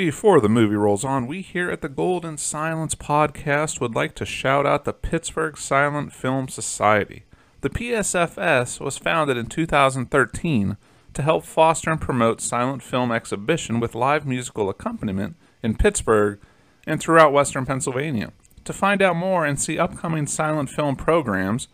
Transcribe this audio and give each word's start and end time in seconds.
Before 0.00 0.40
the 0.40 0.48
movie 0.48 0.76
rolls 0.76 1.04
on, 1.04 1.26
we 1.26 1.42
here 1.42 1.70
at 1.70 1.82
the 1.82 1.88
Golden 1.90 2.38
Silence 2.38 2.94
podcast 2.94 3.82
would 3.82 3.94
like 3.94 4.14
to 4.14 4.24
shout 4.24 4.64
out 4.64 4.86
the 4.86 4.94
Pittsburgh 4.94 5.58
Silent 5.58 6.14
Film 6.14 6.48
Society. 6.48 7.24
The 7.60 7.68
PSFS 7.68 8.80
was 8.80 8.96
founded 8.96 9.36
in 9.36 9.44
2013 9.44 10.78
to 11.12 11.22
help 11.22 11.44
foster 11.44 11.90
and 11.90 12.00
promote 12.00 12.40
silent 12.40 12.82
film 12.82 13.12
exhibition 13.12 13.78
with 13.78 13.94
live 13.94 14.26
musical 14.26 14.70
accompaniment 14.70 15.36
in 15.62 15.76
Pittsburgh 15.76 16.40
and 16.86 16.98
throughout 16.98 17.34
western 17.34 17.66
Pennsylvania. 17.66 18.32
To 18.64 18.72
find 18.72 19.02
out 19.02 19.16
more 19.16 19.44
and 19.44 19.60
see 19.60 19.78
upcoming 19.78 20.26
silent 20.26 20.70
film 20.70 20.96
programs, 20.96 21.68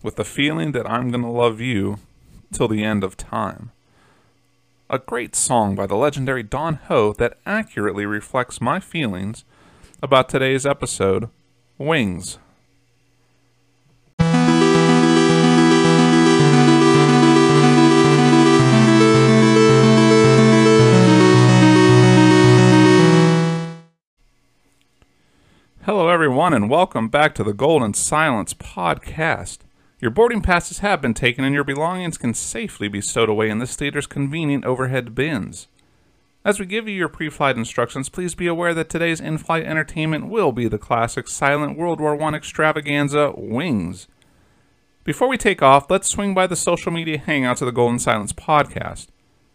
with 0.00 0.14
the 0.14 0.24
feeling 0.24 0.70
that 0.70 0.88
I'm 0.88 1.10
going 1.10 1.24
to 1.24 1.28
love 1.28 1.60
you 1.60 1.98
till 2.52 2.68
the 2.68 2.84
end 2.84 3.02
of 3.02 3.16
time. 3.16 3.72
A 4.88 5.00
great 5.00 5.34
song 5.34 5.74
by 5.74 5.86
the 5.86 5.96
legendary 5.96 6.44
Don 6.44 6.76
Ho 6.86 7.12
that 7.14 7.36
accurately 7.44 8.06
reflects 8.06 8.60
my 8.60 8.78
feelings 8.78 9.44
about 10.00 10.28
today's 10.28 10.64
episode 10.64 11.30
Wings. 11.78 12.38
Hello, 25.86 26.08
everyone, 26.08 26.54
and 26.54 26.70
welcome 26.70 27.08
back 27.08 27.34
to 27.34 27.44
the 27.44 27.52
Golden 27.52 27.92
Silence 27.92 28.54
podcast. 28.54 29.58
Your 30.00 30.10
boarding 30.10 30.40
passes 30.40 30.78
have 30.78 31.02
been 31.02 31.12
taken, 31.12 31.44
and 31.44 31.54
your 31.54 31.62
belongings 31.62 32.16
can 32.16 32.32
safely 32.32 32.88
be 32.88 33.02
stowed 33.02 33.28
away 33.28 33.50
in 33.50 33.58
this 33.58 33.76
theater's 33.76 34.06
convenient 34.06 34.64
overhead 34.64 35.14
bins. 35.14 35.68
As 36.42 36.58
we 36.58 36.64
give 36.64 36.88
you 36.88 36.94
your 36.94 37.10
pre 37.10 37.28
flight 37.28 37.58
instructions, 37.58 38.08
please 38.08 38.34
be 38.34 38.46
aware 38.46 38.72
that 38.72 38.88
today's 38.88 39.20
in 39.20 39.36
flight 39.36 39.66
entertainment 39.66 40.30
will 40.30 40.52
be 40.52 40.68
the 40.68 40.78
classic 40.78 41.28
silent 41.28 41.76
World 41.76 42.00
War 42.00 42.18
I 42.18 42.34
extravaganza, 42.34 43.34
Wings. 43.36 44.08
Before 45.04 45.28
we 45.28 45.36
take 45.36 45.60
off, 45.60 45.90
let's 45.90 46.08
swing 46.08 46.32
by 46.32 46.46
the 46.46 46.56
social 46.56 46.92
media 46.92 47.18
hangouts 47.18 47.60
of 47.60 47.66
the 47.66 47.72
Golden 47.72 47.98
Silence 47.98 48.32
podcast. 48.32 49.08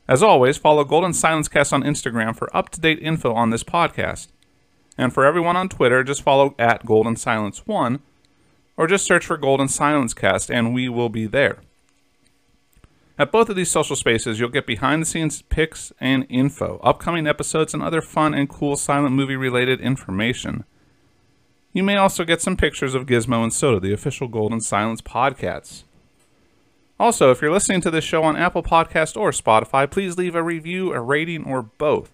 As 0.07 0.21
always, 0.21 0.57
follow 0.57 0.83
Golden 0.83 1.13
Silence 1.13 1.47
Cast 1.47 1.73
on 1.73 1.81
Instagram 1.81 2.35
for 2.35 2.55
up 2.55 2.69
to 2.69 2.79
date 2.79 2.99
info 3.01 3.33
on 3.33 3.49
this 3.49 3.63
podcast. 3.63 4.27
And 4.99 5.13
for 5.13 5.25
everyone 5.25 5.55
on 5.55 5.69
Twitter, 5.69 6.03
just 6.03 6.23
follow 6.23 6.55
at 6.59 6.85
Golden 6.85 7.15
Silence 7.15 7.65
1 7.65 8.01
or 8.75 8.85
just 8.85 9.05
search 9.05 9.25
for 9.25 9.37
Golden 9.37 9.69
Silence 9.69 10.13
Cast 10.13 10.51
and 10.51 10.73
we 10.73 10.89
will 10.89 11.07
be 11.07 11.25
there. 11.25 11.59
At 13.17 13.31
both 13.31 13.47
of 13.47 13.55
these 13.55 13.71
social 13.71 13.95
spaces, 13.95 14.41
you'll 14.41 14.49
get 14.49 14.67
behind 14.67 15.01
the 15.01 15.05
scenes 15.05 15.41
pics 15.43 15.93
and 16.01 16.25
info, 16.27 16.81
upcoming 16.83 17.27
episodes, 17.27 17.73
and 17.73 17.81
other 17.81 18.01
fun 18.01 18.33
and 18.33 18.49
cool 18.49 18.75
silent 18.75 19.15
movie 19.15 19.37
related 19.37 19.79
information. 19.79 20.65
You 21.71 21.83
may 21.83 21.95
also 21.95 22.25
get 22.25 22.41
some 22.41 22.57
pictures 22.57 22.93
of 22.93 23.05
Gizmo 23.05 23.41
and 23.41 23.53
Soda, 23.53 23.79
the 23.79 23.93
official 23.93 24.27
Golden 24.27 24.59
Silence 24.59 25.01
podcasts. 25.01 25.83
Also, 26.99 27.31
if 27.31 27.41
you're 27.41 27.53
listening 27.53 27.79
to 27.81 27.91
this 27.91 28.03
show 28.03 28.23
on 28.23 28.35
Apple 28.35 28.63
Podcast 28.63 29.15
or 29.15 29.31
Spotify, 29.31 29.89
please 29.89 30.17
leave 30.17 30.35
a 30.35 30.43
review, 30.43 30.91
a 30.91 30.99
rating, 30.99 31.45
or 31.45 31.61
both. 31.61 32.11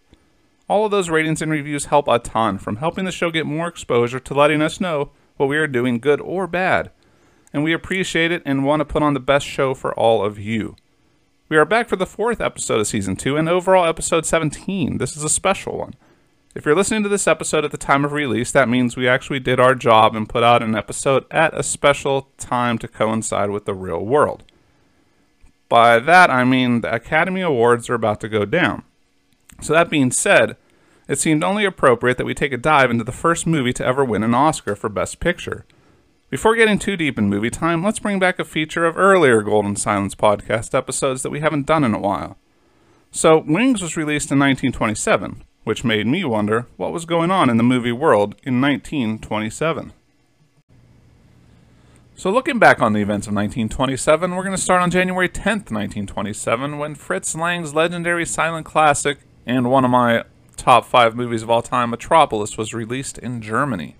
All 0.68 0.86
of 0.86 0.92
those 0.92 1.10
ratings 1.10 1.42
and 1.42 1.52
reviews 1.52 1.86
help 1.86 2.08
a 2.08 2.18
ton, 2.18 2.58
from 2.58 2.78
helping 2.78 3.06
the 3.06 3.12
show 3.12 3.30
get 3.30 3.46
more 3.46 3.68
exposure 3.68 4.20
to 4.20 4.34
letting 4.34 4.62
us 4.62 4.82
know 4.82 5.12
what 5.38 5.48
we 5.48 5.58
are 5.58 5.68
doing, 5.68 6.00
good 6.00 6.20
or 6.20 6.48
bad. 6.48 6.90
And 7.54 7.64
we 7.64 7.72
appreciate 7.72 8.32
it 8.32 8.42
and 8.46 8.66
want 8.66 8.80
to 8.80 8.86
put 8.86 9.04
on 9.04 9.14
the 9.14 9.20
best 9.20 9.46
show 9.46 9.74
for 9.76 9.94
all 9.94 10.26
of 10.26 10.40
you. 10.40 10.76
We 11.50 11.58
are 11.58 11.66
back 11.66 11.88
for 11.88 11.96
the 11.96 12.08
fourth 12.08 12.42
episode 12.42 12.80
of 12.80 12.88
season 12.88 13.16
two 13.16 13.38
and 13.38 13.48
overall 13.48 13.86
episode 13.86 14.26
17. 14.26 14.98
This 14.98 15.16
is 15.16 15.24
a 15.24 15.30
special 15.30 15.78
one. 15.78 15.94
If 16.56 16.66
you're 16.66 16.76
listening 16.76 17.04
to 17.04 17.10
this 17.10 17.28
episode 17.28 17.64
at 17.64 17.72
the 17.72 17.78
time 17.78 18.04
of 18.04 18.14
release, 18.14 18.52
that 18.52 18.68
means 18.68 18.98
we 18.98 19.08
actually 19.08 19.42
did 19.42 19.60
our 19.60 19.76
job 19.76 20.16
and 20.16 20.28
put 20.28 20.42
out 20.42 20.64
an 20.64 20.74
episode 20.74 21.26
at 21.30 21.54
a 21.54 21.62
special 21.62 22.30
time 22.38 22.80
to 22.80 22.88
coincide 22.88 23.52
with 23.52 23.66
the 23.66 23.76
real 23.76 24.04
world. 24.04 24.44
By 25.70 26.00
that, 26.00 26.32
I 26.32 26.44
mean 26.44 26.82
the 26.82 26.94
Academy 26.94 27.42
Awards 27.42 27.90
are 27.90 27.96
about 27.96 28.20
to 28.22 28.30
go 28.30 28.46
down. 28.46 28.84
So, 29.62 29.74
that 29.74 29.90
being 29.90 30.12
said, 30.12 30.58
it 31.08 31.20
seemed 31.20 31.44
only 31.44 31.66
appropriate 31.66 32.18
that 32.18 32.26
we 32.26 32.34
take 32.34 32.52
a 32.52 32.58
dive 32.58 32.90
into 32.90 33.04
the 33.04 33.12
first 33.12 33.46
movie 33.46 33.74
to 33.74 33.86
ever 33.86 34.04
win 34.04 34.24
an 34.24 34.34
Oscar 34.34 34.76
for 34.76 34.90
Best 34.90 35.20
Picture. 35.20 35.66
Before 36.30 36.56
getting 36.56 36.80
too 36.80 36.98
deep 36.98 37.18
in 37.18 37.30
movie 37.30 37.52
time, 37.52 37.84
let's 37.84 38.00
bring 38.00 38.20
back 38.20 38.40
a 38.40 38.44
feature 38.44 38.86
of 38.86 38.98
earlier 38.98 39.42
Golden 39.42 39.76
Silence 39.76 40.16
podcast 40.16 40.76
episodes 40.76 41.22
that 41.22 41.30
we 41.30 41.40
haven't 41.40 41.68
done 41.68 41.84
in 41.84 41.94
a 41.94 42.00
while. 42.00 42.38
So, 43.12 43.38
Wings 43.38 43.82
was 43.82 43.96
released 43.96 44.32
in 44.32 44.40
1927, 44.40 45.44
which 45.64 45.84
made 45.84 46.08
me 46.08 46.26
wonder 46.26 46.68
what 46.76 46.92
was 46.92 47.06
going 47.06 47.32
on 47.32 47.50
in 47.50 47.58
the 47.58 47.64
movie 47.64 47.92
world 47.92 48.36
in 48.44 48.60
1927. 48.60 49.94
So, 52.18 52.32
looking 52.32 52.60
back 52.60 52.82
on 52.82 52.94
the 52.94 53.02
events 53.02 53.28
of 53.28 53.34
1927, 53.34 54.36
we're 54.36 54.44
going 54.44 54.56
to 54.56 54.62
start 54.62 54.82
on 54.82 54.90
January 54.90 55.30
10th, 55.30 55.72
1927, 55.72 56.78
when 56.78 56.96
Fritz 56.96 57.36
Lang's 57.36 57.74
legendary 57.74 58.26
silent 58.26 58.66
classic 58.66 59.20
and 59.46 59.70
one 59.70 59.86
of 59.86 59.92
my 59.92 60.24
top 60.56 60.86
five 60.86 61.16
movies 61.16 61.44
of 61.44 61.50
all 61.50 61.62
time, 61.62 61.92
Metropolis, 61.92 62.58
was 62.58 62.74
released 62.74 63.18
in 63.18 63.42
Germany. 63.42 63.96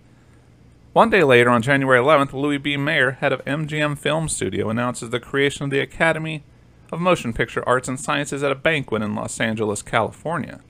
One 0.94 1.10
day 1.10 1.24
later, 1.24 1.50
on 1.50 1.62
January 1.62 2.00
11th, 2.00 2.34
Louis 2.34 2.58
B. 2.58 2.78
Mayer, 2.78 3.12
head 3.12 3.34
of 3.34 3.44
MGM 3.44 3.98
Film 3.98 4.30
Studio, 4.30 4.70
announces 4.70 5.10
the 5.10 5.20
creation 5.20 5.66
of 5.66 5.70
the 5.70 5.82
Academy 5.82 6.44
of 6.92 7.02
Motion 7.02 7.34
Picture 7.34 7.68
Arts 7.68 7.88
and 7.88 8.00
Sciences 8.00 8.44
at 8.44 8.52
a 8.52 8.56
banquet 8.56 9.02
in 9.02 9.14
Los 9.14 9.40
Angeles, 9.40 9.82
California. 9.82 10.62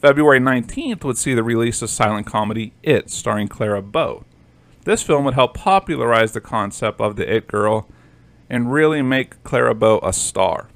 February 0.00 0.40
19th 0.40 1.04
would 1.04 1.18
see 1.18 1.34
the 1.34 1.42
release 1.42 1.82
of 1.82 1.90
silent 1.90 2.26
comedy 2.26 2.72
It, 2.82 3.10
starring 3.10 3.48
Clara 3.48 3.82
Bow. 3.82 4.24
This 4.84 5.02
film 5.02 5.24
would 5.24 5.34
help 5.34 5.54
popularize 5.54 6.32
the 6.32 6.40
concept 6.40 7.00
of 7.00 7.16
the 7.16 7.30
It 7.30 7.48
Girl 7.48 7.88
and 8.48 8.72
really 8.72 9.02
make 9.02 9.42
Clara 9.42 9.74
Bow 9.74 9.98
a 10.02 10.12
star. 10.12 10.68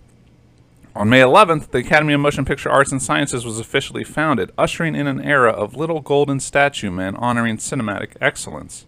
On 0.96 1.08
May 1.08 1.20
11th, 1.20 1.70
the 1.70 1.78
Academy 1.78 2.14
of 2.14 2.20
Motion 2.20 2.44
Picture 2.44 2.68
Arts 2.68 2.90
and 2.90 3.00
Sciences 3.00 3.44
was 3.44 3.60
officially 3.60 4.02
founded, 4.02 4.50
ushering 4.58 4.96
in 4.96 5.06
an 5.06 5.20
era 5.20 5.52
of 5.52 5.76
little 5.76 6.00
golden 6.00 6.40
statue 6.40 6.90
men 6.90 7.14
honoring 7.14 7.58
cinematic 7.58 8.16
excellence. 8.20 8.86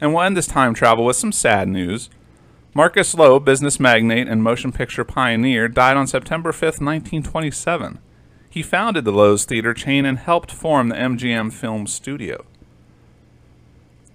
And 0.00 0.12
we'll 0.12 0.24
end 0.24 0.36
this 0.36 0.48
time 0.48 0.74
travel 0.74 1.04
with 1.04 1.14
some 1.14 1.30
sad 1.30 1.68
news. 1.68 2.10
Marcus 2.74 3.14
Loew, 3.14 3.38
business 3.38 3.78
magnate 3.78 4.26
and 4.26 4.42
motion 4.42 4.72
picture 4.72 5.04
pioneer, 5.04 5.68
died 5.68 5.96
on 5.96 6.08
September 6.08 6.50
5, 6.50 6.62
1927. 6.62 8.00
He 8.50 8.62
founded 8.62 9.04
the 9.04 9.12
Loew's 9.12 9.44
Theater 9.44 9.74
chain 9.74 10.04
and 10.04 10.18
helped 10.18 10.50
form 10.50 10.88
the 10.88 10.96
MGM 10.96 11.52
Film 11.52 11.86
Studio. 11.86 12.44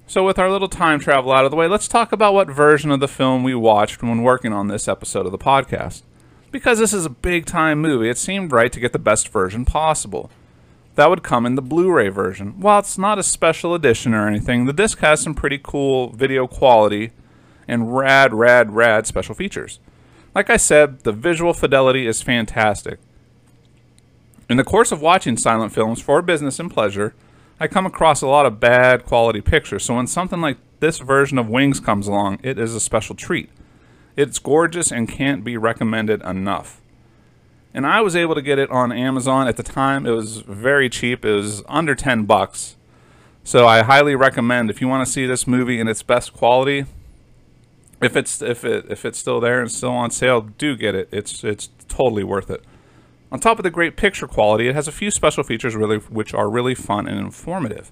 So, 0.06 0.26
with 0.26 0.38
our 0.38 0.52
little 0.52 0.68
time 0.68 1.00
travel 1.00 1.32
out 1.32 1.46
of 1.46 1.52
the 1.52 1.58
way, 1.58 1.68
let's 1.68 1.88
talk 1.88 2.12
about 2.12 2.34
what 2.34 2.50
version 2.50 2.92
of 2.92 3.00
the 3.00 3.08
film 3.08 3.44
we 3.44 3.56
watched 3.56 4.04
when 4.04 4.22
working 4.22 4.52
on 4.52 4.68
this 4.68 4.90
episode 4.90 5.26
of 5.26 5.32
the 5.32 5.38
podcast. 5.38 6.04
Because 6.54 6.78
this 6.78 6.94
is 6.94 7.04
a 7.04 7.10
big 7.10 7.48
time 7.48 7.82
movie, 7.82 8.12
it 8.12 8.18
seemed 8.20 8.52
right 8.52 8.72
to 8.72 8.80
get 8.80 8.94
the 8.94 9.00
best 9.00 9.30
version 9.30 9.66
possible. 9.66 10.30
That 10.94 11.10
would 11.10 11.24
come 11.24 11.48
in 11.48 11.56
the 11.56 11.64
Blu 11.64 11.92
ray 11.92 12.10
version. 12.10 12.60
While 12.60 12.78
it's 12.78 12.96
not 12.96 13.18
a 13.18 13.24
special 13.24 13.74
edition 13.74 14.14
or 14.14 14.28
anything, 14.28 14.66
the 14.66 14.72
disc 14.72 15.00
has 15.00 15.20
some 15.20 15.34
pretty 15.34 15.60
cool 15.62 16.12
video 16.12 16.46
quality 16.46 17.10
and 17.68 17.98
rad, 17.98 18.36
rad, 18.36 18.76
rad 18.76 19.08
special 19.08 19.34
features. 19.34 19.80
Like 20.36 20.52
I 20.52 20.58
said, 20.58 21.00
the 21.00 21.12
visual 21.12 21.54
fidelity 21.54 22.06
is 22.06 22.22
fantastic. 22.22 23.00
In 24.48 24.58
the 24.58 24.64
course 24.64 24.92
of 24.92 25.02
watching 25.02 25.38
silent 25.38 25.74
films 25.74 26.02
for 26.02 26.22
business 26.22 26.60
and 26.60 26.70
pleasure, 26.70 27.16
I 27.60 27.68
come 27.68 27.88
across 27.88 28.22
a 28.22 28.28
lot 28.28 28.46
of 28.46 28.60
bad 28.60 29.06
quality 29.06 29.42
pictures, 29.42 29.86
so 29.86 29.96
when 29.96 30.06
something 30.06 30.40
like 30.40 30.58
this 30.82 31.00
version 31.00 31.40
of 31.40 31.50
Wings 31.50 31.80
comes 31.80 32.08
along, 32.08 32.42
it 32.44 32.60
is 32.60 32.76
a 32.76 32.80
special 32.80 33.16
treat. 33.16 33.50
It's 34.16 34.40
gorgeous 34.40 34.92
and 34.92 35.10
can't 35.10 35.44
be 35.44 35.58
recommended 35.58 36.22
enough. 36.22 36.82
And 37.74 37.88
I 37.88 38.02
was 38.02 38.16
able 38.16 38.36
to 38.36 38.42
get 38.42 38.60
it 38.60 38.70
on 38.70 38.92
Amazon 38.92 39.48
at 39.48 39.58
the 39.58 39.64
time. 39.64 40.06
It 40.06 40.12
was 40.12 40.42
very 40.42 40.90
cheap. 40.90 41.26
It 41.26 41.34
was 41.34 41.64
under 41.68 41.96
10 41.96 42.26
bucks. 42.26 42.76
So 43.44 43.68
I 43.68 43.82
highly 43.82 44.16
recommend 44.16 44.70
if 44.70 44.80
you 44.80 44.88
want 44.88 45.06
to 45.06 45.12
see 45.12 45.26
this 45.26 45.48
movie 45.48 45.80
in 45.80 45.88
its 45.88 46.04
best 46.04 46.34
quality, 46.34 46.86
if 48.02 48.16
it's 48.16 48.42
if 48.42 48.64
it 48.64 48.86
if 48.90 49.06
it's 49.06 49.18
still 49.18 49.40
there 49.40 49.62
and 49.62 49.72
still 49.72 49.92
on 49.92 50.12
sale, 50.12 50.42
do 50.42 50.76
get 50.76 50.96
it. 50.96 51.10
It's 51.12 51.44
it's 51.44 51.70
totally 51.88 52.24
worth 52.24 52.50
it. 52.50 52.64
On 53.32 53.40
top 53.40 53.60
of 53.60 53.64
the 53.64 53.72
great 53.72 53.98
picture 53.98 54.28
quality, 54.28 54.68
it 54.68 54.76
has 54.76 54.88
a 54.88 54.92
few 54.92 55.10
special 55.10 55.44
features 55.44 55.76
really 55.76 55.98
which 55.98 56.34
are 56.34 56.50
really 56.50 56.76
fun 56.76 57.08
and 57.08 57.20
informative. 57.20 57.92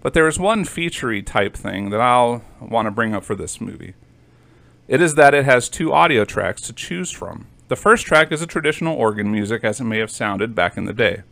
But 0.00 0.14
there 0.14 0.28
is 0.28 0.38
one 0.38 0.64
featurey 0.64 1.24
type 1.24 1.54
thing 1.54 1.90
that 1.90 2.00
I'll 2.00 2.44
want 2.60 2.86
to 2.86 2.90
bring 2.90 3.14
up 3.14 3.24
for 3.24 3.34
this 3.34 3.60
movie. 3.60 3.94
It 4.88 5.02
is 5.02 5.16
that 5.16 5.34
it 5.34 5.44
has 5.44 5.68
two 5.68 5.92
audio 5.92 6.24
tracks 6.24 6.62
to 6.62 6.72
choose 6.72 7.10
from. 7.10 7.46
The 7.68 7.76
first 7.76 8.06
track 8.06 8.32
is 8.32 8.40
a 8.40 8.46
traditional 8.46 8.96
organ 8.96 9.30
music 9.30 9.62
as 9.62 9.80
it 9.80 9.84
may 9.84 9.98
have 9.98 10.10
sounded 10.10 10.54
back 10.54 10.78
in 10.78 10.86
the 10.86 10.94
day. 10.94 11.22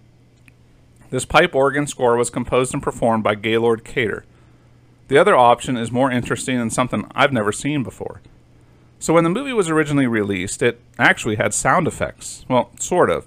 This 1.09 1.25
pipe 1.25 1.55
organ 1.55 1.87
score 1.87 2.17
was 2.17 2.29
composed 2.29 2.75
and 2.75 2.83
performed 2.83 3.25
by 3.25 3.35
Gaylord 3.35 3.83
Carter. 3.83 4.27
The 5.09 5.17
other 5.17 5.35
option 5.35 5.79
is 5.79 5.91
more 5.91 6.11
interesting 6.11 6.61
and 6.61 6.71
something 6.71 7.07
I've 7.15 7.33
never 7.33 7.51
seen 7.51 7.83
before. 7.83 8.21
So 8.99 9.15
when 9.15 9.25
the 9.25 9.31
movie 9.31 9.55
was 9.55 9.71
originally 9.71 10.07
released, 10.07 10.63
it 10.63 10.79
actually 10.99 11.37
had 11.37 11.55
sound 11.55 11.87
effects. 11.87 12.45
Well, 12.51 12.71
sort 12.79 13.09
of. 13.09 13.27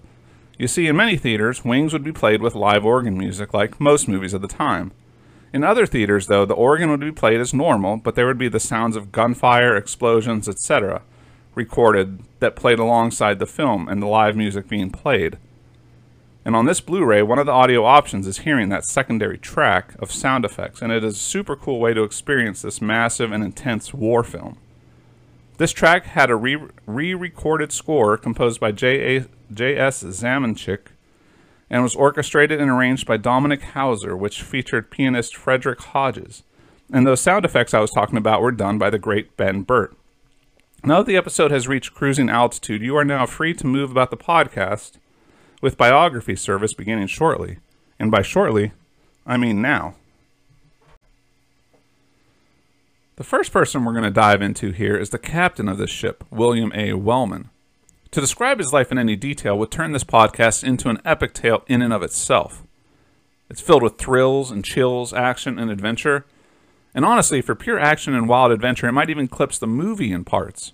You 0.59 0.67
see, 0.67 0.85
in 0.85 0.95
many 0.95 1.17
theaters, 1.17 1.65
Wings 1.65 1.91
would 1.91 2.03
be 2.03 2.11
played 2.11 2.41
with 2.41 2.53
live 2.53 2.85
organ 2.85 3.17
music, 3.17 3.51
like 3.51 3.79
most 3.79 4.07
movies 4.07 4.33
of 4.35 4.41
the 4.41 4.47
time. 4.47 4.91
In 5.51 5.63
other 5.63 5.85
theaters, 5.85 6.27
though, 6.27 6.45
the 6.45 6.53
organ 6.53 6.91
would 6.91 6.99
be 6.99 7.11
played 7.11 7.39
as 7.39 7.53
normal, 7.53 7.97
but 7.97 8.15
there 8.15 8.27
would 8.27 8.37
be 8.37 8.49
the 8.49 8.59
sounds 8.59 8.95
of 8.95 9.11
gunfire, 9.11 9.75
explosions, 9.75 10.47
etc., 10.47 11.01
recorded 11.55 12.21
that 12.39 12.55
played 12.55 12.79
alongside 12.79 13.39
the 13.39 13.47
film 13.47 13.87
and 13.87 14.01
the 14.01 14.07
live 14.07 14.35
music 14.35 14.67
being 14.67 14.91
played. 14.91 15.37
And 16.45 16.55
on 16.55 16.65
this 16.65 16.81
Blu-ray, 16.81 17.21
one 17.23 17.39
of 17.39 17.47
the 17.47 17.51
audio 17.51 17.83
options 17.83 18.25
is 18.25 18.39
hearing 18.39 18.69
that 18.69 18.85
secondary 18.85 19.37
track 19.37 19.93
of 19.99 20.11
sound 20.11 20.45
effects, 20.45 20.81
and 20.81 20.91
it 20.91 21.03
is 21.03 21.15
a 21.15 21.19
super 21.19 21.55
cool 21.55 21.79
way 21.79 21.93
to 21.93 22.03
experience 22.03 22.61
this 22.61 22.81
massive 22.81 23.31
and 23.31 23.43
intense 23.43 23.93
war 23.93 24.23
film. 24.23 24.57
This 25.57 25.73
track 25.73 26.05
had 26.05 26.29
a 26.29 26.35
re-recorded 26.35 27.73
score 27.73 28.17
composed 28.17 28.61
by 28.61 28.71
J.S. 28.71 29.27
Zamecnik 29.53 30.79
and 31.69 31.83
was 31.83 31.95
orchestrated 31.95 32.59
and 32.59 32.69
arranged 32.69 33.05
by 33.05 33.17
Dominik 33.17 33.61
Hauser, 33.61 34.17
which 34.17 34.41
featured 34.41 34.89
pianist 34.89 35.35
Frederick 35.35 35.79
Hodges. 35.79 36.43
And 36.91 37.05
those 37.05 37.21
sound 37.21 37.45
effects 37.45 37.73
I 37.73 37.79
was 37.79 37.91
talking 37.91 38.17
about 38.17 38.41
were 38.41 38.51
done 38.51 38.77
by 38.77 38.89
the 38.89 38.97
great 38.97 39.37
Ben 39.37 39.61
Burtt. 39.61 39.95
Now 40.83 40.99
that 40.99 41.05
the 41.05 41.17
episode 41.17 41.51
has 41.51 41.67
reached 41.67 41.93
cruising 41.93 42.29
altitude, 42.29 42.81
you 42.81 42.95
are 42.95 43.05
now 43.05 43.25
free 43.25 43.53
to 43.53 43.67
move 43.67 43.91
about 43.91 44.11
the 44.11 44.17
podcast 44.17 44.93
with 45.61 45.77
biography 45.77 46.35
service 46.35 46.73
beginning 46.73 47.07
shortly. 47.07 47.57
And 47.99 48.09
by 48.09 48.21
shortly, 48.21 48.71
I 49.25 49.37
mean 49.37 49.61
now. 49.61 49.95
The 53.17 53.25
first 53.25 53.51
person 53.51 53.83
we're 53.83 53.91
going 53.91 54.05
to 54.05 54.09
dive 54.09 54.41
into 54.41 54.71
here 54.71 54.95
is 54.95 55.09
the 55.09 55.19
captain 55.19 55.67
of 55.67 55.77
this 55.77 55.89
ship, 55.89 56.23
William 56.31 56.71
A. 56.73 56.93
Wellman. 56.93 57.49
To 58.11 58.21
describe 58.21 58.57
his 58.57 58.73
life 58.73 58.91
in 58.91 58.97
any 58.97 59.15
detail 59.15 59.57
would 59.57 59.69
turn 59.69 59.91
this 59.91 60.03
podcast 60.03 60.63
into 60.63 60.89
an 60.89 60.99
epic 61.05 61.33
tale 61.33 61.63
in 61.67 61.83
and 61.83 61.93
of 61.93 62.01
itself. 62.01 62.63
It's 63.51 63.61
filled 63.61 63.83
with 63.83 63.99
thrills 63.99 64.49
and 64.49 64.65
chills, 64.65 65.13
action 65.13 65.59
and 65.59 65.69
adventure. 65.69 66.25
And 66.95 67.05
honestly, 67.05 67.41
for 67.41 67.53
pure 67.53 67.79
action 67.79 68.15
and 68.15 68.27
wild 68.27 68.51
adventure, 68.51 68.87
it 68.87 68.93
might 68.93 69.11
even 69.11 69.25
eclipse 69.25 69.59
the 69.59 69.67
movie 69.67 70.11
in 70.11 70.23
parts. 70.23 70.73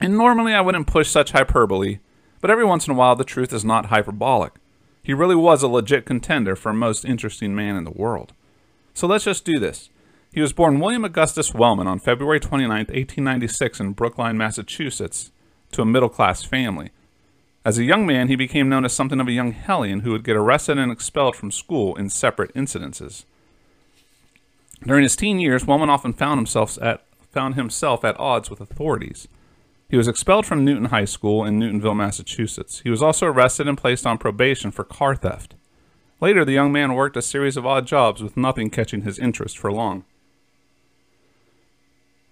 And 0.00 0.16
normally 0.16 0.54
I 0.54 0.62
wouldn't 0.62 0.86
push 0.86 1.10
such 1.10 1.32
hyperbole, 1.32 1.98
but 2.40 2.50
every 2.50 2.64
once 2.64 2.86
in 2.86 2.94
a 2.94 2.96
while 2.96 3.16
the 3.16 3.24
truth 3.24 3.52
is 3.52 3.64
not 3.64 3.86
hyperbolic. 3.86 4.52
He 5.02 5.12
really 5.12 5.36
was 5.36 5.62
a 5.62 5.68
legit 5.68 6.06
contender 6.06 6.56
for 6.56 6.72
most 6.72 7.04
interesting 7.04 7.54
man 7.54 7.76
in 7.76 7.84
the 7.84 7.90
world. 7.90 8.32
So 8.94 9.06
let's 9.06 9.24
just 9.24 9.44
do 9.44 9.58
this. 9.58 9.90
He 10.32 10.40
was 10.40 10.54
born 10.54 10.80
William 10.80 11.04
Augustus 11.04 11.54
Wellman 11.54 11.86
on 11.86 11.98
February 11.98 12.40
29, 12.40 12.70
1896 12.70 13.80
in 13.80 13.92
Brookline, 13.92 14.38
Massachusetts, 14.38 15.32
to 15.72 15.82
a 15.82 15.86
middle-class 15.86 16.44
family. 16.44 16.90
As 17.64 17.78
a 17.78 17.84
young 17.84 18.06
man, 18.06 18.28
he 18.28 18.36
became 18.36 18.68
known 18.68 18.84
as 18.84 18.92
something 18.92 19.20
of 19.20 19.26
a 19.26 19.32
young 19.32 19.52
hellion 19.52 20.00
who 20.00 20.12
would 20.12 20.24
get 20.24 20.36
arrested 20.36 20.78
and 20.78 20.92
expelled 20.92 21.34
from 21.34 21.50
school 21.50 21.96
in 21.96 22.10
separate 22.10 22.54
incidences. 22.54 23.24
During 24.84 25.02
his 25.02 25.16
teen 25.16 25.40
years, 25.40 25.66
Wellman 25.66 25.90
often 25.90 26.12
found 26.12 26.38
himself 26.38 26.78
at, 26.80 27.04
found 27.32 27.56
himself 27.56 28.04
at 28.04 28.18
odds 28.20 28.50
with 28.50 28.60
authorities. 28.60 29.26
He 29.88 29.96
was 29.96 30.08
expelled 30.08 30.46
from 30.46 30.64
Newton 30.64 30.86
High 30.86 31.04
School 31.06 31.44
in 31.44 31.58
Newtonville, 31.58 31.96
Massachusetts. 31.96 32.80
He 32.80 32.90
was 32.90 33.02
also 33.02 33.26
arrested 33.26 33.66
and 33.68 33.78
placed 33.78 34.06
on 34.06 34.18
probation 34.18 34.70
for 34.70 34.84
car 34.84 35.16
theft. 35.16 35.54
Later, 36.20 36.44
the 36.44 36.52
young 36.52 36.72
man 36.72 36.94
worked 36.94 37.16
a 37.16 37.22
series 37.22 37.56
of 37.56 37.66
odd 37.66 37.86
jobs 37.86 38.22
with 38.22 38.36
nothing 38.36 38.70
catching 38.70 39.02
his 39.02 39.18
interest 39.18 39.58
for 39.58 39.70
long. 39.72 40.04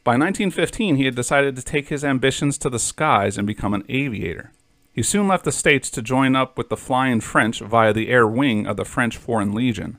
By 0.05 0.13
1915, 0.13 0.97
he 0.97 1.07
had 1.07 1.15
decided 1.15 1.57
to 1.57 1.63
take 1.63 1.89
his 1.89 2.05
ambitions 2.05 2.59
to 2.59 2.69
the 2.69 2.79
skies 2.79 3.39
and 3.39 3.47
become 3.47 3.73
an 3.73 3.87
aviator. 3.89 4.53
He 4.93 5.03
soon 5.03 5.27
left 5.27 5.45
the 5.45 5.51
States 5.51 5.89
to 5.91 6.03
join 6.03 6.37
up 6.37 6.59
with 6.59 6.69
the 6.69 6.77
Flying 6.77 7.21
French 7.21 7.61
via 7.61 7.95
the 7.95 8.11
air 8.11 8.27
wing 8.27 8.67
of 8.67 8.77
the 8.77 8.85
French 8.85 9.17
Foreign 9.17 9.55
Legion. 9.55 9.97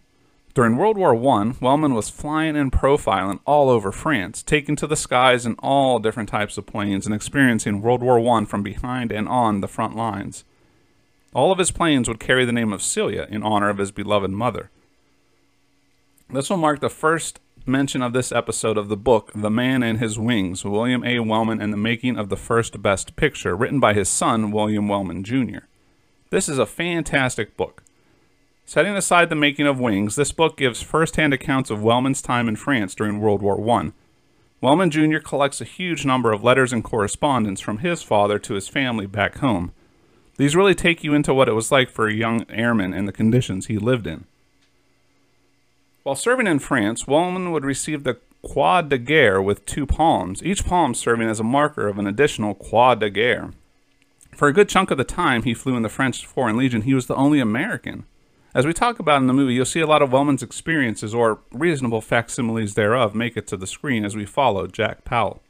During 0.53 0.77
World 0.77 0.95
War 0.95 1.15
I, 1.15 1.53
Wellman 1.59 1.95
was 1.95 2.11
flying 2.11 2.55
and 2.55 2.71
profiling 2.71 3.39
all 3.45 3.67
over 3.67 3.91
France, 3.91 4.43
taking 4.43 4.75
to 4.77 4.87
the 4.87 4.95
skies 4.95 5.43
in 5.45 5.55
all 5.55 5.97
different 5.97 6.29
types 6.29 6.57
of 6.57 6.67
planes 6.67 7.07
and 7.07 7.13
experiencing 7.13 7.81
World 7.81 8.03
War 8.03 8.19
I 8.37 8.45
from 8.45 8.61
behind 8.61 9.11
and 9.11 9.27
on 9.27 9.59
the 9.59 9.67
front 9.67 9.95
lines. 9.95 10.45
All 11.33 11.51
of 11.51 11.57
his 11.57 11.71
planes 11.71 12.07
would 12.07 12.19
carry 12.19 12.45
the 12.45 12.53
name 12.53 12.71
of 12.71 12.83
Celia 12.83 13.27
in 13.29 13.41
honor 13.43 13.69
of 13.69 13.79
his 13.79 13.91
beloved 13.91 14.29
mother. 14.29 14.69
This 16.29 16.49
will 16.49 16.57
mark 16.57 16.79
the 16.79 16.89
first 16.89 17.39
mention 17.67 18.01
of 18.01 18.13
this 18.13 18.31
episode 18.31 18.77
of 18.77 18.89
the 18.89 18.97
book 18.97 19.31
The 19.33 19.49
Man 19.49 19.81
and 19.81 19.99
His 19.99 20.19
Wings, 20.19 20.63
William 20.63 21.03
A. 21.03 21.19
Wellman 21.19 21.59
and 21.59 21.73
the 21.73 21.77
Making 21.77 22.17
of 22.17 22.29
the 22.29 22.37
First 22.37 22.81
Best 22.81 23.15
Picture, 23.15 23.55
written 23.55 23.79
by 23.79 23.93
his 23.93 24.07
son, 24.07 24.51
William 24.51 24.87
Wellman 24.87 25.23
Jr. 25.23 25.65
This 26.29 26.47
is 26.47 26.59
a 26.59 26.65
fantastic 26.65 27.57
book. 27.57 27.83
Setting 28.65 28.95
aside 28.95 29.29
the 29.29 29.35
making 29.35 29.65
of 29.65 29.79
Wings, 29.79 30.15
this 30.15 30.31
book 30.31 30.57
gives 30.57 30.81
first-hand 30.81 31.33
accounts 31.33 31.69
of 31.69 31.83
Wellman's 31.83 32.21
time 32.21 32.47
in 32.47 32.55
France 32.55 32.93
during 32.93 33.19
World 33.19 33.41
War 33.41 33.59
I. 33.79 33.91
Wellman 34.61 34.91
Jr. 34.91 35.19
collects 35.19 35.61
a 35.61 35.65
huge 35.65 36.05
number 36.05 36.31
of 36.31 36.43
letters 36.43 36.71
and 36.71 36.83
correspondence 36.83 37.61
from 37.61 37.79
his 37.79 38.01
father 38.03 38.37
to 38.39 38.53
his 38.53 38.67
family 38.67 39.05
back 39.07 39.37
home. 39.37 39.71
These 40.37 40.55
really 40.55 40.75
take 40.75 41.03
you 41.03 41.13
into 41.13 41.33
what 41.33 41.47
it 41.47 41.53
was 41.53 41.71
like 41.71 41.89
for 41.89 42.07
a 42.07 42.13
young 42.13 42.45
airman 42.49 42.93
and 42.93 43.07
the 43.07 43.11
conditions 43.11 43.67
he 43.67 43.77
lived 43.77 44.05
in. 44.05 44.25
While 46.05 46.15
serving 46.15 46.45
in 46.45 46.59
France, 46.59 47.07
Wellman 47.07 47.51
would 47.51 47.65
receive 47.65 48.03
the 48.03 48.19
Croix 48.47 48.83
de 48.83 48.99
Guerre 48.99 49.41
with 49.41 49.65
two 49.65 49.87
palms, 49.87 50.43
each 50.43 50.63
palm 50.63 50.93
serving 50.93 51.27
as 51.27 51.39
a 51.39 51.43
marker 51.43 51.87
of 51.87 51.97
an 51.97 52.05
additional 52.05 52.53
Croix 52.53 52.93
de 52.93 53.09
Guerre. 53.09 53.53
For 54.35 54.47
a 54.47 54.53
good 54.53 54.69
chunk 54.69 54.91
of 54.91 54.99
the 54.99 55.03
time 55.03 55.41
he 55.41 55.55
flew 55.55 55.75
in 55.75 55.81
the 55.81 55.89
French 55.89 56.23
Foreign 56.23 56.57
Legion, 56.57 56.83
he 56.83 56.93
was 56.93 57.07
the 57.07 57.15
only 57.15 57.39
American. 57.39 58.05
As 58.53 58.67
we 58.67 58.71
talk 58.71 58.99
about 58.99 59.19
in 59.19 59.25
the 59.25 59.33
movie, 59.33 59.55
you'll 59.55 59.65
see 59.65 59.79
a 59.79 59.87
lot 59.87 60.03
of 60.03 60.11
Wellman's 60.11 60.43
experiences, 60.43 61.15
or 61.15 61.39
reasonable 61.51 62.01
facsimiles 62.01 62.75
thereof, 62.75 63.15
make 63.15 63.35
it 63.35 63.47
to 63.47 63.57
the 63.57 63.65
screen 63.65 64.05
as 64.05 64.15
we 64.15 64.27
follow 64.27 64.67
Jack 64.67 65.05
Powell. 65.05 65.41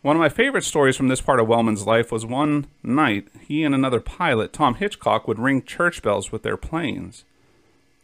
One 0.00 0.16
of 0.16 0.20
my 0.20 0.28
favorite 0.28 0.64
stories 0.64 0.96
from 0.96 1.06
this 1.06 1.20
part 1.20 1.38
of 1.38 1.46
Wellman's 1.46 1.86
life 1.86 2.10
was 2.10 2.26
one 2.26 2.66
night 2.82 3.28
he 3.46 3.62
and 3.62 3.76
another 3.76 4.00
pilot, 4.00 4.52
Tom 4.52 4.74
Hitchcock, 4.74 5.28
would 5.28 5.38
ring 5.38 5.62
church 5.62 6.02
bells 6.02 6.32
with 6.32 6.42
their 6.42 6.56
planes. 6.56 7.24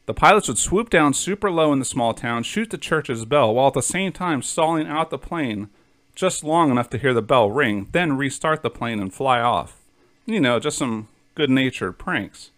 The 0.09 0.15
pilots 0.15 0.49
would 0.49 0.57
swoop 0.57 0.89
down 0.89 1.13
super 1.13 1.51
low 1.51 1.71
in 1.71 1.81
the 1.81 1.85
small 1.85 2.15
town, 2.15 2.43
shoot 2.43 2.71
the 2.71 2.79
church's 2.79 3.27
bell, 3.27 3.55
while 3.55 3.67
at 3.67 3.75
the 3.75 3.83
same 3.83 4.11
time 4.11 4.41
stalling 4.41 4.87
out 4.87 5.11
the 5.11 5.19
plane 5.19 5.69
just 6.15 6.43
long 6.43 6.71
enough 6.71 6.89
to 6.91 6.99
hear 6.99 7.13
the 7.13 7.21
bell 7.21 7.51
ring, 7.51 7.89
then 7.93 8.17
restart 8.17 8.63
the 8.63 8.71
plane 8.71 9.01
and 9.01 9.13
fly 9.13 9.39
off. 9.39 9.83
You 10.25 10.41
know, 10.41 10.59
just 10.61 10.79
some 10.79 11.09
good-natured 11.35 11.99
pranks. 11.99 12.53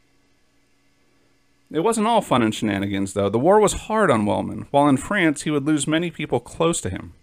It 1.72 1.80
wasn't 1.80 2.06
all 2.06 2.20
fun 2.20 2.40
and 2.40 2.54
shenanigans, 2.54 3.14
though. 3.14 3.28
The 3.28 3.40
war 3.40 3.58
was 3.58 3.72
hard 3.72 4.12
on 4.12 4.26
Wellman. 4.26 4.68
While 4.70 4.88
in 4.88 4.96
France, 4.96 5.42
he 5.42 5.50
would 5.50 5.66
lose 5.66 5.88
many 5.88 6.12
people 6.12 6.38
close 6.38 6.80
to 6.82 6.88
him. 6.88 7.14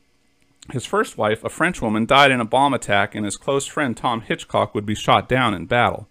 His 0.71 0.85
first 0.85 1.17
wife, 1.17 1.41
a 1.45 1.49
Frenchwoman, 1.49 2.05
died 2.05 2.31
in 2.31 2.41
a 2.41 2.45
bomb 2.45 2.73
attack, 2.73 3.15
and 3.15 3.23
his 3.23 3.37
close 3.37 3.65
friend 3.65 3.95
Tom 3.95 4.19
Hitchcock 4.19 4.75
would 4.75 4.85
be 4.85 4.93
shot 4.93 5.29
down 5.29 5.53
in 5.53 5.67
battle. 5.67 6.09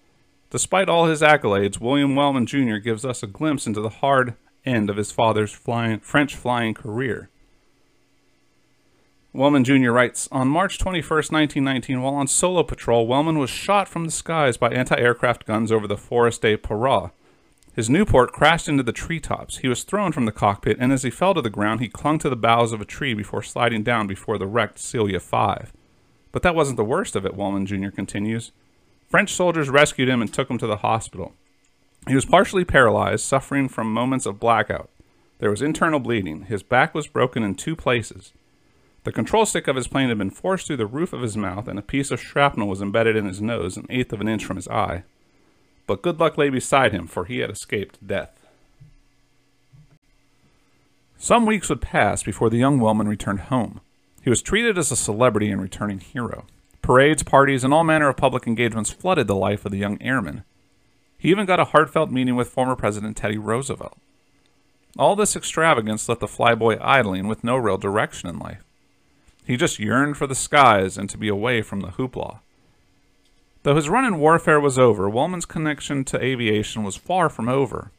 Despite 0.51 0.89
all 0.89 1.07
his 1.07 1.23
accolades, 1.23 1.81
William 1.81 2.15
Wellman 2.15 2.47
Jr. 2.47 2.77
gives 2.77 3.05
us 3.05 3.23
a 3.23 3.27
glimpse 3.27 3.67
into 3.67 3.81
the 3.81 3.89
hard 3.89 4.35
end 4.65 4.89
of 4.91 4.97
his 4.97 5.13
father's 5.13 5.53
flying, 5.53 6.01
French 6.01 6.37
flying 6.37 6.75
career. 6.75 7.29
Wellman 9.33 9.65
Jr. 9.65 9.91
writes, 9.91 10.29
On 10.33 10.49
March 10.49 10.79
21, 10.79 11.03
1919, 11.09 12.01
while 12.01 12.15
on 12.15 12.27
solo 12.27 12.63
patrol, 12.63 13.07
Wellman 13.07 13.39
was 13.39 13.51
shot 13.51 13.87
from 13.87 14.07
the 14.07 14.11
skies 14.11 14.57
by 14.57 14.71
anti-aircraft 14.71 15.45
guns 15.45 15.71
over 15.71 15.87
the 15.87 15.97
Forest 15.97 16.43
de 16.43 16.57
Paras. 16.57 17.11
His 17.75 17.91
Nieuport 17.91 18.29
crashed 18.29 18.69
into 18.69 18.83
the 18.83 18.93
treetops. 18.93 19.59
He 19.59 19.69
was 19.69 19.83
thrown 19.83 20.11
from 20.13 20.25
the 20.25 20.33
cockpit, 20.33 20.79
and 20.81 20.91
as 20.91 21.03
he 21.03 21.11
fell 21.11 21.35
to 21.35 21.43
the 21.43 21.51
ground, 21.51 21.81
he 21.81 21.89
clung 21.89 22.19
to 22.21 22.31
the 22.31 22.37
boughs 22.37 22.73
of 22.73 22.81
a 22.81 22.87
tree 22.87 23.13
before 23.13 23.43
sliding 23.43 23.83
down 23.83 24.07
before 24.07 24.39
the 24.39 24.47
wrecked 24.47 24.79
Celia 24.79 25.21
5. 25.21 25.75
But 26.33 26.43
that 26.43 26.55
wasn't 26.55 26.79
the 26.79 26.85
worst 26.85 27.15
of 27.15 27.27
it, 27.27 27.35
Wellman 27.35 27.67
Jr. 27.67 27.91
continues. 27.91 28.53
French 29.09 29.33
soldiers 29.33 29.71
rescued 29.71 30.09
him 30.09 30.21
and 30.21 30.33
took 30.33 30.51
him 30.51 30.59
to 30.59 30.67
the 30.67 30.79
hospital. 30.79 31.33
He 32.09 32.15
was 32.15 32.25
partially 32.25 32.65
paralyzed, 32.65 33.25
suffering 33.25 33.69
from 33.69 33.93
moments 33.93 34.27
of 34.27 34.41
blackout. 34.41 34.91
There 35.39 35.51
was 35.51 35.63
internal 35.63 36.01
bleeding. 36.01 36.43
His 36.43 36.63
back 36.63 36.95
was 36.95 37.07
broken 37.07 37.43
in 37.43 37.55
two 37.55 37.77
places. 37.77 38.33
The 39.05 39.13
control 39.13 39.47
stick 39.47 39.69
of 39.69 39.77
his 39.77 39.87
plane 39.87 40.09
had 40.09 40.19
been 40.19 40.31
forced 40.31 40.67
through 40.67 40.79
the 40.79 40.87
roof 40.87 41.13
of 41.13 41.23
his 41.23 41.37
mouth, 41.37 41.69
and 41.69 41.79
a 41.79 41.83
piece 41.83 42.11
of 42.11 42.21
shrapnel 42.21 42.67
was 42.69 42.83
embedded 42.83 43.17
in 43.17 43.27
his 43.27 43.41
nose, 43.41 43.77
an 43.77 43.87
eighth 43.89 44.13
of 44.13 44.21
an 44.21 44.29
inch 44.29 44.45
from 44.45 44.57
his 44.57 44.69
eye. 44.69 45.05
But 45.87 46.03
good 46.03 46.19
luck 46.19 46.37
lay 46.37 46.49
beside 46.49 46.93
him, 46.93 47.07
for 47.07 47.25
he 47.25 47.39
had 47.39 47.51
escaped 47.51 48.05
death. 48.05 48.47
Some 51.19 51.47
weeks 51.47 51.69
would 51.69 51.81
pass 51.81 52.23
before 52.23 52.51
the 52.51 52.59
young 52.59 52.81
Wellman 52.81 53.09
returned 53.09 53.41
home. 53.41 53.81
He 54.23 54.31
was 54.31 54.43
treated 54.43 54.77
as 54.77 54.91
a 54.91 54.97
celebrity 54.97 55.51
and 55.51 55.63
returning 55.63 56.01
hero. 56.01 56.47
Parades, 56.87 57.25
parties, 57.25 57.65
and 57.65 57.75
all 57.75 57.83
manner 57.83 58.09
of 58.09 58.17
public 58.17 58.47
engagements 58.47 58.93
flooded 58.93 59.27
the 59.27 59.35
life 59.35 59.65
of 59.65 59.73
the 59.73 59.79
young 59.79 60.01
airman. 60.01 60.45
He 61.19 61.31
even 61.31 61.45
got 61.45 61.59
a 61.59 61.65
heartfelt 61.65 62.13
meeting 62.13 62.37
with 62.37 62.47
former 62.47 62.77
President 62.77 63.17
Teddy 63.17 63.39
Roosevelt. 63.39 63.99
All 64.97 65.17
this 65.17 65.35
extravagance 65.35 66.09
left 66.09 66.21
the 66.21 66.29
flyboy 66.29 66.79
idling 66.81 67.27
with 67.27 67.43
no 67.43 67.57
real 67.57 67.77
direction 67.77 68.31
in 68.31 68.39
life. 68.39 68.63
He 69.45 69.57
just 69.57 69.81
yearned 69.81 70.17
for 70.17 70.29
the 70.29 70.37
skies 70.37 70.97
and 70.97 71.11
to 71.11 71.19
be 71.19 71.27
away 71.27 71.61
from 71.61 71.81
the 71.81 71.89
hoopla. 71.89 72.39
Though 73.65 73.75
his 73.75 73.89
run 73.89 74.05
in 74.05 74.21
warfare 74.21 74.61
was 74.61 74.79
over, 74.79 75.11
Wellman's 75.11 75.45
connection 75.45 76.05
to 76.05 76.25
aviation 76.25 76.85
was 76.85 76.95
far 76.95 77.29
from 77.29 77.49
over. 77.49 77.91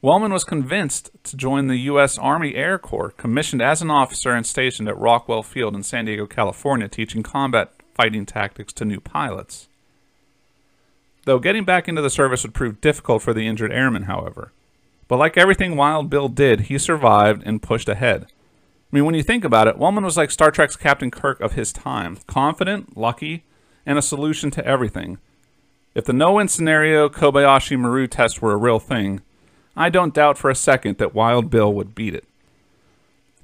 Wellman 0.00 0.32
was 0.32 0.44
convinced 0.44 1.10
to 1.24 1.36
join 1.36 1.66
the 1.66 1.76
U.S. 1.76 2.18
Army 2.18 2.54
Air 2.54 2.78
Corps, 2.78 3.10
commissioned 3.10 3.60
as 3.60 3.82
an 3.82 3.90
officer 3.90 4.30
and 4.30 4.46
stationed 4.46 4.88
at 4.88 4.96
Rockwell 4.96 5.42
Field 5.42 5.74
in 5.74 5.82
San 5.82 6.04
Diego, 6.04 6.24
California, 6.26 6.86
teaching 6.86 7.24
combat 7.24 7.72
fighting 7.94 8.24
tactics 8.24 8.72
to 8.74 8.84
new 8.84 9.00
pilots. 9.00 9.68
Though 11.24 11.40
getting 11.40 11.64
back 11.64 11.88
into 11.88 12.00
the 12.00 12.10
service 12.10 12.44
would 12.44 12.54
prove 12.54 12.80
difficult 12.80 13.22
for 13.22 13.34
the 13.34 13.48
injured 13.48 13.72
airman, 13.72 14.04
however. 14.04 14.52
But 15.08 15.16
like 15.16 15.36
everything 15.36 15.74
Wild 15.74 16.08
Bill 16.08 16.28
did, 16.28 16.62
he 16.62 16.78
survived 16.78 17.42
and 17.44 17.60
pushed 17.60 17.88
ahead. 17.88 18.26
I 18.30 18.96
mean, 18.96 19.04
when 19.04 19.16
you 19.16 19.24
think 19.24 19.44
about 19.44 19.66
it, 19.66 19.78
Wellman 19.78 20.04
was 20.04 20.16
like 20.16 20.30
Star 20.30 20.52
Trek's 20.52 20.76
Captain 20.76 21.10
Kirk 21.10 21.40
of 21.40 21.54
his 21.54 21.72
time 21.72 22.18
confident, 22.28 22.96
lucky, 22.96 23.42
and 23.84 23.98
a 23.98 24.02
solution 24.02 24.52
to 24.52 24.64
everything. 24.64 25.18
If 25.94 26.04
the 26.04 26.12
no 26.12 26.34
win 26.34 26.46
scenario 26.46 27.08
Kobayashi 27.08 27.76
Maru 27.76 28.06
test 28.06 28.40
were 28.40 28.52
a 28.52 28.56
real 28.56 28.78
thing, 28.78 29.22
I 29.78 29.90
don't 29.90 30.12
doubt 30.12 30.36
for 30.36 30.50
a 30.50 30.56
second 30.56 30.98
that 30.98 31.14
Wild 31.14 31.50
Bill 31.50 31.72
would 31.72 31.94
beat 31.94 32.12
it. 32.12 32.24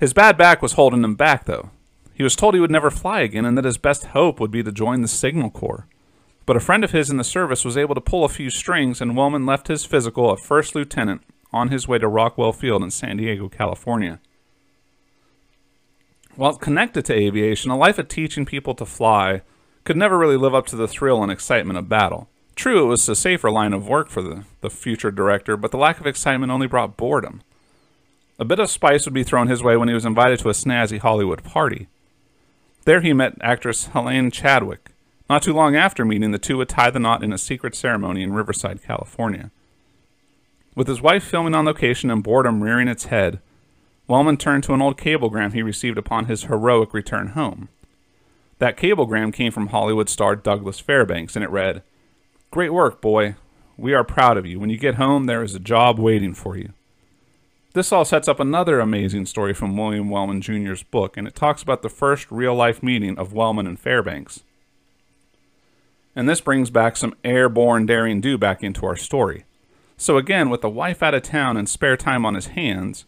His 0.01 0.13
bad 0.13 0.37
back 0.37 0.63
was 0.63 0.73
holding 0.73 1.05
him 1.05 1.15
back, 1.15 1.45
though. 1.45 1.71
He 2.13 2.25
was 2.25 2.35
told 2.35 2.55
he 2.55 2.61
would 2.61 2.73
never 2.73 2.91
fly 2.91 3.21
again 3.21 3.45
and 3.45 3.57
that 3.57 3.65
his 3.65 3.79
best 3.79 4.07
hope 4.07 4.41
would 4.41 4.51
be 4.51 4.61
to 4.65 4.73
join 4.73 5.01
the 5.01 5.09
Signal 5.09 5.51
Corps. 5.51 5.87
But 6.45 6.57
a 6.57 6.61
friend 6.61 6.83
of 6.83 6.91
his 6.91 7.09
in 7.09 7.19
the 7.19 7.25
service 7.25 7.65
was 7.65 7.77
able 7.77 7.95
to 7.95 8.01
pull 8.01 8.25
a 8.25 8.29
few 8.29 8.51
strings, 8.51 9.01
and 9.01 9.17
Wellman 9.17 9.47
left 9.47 9.69
his 9.69 9.85
physical 9.85 10.29
a 10.29 10.37
first 10.37 10.75
lieutenant 10.75 11.23
on 11.53 11.69
his 11.69 11.87
way 11.87 11.99
to 12.01 12.09
Rockwell 12.09 12.53
Field 12.53 12.83
in 12.83 12.91
San 12.91 13.17
Diego, 13.17 13.49
California. 13.49 14.19
While 16.35 16.57
connected 16.57 17.05
to 17.05 17.15
aviation, 17.15 17.71
a 17.71 17.77
life 17.77 17.99
of 17.99 18.09
teaching 18.09 18.45
people 18.45 18.75
to 18.75 18.85
fly 18.85 19.43
could 19.85 19.97
never 19.97 20.19
really 20.19 20.37
live 20.37 20.55
up 20.55 20.67
to 20.67 20.77
the 20.77 20.89
thrill 20.89 21.23
and 21.23 21.31
excitement 21.31 21.79
of 21.79 21.89
battle. 21.89 22.29
True, 22.55 22.85
it 22.85 22.89
was 22.89 23.09
a 23.09 23.17
safer 23.17 23.51
line 23.51 23.73
of 23.73 23.89
work 23.89 24.09
for 24.09 24.23
the, 24.23 24.45
the 24.61 24.71
future 24.71 25.11
director, 25.11 25.57
but 25.57 25.71
the 25.71 25.77
lack 25.77 26.01
of 26.01 26.07
excitement 26.07 26.53
only 26.53 26.67
brought 26.67 26.97
boredom. 26.97 27.43
A 28.39 28.45
bit 28.45 28.59
of 28.59 28.71
spice 28.71 29.05
would 29.05 29.15
be 29.15 29.25
thrown 29.25 29.49
his 29.49 29.63
way 29.63 29.77
when 29.77 29.89
he 29.89 29.95
was 29.95 30.05
invited 30.05 30.39
to 30.41 30.49
a 30.49 30.53
snazzy 30.53 30.99
Hollywood 30.99 31.43
party. 31.43 31.89
There 32.85 33.01
he 33.01 33.13
met 33.13 33.39
actress 33.41 33.87
Helene 33.87 34.31
Chadwick. 34.31 34.91
Not 35.29 35.43
too 35.43 35.55
long 35.55 35.75
after 35.75 36.05
meeting, 36.05 36.33
the 36.33 36.39
two 36.39 36.59
would 36.59 36.69
tie 36.69 36.91
the 36.91 36.99
knot 36.99 37.25
in 37.25 37.33
a 37.33 37.39
secret 37.39 37.75
ceremony 37.75 38.23
in 38.23 38.35
Riverside, 38.35 38.83
California. 38.83 39.51
With 40.75 40.89
his 40.89 41.01
wife 41.01 41.25
filming 41.25 41.55
on 41.55 41.65
location 41.65 42.11
and 42.11 42.23
boredom 42.23 42.63
rearing 42.63 42.89
its 42.89 43.05
head, 43.05 43.41
Wellman 44.07 44.37
turned 44.37 44.65
to 44.65 44.75
an 44.75 44.83
old 44.83 44.99
cablegram 44.99 45.53
he 45.53 45.63
received 45.63 45.97
upon 45.97 46.27
his 46.27 46.45
heroic 46.45 46.93
return 46.93 47.29
home. 47.29 47.69
That 48.59 48.77
cablegram 48.77 49.33
came 49.33 49.51
from 49.51 49.69
Hollywood 49.69 50.09
star 50.09 50.37
Douglas 50.37 50.79
Fairbanks, 50.79 51.37
and 51.37 51.45
it 51.45 51.51
read, 51.51 51.83
Great 52.55 52.73
work, 52.73 53.01
boy. 53.01 53.35
We 53.77 53.95
are 53.95 54.05
proud 54.05 54.37
of 54.37 54.47
you. 54.47 54.61
When 54.61 54.71
you 54.71 54.79
get 54.79 54.95
home, 54.95 55.27
there 55.27 55.43
is 55.43 55.57
a 55.57 55.59
job 55.59 55.99
waiting 55.99 56.35
for 56.35 56.57
you. 56.57 56.73
This 57.73 57.91
all 57.91 58.05
sets 58.05 58.29
up 58.29 58.39
another 58.39 58.79
amazing 58.79 59.27
story 59.27 59.53
from 59.53 59.77
William 59.77 60.09
Wellman 60.09 60.41
Jr.'s 60.41 60.85
book, 60.85 61.17
and 61.17 61.27
it 61.27 61.35
talks 61.35 61.65
about 61.65 61.83
the 61.83 61.89
first 61.89 62.31
real 62.31 62.55
life 62.55 62.81
meeting 62.81 63.19
of 63.19 63.33
Wellman 63.33 63.67
and 63.67 63.77
Fairbanks. 63.77 64.45
And 66.15 66.29
this 66.29 66.41
brings 66.41 66.71
back 66.71 66.97
some 66.97 67.17
airborne 67.25 67.87
daring 67.87 68.21
do 68.21 68.39
back 68.39 68.63
into 68.63 68.87
our 68.87 68.95
story. 68.95 69.47
So, 69.97 70.17
again, 70.17 70.49
with 70.49 70.61
the 70.61 70.71
wife 70.71 71.03
out 71.03 71.13
of 71.13 71.25
town 71.25 71.57
and 71.57 71.69
spare 71.69 71.97
time 71.97 72.25
on 72.25 72.37
his 72.37 72.47
hands, 72.47 73.05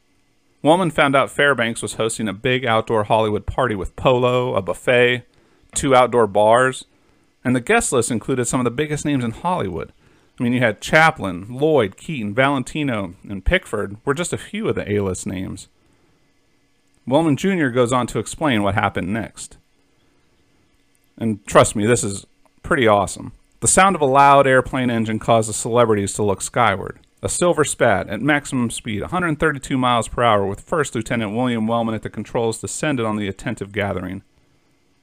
Wellman 0.61 0.91
found 0.91 1.15
out 1.15 1.31
Fairbanks 1.31 1.83
was 1.83 1.95
hosting 1.95 2.27
a 2.27 2.33
big 2.33 2.67
outdoor 2.67 3.05
Hollywood 3.05 3.47
party 3.47 3.77
with 3.77 3.95
polo, 3.95 4.57
a 4.57 4.61
buffet, 4.61 5.23
two 5.73 5.95
outdoor 5.95 6.27
bars, 6.27 6.87
and 7.47 7.55
the 7.55 7.61
guest 7.61 7.93
list 7.93 8.11
included 8.11 8.47
some 8.47 8.59
of 8.59 8.65
the 8.65 8.73
biggest 8.73 9.05
names 9.05 9.23
in 9.23 9.31
Hollywood. 9.31 9.93
I 10.37 10.43
mean, 10.43 10.53
you 10.53 10.59
had 10.59 10.81
Chaplin, 10.81 11.47
Lloyd, 11.49 11.97
Keaton, 11.97 12.35
Valentino, 12.35 13.15
and 13.23 13.45
Pickford 13.45 13.99
were 14.05 14.15
just 14.15 14.33
a 14.33 14.37
few 14.37 14.67
of 14.69 14.75
the 14.75 14.93
A-list 14.93 15.29
names. 15.29 15.69
Wellman 17.07 17.37
Jr. 17.37 17.69
goes 17.69 17.93
on 17.93 18.09
to 18.09 18.19
explain 18.19 18.65
what 18.65 18.75
happened 18.75 19.13
next. 19.13 19.59
And 21.17 21.47
trust 21.47 21.77
me, 21.77 21.87
this 21.87 22.03
is 22.03 22.27
pretty 22.65 22.89
awesome. 22.89 23.31
The 23.61 23.69
sound 23.69 23.95
of 23.95 24.03
a 24.03 24.07
loud 24.07 24.49
airplane 24.49 24.91
engine 24.91 25.21
caused 25.21 25.49
the 25.49 25.55
celebrities 25.55 26.15
to 26.15 26.25
look 26.25 26.43
skyward. 26.43 26.99
A 27.23 27.29
silver 27.29 27.63
Spad 27.63 28.09
at 28.09 28.21
maximum 28.21 28.71
speed, 28.71 29.03
132 29.03 29.79
miles 29.79 30.09
per 30.09 30.25
hour, 30.25 30.45
with 30.45 30.63
First 30.63 30.97
Lieutenant 30.97 31.37
William 31.37 31.69
Wellman 31.69 31.95
at 31.95 32.03
the 32.03 32.11
controls, 32.11 32.61
descended 32.61 33.07
on 33.07 33.15
the 33.15 33.29
attentive 33.29 33.71
gathering. 33.71 34.25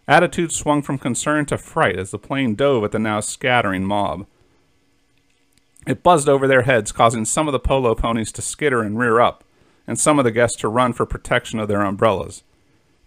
Attitude 0.07 0.51
swung 0.51 0.81
from 0.81 0.97
concern 0.97 1.45
to 1.45 1.57
fright 1.57 1.97
as 1.97 2.11
the 2.11 2.19
plane 2.19 2.55
dove 2.55 2.83
at 2.83 2.91
the 2.91 2.99
now 2.99 3.21
scattering 3.21 3.85
mob. 3.85 4.27
It 5.87 6.03
buzzed 6.03 6.29
over 6.29 6.47
their 6.47 6.63
heads, 6.63 6.91
causing 6.91 7.25
some 7.25 7.47
of 7.47 7.51
the 7.51 7.59
polo 7.59 7.95
ponies 7.95 8.31
to 8.33 8.41
skitter 8.41 8.81
and 8.81 8.97
rear 8.97 9.19
up, 9.19 9.43
and 9.85 9.99
some 9.99 10.19
of 10.19 10.25
the 10.25 10.31
guests 10.31 10.57
to 10.57 10.67
run 10.67 10.93
for 10.93 11.05
protection 11.05 11.59
of 11.59 11.67
their 11.67 11.81
umbrellas. 11.81 12.43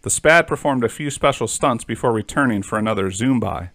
The 0.02 0.10
Spad 0.10 0.46
performed 0.46 0.84
a 0.84 0.88
few 0.88 1.10
special 1.10 1.48
stunts 1.48 1.84
before 1.84 2.12
returning 2.12 2.62
for 2.62 2.78
another 2.78 3.10
zoom 3.10 3.40
by. 3.40 3.70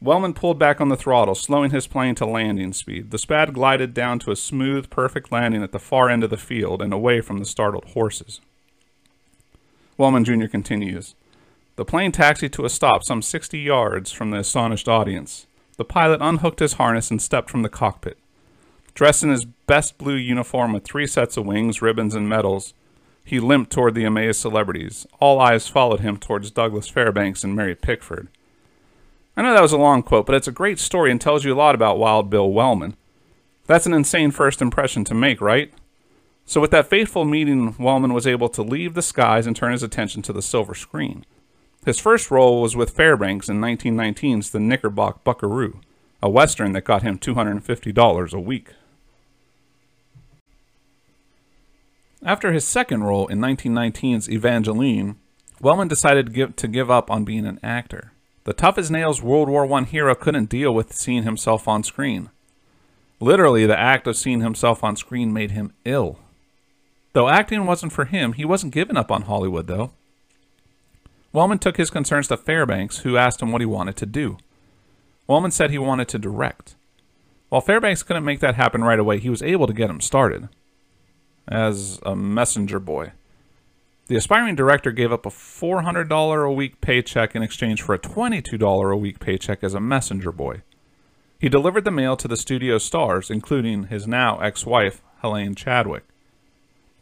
Wellman 0.00 0.34
pulled 0.34 0.58
back 0.58 0.80
on 0.80 0.90
the 0.90 0.96
throttle, 0.96 1.34
slowing 1.34 1.70
his 1.70 1.86
plane 1.86 2.14
to 2.16 2.26
landing 2.26 2.74
speed. 2.74 3.10
The 3.10 3.18
Spad 3.18 3.54
glided 3.54 3.94
down 3.94 4.18
to 4.20 4.30
a 4.30 4.36
smooth, 4.36 4.90
perfect 4.90 5.32
landing 5.32 5.62
at 5.62 5.72
the 5.72 5.78
far 5.78 6.10
end 6.10 6.22
of 6.22 6.30
the 6.30 6.36
field 6.36 6.82
and 6.82 6.92
away 6.92 7.22
from 7.22 7.38
the 7.38 7.46
startled 7.46 7.86
horses. 7.86 8.40
Wellman 9.96 10.24
Jr. 10.24 10.46
continues. 10.46 11.14
The 11.76 11.84
plane 11.84 12.12
taxied 12.12 12.52
to 12.52 12.64
a 12.64 12.70
stop 12.70 13.02
some 13.02 13.20
60 13.20 13.58
yards 13.58 14.12
from 14.12 14.30
the 14.30 14.38
astonished 14.38 14.88
audience. 14.88 15.46
The 15.76 15.84
pilot 15.84 16.20
unhooked 16.22 16.60
his 16.60 16.74
harness 16.74 17.10
and 17.10 17.20
stepped 17.20 17.50
from 17.50 17.62
the 17.62 17.68
cockpit. 17.68 18.16
Dressed 18.94 19.24
in 19.24 19.30
his 19.30 19.44
best 19.44 19.98
blue 19.98 20.14
uniform 20.14 20.72
with 20.72 20.84
three 20.84 21.08
sets 21.08 21.36
of 21.36 21.46
wings, 21.46 21.82
ribbons, 21.82 22.14
and 22.14 22.28
medals, 22.28 22.74
he 23.24 23.40
limped 23.40 23.72
toward 23.72 23.94
the 23.94 24.04
amazed 24.04 24.40
celebrities. 24.40 25.04
All 25.18 25.40
eyes 25.40 25.66
followed 25.66 26.00
him 26.00 26.16
towards 26.16 26.52
Douglas 26.52 26.88
Fairbanks 26.88 27.42
and 27.42 27.56
Mary 27.56 27.74
Pickford. 27.74 28.28
I 29.36 29.42
know 29.42 29.52
that 29.52 29.62
was 29.62 29.72
a 29.72 29.78
long 29.78 30.04
quote, 30.04 30.26
but 30.26 30.36
it's 30.36 30.46
a 30.46 30.52
great 30.52 30.78
story 30.78 31.10
and 31.10 31.20
tells 31.20 31.44
you 31.44 31.52
a 31.52 31.56
lot 31.56 31.74
about 31.74 31.98
Wild 31.98 32.30
Bill 32.30 32.52
Wellman. 32.52 32.96
That's 33.66 33.86
an 33.86 33.94
insane 33.94 34.30
first 34.30 34.62
impression 34.62 35.02
to 35.04 35.14
make, 35.14 35.40
right? 35.40 35.72
So, 36.46 36.60
with 36.60 36.70
that 36.72 36.86
fateful 36.86 37.24
meeting, 37.24 37.74
Wellman 37.78 38.12
was 38.12 38.26
able 38.26 38.50
to 38.50 38.62
leave 38.62 38.94
the 38.94 39.02
skies 39.02 39.46
and 39.46 39.56
turn 39.56 39.72
his 39.72 39.82
attention 39.82 40.22
to 40.22 40.32
the 40.32 40.42
silver 40.42 40.74
screen. 40.74 41.24
His 41.84 42.00
first 42.00 42.30
role 42.30 42.62
was 42.62 42.74
with 42.74 42.96
Fairbanks 42.96 43.48
in 43.48 43.60
1919's 43.60 44.50
The 44.50 44.60
Knickerbocker 44.60 45.20
Buckaroo, 45.22 45.80
a 46.22 46.30
western 46.30 46.72
that 46.72 46.84
got 46.84 47.02
him 47.02 47.18
$250 47.18 48.32
a 48.32 48.40
week. 48.40 48.70
After 52.24 52.52
his 52.52 52.66
second 52.66 53.04
role 53.04 53.26
in 53.26 53.38
1919's 53.38 54.30
Evangeline, 54.30 55.16
Wellman 55.60 55.88
decided 55.88 56.26
to 56.26 56.32
give, 56.32 56.56
to 56.56 56.68
give 56.68 56.90
up 56.90 57.10
on 57.10 57.24
being 57.24 57.44
an 57.44 57.60
actor. 57.62 58.12
The 58.44 58.54
tough 58.54 58.78
as 58.78 58.90
nails 58.90 59.22
World 59.22 59.50
War 59.50 59.70
I 59.70 59.82
hero 59.84 60.14
couldn't 60.14 60.48
deal 60.48 60.74
with 60.74 60.94
seeing 60.94 61.24
himself 61.24 61.68
on 61.68 61.82
screen. 61.82 62.30
Literally, 63.20 63.66
the 63.66 63.78
act 63.78 64.06
of 64.06 64.16
seeing 64.16 64.40
himself 64.40 64.82
on 64.82 64.96
screen 64.96 65.34
made 65.34 65.50
him 65.50 65.74
ill. 65.84 66.18
Though 67.12 67.28
acting 67.28 67.66
wasn't 67.66 67.92
for 67.92 68.06
him, 68.06 68.32
he 68.32 68.44
wasn't 68.46 68.74
giving 68.74 68.96
up 68.96 69.10
on 69.10 69.22
Hollywood, 69.22 69.66
though. 69.66 69.92
Wellman 71.34 71.58
took 71.58 71.76
his 71.76 71.90
concerns 71.90 72.28
to 72.28 72.36
Fairbanks, 72.36 72.98
who 72.98 73.16
asked 73.16 73.42
him 73.42 73.50
what 73.50 73.60
he 73.60 73.66
wanted 73.66 73.96
to 73.96 74.06
do. 74.06 74.38
Wellman 75.26 75.50
said 75.50 75.70
he 75.70 75.78
wanted 75.78 76.06
to 76.08 76.18
direct. 76.18 76.76
While 77.48 77.60
Fairbanks 77.60 78.04
couldn't 78.04 78.24
make 78.24 78.38
that 78.38 78.54
happen 78.54 78.84
right 78.84 79.00
away, 79.00 79.18
he 79.18 79.28
was 79.28 79.42
able 79.42 79.66
to 79.66 79.72
get 79.72 79.90
him 79.90 80.00
started 80.00 80.48
as 81.48 81.98
a 82.04 82.14
messenger 82.14 82.78
boy. 82.78 83.12
The 84.06 84.14
aspiring 84.14 84.54
director 84.54 84.92
gave 84.92 85.10
up 85.10 85.26
a 85.26 85.30
$400 85.30 86.46
a 86.46 86.52
week 86.52 86.80
paycheck 86.80 87.34
in 87.34 87.42
exchange 87.42 87.82
for 87.82 87.96
a 87.96 87.98
$22 87.98 88.92
a 88.92 88.96
week 88.96 89.18
paycheck 89.18 89.64
as 89.64 89.74
a 89.74 89.80
messenger 89.80 90.30
boy. 90.30 90.62
He 91.40 91.48
delivered 91.48 91.84
the 91.84 91.90
mail 91.90 92.16
to 92.16 92.28
the 92.28 92.36
studio 92.36 92.78
stars, 92.78 93.28
including 93.28 93.88
his 93.88 94.06
now 94.06 94.38
ex 94.38 94.64
wife, 94.64 95.02
Helene 95.20 95.56
Chadwick. 95.56 96.04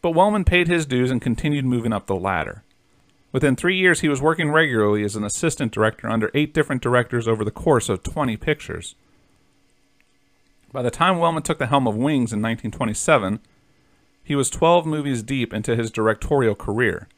But 0.01 0.15
Wellman 0.15 0.45
paid 0.45 0.69
his 0.69 0.87
dues 0.87 1.11
and 1.11 1.21
continued 1.21 1.67
moving 1.67 1.93
up 1.93 2.07
the 2.07 2.17
ladder. 2.17 2.65
Within 3.33 3.57
three 3.57 3.77
years, 3.77 4.01
he 4.01 4.09
was 4.09 4.21
working 4.21 4.51
regularly 4.51 5.03
as 5.05 5.17
an 5.17 5.25
assistant 5.25 5.73
director 5.73 6.09
under 6.09 6.31
eight 6.35 6.53
different 6.53 6.83
directors 6.83 7.27
over 7.27 7.45
the 7.45 7.51
course 7.51 7.89
of 7.89 8.03
20 8.03 8.37
pictures. 8.37 8.95
By 10.71 10.83
the 10.83 10.91
time 10.91 11.19
Wellman 11.19 11.43
took 11.43 11.59
the 11.59 11.67
helm 11.67 11.87
of 11.87 11.97
Wings 11.97 12.33
in 12.33 12.41
1927, 12.41 13.41
he 14.23 14.35
was 14.35 14.51
12 14.51 14.87
movies 14.87 15.23
deep 15.23 15.53
into 15.53 15.75
his 15.75 15.91
directorial 15.91 16.55
career. 16.55 17.09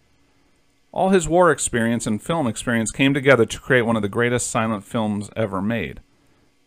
All 0.92 1.10
his 1.10 1.28
war 1.28 1.50
experience 1.50 2.06
and 2.06 2.22
film 2.22 2.46
experience 2.46 2.92
came 2.92 3.12
together 3.12 3.44
to 3.44 3.60
create 3.60 3.82
one 3.82 3.96
of 3.96 4.02
the 4.02 4.08
greatest 4.08 4.48
silent 4.48 4.84
films 4.84 5.28
ever 5.34 5.60
made. 5.60 6.00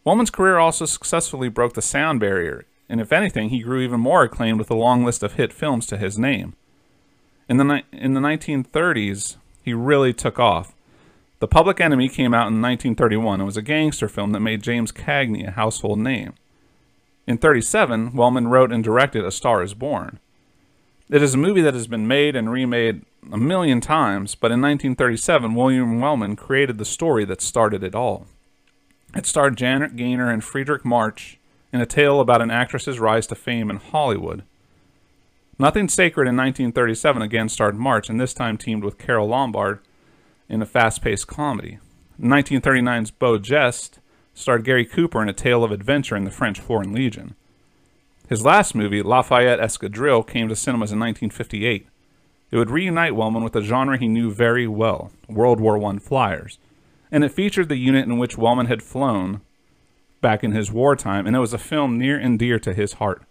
Wellman's 0.03 0.29
career 0.29 0.57
also 0.57 0.85
successfully 0.85 1.49
broke 1.49 1.73
the 1.73 1.81
sound 1.81 2.19
barrier, 2.19 2.65
and 2.89 2.99
if 2.99 3.13
anything, 3.13 3.49
he 3.49 3.59
grew 3.59 3.81
even 3.81 3.99
more 3.99 4.23
acclaimed 4.23 4.59
with 4.59 4.69
a 4.69 4.75
long 4.75 5.05
list 5.05 5.23
of 5.23 5.33
hit 5.33 5.53
films 5.53 5.85
to 5.87 5.97
his 5.97 6.19
name. 6.19 6.55
In 7.49 7.57
the, 7.57 7.63
ni- 7.63 7.83
in 7.91 8.13
the 8.13 8.19
1930s, 8.19 9.37
he 9.63 9.73
really 9.73 10.13
took 10.13 10.39
off. 10.39 10.73
The 11.39 11.47
Public 11.47 11.79
Enemy 11.79 12.09
came 12.09 12.33
out 12.33 12.47
in 12.47 12.61
1931 12.61 13.39
and 13.39 13.45
was 13.45 13.57
a 13.57 13.61
gangster 13.61 14.09
film 14.09 14.31
that 14.31 14.39
made 14.39 14.63
James 14.63 14.91
Cagney 14.91 15.47
a 15.47 15.51
household 15.51 15.99
name. 15.99 16.33
In 17.27 17.37
37, 17.37 18.13
Wellman 18.13 18.47
wrote 18.47 18.71
and 18.71 18.83
directed 18.83 19.23
A 19.23 19.31
Star 19.31 19.61
is 19.61 19.73
Born. 19.73 20.19
It 21.09 21.21
is 21.21 21.33
a 21.33 21.37
movie 21.37 21.61
that 21.61 21.73
has 21.73 21.87
been 21.87 22.07
made 22.07 22.35
and 22.35 22.51
remade 22.51 23.03
a 23.31 23.37
million 23.37 23.81
times, 23.81 24.35
but 24.35 24.51
in 24.51 24.61
1937, 24.61 25.53
William 25.53 26.01
Wellman 26.01 26.35
created 26.35 26.77
the 26.77 26.85
story 26.85 27.23
that 27.25 27.41
started 27.41 27.83
it 27.83 27.95
all. 27.95 28.27
It 29.15 29.25
starred 29.25 29.57
Janet 29.57 29.95
Gaynor 29.95 30.29
and 30.29 30.41
Fredric 30.41 30.83
March 30.83 31.37
in 31.71 31.81
a 31.81 31.85
tale 31.85 32.19
about 32.19 32.41
an 32.41 32.51
actress's 32.51 32.99
rise 32.99 33.27
to 33.27 33.35
fame 33.35 33.69
in 33.69 33.77
Hollywood. 33.77 34.43
Nothing 35.59 35.89
Sacred 35.89 36.27
in 36.27 36.37
1937 36.37 37.21
again 37.23 37.49
starred 37.49 37.75
March, 37.75 38.09
and 38.09 38.21
this 38.21 38.33
time 38.33 38.57
teamed 38.57 38.83
with 38.83 38.99
Carole 38.99 39.27
Lombard 39.27 39.79
in 40.47 40.61
a 40.61 40.67
fast 40.67 41.01
paced 41.01 41.25
comedy. 41.25 41.79
1939's 42.21 43.09
Beau 43.09 43.39
Geste 43.39 43.97
starred 44.35 44.63
Gary 44.63 44.85
Cooper 44.85 45.19
in 45.19 45.29
a 45.29 45.33
tale 45.33 45.63
of 45.63 45.71
adventure 45.71 46.15
in 46.15 46.25
the 46.25 46.31
French 46.31 46.59
Foreign 46.59 46.93
Legion. 46.93 47.33
His 48.29 48.45
last 48.45 48.75
movie, 48.75 49.01
Lafayette 49.01 49.59
Escadrille, 49.59 50.27
came 50.27 50.47
to 50.47 50.55
cinemas 50.55 50.91
in 50.91 50.99
1958. 50.99 51.87
It 52.51 52.57
would 52.57 52.69
reunite 52.69 53.15
Wellman 53.15 53.43
with 53.43 53.55
a 53.55 53.63
genre 53.63 53.97
he 53.97 54.07
knew 54.07 54.31
very 54.31 54.67
well, 54.67 55.11
World 55.27 55.59
War 55.59 55.83
I 55.83 55.97
flyers, 55.97 56.59
and 57.11 57.23
it 57.23 57.31
featured 57.31 57.67
the 57.67 57.77
unit 57.77 58.05
in 58.05 58.19
which 58.19 58.37
Wellman 58.37 58.67
had 58.67 58.83
flown 58.83 59.41
back 60.21 60.43
in 60.43 60.51
his 60.51 60.71
wartime, 60.71 61.25
and 61.25 61.35
it 61.35 61.39
was 61.39 61.53
a 61.53 61.57
film 61.57 61.97
near 61.97 62.17
and 62.17 62.37
dear 62.37 62.59
to 62.59 62.73
his 62.73 62.93
heart. 62.93 63.23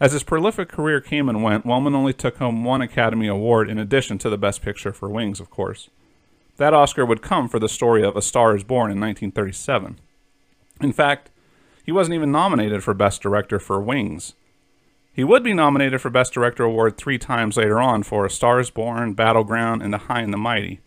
As 0.00 0.12
his 0.12 0.22
prolific 0.22 0.70
career 0.70 1.02
came 1.02 1.28
and 1.28 1.42
went, 1.42 1.66
Wellman 1.66 1.94
only 1.94 2.14
took 2.14 2.38
home 2.38 2.64
one 2.64 2.80
Academy 2.80 3.26
Award 3.26 3.68
in 3.68 3.78
addition 3.78 4.16
to 4.18 4.30
the 4.30 4.38
Best 4.38 4.62
Picture 4.62 4.94
for 4.94 5.10
Wings, 5.10 5.40
of 5.40 5.50
course. 5.50 5.90
That 6.56 6.72
Oscar 6.72 7.04
would 7.04 7.20
come 7.20 7.48
for 7.50 7.58
the 7.58 7.68
story 7.68 8.02
of 8.02 8.16
A 8.16 8.22
Star 8.22 8.56
is 8.56 8.64
Born 8.64 8.90
in 8.90 8.98
1937. 8.98 10.00
In 10.80 10.92
fact, 10.92 11.30
he 11.84 11.92
wasn't 11.92 12.14
even 12.14 12.32
nominated 12.32 12.82
for 12.82 12.94
Best 12.94 13.20
Director 13.20 13.58
for 13.58 13.78
Wings. 13.78 14.34
He 15.12 15.24
would 15.24 15.42
be 15.42 15.52
nominated 15.52 16.00
for 16.00 16.08
Best 16.08 16.32
Director 16.32 16.64
award 16.64 16.96
three 16.96 17.18
times 17.18 17.58
later 17.58 17.78
on 17.78 18.02
for 18.02 18.24
A 18.24 18.30
Star 18.30 18.58
is 18.58 18.70
Born, 18.70 19.12
Battleground, 19.12 19.82
and 19.82 19.92
The 19.92 19.98
High 19.98 20.22
and 20.22 20.32
the 20.32 20.38
Mighty. 20.38 20.80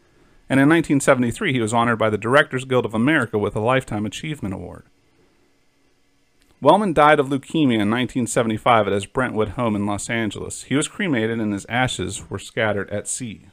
And 0.49 0.59
in 0.59 0.69
1973, 0.69 1.53
he 1.53 1.59
was 1.59 1.73
honored 1.73 1.99
by 1.99 2.09
the 2.09 2.17
Directors 2.17 2.65
Guild 2.65 2.85
of 2.85 2.95
America 2.95 3.37
with 3.37 3.55
a 3.55 3.59
Lifetime 3.59 4.07
Achievement 4.07 4.55
Award. 4.55 4.85
Wellman 6.63 6.93
died 6.93 7.19
of 7.19 7.27
leukemia 7.27 7.81
in 7.81 7.91
1975 7.91 8.87
at 8.87 8.93
his 8.93 9.05
Brentwood 9.05 9.49
home 9.49 9.75
in 9.75 9.85
Los 9.85 10.09
Angeles. 10.09 10.63
He 10.63 10.75
was 10.75 10.87
cremated 10.87 11.41
and 11.41 11.51
his 11.51 11.65
ashes 11.67 12.29
were 12.29 12.39
scattered 12.39 12.89
at 12.89 13.05
sea. 13.05 13.47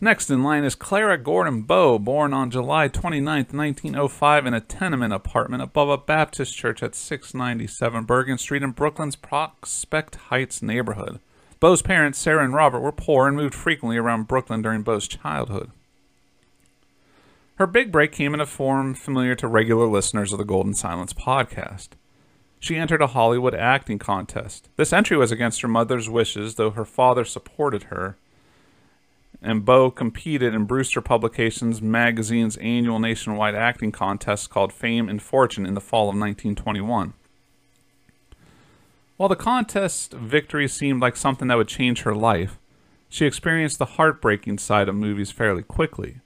Next 0.00 0.30
in 0.30 0.44
line 0.44 0.62
is 0.62 0.76
Clara 0.76 1.18
Gordon 1.18 1.62
Bow, 1.62 1.98
born 1.98 2.32
on 2.32 2.52
July 2.52 2.86
29, 2.86 3.46
1905, 3.50 4.46
in 4.46 4.54
a 4.54 4.60
tenement 4.60 5.12
apartment 5.12 5.60
above 5.60 5.88
a 5.88 5.98
Baptist 5.98 6.56
church 6.56 6.80
at 6.80 6.94
697 6.94 8.04
Bergen 8.04 8.38
Street 8.38 8.62
in 8.62 8.70
Brooklyn's 8.70 9.16
Prospect 9.16 10.14
Heights 10.30 10.62
neighborhood. 10.62 11.18
Bow's 11.58 11.82
parents, 11.82 12.20
Sarah 12.20 12.44
and 12.44 12.54
Robert, 12.54 12.78
were 12.78 12.92
poor 12.92 13.26
and 13.26 13.36
moved 13.36 13.56
frequently 13.56 13.96
around 13.96 14.28
Brooklyn 14.28 14.62
during 14.62 14.82
Bow's 14.82 15.08
childhood. 15.08 15.72
Her 17.58 17.66
big 17.66 17.90
break 17.90 18.12
came 18.12 18.34
in 18.34 18.40
a 18.40 18.46
form 18.46 18.94
familiar 18.94 19.34
to 19.34 19.48
regular 19.48 19.88
listeners 19.88 20.32
of 20.32 20.38
the 20.38 20.44
Golden 20.44 20.74
Silence 20.74 21.12
podcast. 21.12 21.88
She 22.60 22.76
entered 22.76 23.02
a 23.02 23.08
Hollywood 23.08 23.52
acting 23.52 23.98
contest. 23.98 24.68
This 24.76 24.92
entry 24.92 25.16
was 25.16 25.32
against 25.32 25.62
her 25.62 25.68
mother's 25.68 26.08
wishes, 26.08 26.54
though 26.54 26.70
her 26.70 26.84
father 26.84 27.24
supported 27.24 27.84
her. 27.84 28.16
And 29.42 29.64
Bow 29.64 29.90
competed 29.90 30.54
in 30.54 30.66
Brewster 30.66 31.00
Publications 31.00 31.82
magazine's 31.82 32.56
annual 32.58 33.00
nationwide 33.00 33.56
acting 33.56 33.90
contest 33.90 34.50
called 34.50 34.72
Fame 34.72 35.08
and 35.08 35.20
Fortune 35.20 35.66
in 35.66 35.74
the 35.74 35.80
fall 35.80 36.04
of 36.04 36.14
1921. 36.14 37.12
While 39.16 39.28
the 39.28 39.34
contest 39.34 40.12
victory 40.12 40.68
seemed 40.68 41.02
like 41.02 41.16
something 41.16 41.48
that 41.48 41.56
would 41.56 41.66
change 41.66 42.02
her 42.02 42.14
life, 42.14 42.60
she 43.08 43.26
experienced 43.26 43.80
the 43.80 43.84
heartbreaking 43.96 44.58
side 44.58 44.88
of 44.88 44.94
movies 44.94 45.32
fairly 45.32 45.64
quickly. 45.64 46.20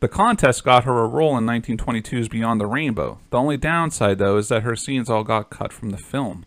The 0.00 0.08
contest 0.08 0.64
got 0.64 0.84
her 0.84 0.98
a 0.98 1.06
role 1.06 1.36
in 1.36 1.44
1922's 1.44 2.28
Beyond 2.30 2.58
the 2.58 2.66
Rainbow. 2.66 3.18
The 3.28 3.36
only 3.38 3.58
downside, 3.58 4.16
though, 4.16 4.38
is 4.38 4.48
that 4.48 4.62
her 4.62 4.74
scenes 4.74 5.10
all 5.10 5.24
got 5.24 5.50
cut 5.50 5.74
from 5.74 5.90
the 5.90 5.98
film. 5.98 6.46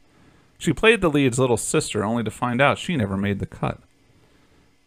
She 0.58 0.74
played 0.74 1.02
the 1.02 1.10
lead's 1.10 1.38
little 1.38 1.58
sister, 1.58 2.04
only 2.04 2.24
to 2.24 2.32
find 2.32 2.60
out 2.60 2.80
she 2.80 2.96
never 2.96 3.16
made 3.16 3.38
the 3.38 3.46
cut. 3.46 3.80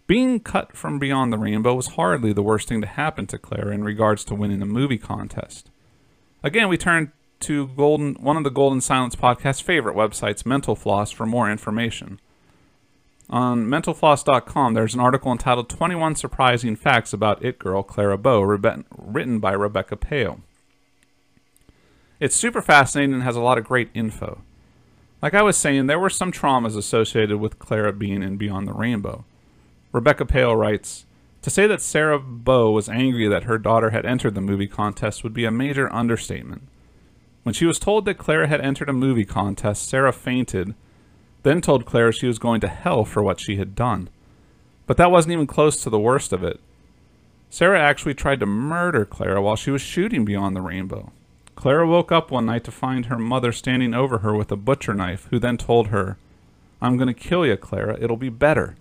Being 0.09 0.41
cut 0.41 0.77
from 0.77 0.99
Beyond 0.99 1.33
the 1.33 1.39
Rainbow 1.39 1.75
was 1.75 1.89
hardly 1.89 2.33
the 2.33 2.43
worst 2.43 2.69
thing 2.69 2.81
to 2.81 2.87
happen 2.89 3.29
to 3.29 3.39
Clara 3.39 3.73
in 3.73 3.85
regards 3.85 4.25
to 4.25 4.35
winning 4.35 4.63
a 4.63 4.67
movie 4.67 4.99
contest. 4.99 5.71
Again, 6.43 6.69
we 6.69 6.77
turn 6.77 7.13
to 7.41 7.69
Golden, 7.69 8.15
one 8.15 8.37
of 8.37 8.45
the 8.45 8.51
Golden 8.51 8.81
Silence 8.81 9.15
podcast's 9.15 9.61
favorite 9.61 9.97
websites, 9.97 10.47
Mental 10.47 10.75
Floss, 10.75 11.13
for 11.13 11.27
more 11.27 11.51
information. 11.51 12.21
On 13.29 13.67
mentalfloss.com, 13.67 14.75
there's 14.75 14.95
an 14.95 15.01
article 15.01 15.33
entitled 15.33 15.69
21 15.69 16.15
Surprising 16.15 16.77
Facts 16.77 17.13
About 17.13 17.45
It 17.45 17.59
Girl 17.59 17.83
Clara 17.83 18.17
Bow, 18.17 18.41
written 18.43 19.41
by 19.41 19.53
Rebecca 19.53 19.97
Pahle. 19.97 20.41
It's 22.21 22.37
super 22.37 22.63
fascinating 22.63 23.15
and 23.15 23.23
has 23.25 23.37
a 23.37 23.41
lot 23.41 23.59
of 23.59 23.65
great 23.65 23.91
info. 23.95 24.43
Like 25.21 25.35
I 25.35 25.43
was 25.43 25.57
saying, 25.57 25.87
there 25.87 25.99
were 25.99 26.11
some 26.11 26.31
traumas 26.31 26.77
associated 26.77 27.39
with 27.39 27.59
Clara 27.59 27.93
being 27.93 28.23
in 28.23 28.37
Beyond 28.37 28.69
the 28.69 28.73
Rainbow. 28.73 29.25
Rebecca 29.91 30.25
Pahle 30.25 30.57
writes 30.57 31.05
To 31.43 31.51
say 31.51 31.67
that 31.67 31.83
Sarah 31.83 32.21
Bow 32.21 32.71
was 32.71 32.89
angry 32.89 33.27
that 33.27 33.45
her 33.45 33.59
daughter 33.59 33.91
had 33.91 34.07
entered 34.07 34.35
the 34.37 34.41
movie 34.41 34.69
contest 34.69 35.25
would 35.25 35.35
be 35.35 35.45
a 35.45 35.51
major 35.51 35.93
understatement. 35.93 36.69
When 37.43 37.55
she 37.55 37.67
was 37.67 37.79
told 37.79 38.05
that 38.05 38.19
Clara 38.19 38.47
had 38.47 38.61
entered 38.61 38.89
a 38.89 38.93
movie 38.93 39.25
contest, 39.25 39.89
Sarah 39.89 40.13
fainted 40.13 40.75
then 41.47 41.61
told 41.61 41.87
Claire 41.87 42.11
she 42.11 42.27
was 42.27 42.41
going 42.41 42.61
to 42.61 42.67
hell 42.67 43.05
for 43.05 43.23
what 43.23 43.39
she 43.39 43.55
had 43.55 43.77
done. 43.77 44.09
But 44.85 44.97
that 44.97 45.13
wasn't 45.13 45.33
even 45.33 45.47
close 45.47 45.81
to 45.81 45.89
the 45.89 45.99
worst 45.99 46.33
of 46.33 46.43
it. 46.43 46.59
Sarah 47.51 47.81
actually 47.81 48.15
tried 48.15 48.41
to 48.41 48.47
murder 48.47 49.05
Clara 49.05 49.41
while 49.41 49.55
she 49.55 49.71
was 49.71 49.81
shooting 49.81 50.25
Beyond 50.25 50.57
the 50.57 50.61
Rainbow. 50.61 51.13
Clara 51.55 51.87
woke 51.87 52.11
up 52.11 52.33
one 52.33 52.47
night 52.47 52.65
to 52.65 52.73
find 52.73 53.07
her 53.07 53.17
mother 53.17 53.53
standing 53.53 53.95
over 53.95 54.19
her 54.19 54.35
with 54.35 54.51
a 54.51 54.57
butcher 54.57 54.93
knife, 54.93 55.29
who 55.31 55.39
then 55.39 55.57
told 55.57 55.87
her, 55.89 56.17
I'm 56.83 56.97
going 56.97 57.07
to 57.07 57.15
kill 57.15 57.47
you, 57.47 57.57
Clara. 57.57 57.97
It'll 58.01 58.17
be 58.17 58.29
better. 58.29 58.75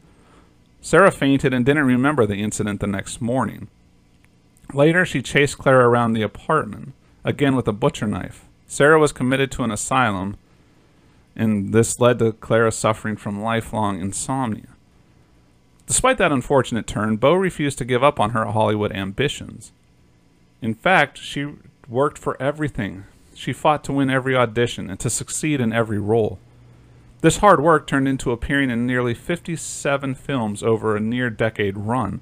Sarah 0.81 1.11
fainted 1.11 1.53
and 1.53 1.67
didn't 1.67 1.85
remember 1.85 2.25
the 2.25 2.41
incident 2.41 2.79
the 2.79 2.87
next 2.87 3.21
morning. 3.21 3.67
Later, 4.73 5.05
she 5.05 5.21
chased 5.21 5.59
Clara 5.59 5.87
around 5.87 6.13
the 6.13 6.23
apartment, 6.23 6.93
again 7.23 7.55
with 7.55 7.67
a 7.67 7.71
butcher 7.71 8.07
knife. 8.07 8.45
Sarah 8.65 8.99
was 8.99 9.11
committed 9.11 9.51
to 9.51 9.63
an 9.63 9.69
asylum, 9.69 10.37
and 11.35 11.73
this 11.73 11.99
led 11.99 12.19
to 12.19 12.31
Clara 12.33 12.71
suffering 12.71 13.17
from 13.17 13.41
lifelong 13.41 13.99
insomnia. 13.99 14.67
Despite 15.85 16.17
that 16.17 16.31
unfortunate 16.31 16.87
turn, 16.87 17.17
Bow 17.17 17.33
refused 17.33 17.77
to 17.79 17.85
give 17.85 18.03
up 18.03 18.19
on 18.19 18.31
her 18.31 18.45
Hollywood 18.45 18.91
ambitions. 18.91 19.71
In 20.61 20.73
fact, 20.73 21.17
she 21.17 21.47
worked 21.87 22.17
for 22.17 22.41
everything. 22.41 23.03
She 23.35 23.53
fought 23.53 23.83
to 23.83 23.93
win 23.93 24.09
every 24.09 24.35
audition 24.35 24.89
and 24.89 24.99
to 25.01 25.09
succeed 25.09 25.59
in 25.59 25.73
every 25.73 25.99
role. 25.99 26.39
This 27.21 27.37
hard 27.37 27.61
work 27.61 27.85
turned 27.85 28.07
into 28.07 28.31
appearing 28.31 28.69
in 28.69 28.87
nearly 28.87 29.13
57 29.13 30.15
films 30.15 30.63
over 30.63 30.95
a 30.95 30.99
near 30.99 31.29
decade 31.29 31.77
run. 31.77 32.21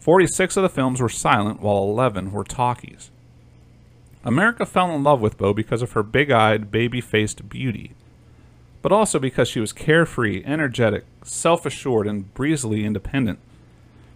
46 0.00 0.56
of 0.56 0.62
the 0.62 0.68
films 0.68 1.00
were 1.00 1.08
silent, 1.08 1.60
while 1.60 1.78
11 1.78 2.32
were 2.32 2.44
talkies. 2.44 3.10
America 4.24 4.66
fell 4.66 4.90
in 4.94 5.02
love 5.02 5.20
with 5.20 5.38
Bow 5.38 5.52
because 5.52 5.82
of 5.82 5.92
her 5.92 6.02
big 6.02 6.30
eyed, 6.30 6.70
baby 6.70 7.00
faced 7.00 7.48
beauty 7.48 7.94
but 8.86 8.92
also 8.92 9.18
because 9.18 9.48
she 9.48 9.58
was 9.58 9.72
carefree, 9.72 10.44
energetic, 10.44 11.04
self 11.24 11.66
assured, 11.66 12.06
and 12.06 12.32
breezily 12.34 12.84
independent. 12.84 13.40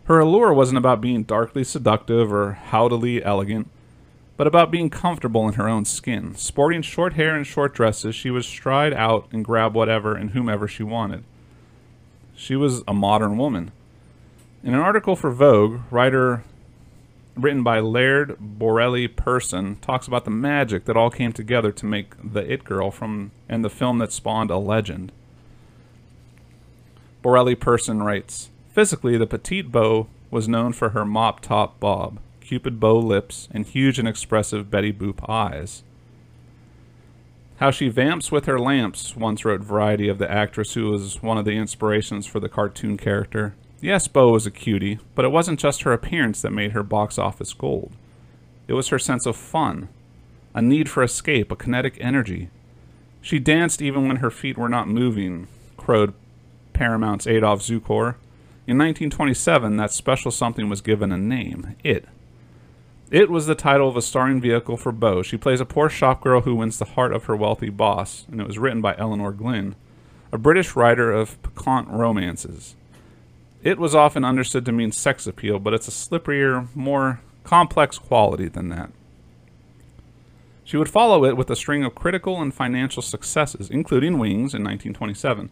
Her 0.05 0.21
allure 0.21 0.53
wasn't 0.53 0.79
about 0.79 1.01
being 1.01 1.25
darkly 1.25 1.65
seductive 1.65 2.33
or 2.33 2.53
howdily 2.53 3.21
elegant, 3.25 3.69
but 4.37 4.47
about 4.47 4.71
being 4.71 4.89
comfortable 4.89 5.49
in 5.49 5.55
her 5.55 5.69
own 5.69 5.87
skin. 5.87 6.37
Sporting 6.37 6.83
short 6.83 7.15
hair 7.15 7.35
and 7.35 7.45
short 7.45 7.75
dresses, 7.75 8.15
she 8.15 8.31
would 8.31 8.45
stride 8.45 8.93
out 8.93 9.27
and 9.33 9.45
grab 9.45 9.75
whatever 9.75 10.15
and 10.15 10.31
whomever 10.31 10.69
she 10.69 10.85
wanted. 10.85 11.25
She 12.37 12.55
was 12.55 12.85
a 12.87 12.95
modern 12.95 13.37
woman. 13.39 13.73
In 14.63 14.73
an 14.73 14.79
article 14.79 15.17
for 15.17 15.33
Vogue, 15.33 15.81
writer 15.91 16.45
written 17.35 17.63
by 17.63 17.81
Laird 17.81 18.37
Borrelli-Persson, 18.39 19.77
talks 19.77 20.07
about 20.07 20.25
the 20.25 20.31
magic 20.31 20.85
that 20.85 20.97
all 20.97 21.11
came 21.11 21.33
together 21.33 21.73
to 21.73 21.87
make 21.87 22.15
The 22.23 22.51
It 22.51 22.65
Girl 22.65 22.91
from 22.91 23.31
and 23.49 23.65
the 23.65 23.71
film 23.71 23.99
that 23.99 24.13
spawned 24.13 24.51
a 24.51 24.59
legend. 24.59 25.13
Borrelli-Persson 27.23 28.03
writes 28.03 28.51
Physically, 28.73 29.17
the 29.17 29.27
petite 29.27 29.71
Bow 29.73 30.07
was 30.31 30.49
known 30.49 30.73
for 30.73 30.91
her 30.91 31.05
mop 31.05 31.41
top 31.41 31.81
bob, 31.81 32.19
cupid 32.41 32.79
bow 32.81 32.99
lips, 32.99 33.49
and 33.51 33.67
huge 33.67 33.99
and 33.99 34.09
expressive 34.09 34.71
Betty 34.71 34.93
Boop 34.93 35.29
eyes. 35.29 35.83
How 37.59 37.71
she 37.71 37.89
vamps 37.89 38.33
with 38.33 38.47
her 38.47 38.59
lamps, 38.59 39.15
once 39.15 39.45
wrote 39.45 39.61
Variety 39.61 40.09
of 40.09 40.19
the 40.19 40.31
actress 40.31 40.75
who 40.75 40.91
was 40.91 41.23
one 41.23 41.37
of 41.37 41.45
the 41.45 41.59
inspirations 41.59 42.27
for 42.27 42.41
the 42.41 42.49
cartoon 42.49 42.97
character. 42.97 43.55
Yes, 43.83 44.09
Bow 44.09 44.33
was 44.33 44.47
a 44.47 44.51
cutie, 44.51 44.99
but 45.15 45.25
it 45.25 45.31
wasn't 45.31 45.59
just 45.59 45.83
her 45.83 45.93
appearance 45.93 46.43
that 46.43 46.53
made 46.53 46.73
her 46.73 46.83
box 46.83 47.19
office 47.19 47.55
gold. 47.55 47.93
It 48.69 48.75
was 48.75 48.89
her 48.89 48.99
sense 48.99 49.25
of 49.25 49.37
fun, 49.37 49.89
a 50.55 50.61
need 50.61 50.89
for 50.89 51.03
escape, 51.03 51.51
a 51.51 51.57
kinetic 51.57 51.97
energy. 51.99 52.51
She 53.23 53.39
danced 53.39 53.81
even 53.81 54.07
when 54.07 54.17
her 54.17 54.31
feet 54.31 54.59
were 54.59 54.69
not 54.69 54.89
moving, 54.89 55.49
crowed 55.79 56.13
Paramount's 56.75 57.27
Adolph 57.27 57.63
Zukor. 57.63 58.17
In 58.67 58.79
1927, 58.79 59.77
that 59.77 59.93
special 59.93 60.31
something 60.31 60.69
was 60.69 60.81
given 60.81 61.11
a 61.11 61.17
name, 61.17 61.75
It. 61.83 62.07
It 63.11 63.29
was 63.29 63.47
the 63.47 63.57
title 63.57 63.89
of 63.89 63.97
a 63.97 64.03
starring 64.03 64.41
vehicle 64.41 64.77
for 64.77 64.93
Bow. 64.93 65.23
She 65.23 65.37
plays 65.37 65.61
a 65.61 65.65
poor 65.65 65.89
shopgirl 65.89 66.45
who 66.45 66.55
wins 66.55 66.79
the 66.79 66.85
heart 66.85 67.13
of 67.13 67.25
her 67.25 67.35
wealthy 67.35 67.71
boss, 67.71 68.25
and 68.31 68.41
it 68.41 68.47
was 68.47 68.59
written 68.59 68.81
by 68.81 68.95
Elinor 68.97 69.33
Glyn, 69.33 69.75
a 70.31 70.39
British 70.39 70.77
writer 70.77 71.11
of 71.11 71.43
piquant 71.43 71.89
romances. 71.89 72.77
It 73.63 73.79
was 73.79 73.95
often 73.95 74.25
understood 74.25 74.65
to 74.65 74.73
mean 74.73 74.93
sex 74.93 75.27
appeal, 75.27 75.59
but 75.59 75.75
it's 75.75 75.89
a 75.89 75.91
slipperier, 75.91 76.75
more 76.75 77.21
complex 77.45 77.99
quality 77.99 78.49
than 78.49 78.69
that. 78.71 78.91
She 80.65 80.77
would 80.77 80.89
follow 80.89 81.25
it 81.25 81.37
with 81.37 81.51
a 81.51 81.57
string 81.57 81.85
of 81.85 81.95
critical 81.95 82.41
and 82.41 82.55
financial 82.55 83.03
successes, 83.03 83.69
including 83.69 84.19
Wings 84.19 84.55
in 84.55 84.63
1927. 84.63 85.51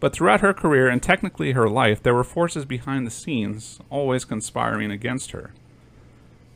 But 0.00 0.12
throughout 0.12 0.40
her 0.40 0.54
career 0.54 0.88
and 0.88 1.02
technically 1.02 1.52
her 1.52 1.68
life, 1.68 2.02
there 2.02 2.14
were 2.14 2.24
forces 2.24 2.64
behind 2.64 3.06
the 3.06 3.10
scenes 3.10 3.80
always 3.90 4.24
conspiring 4.24 4.90
against 4.90 5.32
her. 5.32 5.50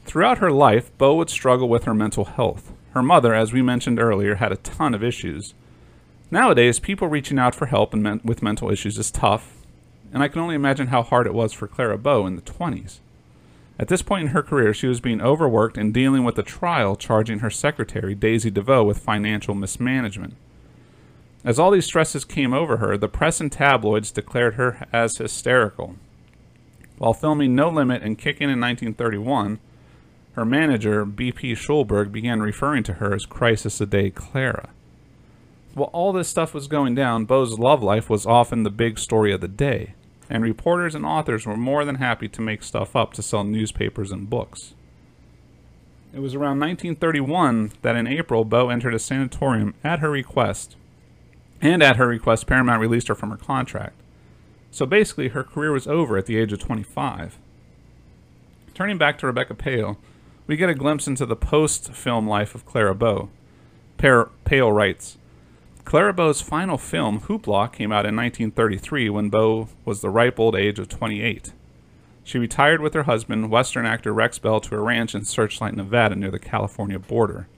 Throughout 0.05 0.39
her 0.39 0.51
life, 0.51 0.97
Bow 0.97 1.17
would 1.17 1.29
struggle 1.29 1.69
with 1.69 1.85
her 1.85 1.95
mental 1.95 2.25
health. 2.25 2.73
Her 2.93 3.03
mother, 3.03 3.35
as 3.35 3.53
we 3.53 3.63
mentioned 3.63 3.99
earlier, 4.01 4.37
had 4.37 4.53
a 4.53 4.57
ton 4.57 4.95
of 4.95 5.05
issues. 5.05 5.55
Nowadays, 6.31 6.79
people 6.79 7.09
reaching 7.09 7.39
out 7.39 7.55
for 7.55 7.67
help 7.67 7.95
men- 7.95 8.21
with 8.25 8.43
mental 8.43 8.71
issues 8.71 8.97
is 8.97 9.11
tough, 9.11 9.58
and 10.13 10.23
I 10.23 10.29
can 10.29 10.41
only 10.41 10.55
imagine 10.55 10.89
how 10.89 11.03
hard 11.03 11.27
it 11.27 11.35
was 11.35 11.53
for 11.53 11.69
Clara 11.69 11.99
Bow 11.99 12.27
in 12.27 12.37
the 12.37 12.43
20s. 12.43 12.99
At 13.79 13.89
this 13.89 14.03
point 14.03 14.23
in 14.23 14.29
her 14.29 14.43
career, 14.43 14.75
she 14.75 14.89
was 14.89 15.01
being 15.01 15.21
overworked 15.21 15.77
and 15.77 15.95
dealing 15.95 16.25
with 16.25 16.39
a 16.39 16.43
trial 16.43 16.97
charging 16.97 17.39
her 17.39 17.51
secretary, 17.51 18.15
Daisy 18.15 18.51
DeVoe, 18.51 18.85
with 18.85 18.99
financial 18.99 19.55
mismanagement. 19.55 20.35
As 21.45 21.59
all 21.59 21.71
these 21.71 21.87
stresses 21.87 22.25
came 22.25 22.53
over 22.53 22.79
her, 22.79 22.97
the 22.97 23.09
press 23.09 23.41
and 23.41 23.53
tabloids 23.53 24.11
declared 24.11 24.55
her 24.55 24.89
as 24.93 25.19
hysterical. 25.19 25.95
While 26.99 27.15
filming 27.15 27.55
No 27.55 27.69
Limit 27.69 28.03
and 28.03 28.19
Kickin' 28.19 28.51
in 28.51 28.61
1931, 28.61 29.61
her 30.33 30.45
manager, 30.45 31.05
B.P. 31.05 31.53
Schulberg, 31.53 32.11
began 32.11 32.41
referring 32.41 32.83
to 32.85 32.95
her 32.95 33.15
as 33.15 33.27
Crisis 33.27 33.81
a 33.81 33.87
Day 33.87 34.11
Clara. 34.11 34.71
While 35.75 35.91
all 35.93 36.13
this 36.13 36.29
stuff 36.29 36.55
was 36.55 36.67
going 36.67 36.97
down, 36.97 37.25
Bow's 37.25 37.59
love 37.59 37.85
life 37.85 38.11
was 38.11 38.27
often 38.27 38.65
the 38.65 38.71
big 38.71 38.99
story 38.99 39.33
of 39.33 39.41
the 39.41 39.49
day, 39.49 39.95
and 40.31 40.43
reporters 40.43 40.95
and 40.95 41.05
authors 41.05 41.47
were 41.47 41.57
more 41.57 41.85
than 41.85 41.97
happy 41.97 42.29
to 42.29 42.41
make 42.41 42.63
stuff 42.63 42.95
up 42.95 43.13
to 43.15 43.23
sell 43.23 43.45
newspapers 43.45 44.11
and 44.11 44.29
books. 44.29 44.75
It 46.13 46.21
was 46.21 46.35
around 46.35 46.61
1931 46.61 47.73
that 47.83 47.97
in 47.97 48.07
April, 48.07 48.45
Bow 48.45 48.71
entered 48.71 48.95
a 48.95 48.99
sanatorium 48.99 49.75
at 49.85 49.99
her 50.01 50.11
request, 50.11 50.77
and 51.61 51.83
at 51.83 51.97
her 51.97 52.07
request, 52.07 52.47
Paramount 52.47 52.81
released 52.81 53.09
her 53.09 53.15
from 53.15 53.31
her 53.31 53.37
contract. 53.37 53.95
So 54.71 54.87
basically, 54.87 55.29
her 55.29 55.45
career 55.45 55.73
was 55.73 55.87
over 55.87 56.17
at 56.17 56.27
the 56.27 56.39
age 56.39 56.53
of 56.53 56.61
25. 56.61 57.39
Turning 58.75 58.99
back 58.99 59.19
to 59.19 59.27
Rebecca 59.27 59.55
Pahle, 59.55 59.99
we 60.47 60.57
get 60.57 60.71
a 60.71 60.75
glimpse 60.75 61.07
into 61.07 61.27
the 61.27 61.37
post 61.37 61.93
film 61.93 62.27
life 62.27 62.55
of 62.55 62.65
Clara 62.65 62.95
Bow. 62.95 63.29
Pahle 63.99 64.73
writes 64.73 65.19
Clara 65.89 66.13
Bow's 66.13 66.43
final 66.43 66.77
film, 66.77 67.19
Hoopla, 67.19 67.73
came 67.73 67.93
out 67.93 68.05
in 68.05 68.15
1933 68.15 69.09
when 69.09 69.31
Bow 69.31 69.69
was 69.87 70.03
the 70.03 70.11
ripe 70.11 70.39
old 70.39 70.55
age 70.55 70.79
of 70.79 70.91
28. 70.91 71.55
She 72.23 72.39
retired 72.39 72.83
with 72.83 72.93
her 72.93 73.05
husband, 73.05 73.51
Western 73.51 73.87
actor 73.87 74.13
Rex 74.13 74.39
Bell, 74.39 74.61
to 74.61 74.75
a 74.75 74.81
ranch 74.81 75.15
in 75.15 75.25
Searchlight, 75.25 75.75
Nevada, 75.75 76.15
near 76.15 76.31
the 76.31 76.39
California 76.39 76.99
border. 76.99 77.49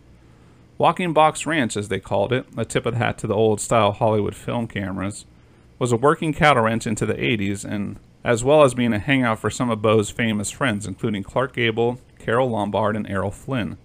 Walking 0.78 1.12
Box 1.12 1.44
Ranch, 1.44 1.76
as 1.76 1.88
they 1.88 1.98
called 1.98 2.32
it, 2.32 2.46
a 2.56 2.64
tip 2.64 2.86
of 2.86 2.92
the 2.92 2.98
hat 2.98 3.18
to 3.18 3.26
the 3.26 3.34
old 3.34 3.60
style 3.60 3.90
Hollywood 3.90 4.36
film 4.36 4.68
cameras, 4.68 5.26
was 5.80 5.90
a 5.90 5.96
working 5.96 6.32
cattle 6.32 6.62
ranch 6.62 6.86
into 6.86 7.06
the 7.06 7.14
80s, 7.14 7.64
and 7.64 7.98
as 8.22 8.44
well 8.44 8.62
as 8.62 8.74
being 8.74 8.92
a 8.92 9.00
hangout 9.00 9.40
for 9.40 9.50
some 9.50 9.70
of 9.70 9.82
Bow's 9.82 10.10
famous 10.10 10.52
friends, 10.52 10.86
including 10.86 11.24
Clark 11.24 11.52
Gable, 11.52 11.98
Carole 12.20 12.50
Lombard, 12.50 12.94
and 12.94 13.10
Errol 13.10 13.32
Flynn. 13.32 13.76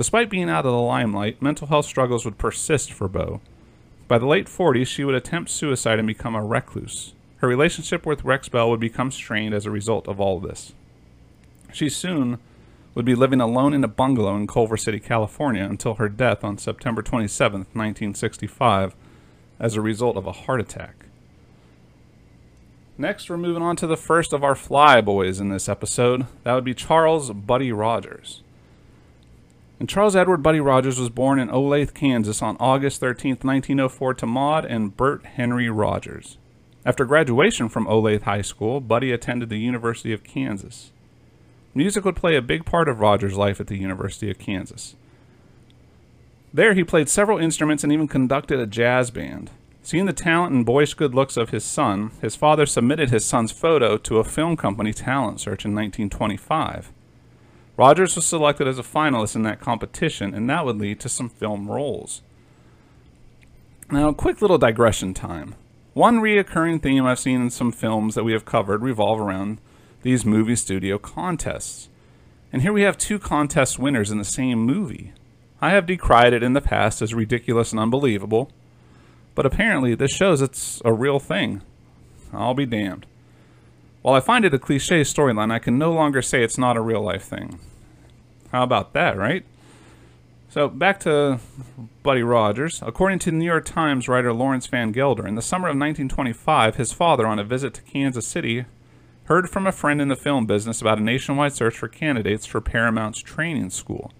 Despite 0.00 0.30
being 0.30 0.48
out 0.48 0.64
of 0.64 0.72
the 0.72 0.78
limelight, 0.78 1.42
mental 1.42 1.66
health 1.66 1.84
struggles 1.84 2.24
would 2.24 2.38
persist 2.38 2.90
for 2.90 3.06
Bow. 3.06 3.42
By 4.08 4.16
the 4.16 4.24
late 4.24 4.46
40s, 4.46 4.86
she 4.86 5.04
would 5.04 5.14
attempt 5.14 5.50
suicide 5.50 5.98
and 5.98 6.08
become 6.08 6.34
a 6.34 6.42
recluse. 6.42 7.12
Her 7.36 7.48
relationship 7.48 8.06
with 8.06 8.24
Rex 8.24 8.48
Bell 8.48 8.70
would 8.70 8.80
become 8.80 9.10
strained 9.10 9.52
as 9.52 9.66
a 9.66 9.70
result 9.70 10.08
of 10.08 10.18
all 10.18 10.40
this. 10.40 10.72
She 11.70 11.90
soon 11.90 12.38
would 12.94 13.04
be 13.04 13.14
living 13.14 13.42
alone 13.42 13.74
in 13.74 13.84
a 13.84 13.88
bungalow 13.88 14.36
in 14.36 14.46
Culver 14.46 14.78
City, 14.78 15.00
California, 15.00 15.64
until 15.64 15.96
her 15.96 16.08
death 16.08 16.42
on 16.42 16.56
September 16.56 17.02
27, 17.02 17.66
1965, 17.74 18.94
as 19.58 19.76
a 19.76 19.82
result 19.82 20.16
of 20.16 20.26
a 20.26 20.32
heart 20.32 20.62
attack. 20.62 21.04
Next, 22.96 23.28
we're 23.28 23.36
moving 23.36 23.62
on 23.62 23.76
to 23.76 23.86
the 23.86 23.98
first 23.98 24.32
of 24.32 24.42
our 24.42 24.54
fly 24.54 25.02
boys 25.02 25.40
in 25.40 25.50
this 25.50 25.68
episode. 25.68 26.24
That 26.44 26.54
would 26.54 26.64
be 26.64 26.72
Charles 26.72 27.30
Buddy 27.32 27.70
Rogers. 27.70 28.40
And 29.80 29.88
Charles 29.88 30.14
Edward 30.14 30.42
Buddy 30.42 30.60
Rogers 30.60 31.00
was 31.00 31.08
born 31.08 31.38
in 31.38 31.48
Olathe, 31.48 31.94
Kansas 31.94 32.42
on 32.42 32.58
August 32.60 33.00
13, 33.00 33.38
1904 33.40 34.12
to 34.12 34.26
Maud 34.26 34.66
and 34.66 34.94
Bert 34.94 35.24
Henry 35.24 35.70
Rogers. 35.70 36.36
After 36.84 37.06
graduation 37.06 37.70
from 37.70 37.86
Olathe 37.86 38.22
High 38.22 38.42
School, 38.42 38.80
Buddy 38.80 39.10
attended 39.10 39.48
the 39.48 39.56
University 39.56 40.12
of 40.12 40.22
Kansas. 40.22 40.92
Music 41.74 42.04
would 42.04 42.14
play 42.14 42.36
a 42.36 42.42
big 42.42 42.66
part 42.66 42.90
of 42.90 43.00
Rogers' 43.00 43.38
life 43.38 43.58
at 43.58 43.68
the 43.68 43.78
University 43.78 44.30
of 44.30 44.38
Kansas. 44.38 44.96
There, 46.52 46.74
he 46.74 46.84
played 46.84 47.08
several 47.08 47.38
instruments 47.38 47.82
and 47.82 47.90
even 47.90 48.06
conducted 48.06 48.60
a 48.60 48.66
jazz 48.66 49.10
band. 49.10 49.50
Seeing 49.82 50.04
the 50.04 50.12
talent 50.12 50.52
and 50.52 50.66
boyish 50.66 50.92
good 50.92 51.14
looks 51.14 51.38
of 51.38 51.50
his 51.50 51.64
son, 51.64 52.10
his 52.20 52.36
father 52.36 52.66
submitted 52.66 53.08
his 53.08 53.24
son's 53.24 53.50
photo 53.50 53.96
to 53.96 54.18
a 54.18 54.24
film 54.24 54.58
company 54.58 54.92
talent 54.92 55.40
search 55.40 55.64
in 55.64 55.74
1925. 55.74 56.92
Rogers 57.80 58.14
was 58.14 58.26
selected 58.26 58.68
as 58.68 58.78
a 58.78 58.82
finalist 58.82 59.34
in 59.34 59.42
that 59.44 59.58
competition, 59.58 60.34
and 60.34 60.50
that 60.50 60.66
would 60.66 60.76
lead 60.76 61.00
to 61.00 61.08
some 61.08 61.30
film 61.30 61.70
roles. 61.70 62.20
Now, 63.90 64.10
a 64.10 64.14
quick 64.14 64.42
little 64.42 64.58
digression 64.58 65.14
time. 65.14 65.54
One 65.94 66.20
reoccurring 66.20 66.82
theme 66.82 67.06
I've 67.06 67.18
seen 67.18 67.40
in 67.40 67.48
some 67.48 67.72
films 67.72 68.14
that 68.16 68.22
we 68.22 68.34
have 68.34 68.44
covered 68.44 68.82
revolve 68.82 69.18
around 69.18 69.62
these 70.02 70.26
movie 70.26 70.56
studio 70.56 70.98
contests. 70.98 71.88
And 72.52 72.60
here 72.60 72.74
we 72.74 72.82
have 72.82 72.98
two 72.98 73.18
contest 73.18 73.78
winners 73.78 74.10
in 74.10 74.18
the 74.18 74.24
same 74.26 74.58
movie. 74.58 75.14
I 75.62 75.70
have 75.70 75.86
decried 75.86 76.34
it 76.34 76.42
in 76.42 76.52
the 76.52 76.60
past 76.60 77.00
as 77.00 77.14
ridiculous 77.14 77.70
and 77.70 77.80
unbelievable, 77.80 78.50
but 79.34 79.46
apparently 79.46 79.94
this 79.94 80.12
shows 80.12 80.42
it's 80.42 80.82
a 80.84 80.92
real 80.92 81.18
thing. 81.18 81.62
I'll 82.30 82.52
be 82.52 82.66
damned. 82.66 83.06
While 84.02 84.16
I 84.16 84.20
find 84.20 84.44
it 84.44 84.52
a 84.52 84.58
cliche 84.58 85.00
storyline, 85.00 85.50
I 85.50 85.58
can 85.58 85.78
no 85.78 85.94
longer 85.94 86.20
say 86.20 86.44
it's 86.44 86.58
not 86.58 86.76
a 86.76 86.82
real 86.82 87.00
life 87.00 87.22
thing. 87.22 87.58
How 88.52 88.62
about 88.62 88.92
that, 88.94 89.16
right? 89.16 89.44
So 90.48 90.68
back 90.68 90.98
to 91.00 91.38
Buddy 92.02 92.24
Rogers. 92.24 92.82
According 92.84 93.20
to 93.20 93.30
New 93.30 93.44
York 93.44 93.64
Times 93.64 94.08
writer 94.08 94.32
Lawrence 94.32 94.66
Van 94.66 94.90
Gelder, 94.90 95.26
in 95.26 95.36
the 95.36 95.42
summer 95.42 95.68
of 95.68 95.76
1925, 95.76 96.74
his 96.74 96.92
father, 96.92 97.26
on 97.26 97.38
a 97.38 97.44
visit 97.44 97.74
to 97.74 97.82
Kansas 97.82 98.26
City, 98.26 98.64
heard 99.24 99.48
from 99.48 99.68
a 99.68 99.72
friend 99.72 100.00
in 100.00 100.08
the 100.08 100.16
film 100.16 100.46
business 100.46 100.80
about 100.80 100.98
a 100.98 101.02
nationwide 101.02 101.52
search 101.52 101.78
for 101.78 101.86
candidates 101.86 102.46
for 102.46 102.60
Paramount's 102.60 103.22
training 103.22 103.70
school. 103.70 104.10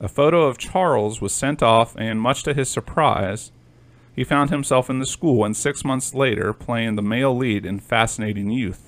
A 0.00 0.08
photo 0.08 0.42
of 0.42 0.58
Charles 0.58 1.20
was 1.20 1.32
sent 1.32 1.62
off, 1.62 1.94
and 1.96 2.20
much 2.20 2.42
to 2.42 2.54
his 2.54 2.68
surprise, 2.68 3.52
he 4.16 4.24
found 4.24 4.50
himself 4.50 4.90
in 4.90 4.98
the 4.98 5.06
school 5.06 5.44
and 5.44 5.56
six 5.56 5.84
months 5.84 6.14
later 6.14 6.52
playing 6.52 6.96
the 6.96 7.02
male 7.02 7.36
lead 7.36 7.64
in 7.64 7.78
Fascinating 7.78 8.50
Youth. 8.50 8.87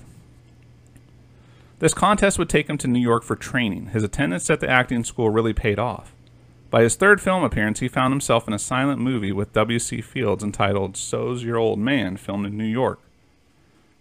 This 1.81 1.95
contest 1.95 2.37
would 2.37 2.47
take 2.47 2.69
him 2.69 2.77
to 2.77 2.87
New 2.87 2.99
York 2.99 3.23
for 3.23 3.35
training. 3.35 3.87
His 3.87 4.03
attendance 4.03 4.51
at 4.51 4.59
the 4.59 4.69
acting 4.69 5.03
school 5.03 5.31
really 5.31 5.51
paid 5.51 5.79
off. 5.79 6.13
By 6.69 6.83
his 6.83 6.95
third 6.95 7.19
film 7.19 7.43
appearance, 7.43 7.79
he 7.79 7.87
found 7.87 8.13
himself 8.13 8.47
in 8.47 8.53
a 8.53 8.59
silent 8.59 9.01
movie 9.01 9.31
with 9.31 9.51
W.C. 9.53 9.99
Fields 10.01 10.43
entitled 10.43 10.95
So's 10.95 11.43
Your 11.43 11.57
Old 11.57 11.79
Man, 11.79 12.17
filmed 12.17 12.45
in 12.45 12.55
New 12.55 12.65
York. 12.65 12.99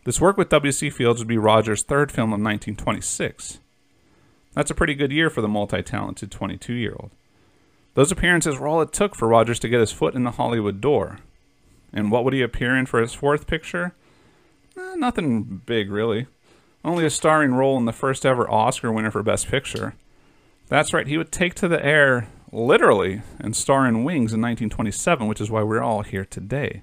This 0.05 0.21
work 0.21 0.37
with 0.37 0.51
W.C. 0.51 0.91
Fields 0.91 1.21
would 1.21 1.27
be 1.27 1.39
Rogers' 1.39 1.83
third 1.83 2.13
film 2.13 2.29
of 2.29 2.41
1926. 2.43 3.61
That's 4.53 4.71
a 4.71 4.75
pretty 4.75 4.95
good 4.95 5.11
year 5.11 5.31
for 5.31 5.41
the 5.41 5.49
multi 5.49 5.83
talented 5.83 6.31
22 6.31 6.75
year 6.75 6.95
old. 7.01 7.11
Those 7.95 8.13
appearances 8.13 8.59
were 8.59 8.69
all 8.69 8.83
it 8.83 8.93
took 8.93 9.15
for 9.15 9.27
Rogers 9.27 9.59
to 9.61 9.71
get 9.71 9.81
his 9.81 9.91
foot 9.91 10.15
in 10.15 10.25
the 10.25 10.33
Hollywood 10.33 10.83
door. 10.83 11.21
And 11.95 12.11
what 12.11 12.25
would 12.25 12.35
he 12.35 12.43
appear 12.43 12.77
in 12.77 12.85
for 12.85 13.01
his 13.01 13.15
fourth 13.15 13.47
picture? 13.47 13.95
Eh, 14.77 14.97
nothing 14.97 15.63
big, 15.65 15.91
really. 15.91 16.27
Only 16.85 17.05
a 17.05 17.11
starring 17.11 17.53
role 17.53 17.77
in 17.77 17.85
the 17.85 17.93
first 17.93 18.25
ever 18.25 18.51
Oscar 18.51 18.91
winner 18.91 19.11
for 19.11 19.23
Best 19.23 19.49
Picture. 19.49 19.95
That's 20.69 20.93
right, 20.93 21.07
he 21.07 21.19
would 21.19 21.33
take 21.33 21.55
to 21.57 21.69
the 21.69 21.85
air 21.85 22.29
literally 22.53 23.23
and 23.39 23.55
star 23.55 23.87
in 23.87 24.05
Wings 24.05 24.33
in 24.33 24.41
1927, 24.41 25.27
which 25.27 25.41
is 25.41 25.51
why 25.51 25.63
we're 25.63 25.83
all 25.83 26.03
here 26.03 26.25
today. 26.25 26.83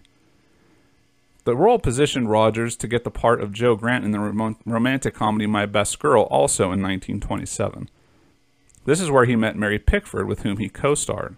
The 1.45 1.55
role 1.55 1.79
positioned 1.79 2.29
Rogers 2.29 2.75
to 2.75 2.89
get 2.89 3.05
the 3.05 3.09
part 3.09 3.41
of 3.41 3.53
Joe 3.53 3.75
Grant 3.75 4.03
in 4.03 4.11
the 4.11 4.19
rom- 4.19 4.57
romantic 4.65 5.13
comedy 5.13 5.47
My 5.47 5.65
Best 5.65 5.97
Girl 5.97 6.23
also 6.23 6.65
in 6.65 6.81
1927. 6.81 7.89
This 8.83 8.99
is 8.99 9.09
where 9.09 9.25
he 9.25 9.35
met 9.35 9.55
Mary 9.55 9.79
Pickford, 9.79 10.27
with 10.27 10.41
whom 10.41 10.57
he 10.57 10.69
co 10.69 10.93
starred. 10.93 11.37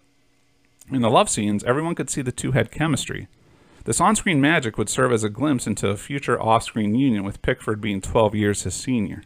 In 0.92 1.02
the 1.02 1.12
love 1.12 1.30
scenes, 1.30 1.64
everyone 1.64 1.94
could 1.94 2.10
see 2.10 2.24
the 2.24 2.32
two 2.32 2.54
had 2.54 2.72
chemistry. 2.72 3.28
This 3.86 4.02
on 4.02 4.16
screen 4.16 4.42
magic 4.42 4.78
would 4.78 4.90
serve 4.90 5.12
as 5.12 5.24
a 5.24 5.30
glimpse 5.30 5.66
into 5.66 5.90
a 5.90 5.98
future 5.98 6.42
off 6.42 6.64
screen 6.64 6.96
union, 6.96 7.24
with 7.24 7.42
Pickford 7.42 7.82
being 7.82 8.02
12 8.02 8.36
years 8.36 8.64
his 8.64 8.76
senior. 8.76 9.24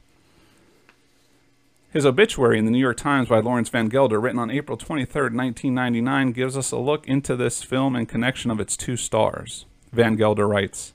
His 1.92 2.06
obituary 2.06 2.58
in 2.58 2.66
the 2.66 2.72
New 2.72 2.80
York 2.80 2.98
Times 2.98 3.30
by 3.30 3.39
Lawrence 3.39 3.70
Van 3.70 3.88
Gelder, 3.88 4.20
written 4.20 4.39
on 4.39 4.50
April 4.50 4.78
23, 4.78 5.22
1999, 5.22 6.32
gives 6.32 6.58
us 6.58 6.72
a 6.72 6.78
look 6.78 7.08
into 7.08 7.36
this 7.36 7.62
film 7.62 7.96
and 7.96 8.10
connection 8.10 8.50
of 8.50 8.60
its 8.60 8.76
two 8.76 8.98
stars. 8.98 9.66
Van 9.92 10.16
Gelder 10.16 10.48
writes 10.48 10.94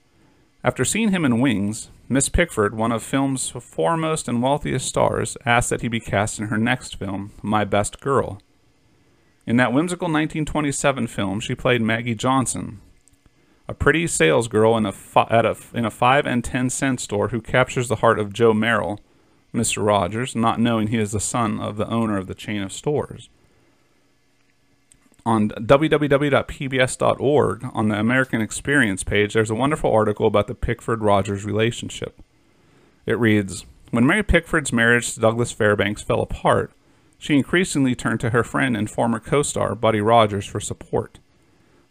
After 0.64 0.84
seeing 0.84 1.10
him 1.10 1.24
in 1.24 1.40
Wings, 1.40 1.90
Miss 2.08 2.28
Pickford, 2.28 2.74
one 2.74 2.90
of 2.90 3.04
film's 3.04 3.50
foremost 3.50 4.26
and 4.26 4.42
wealthiest 4.42 4.86
stars, 4.86 5.36
asked 5.44 5.70
that 5.70 5.82
he 5.82 5.88
be 5.88 6.00
cast 6.00 6.40
in 6.40 6.46
her 6.46 6.58
next 6.58 6.96
film, 6.96 7.32
My 7.42 7.64
Best 7.64 8.00
Girl. 8.00 8.40
In 9.46 9.56
that 9.58 9.72
whimsical 9.72 10.06
1927 10.06 11.06
film, 11.06 11.38
she 11.38 11.54
played 11.54 11.80
Maggie 11.80 12.16
Johnson, 12.16 12.80
a 13.68 13.74
pretty 13.74 14.04
salesgirl 14.04 14.78
in 14.78 14.86
a, 14.86 14.92
fi- 14.92 15.28
at 15.30 15.44
a, 15.44 15.56
in 15.74 15.84
a 15.84 15.90
5 15.90 16.26
and 16.26 16.42
10 16.42 16.70
cent 16.70 17.00
store 17.00 17.28
who 17.28 17.40
captures 17.40 17.88
the 17.88 17.96
heart 17.96 18.18
of 18.18 18.32
Joe 18.32 18.54
Merrill, 18.54 19.00
Mr. 19.54 19.84
Rogers, 19.84 20.34
not 20.34 20.60
knowing 20.60 20.88
he 20.88 20.98
is 20.98 21.12
the 21.12 21.20
son 21.20 21.60
of 21.60 21.76
the 21.76 21.88
owner 21.88 22.16
of 22.16 22.26
the 22.26 22.34
chain 22.34 22.62
of 22.62 22.72
stores 22.72 23.28
on 25.28 25.50
www.pbs.org 25.50 26.10
on 27.74 27.88
the 27.88 28.00
American 28.00 28.40
Experience 28.40 29.04
page, 29.04 29.34
there's 29.34 29.50
a 29.50 29.54
wonderful 29.54 29.92
article 29.92 30.26
about 30.26 30.46
the 30.46 30.54
Pickford 30.54 31.02
Rogers 31.02 31.44
relationship. 31.44 32.22
It 33.04 33.18
reads 33.18 33.66
When 33.90 34.06
Mary 34.06 34.22
Pickford's 34.22 34.72
marriage 34.72 35.12
to 35.12 35.20
Douglas 35.20 35.52
Fairbanks 35.52 36.00
fell 36.00 36.22
apart, 36.22 36.72
she 37.18 37.36
increasingly 37.36 37.94
turned 37.94 38.20
to 38.20 38.30
her 38.30 38.42
friend 38.42 38.74
and 38.74 38.90
former 38.90 39.20
co 39.20 39.42
star, 39.42 39.74
Buddy 39.74 40.00
Rogers, 40.00 40.46
for 40.46 40.60
support. 40.60 41.18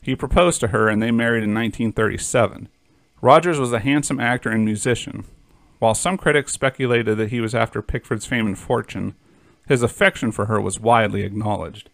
He 0.02 0.16
proposed 0.16 0.60
to 0.62 0.68
her 0.70 0.88
and 0.88 1.02
they 1.02 1.12
married 1.12 1.44
in 1.44 1.54
1937. 1.54 2.70
Rogers 3.22 3.60
was 3.60 3.74
a 3.74 3.80
handsome 3.80 4.20
actor 4.20 4.50
and 4.50 4.64
musician. 4.64 5.26
While 5.80 5.96
some 5.96 6.18
critics 6.18 6.54
speculated 6.54 7.18
that 7.18 7.30
he 7.30 7.42
was 7.42 7.54
after 7.54 7.82
Pickford's 7.82 8.26
fame 8.26 8.48
and 8.48 8.58
fortune, 8.58 9.16
his 9.68 9.84
affection 9.84 10.32
for 10.32 10.46
her 10.46 10.62
was 10.62 10.80
widely 10.80 11.24
acknowledged. 11.24 11.90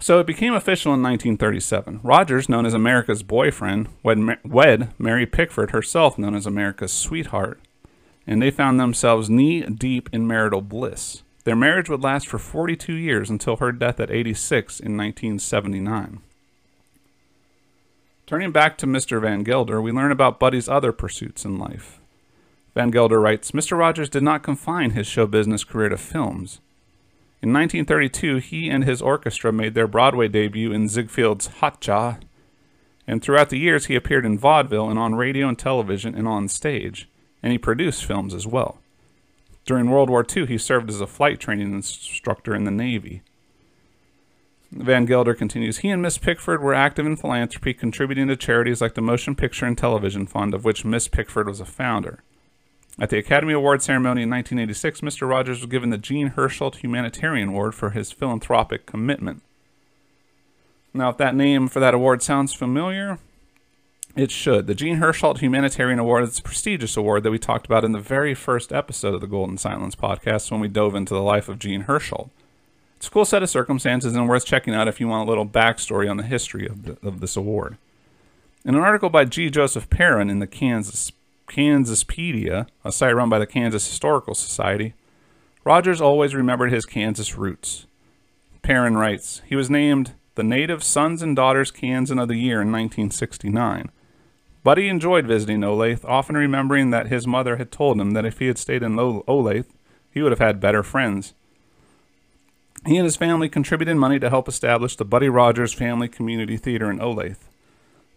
So 0.00 0.20
it 0.20 0.26
became 0.26 0.54
official 0.54 0.94
in 0.94 1.02
1937. 1.02 2.00
Rogers, 2.02 2.48
known 2.48 2.66
as 2.66 2.74
America's 2.74 3.22
boyfriend, 3.22 3.88
wed, 4.02 4.38
wed 4.44 4.94
Mary 4.96 5.26
Pickford, 5.26 5.72
herself 5.72 6.16
known 6.16 6.34
as 6.34 6.46
America's 6.46 6.92
sweetheart, 6.92 7.60
and 8.26 8.40
they 8.40 8.50
found 8.50 8.78
themselves 8.78 9.28
knee 9.28 9.62
deep 9.62 10.08
in 10.12 10.26
marital 10.26 10.60
bliss. 10.60 11.24
Their 11.48 11.56
marriage 11.56 11.88
would 11.88 12.02
last 12.02 12.28
for 12.28 12.36
42 12.36 12.92
years 12.92 13.30
until 13.30 13.56
her 13.56 13.72
death 13.72 14.00
at 14.00 14.10
86 14.10 14.80
in 14.80 14.98
1979. 14.98 16.20
Turning 18.26 18.52
back 18.52 18.76
to 18.76 18.86
Mr. 18.86 19.18
Van 19.22 19.44
Gelder, 19.44 19.80
we 19.80 19.90
learn 19.90 20.12
about 20.12 20.38
Buddy's 20.38 20.68
other 20.68 20.92
pursuits 20.92 21.46
in 21.46 21.58
life. 21.58 22.00
Van 22.74 22.90
Gelder 22.90 23.18
writes 23.18 23.52
Mr. 23.52 23.78
Rogers 23.78 24.10
did 24.10 24.22
not 24.22 24.42
confine 24.42 24.90
his 24.90 25.06
show 25.06 25.26
business 25.26 25.64
career 25.64 25.88
to 25.88 25.96
films. 25.96 26.60
In 27.40 27.50
1932, 27.50 28.36
he 28.36 28.68
and 28.68 28.84
his 28.84 29.00
orchestra 29.00 29.50
made 29.50 29.72
their 29.72 29.88
Broadway 29.88 30.28
debut 30.28 30.70
in 30.70 30.86
Ziegfeld's 30.86 31.46
Hotcha, 31.46 32.20
and 33.06 33.22
throughout 33.22 33.48
the 33.48 33.58
years 33.58 33.86
he 33.86 33.94
appeared 33.94 34.26
in 34.26 34.38
vaudeville 34.38 34.90
and 34.90 34.98
on 34.98 35.14
radio 35.14 35.48
and 35.48 35.58
television 35.58 36.14
and 36.14 36.28
on 36.28 36.46
stage, 36.48 37.08
and 37.42 37.52
he 37.52 37.58
produced 37.58 38.04
films 38.04 38.34
as 38.34 38.46
well. 38.46 38.80
During 39.68 39.90
World 39.90 40.08
War 40.08 40.24
II, 40.24 40.46
he 40.46 40.56
served 40.56 40.88
as 40.88 41.02
a 41.02 41.06
flight 41.06 41.38
training 41.38 41.74
instructor 41.74 42.54
in 42.54 42.64
the 42.64 42.70
Navy. 42.70 43.20
Van 44.72 45.04
Gelder 45.04 45.34
continues 45.34 45.78
He 45.78 45.90
and 45.90 46.00
Miss 46.00 46.16
Pickford 46.16 46.62
were 46.62 46.72
active 46.72 47.04
in 47.04 47.16
philanthropy, 47.16 47.74
contributing 47.74 48.28
to 48.28 48.36
charities 48.36 48.80
like 48.80 48.94
the 48.94 49.02
Motion 49.02 49.34
Picture 49.34 49.66
and 49.66 49.76
Television 49.76 50.26
Fund, 50.26 50.54
of 50.54 50.64
which 50.64 50.86
Miss 50.86 51.06
Pickford 51.06 51.46
was 51.46 51.60
a 51.60 51.66
founder. 51.66 52.22
At 52.98 53.10
the 53.10 53.18
Academy 53.18 53.52
Award 53.52 53.82
ceremony 53.82 54.22
in 54.22 54.30
1986, 54.30 55.02
Mr. 55.02 55.28
Rogers 55.28 55.60
was 55.60 55.70
given 55.70 55.90
the 55.90 55.98
Jean 55.98 56.30
Hersholt 56.30 56.76
Humanitarian 56.76 57.50
Award 57.50 57.74
for 57.74 57.90
his 57.90 58.10
philanthropic 58.10 58.86
commitment. 58.86 59.42
Now, 60.94 61.10
if 61.10 61.18
that 61.18 61.34
name 61.34 61.68
for 61.68 61.80
that 61.80 61.92
award 61.92 62.22
sounds 62.22 62.54
familiar, 62.54 63.18
it 64.18 64.32
should. 64.32 64.66
The 64.66 64.74
Jean 64.74 64.98
Hersholt 64.98 65.38
Humanitarian 65.38 66.00
Award 66.00 66.24
is 66.24 66.40
a 66.40 66.42
prestigious 66.42 66.96
award 66.96 67.22
that 67.22 67.30
we 67.30 67.38
talked 67.38 67.66
about 67.66 67.84
in 67.84 67.92
the 67.92 68.00
very 68.00 68.34
first 68.34 68.72
episode 68.72 69.14
of 69.14 69.20
the 69.20 69.28
Golden 69.28 69.56
Silence 69.56 69.94
podcast 69.94 70.50
when 70.50 70.58
we 70.58 70.66
dove 70.66 70.96
into 70.96 71.14
the 71.14 71.22
life 71.22 71.48
of 71.48 71.60
Jean 71.60 71.84
Hersholt. 71.84 72.30
It's 72.96 73.06
a 73.06 73.10
cool 73.12 73.24
set 73.24 73.44
of 73.44 73.48
circumstances 73.48 74.16
and 74.16 74.28
worth 74.28 74.44
checking 74.44 74.74
out 74.74 74.88
if 74.88 74.98
you 74.98 75.06
want 75.06 75.28
a 75.28 75.30
little 75.30 75.46
backstory 75.46 76.10
on 76.10 76.16
the 76.16 76.24
history 76.24 76.66
of, 76.66 76.82
the, 76.82 76.98
of 77.06 77.20
this 77.20 77.36
award. 77.36 77.76
In 78.64 78.74
an 78.74 78.80
article 78.80 79.08
by 79.08 79.24
G. 79.24 79.50
Joseph 79.50 79.88
Perrin 79.88 80.28
in 80.28 80.40
the 80.40 80.48
Kansas 80.48 81.12
Kansapedia, 81.46 82.66
a 82.84 82.90
site 82.90 83.14
run 83.14 83.28
by 83.28 83.38
the 83.38 83.46
Kansas 83.46 83.86
Historical 83.86 84.34
Society, 84.34 84.94
Rogers 85.62 86.00
always 86.00 86.34
remembered 86.34 86.72
his 86.72 86.86
Kansas 86.86 87.36
roots. 87.38 87.86
Perrin 88.62 88.96
writes, 88.96 89.42
he 89.46 89.54
was 89.54 89.70
named 89.70 90.14
the 90.34 90.42
Native 90.42 90.82
Sons 90.82 91.22
and 91.22 91.36
Daughters 91.36 91.70
Kansan 91.70 92.18
of 92.18 92.26
the 92.26 92.36
Year 92.36 92.60
in 92.60 92.72
1969. 92.72 93.92
Buddy 94.68 94.90
enjoyed 94.90 95.26
visiting 95.26 95.60
Olathe, 95.60 96.04
often 96.04 96.36
remembering 96.36 96.90
that 96.90 97.06
his 97.06 97.26
mother 97.26 97.56
had 97.56 97.72
told 97.72 97.98
him 97.98 98.10
that 98.10 98.26
if 98.26 98.38
he 98.38 98.48
had 98.48 98.58
stayed 98.58 98.82
in 98.82 98.96
Olathe, 98.96 99.64
he 100.10 100.20
would 100.20 100.30
have 100.30 100.40
had 100.40 100.60
better 100.60 100.82
friends. 100.82 101.32
He 102.84 102.98
and 102.98 103.06
his 103.06 103.16
family 103.16 103.48
contributed 103.48 103.96
money 103.96 104.18
to 104.18 104.28
help 104.28 104.46
establish 104.46 104.94
the 104.94 105.06
Buddy 105.06 105.30
Rogers 105.30 105.72
Family 105.72 106.06
Community 106.06 106.58
Theater 106.58 106.90
in 106.90 106.98
Olathe. 106.98 107.48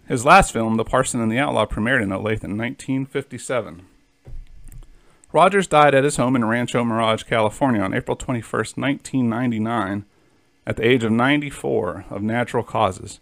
His 0.09 0.25
last 0.25 0.51
film, 0.51 0.75
The 0.75 0.83
Parson 0.83 1.21
and 1.21 1.31
the 1.31 1.39
Outlaw, 1.39 1.67
premiered 1.67 2.03
in 2.03 2.09
Olathe 2.09 2.43
in 2.43 2.57
1957. 2.57 3.83
Rogers 5.31 5.67
died 5.67 5.95
at 5.95 6.03
his 6.03 6.17
home 6.17 6.35
in 6.35 6.43
Rancho 6.43 6.83
Mirage, 6.83 7.23
California 7.23 7.79
on 7.79 7.93
April 7.93 8.17
21, 8.17 8.43
1999, 8.75 10.03
at 10.67 10.75
the 10.75 10.85
age 10.85 11.05
of 11.05 11.13
94 11.13 12.07
of 12.09 12.21
natural 12.21 12.65
causes. 12.65 13.21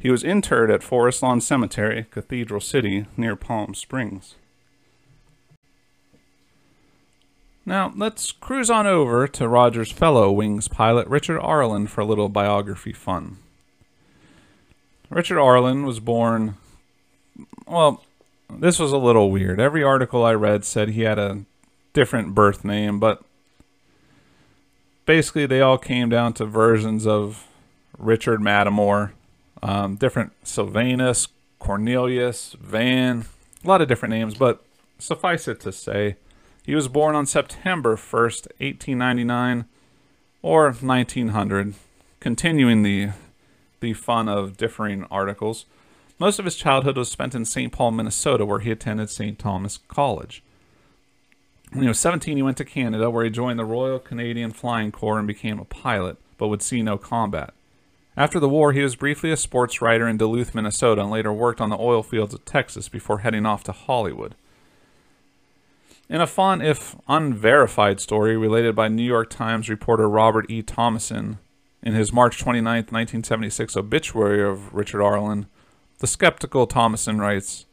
He 0.00 0.10
was 0.10 0.22
interred 0.22 0.70
at 0.70 0.84
Forest 0.84 1.22
Lawn 1.22 1.40
Cemetery, 1.40 2.06
Cathedral 2.10 2.60
City, 2.60 3.06
near 3.16 3.34
Palm 3.34 3.74
Springs. 3.74 4.36
Now, 7.66 7.92
let's 7.96 8.32
cruise 8.32 8.70
on 8.70 8.86
over 8.86 9.26
to 9.28 9.48
Rogers' 9.48 9.90
fellow 9.90 10.30
Wings 10.30 10.68
pilot, 10.68 11.06
Richard 11.08 11.40
Arlen, 11.40 11.86
for 11.86 12.00
a 12.00 12.06
little 12.06 12.28
biography 12.28 12.92
fun. 12.92 13.38
Richard 15.10 15.38
Arlen 15.38 15.84
was 15.84 16.00
born. 16.00 16.54
Well, 17.66 18.02
this 18.48 18.78
was 18.78 18.92
a 18.92 18.98
little 18.98 19.30
weird. 19.30 19.60
Every 19.60 19.82
article 19.82 20.24
I 20.24 20.32
read 20.32 20.64
said 20.64 20.90
he 20.90 21.02
had 21.02 21.18
a 21.18 21.44
different 21.92 22.34
birth 22.34 22.64
name, 22.64 23.00
but 23.00 23.22
basically 25.04 25.44
they 25.44 25.60
all 25.60 25.76
came 25.76 26.08
down 26.08 26.34
to 26.34 26.46
versions 26.46 27.06
of 27.06 27.48
Richard 27.98 28.40
Mattimore, 28.40 29.12
um, 29.62 29.96
different 29.96 30.32
Sylvanus, 30.42 31.28
Cornelius, 31.58 32.54
Van, 32.60 33.24
a 33.64 33.68
lot 33.68 33.80
of 33.80 33.88
different 33.88 34.14
names, 34.14 34.34
but 34.34 34.64
suffice 34.98 35.48
it 35.48 35.60
to 35.60 35.72
say, 35.72 36.16
he 36.64 36.74
was 36.74 36.88
born 36.88 37.14
on 37.14 37.26
September 37.26 37.96
1st, 37.96 38.48
1899, 38.58 39.64
or 40.42 40.72
1900, 40.72 41.74
continuing 42.20 42.82
the 42.82 43.10
the 43.80 43.92
fun 43.94 44.28
of 44.28 44.56
differing 44.56 45.04
articles. 45.04 45.64
Most 46.18 46.38
of 46.38 46.44
his 46.44 46.56
childhood 46.56 46.96
was 46.96 47.08
spent 47.08 47.34
in 47.34 47.44
St. 47.44 47.72
Paul, 47.72 47.92
Minnesota, 47.92 48.44
where 48.44 48.58
he 48.58 48.72
attended 48.72 49.08
St. 49.08 49.38
Thomas 49.38 49.78
College. 49.88 50.42
When 51.70 51.82
he 51.82 51.88
was 51.88 52.00
17, 52.00 52.36
he 52.36 52.42
went 52.42 52.56
to 52.56 52.64
Canada, 52.64 53.08
where 53.08 53.24
he 53.24 53.30
joined 53.30 53.58
the 53.58 53.64
Royal 53.64 53.98
Canadian 53.98 54.50
Flying 54.50 54.90
Corps 54.90 55.18
and 55.18 55.28
became 55.28 55.60
a 55.60 55.64
pilot, 55.64 56.16
but 56.38 56.48
would 56.48 56.62
see 56.62 56.82
no 56.82 56.98
combat. 56.98 57.54
After 58.18 58.40
the 58.40 58.48
war, 58.48 58.72
he 58.72 58.82
was 58.82 58.96
briefly 58.96 59.30
a 59.30 59.36
sports 59.36 59.80
writer 59.80 60.08
in 60.08 60.16
Duluth, 60.16 60.52
Minnesota, 60.52 61.02
and 61.02 61.10
later 61.12 61.32
worked 61.32 61.60
on 61.60 61.70
the 61.70 61.78
oil 61.78 62.02
fields 62.02 62.34
of 62.34 62.44
Texas 62.44 62.88
before 62.88 63.18
heading 63.18 63.46
off 63.46 63.62
to 63.62 63.70
Hollywood. 63.70 64.34
In 66.08 66.20
a 66.20 66.26
fun, 66.26 66.60
if 66.60 66.96
unverified 67.06 68.00
story 68.00 68.36
related 68.36 68.74
by 68.74 68.88
New 68.88 69.04
York 69.04 69.30
Times 69.30 69.68
reporter 69.68 70.08
Robert 70.08 70.50
E. 70.50 70.64
Tomasson, 70.64 71.38
In 71.80 71.94
his 71.94 72.12
March 72.12 72.40
29, 72.40 72.64
1976 72.64 73.76
obituary 73.76 74.42
of 74.42 74.74
Richard 74.74 75.00
Arlen, 75.00 75.46
the 76.00 76.08
skeptical 76.08 76.66
Tomasson 76.66 77.20
writes, 77.20 77.66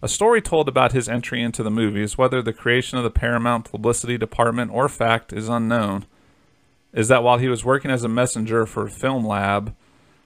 a 0.00 0.06
story 0.08 0.40
told 0.40 0.68
about 0.68 0.92
his 0.92 1.08
entry 1.08 1.42
into 1.42 1.64
the 1.64 1.70
movies, 1.70 2.16
whether 2.16 2.40
the 2.40 2.52
creation 2.52 2.96
of 2.96 3.02
the 3.02 3.10
Paramount 3.10 3.72
publicity 3.72 4.18
department 4.18 4.70
or 4.70 4.88
fact 4.88 5.32
is 5.32 5.48
unknown, 5.48 6.06
is 6.94 7.08
that 7.08 7.22
while 7.22 7.38
he 7.38 7.48
was 7.48 7.64
working 7.64 7.90
as 7.90 8.04
a 8.04 8.08
messenger 8.08 8.64
for 8.64 8.88
Film 8.88 9.26
Lab, 9.26 9.74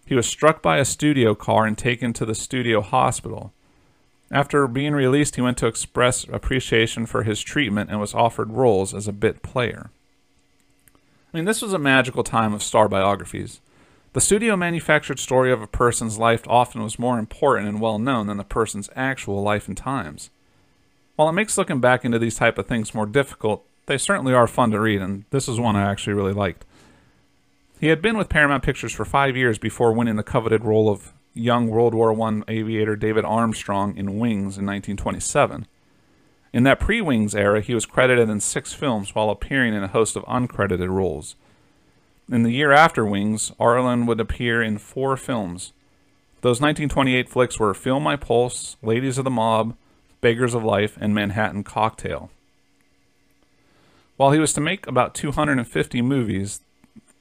he 0.07 0.15
was 0.15 0.27
struck 0.27 0.63
by 0.63 0.79
a 0.79 0.85
studio 0.85 1.35
car 1.35 1.67
and 1.67 1.77
taken 1.77 2.13
to 2.13 2.25
the 2.25 2.35
studio 2.35 2.81
hospital. 2.81 3.53
After 4.31 4.69
being 4.69 4.93
released, 4.93 5.37
he 5.37 5.43
went 5.43 5.57
to 5.59 5.67
express 5.67 6.25
appreciation 6.25 7.07
for 7.07 7.23
his 7.23 7.41
treatment 7.41 7.91
and 7.91 7.99
was 7.99 8.15
offered 8.15 8.53
roles 8.53 8.95
as 8.95 9.09
a 9.09 9.13
bit 9.13 9.43
player. 9.43 9.91
I 11.33 11.37
mean, 11.37 11.47
this 11.47 11.63
was 11.63 11.73
a 11.73 11.79
magical 11.79 12.23
time 12.23 12.53
of 12.53 12.63
star 12.63 12.89
biographies. 12.89 13.61
The 14.13 14.21
studio 14.21 14.57
manufactured 14.57 15.19
story 15.19 15.53
of 15.53 15.63
a 15.63 15.67
person's 15.67 16.19
life 16.19 16.43
often 16.47 16.83
was 16.83 16.99
more 16.99 17.19
important 17.19 17.69
and 17.69 17.81
well 17.81 17.99
known 17.99 18.27
than 18.27 18.39
the 18.39 18.45
person's 18.45 18.91
actual 18.97 19.43
life 19.43 19.69
and 19.69 19.77
times. 19.77 20.31
While 21.17 21.29
it 21.29 21.35
makes 21.35 21.59
looking 21.59 21.81
back 21.81 22.05
into 22.05 22.19
these 22.19 22.37
type 22.37 22.59
of 22.59 22.67
things 22.67 22.95
more 22.95 23.07
difficult, 23.07 23.68
they 23.88 23.98
certainly 23.98 24.35
are 24.35 24.46
fun 24.46 24.70
to 24.70 24.81
read, 24.81 25.03
and 25.03 25.24
this 25.31 25.48
is 25.48 25.59
one 25.59 25.74
I 25.74 25.90
actually 25.90 26.12
really 26.12 26.33
liked. 26.33 26.64
He 27.81 27.88
had 27.88 28.03
been 28.03 28.18
with 28.18 28.29
Paramount 28.29 28.62
Pictures 28.62 28.92
for 28.92 29.05
five 29.05 29.37
years 29.37 29.59
before 29.59 29.92
winning 29.92 30.16
the 30.16 30.22
coveted 30.22 30.64
role 30.64 30.88
of 30.90 31.12
young 31.33 31.68
World 31.68 31.94
War 31.94 32.12
I 32.20 32.42
aviator 32.48 32.96
David 32.96 33.24
Armstrong 33.24 33.96
in 33.96 34.18
Wings 34.18 34.59
in 34.59 34.66
1927. 34.66 35.66
In 36.53 36.62
that 36.64 36.81
pre 36.81 37.01
Wings 37.01 37.35
era, 37.35 37.61
he 37.61 37.74
was 37.74 37.87
credited 37.87 38.29
in 38.29 38.40
six 38.40 38.72
films 38.72 39.14
while 39.14 39.31
appearing 39.31 39.74
in 39.74 39.83
a 39.83 39.88
host 39.88 40.16
of 40.16 40.24
uncredited 40.24 40.88
roles. 40.88 41.35
In 42.31 42.42
the 42.42 42.53
year 42.53 42.72
after 42.72 43.07
Wings, 43.07 43.53
Arlen 43.59 44.05
would 44.07 44.20
appear 44.20 44.62
in 44.62 44.79
four 44.79 45.16
films. 45.16 45.72
Those 46.42 46.61
1928 46.61 47.29
flicks 47.29 47.59
were 47.59 47.72
Feel 47.74 48.01
My 48.01 48.16
Pulse, 48.16 48.77
Ladies 48.83 49.18
of 49.18 49.24
the 49.24 49.31
Mob, 49.31 49.74
Beggars 50.20 50.55
of 50.55 50.62
Life, 50.62 50.98
and 51.01 51.14
Manhattan 51.14 51.64
Cocktail. 51.64 52.31
While 54.19 54.33
he 54.33 54.41
was 54.41 54.53
to 54.55 54.61
make 54.61 54.85
about 54.89 55.15
250 55.15 56.03
movies, 56.03 56.61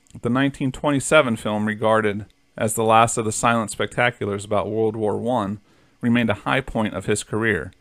the 0.10 0.32
1927 0.32 1.36
film, 1.36 1.68
regarded 1.68 2.26
as 2.58 2.74
the 2.74 2.84
last 2.84 3.20
of 3.20 3.26
the 3.26 3.32
silent 3.32 3.70
spectaculars 3.70 4.44
about 4.44 4.72
World 4.72 4.96
War 4.96 5.16
I, 5.44 5.58
remained 6.02 6.32
a 6.32 6.42
high 6.42 6.60
point 6.60 6.96
of 6.96 7.06
his 7.06 7.24
career. 7.24 7.72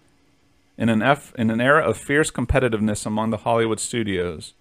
In 0.77 0.91
an, 0.91 1.01
F, 1.01 1.35
in 1.37 1.49
an 1.49 1.63
era 1.63 1.83
of 1.83 1.97
fierce 1.97 2.31
competitiveness 2.31 3.07
among 3.07 3.31
the 3.31 3.39
Hollywood 3.39 3.81
studios, 3.81 4.53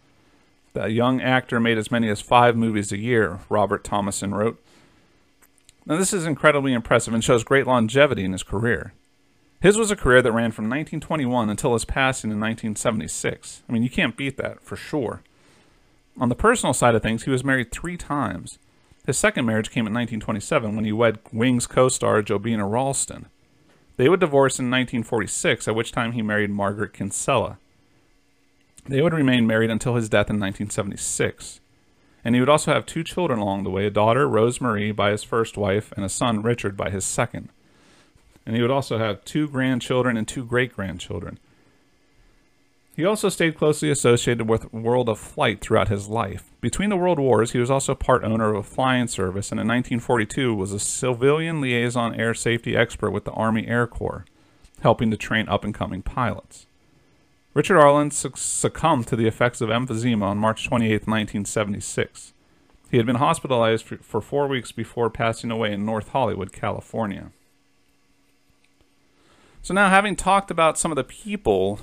the 0.72 0.86
young 0.86 1.20
actor 1.20 1.60
made 1.60 1.78
as 1.78 1.92
many 1.92 2.08
as 2.08 2.22
five 2.22 2.56
movies 2.56 2.94
a 2.94 2.98
year, 2.98 3.40
Robert 3.50 3.84
Tomasson 3.84 4.34
wrote. 4.34 4.64
Now, 5.86 5.98
this 5.98 6.14
is 6.14 6.26
incredibly 6.26 6.72
impressive 6.72 7.14
and 7.14 7.22
shows 7.22 7.44
great 7.44 7.68
longevity 7.68 8.24
in 8.24 8.32
his 8.32 8.44
career. 8.44 8.94
His 9.62 9.78
was 9.78 9.90
a 9.90 9.96
career 9.96 10.22
that 10.22 10.32
ran 10.32 10.52
from 10.52 10.66
1921 10.66 11.50
until 11.50 11.74
his 11.74 11.86
passing 11.86 12.30
in 12.30 12.40
1976. 12.40 13.64
I 13.68 13.72
mean, 13.72 13.84
you 13.84 13.90
can't 13.90 14.18
beat 14.18 14.38
that 14.38 14.62
for 14.62 14.76
sure. 14.76 15.22
On 16.18 16.30
the 16.30 16.36
personal 16.36 16.74
side 16.74 16.96
of 16.96 17.02
things, 17.02 17.24
he 17.24 17.32
was 17.32 17.44
married 17.44 17.72
three 17.72 17.98
times. 17.98 18.60
His 19.06 19.18
second 19.18 19.46
marriage 19.46 19.70
came 19.70 19.88
in 19.88 19.94
1927 19.94 20.76
when 20.76 20.86
he 20.86 20.92
wed 20.92 21.20
Wings 21.32 21.68
co 21.68 21.90
star 21.90 22.22
Jobina 22.22 22.70
Ralston. 22.70 23.28
They 23.98 24.10
would 24.10 24.20
divorce 24.20 24.60
in 24.60 24.66
1946, 24.66 25.68
at 25.68 25.76
which 25.76 25.92
time 25.92 26.14
he 26.14 26.22
married 26.22 26.50
Margaret 26.50 26.94
Kinsella. 26.94 27.58
They 28.88 29.02
would 29.02 29.14
remain 29.14 29.48
married 29.48 29.72
until 29.72 29.96
his 29.96 30.10
death 30.10 30.30
in 30.30 30.40
1976. 30.40 31.60
And 32.24 32.36
he 32.36 32.42
would 32.42 32.50
also 32.50 32.74
have 32.74 32.86
two 32.86 33.04
children 33.04 33.40
along 33.40 33.64
the 33.64 33.70
way 33.70 33.86
a 33.86 33.92
daughter, 33.92 34.28
Rose 34.28 34.60
Marie, 34.60 34.92
by 34.92 35.12
his 35.12 35.24
first 35.24 35.58
wife, 35.58 35.92
and 35.96 36.04
a 36.04 36.10
son, 36.10 36.42
Richard, 36.42 36.76
by 36.76 36.90
his 36.90 37.06
second. 37.06 37.50
And 38.46 38.56
he 38.56 38.62
would 38.62 38.72
also 38.72 38.98
have 38.98 39.26
two 39.26 39.48
grandchildren 39.48 40.18
and 40.18 40.28
two 40.28 40.46
great 40.46 40.74
grandchildren. 40.76 41.40
He 42.96 43.04
also 43.04 43.28
stayed 43.28 43.58
closely 43.58 43.92
associated 43.92 44.48
with 44.48 44.72
World 44.72 45.10
of 45.10 45.20
Flight 45.20 45.60
throughout 45.60 45.90
his 45.90 46.08
life. 46.08 46.50
Between 46.62 46.90
the 46.90 46.96
world 46.96 47.20
wars, 47.20 47.52
he 47.52 47.60
was 47.60 47.70
also 47.70 47.94
part 47.94 48.24
owner 48.24 48.52
of 48.52 48.56
a 48.56 48.64
flying 48.64 49.08
service, 49.08 49.52
and 49.52 49.60
in 49.60 49.68
1942 49.68 50.56
was 50.56 50.72
a 50.72 50.80
civilian 50.80 51.60
liaison 51.60 52.16
air 52.16 52.34
safety 52.34 52.76
expert 52.78 53.12
with 53.12 53.26
the 53.26 53.32
Army 53.32 53.68
Air 53.68 53.86
Corps, 53.86 54.24
helping 54.82 55.12
to 55.12 55.18
train 55.18 55.50
up-and-coming 55.50 56.04
pilots. 56.04 56.68
Richard 57.54 57.78
Arlen 57.78 58.12
succumbed 58.12 59.08
to 59.08 59.18
the 59.18 59.28
effects 59.28 59.60
of 59.60 59.70
emphysema 59.70 60.24
on 60.24 60.38
March 60.38 60.66
28, 60.66 61.08
1976. 61.08 62.34
He 62.90 62.98
had 62.98 63.06
been 63.06 63.16
hospitalized 63.16 63.86
for 63.86 64.22
four 64.22 64.48
weeks 64.48 64.72
before 64.72 65.10
passing 65.10 65.52
away 65.52 65.74
in 65.74 65.86
North 65.86 66.10
Hollywood, 66.10 66.54
California. 66.54 67.32
So 69.66 69.74
now, 69.74 69.90
having 69.90 70.16
talked 70.16 70.52
about 70.52 70.78
some 70.78 70.92
of 70.92 70.96
the 70.96 71.04
people 71.04 71.80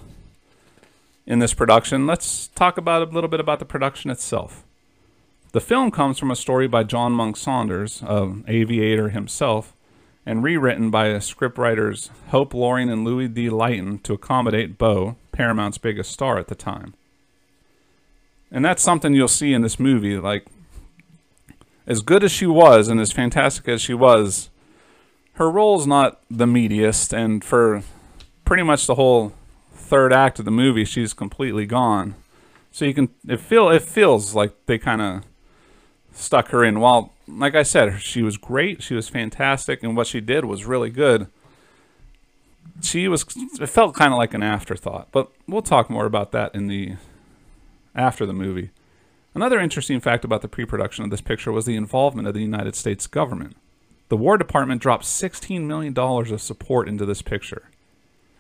in 1.27 1.41
this 1.41 1.53
production, 1.53 2.07
let's 2.07 2.47
talk 2.47 2.79
about 2.79 3.03
a 3.03 3.11
little 3.11 3.29
bit 3.29 3.41
about 3.41 3.59
the 3.59 3.65
production 3.65 4.09
itself. 4.09 4.63
The 5.51 5.61
film 5.61 5.91
comes 5.91 6.17
from 6.17 6.31
a 6.31 6.37
story 6.37 6.69
by 6.69 6.85
John 6.85 7.11
Monk 7.11 7.37
Saunders, 7.37 8.01
an 8.03 8.45
aviator 8.47 9.09
himself, 9.09 9.75
and 10.25 10.45
rewritten 10.45 10.93
by 10.93 11.09
scriptwriters 11.15 12.11
Hope 12.29 12.55
Loring 12.55 12.89
and 12.89 13.05
Louis 13.05 13.27
D. 13.27 13.51
Lighton 13.51 13.99
to 14.05 14.13
accommodate 14.13 14.79
Bow, 14.79 15.17
Paramount's 15.33 15.79
biggest 15.79 16.13
star 16.13 16.39
at 16.39 16.47
the 16.47 16.55
time. 16.55 16.95
And 18.53 18.65
that's 18.65 18.81
something 18.81 19.13
you'll 19.13 19.27
see 19.27 19.53
in 19.53 19.63
this 19.63 19.81
movie. 19.81 20.19
Like, 20.19 20.47
as 21.89 22.01
good 22.01 22.23
as 22.23 22.31
she 22.31 22.47
was 22.47 22.87
and 22.87 23.01
as 23.01 23.11
fantastic 23.11 23.67
as 23.67 23.83
she 23.83 23.93
was, 23.93 24.51
her 25.35 25.51
role's 25.51 25.87
not 25.87 26.21
the 26.31 26.47
meatiest, 26.47 27.13
and 27.13 27.45
for 27.45 27.83
pretty 28.45 28.63
much 28.63 28.87
the 28.87 28.95
whole 28.95 29.33
third 29.73 30.13
act 30.13 30.39
of 30.39 30.45
the 30.45 30.51
movie, 30.51 30.85
she's 30.85 31.13
completely 31.15 31.67
gone. 31.67 32.15
So 32.71 32.85
you 32.85 32.95
can 32.95 33.09
it 33.27 33.41
feel 33.41 33.69
it 33.69 33.83
feels 33.83 34.35
like 34.35 34.53
they 34.67 34.79
kind 34.79 35.03
of 35.03 35.23
stuck 36.13 36.49
her 36.49 36.65
in. 36.65 36.81
While, 36.81 37.13
like 37.27 37.55
I 37.55 37.63
said, 37.63 38.01
she 38.01 38.23
was 38.23 38.37
great, 38.37 38.83
she 38.83 38.95
was 38.95 39.09
fantastic, 39.09 39.83
and 39.83 39.97
what 39.97 40.07
she 40.07 40.21
did 40.21 40.45
was 40.45 40.65
really 40.65 40.91
good 40.91 41.29
she 42.81 43.09
was 43.09 43.25
it 43.61 43.69
felt 43.69 43.95
kind 43.95 44.13
of 44.13 44.19
like 44.19 44.35
an 44.35 44.43
afterthought 44.43 45.09
but 45.13 45.31
we'll 45.47 45.63
talk 45.63 45.91
more 45.91 46.07
about 46.07 46.33
that 46.33 46.55
in 46.55 46.67
the 46.67 46.95
after 47.95 48.25
the 48.25 48.33
movie 48.33 48.71
another 49.35 49.61
interesting 49.61 50.01
fact 50.01 50.25
about 50.25 50.43
the 50.43 50.49
pre-production 50.49 51.05
of 51.05 51.11
this 51.11 51.21
picture 51.21 51.53
was 51.53 51.67
the 51.67 51.77
involvement 51.77 52.27
of 52.27 52.35
the 52.35 52.41
united 52.41 52.75
states 52.75 53.07
government 53.07 53.57
the 54.13 54.17
war 54.19 54.37
department 54.37 54.83
dropped 54.83 55.07
16 55.07 55.67
million 55.67 55.95
dollars 55.95 56.31
of 56.31 56.43
support 56.43 56.87
into 56.87 57.07
this 57.07 57.23
picture 57.23 57.71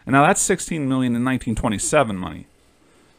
and 0.04 0.12
now 0.12 0.26
that's 0.26 0.42
16 0.42 0.86
million 0.86 1.16
in 1.16 1.24
1927 1.24 2.14
money 2.14 2.46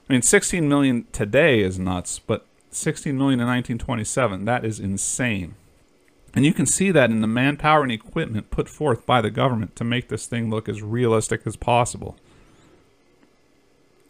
i 0.07 0.13
mean 0.13 0.21
16 0.21 0.69
million 0.69 1.07
today 1.11 1.61
is 1.61 1.79
nuts 1.79 2.19
but 2.19 2.45
16 2.69 3.17
million 3.17 3.39
in 3.39 3.47
1927 3.47 4.45
that 4.45 4.63
is 4.63 4.79
insane 4.79 5.55
and 6.35 6.45
you 6.45 6.53
can 6.53 6.67
see 6.67 6.91
that 6.91 7.09
in 7.09 7.21
the 7.21 7.27
manpower 7.27 7.81
and 7.81 7.91
equipment 7.91 8.51
put 8.51 8.69
forth 8.69 9.03
by 9.03 9.19
the 9.19 9.31
government 9.31 9.75
to 9.77 9.83
make 9.83 10.09
this 10.09 10.27
thing 10.27 10.51
look 10.51 10.69
as 10.69 10.81
realistic 10.81 11.41
as 11.45 11.55
possible. 11.55 12.15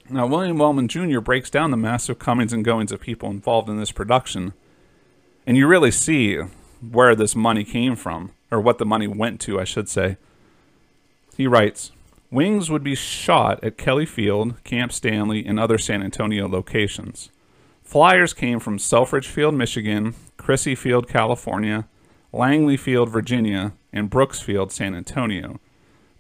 Now, 0.09 0.25
William 0.27 0.57
Wellman 0.57 0.87
Jr. 0.87 1.19
breaks 1.19 1.49
down 1.49 1.71
the 1.71 1.77
massive 1.77 2.19
comings 2.19 2.53
and 2.53 2.63
goings 2.63 2.93
of 2.93 3.01
people 3.01 3.29
involved 3.29 3.67
in 3.67 3.77
this 3.77 3.91
production, 3.91 4.53
and 5.45 5.57
you 5.57 5.67
really 5.67 5.91
see 5.91 6.39
where 6.91 7.15
this 7.15 7.35
money 7.35 7.63
came 7.63 7.95
from, 7.95 8.31
or 8.51 8.59
what 8.59 8.77
the 8.77 8.85
money 8.85 9.07
went 9.07 9.39
to, 9.41 9.59
I 9.59 9.63
should 9.63 9.89
say. 9.89 10.17
He 11.35 11.47
writes 11.47 11.91
Wings 12.31 12.69
would 12.69 12.83
be 12.83 12.95
shot 12.95 13.63
at 13.63 13.77
Kelly 13.77 14.05
Field, 14.05 14.61
Camp 14.63 14.91
Stanley, 14.91 15.45
and 15.45 15.59
other 15.59 15.77
San 15.77 16.01
Antonio 16.01 16.47
locations. 16.47 17.29
Flyers 17.83 18.33
came 18.33 18.59
from 18.59 18.79
Selfridge 18.79 19.27
Field, 19.27 19.53
Michigan, 19.53 20.15
Crissy 20.37 20.75
Field, 20.75 21.07
California, 21.07 21.87
Langley 22.31 22.75
Field, 22.75 23.09
Virginia, 23.09 23.73
and 23.91 24.09
Brooks 24.09 24.39
Field, 24.39 24.71
San 24.71 24.95
Antonio. 24.95 25.59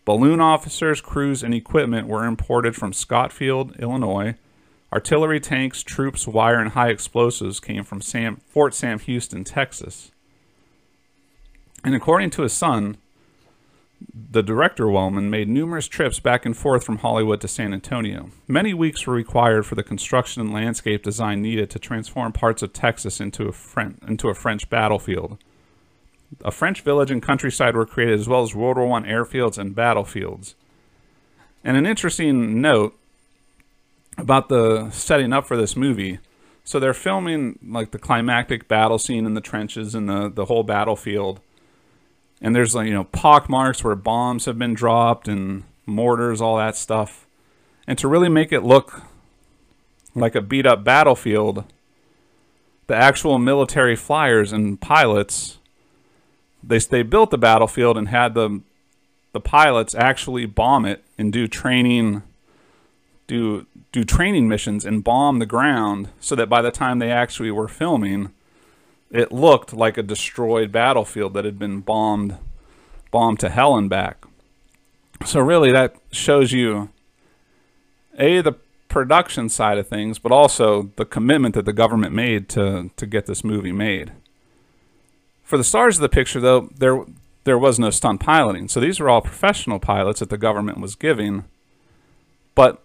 Balloon 0.05 0.39
officers, 0.39 1.01
crews, 1.01 1.41
and 1.41 1.53
equipment 1.53 2.07
were 2.07 2.25
imported 2.25 2.75
from 2.75 2.93
Scott 2.93 3.31
Field, 3.31 3.75
Illinois. 3.79 4.35
Artillery 4.91 5.39
tanks, 5.39 5.81
troops, 5.81 6.27
wire, 6.27 6.59
and 6.59 6.71
high 6.71 6.89
explosives 6.89 7.59
came 7.59 7.83
from 7.83 8.01
Sam, 8.01 8.41
Fort 8.45 8.75
Sam 8.75 8.99
Houston, 8.99 9.43
Texas. 9.43 10.11
And 11.83 11.95
according 11.95 12.29
to 12.31 12.43
his 12.43 12.53
son, 12.53 12.97
the 14.31 14.43
director 14.43 14.89
Wellman 14.89 15.29
made 15.29 15.47
numerous 15.47 15.87
trips 15.87 16.19
back 16.19 16.45
and 16.45 16.55
forth 16.55 16.83
from 16.83 16.97
Hollywood 16.99 17.41
to 17.41 17.47
San 17.47 17.73
Antonio. 17.73 18.29
Many 18.47 18.73
weeks 18.73 19.05
were 19.05 19.13
required 19.13 19.65
for 19.65 19.75
the 19.75 19.83
construction 19.83 20.41
and 20.41 20.53
landscape 20.53 21.03
design 21.03 21.41
needed 21.41 21.69
to 21.71 21.79
transform 21.79 22.31
parts 22.33 22.61
of 22.61 22.73
Texas 22.73 23.19
into 23.19 23.47
a, 23.47 23.51
French, 23.51 23.97
into 24.07 24.29
a 24.29 24.33
French 24.33 24.69
battlefield. 24.69 25.37
A 26.43 26.51
French 26.51 26.81
village 26.81 27.11
and 27.11 27.21
countryside 27.21 27.75
were 27.75 27.85
created, 27.85 28.19
as 28.19 28.27
well 28.27 28.41
as 28.41 28.55
World 28.55 28.77
War 28.77 28.97
I 28.97 29.03
airfields 29.03 29.57
and 29.57 29.75
battlefields. 29.75 30.55
And 31.63 31.77
an 31.77 31.85
interesting 31.85 32.59
note 32.59 32.97
about 34.17 34.49
the 34.49 34.89
setting 34.91 35.31
up 35.31 35.45
for 35.45 35.57
this 35.57 35.75
movie 35.75 36.19
So 36.63 36.79
they're 36.79 36.93
filming 36.93 37.59
like 37.65 37.91
the 37.91 37.99
climactic 37.99 38.67
battle 38.67 38.97
scene 38.97 39.25
in 39.25 39.33
the 39.33 39.41
trenches 39.41 39.93
and 39.93 40.07
the, 40.07 40.29
the 40.29 40.45
whole 40.45 40.63
battlefield. 40.63 41.41
And 42.43 42.55
there's 42.55 42.75
like, 42.75 42.87
you 42.87 42.93
know, 42.93 43.05
pock 43.05 43.49
marks 43.49 43.83
where 43.83 43.95
bombs 43.95 44.45
have 44.45 44.59
been 44.59 44.75
dropped 44.75 45.27
and 45.27 45.63
mortars, 45.87 46.41
all 46.41 46.57
that 46.57 46.75
stuff. 46.75 47.25
And 47.87 47.97
to 47.97 48.07
really 48.07 48.29
make 48.29 48.51
it 48.51 48.61
look 48.61 49.01
like 50.13 50.35
a 50.35 50.41
beat 50.41 50.65
up 50.67 50.83
battlefield, 50.83 51.63
the 52.87 52.95
actual 52.95 53.39
military 53.39 53.95
flyers 53.95 54.51
and 54.51 54.79
pilots 54.79 55.57
they 56.63 56.77
they 56.79 57.03
built 57.03 57.29
the 57.29 57.37
battlefield 57.37 57.97
and 57.97 58.07
had 58.09 58.33
the 58.33 58.61
the 59.33 59.39
pilots 59.39 59.95
actually 59.95 60.45
bomb 60.45 60.85
it 60.85 61.03
and 61.17 61.33
do 61.33 61.47
training 61.47 62.23
do 63.27 63.65
do 63.91 64.03
training 64.03 64.47
missions 64.47 64.85
and 64.85 65.03
bomb 65.03 65.39
the 65.39 65.45
ground 65.45 66.09
so 66.19 66.35
that 66.35 66.49
by 66.49 66.61
the 66.61 66.71
time 66.71 66.99
they 66.99 67.11
actually 67.11 67.51
were 67.51 67.67
filming 67.67 68.31
it 69.13 69.31
looked 69.31 69.71
like 69.71 69.97
a 69.97 70.03
destroyed 70.03 70.71
battlefield 70.71 71.35
that 71.35 71.45
had 71.45 71.57
been 71.57 71.79
bombed 71.79 72.37
bombed 73.11 73.39
to 73.39 73.49
hell 73.49 73.77
and 73.77 73.89
back. 73.89 74.25
So 75.23 75.39
really 75.39 75.71
that 75.71 75.95
shows 76.11 76.51
you 76.51 76.89
a 78.17 78.41
the 78.41 78.53
production 78.89 79.49
side 79.49 79.77
of 79.77 79.87
things 79.87 80.19
but 80.19 80.31
also 80.31 80.91
the 80.97 81.05
commitment 81.05 81.55
that 81.55 81.65
the 81.65 81.73
government 81.73 82.13
made 82.13 82.49
to 82.49 82.89
to 82.97 83.05
get 83.05 83.27
this 83.27 83.43
movie 83.43 83.71
made. 83.71 84.11
For 85.43 85.57
the 85.57 85.63
stars 85.63 85.97
of 85.97 86.01
the 86.01 86.09
picture 86.09 86.41
though 86.41 86.69
there 86.75 87.05
there 87.43 87.57
was 87.57 87.77
no 87.77 87.89
stunt 87.89 88.19
piloting. 88.19 88.67
So 88.67 88.79
these 88.79 88.99
were 88.99 89.09
all 89.09 89.21
professional 89.21 89.79
pilots 89.79 90.19
that 90.21 90.29
the 90.29 90.37
government 90.37 90.79
was 90.79 90.95
giving. 90.95 91.43
But 92.55 92.81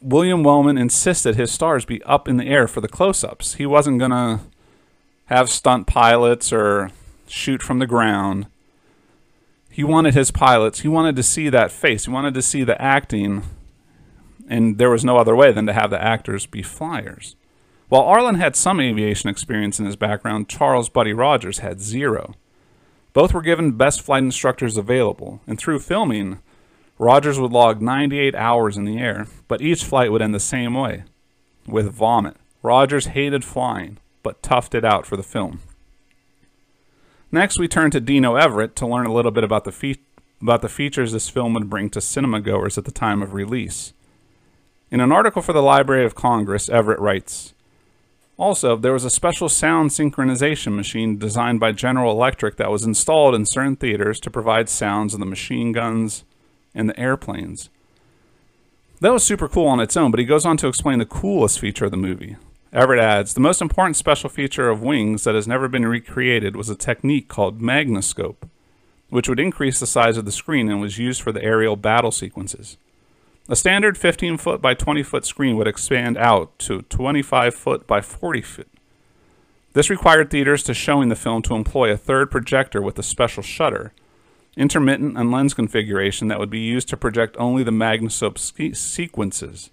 William 0.00 0.42
Wellman 0.42 0.78
insisted 0.78 1.36
his 1.36 1.52
stars 1.52 1.84
be 1.84 2.02
up 2.04 2.26
in 2.28 2.36
the 2.36 2.46
air 2.46 2.66
for 2.66 2.80
the 2.80 2.88
close-ups. 2.88 3.54
He 3.54 3.66
wasn't 3.66 4.00
to 4.00 4.40
have 5.26 5.50
stunt 5.50 5.86
pilots 5.86 6.52
or 6.52 6.90
shoot 7.26 7.62
from 7.62 7.78
the 7.78 7.86
ground. 7.86 8.46
He 9.70 9.82
wanted 9.84 10.14
his 10.14 10.30
pilots, 10.30 10.80
he 10.80 10.88
wanted 10.88 11.16
to 11.16 11.22
see 11.22 11.48
that 11.48 11.72
face. 11.72 12.04
He 12.04 12.10
wanted 12.10 12.34
to 12.34 12.42
see 12.42 12.64
the 12.64 12.80
acting 12.80 13.42
and 14.48 14.78
there 14.78 14.90
was 14.90 15.04
no 15.04 15.16
other 15.16 15.36
way 15.36 15.52
than 15.52 15.66
to 15.66 15.72
have 15.72 15.90
the 15.90 16.02
actors 16.02 16.46
be 16.46 16.62
flyers. 16.62 17.36
While 17.88 18.02
Arlen 18.02 18.36
had 18.36 18.56
some 18.56 18.80
aviation 18.80 19.30
experience 19.30 19.78
in 19.78 19.86
his 19.86 19.96
background, 19.96 20.48
Charles 20.48 20.88
Buddy 20.88 21.12
Rogers 21.12 21.58
had 21.58 21.80
zero. 21.80 22.34
Both 23.12 23.32
were 23.32 23.42
given 23.42 23.72
best 23.72 24.02
flight 24.02 24.22
instructors 24.22 24.76
available, 24.76 25.40
and 25.46 25.58
through 25.58 25.78
filming, 25.80 26.40
Rogers 26.98 27.38
would 27.38 27.52
log 27.52 27.80
98 27.80 28.34
hours 28.34 28.76
in 28.76 28.84
the 28.84 28.98
air, 28.98 29.26
but 29.48 29.60
each 29.60 29.84
flight 29.84 30.10
would 30.10 30.22
end 30.22 30.34
the 30.34 30.40
same 30.40 30.74
way 30.74 31.04
with 31.66 31.92
vomit. 31.92 32.36
Rogers 32.62 33.06
hated 33.06 33.44
flying, 33.44 33.98
but 34.24 34.42
toughed 34.42 34.74
it 34.74 34.84
out 34.84 35.06
for 35.06 35.16
the 35.16 35.22
film. 35.22 35.60
Next, 37.30 37.60
we 37.60 37.68
turn 37.68 37.92
to 37.92 38.00
Dino 38.00 38.34
Everett 38.34 38.74
to 38.76 38.86
learn 38.86 39.06
a 39.06 39.12
little 39.12 39.30
bit 39.30 39.44
about 39.44 39.62
the, 39.64 39.70
fe- 39.70 40.00
about 40.42 40.62
the 40.62 40.68
features 40.68 41.12
this 41.12 41.28
film 41.28 41.54
would 41.54 41.70
bring 41.70 41.90
to 41.90 42.00
cinema 42.00 42.40
goers 42.40 42.76
at 42.76 42.84
the 42.84 42.90
time 42.90 43.22
of 43.22 43.34
release. 43.34 43.92
In 44.90 45.00
an 45.00 45.12
article 45.12 45.42
for 45.42 45.52
the 45.52 45.62
Library 45.62 46.04
of 46.04 46.16
Congress, 46.16 46.68
Everett 46.68 46.98
writes 46.98 47.54
Also, 48.36 48.76
there 48.76 48.92
was 48.92 49.04
a 49.04 49.10
special 49.10 49.48
sound 49.48 49.90
synchronization 49.90 50.74
machine 50.74 51.18
designed 51.18 51.60
by 51.60 51.70
General 51.70 52.12
Electric 52.12 52.56
that 52.56 52.70
was 52.70 52.84
installed 52.84 53.34
in 53.34 53.46
certain 53.46 53.76
theaters 53.76 54.18
to 54.20 54.30
provide 54.30 54.68
sounds 54.68 55.14
of 55.14 55.20
the 55.20 55.26
machine 55.26 55.70
guns, 55.70 56.24
and 56.74 56.88
the 56.88 56.98
airplanes. 56.98 57.70
That 59.00 59.12
was 59.12 59.24
super 59.24 59.48
cool 59.48 59.66
on 59.66 59.80
its 59.80 59.96
own, 59.96 60.10
but 60.10 60.20
he 60.20 60.26
goes 60.26 60.46
on 60.46 60.56
to 60.58 60.68
explain 60.68 60.98
the 60.98 61.06
coolest 61.06 61.58
feature 61.58 61.84
of 61.84 61.90
the 61.90 61.96
movie. 61.96 62.36
Everett 62.74 62.98
adds, 62.98 63.34
the 63.34 63.40
most 63.40 63.62
important 63.62 63.94
special 63.94 64.28
feature 64.28 64.68
of 64.68 64.82
Wings 64.82 65.22
that 65.22 65.36
has 65.36 65.46
never 65.46 65.68
been 65.68 65.86
recreated 65.86 66.56
was 66.56 66.68
a 66.68 66.74
technique 66.74 67.28
called 67.28 67.60
magnascope, 67.60 68.48
which 69.10 69.28
would 69.28 69.38
increase 69.38 69.78
the 69.78 69.86
size 69.86 70.16
of 70.16 70.24
the 70.24 70.32
screen 70.32 70.68
and 70.68 70.80
was 70.80 70.98
used 70.98 71.22
for 71.22 71.30
the 71.30 71.42
aerial 71.44 71.76
battle 71.76 72.10
sequences. 72.10 72.76
A 73.48 73.54
standard 73.54 73.96
15 73.96 74.38
foot 74.38 74.60
by 74.60 74.74
20 74.74 75.04
foot 75.04 75.24
screen 75.24 75.56
would 75.56 75.68
expand 75.68 76.18
out 76.18 76.58
to 76.58 76.82
25 76.82 77.54
foot 77.54 77.86
by 77.86 78.00
40 78.00 78.42
foot. 78.42 78.68
This 79.74 79.88
required 79.88 80.30
theaters 80.30 80.64
to 80.64 80.74
showing 80.74 81.10
the 81.10 81.16
film 81.16 81.42
to 81.42 81.54
employ 81.54 81.92
a 81.92 81.96
third 81.96 82.28
projector 82.28 82.82
with 82.82 82.98
a 82.98 83.04
special 83.04 83.44
shutter, 83.44 83.92
intermittent 84.56 85.16
and 85.16 85.30
lens 85.30 85.54
configuration 85.54 86.26
that 86.26 86.40
would 86.40 86.50
be 86.50 86.58
used 86.58 86.88
to 86.88 86.96
project 86.96 87.36
only 87.38 87.62
the 87.62 87.70
magnascope 87.70 88.36
sequences. 88.76 89.70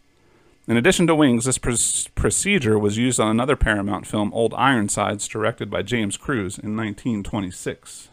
In 0.71 0.77
addition 0.77 1.05
to 1.07 1.15
Wings, 1.15 1.43
this 1.43 1.57
pr- 1.57 1.73
procedure 2.15 2.79
was 2.79 2.97
used 2.97 3.19
on 3.19 3.27
another 3.27 3.57
Paramount 3.57 4.07
film, 4.07 4.33
Old 4.33 4.53
Ironsides, 4.53 5.27
directed 5.27 5.69
by 5.69 5.81
James 5.81 6.15
Cruze 6.15 6.57
in 6.57 6.77
1926. 6.77 8.07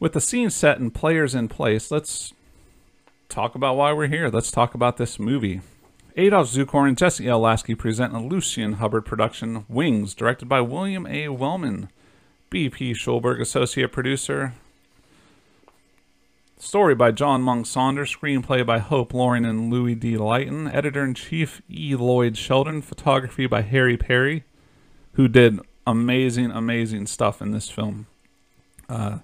With 0.00 0.14
the 0.14 0.20
scene 0.22 0.48
set 0.48 0.80
and 0.80 0.94
players 0.94 1.34
in 1.34 1.48
place, 1.48 1.90
let's 1.90 2.32
talk 3.28 3.54
about 3.54 3.76
why 3.76 3.92
we're 3.92 4.06
here. 4.06 4.30
Let's 4.30 4.50
talk 4.50 4.72
about 4.72 4.96
this 4.96 5.18
movie. 5.18 5.60
Adolph 6.16 6.48
Zukor 6.48 6.88
and 6.88 6.96
Jesse 6.96 7.28
L. 7.28 7.40
Lasky 7.40 7.74
present 7.74 8.14
a 8.14 8.18
Lucien 8.18 8.74
Hubbard 8.76 9.04
production, 9.04 9.66
Wings, 9.68 10.14
directed 10.14 10.48
by 10.48 10.62
William 10.62 11.06
A. 11.06 11.28
Wellman. 11.28 11.90
B.P. 12.48 12.94
Schulberg, 12.94 13.42
associate 13.42 13.92
producer. 13.92 14.54
Story 16.62 16.94
by 16.94 17.10
John 17.10 17.42
Monk 17.42 17.66
Saunders, 17.66 18.14
screenplay 18.14 18.64
by 18.64 18.78
Hope 18.78 19.12
Loring 19.12 19.44
and 19.44 19.68
Louis 19.68 19.96
D. 19.96 20.16
Lighton, 20.16 20.68
editor 20.72 21.02
in 21.02 21.12
chief 21.12 21.60
E. 21.68 21.96
Lloyd 21.96 22.36
Sheldon, 22.36 22.82
photography 22.82 23.48
by 23.48 23.62
Harry 23.62 23.96
Perry, 23.96 24.44
who 25.14 25.26
did 25.26 25.58
amazing, 25.88 26.52
amazing 26.52 27.08
stuff 27.08 27.42
in 27.42 27.50
this 27.50 27.68
film. 27.68 28.06
Uh, 28.88 29.18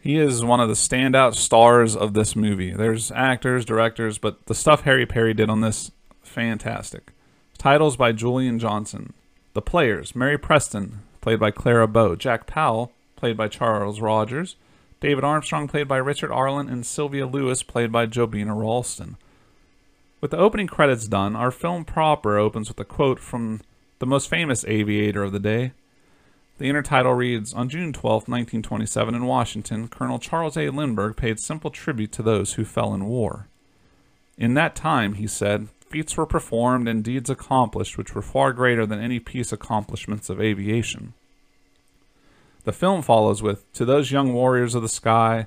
he 0.00 0.16
is 0.16 0.42
one 0.42 0.58
of 0.58 0.70
the 0.70 0.74
standout 0.74 1.34
stars 1.34 1.94
of 1.94 2.14
this 2.14 2.34
movie. 2.34 2.72
There's 2.72 3.12
actors, 3.12 3.66
directors, 3.66 4.16
but 4.16 4.46
the 4.46 4.54
stuff 4.54 4.80
Harry 4.80 5.04
Perry 5.04 5.34
did 5.34 5.50
on 5.50 5.60
this, 5.60 5.90
fantastic. 6.22 7.12
Titles 7.58 7.98
by 7.98 8.12
Julian 8.12 8.58
Johnson. 8.58 9.12
The 9.52 9.60
players, 9.60 10.16
Mary 10.16 10.38
Preston, 10.38 11.02
played 11.20 11.38
by 11.38 11.50
Clara 11.50 11.86
Bow, 11.86 12.16
Jack 12.16 12.46
Powell, 12.46 12.90
played 13.16 13.36
by 13.36 13.48
Charles 13.48 14.00
Rogers, 14.00 14.56
David 15.02 15.24
Armstrong, 15.24 15.66
played 15.66 15.88
by 15.88 15.96
Richard 15.96 16.30
Arlen, 16.30 16.68
and 16.68 16.86
Sylvia 16.86 17.26
Lewis, 17.26 17.64
played 17.64 17.90
by 17.90 18.06
Jobina 18.06 18.56
Ralston. 18.56 19.16
With 20.20 20.30
the 20.30 20.38
opening 20.38 20.68
credits 20.68 21.08
done, 21.08 21.34
our 21.34 21.50
film 21.50 21.84
proper 21.84 22.38
opens 22.38 22.68
with 22.68 22.78
a 22.78 22.84
quote 22.84 23.18
from 23.18 23.62
the 23.98 24.06
most 24.06 24.30
famous 24.30 24.64
aviator 24.64 25.24
of 25.24 25.32
the 25.32 25.40
day. 25.40 25.72
The 26.58 26.70
intertitle 26.70 27.16
reads 27.16 27.52
On 27.52 27.68
June 27.68 27.92
12, 27.92 28.28
1927, 28.28 29.12
in 29.16 29.24
Washington, 29.24 29.88
Colonel 29.88 30.20
Charles 30.20 30.56
A. 30.56 30.70
Lindbergh 30.70 31.16
paid 31.16 31.40
simple 31.40 31.70
tribute 31.70 32.12
to 32.12 32.22
those 32.22 32.52
who 32.52 32.64
fell 32.64 32.94
in 32.94 33.06
war. 33.06 33.48
In 34.38 34.54
that 34.54 34.76
time, 34.76 35.14
he 35.14 35.26
said, 35.26 35.66
feats 35.90 36.16
were 36.16 36.26
performed 36.26 36.86
and 36.86 37.02
deeds 37.02 37.28
accomplished 37.28 37.98
which 37.98 38.14
were 38.14 38.22
far 38.22 38.52
greater 38.52 38.86
than 38.86 39.00
any 39.00 39.18
peace 39.18 39.50
accomplishments 39.50 40.30
of 40.30 40.40
aviation. 40.40 41.14
The 42.64 42.72
film 42.72 43.02
follows 43.02 43.42
with 43.42 43.70
To 43.72 43.84
those 43.84 44.12
young 44.12 44.32
warriors 44.32 44.74
of 44.74 44.82
the 44.82 44.88
sky, 44.88 45.46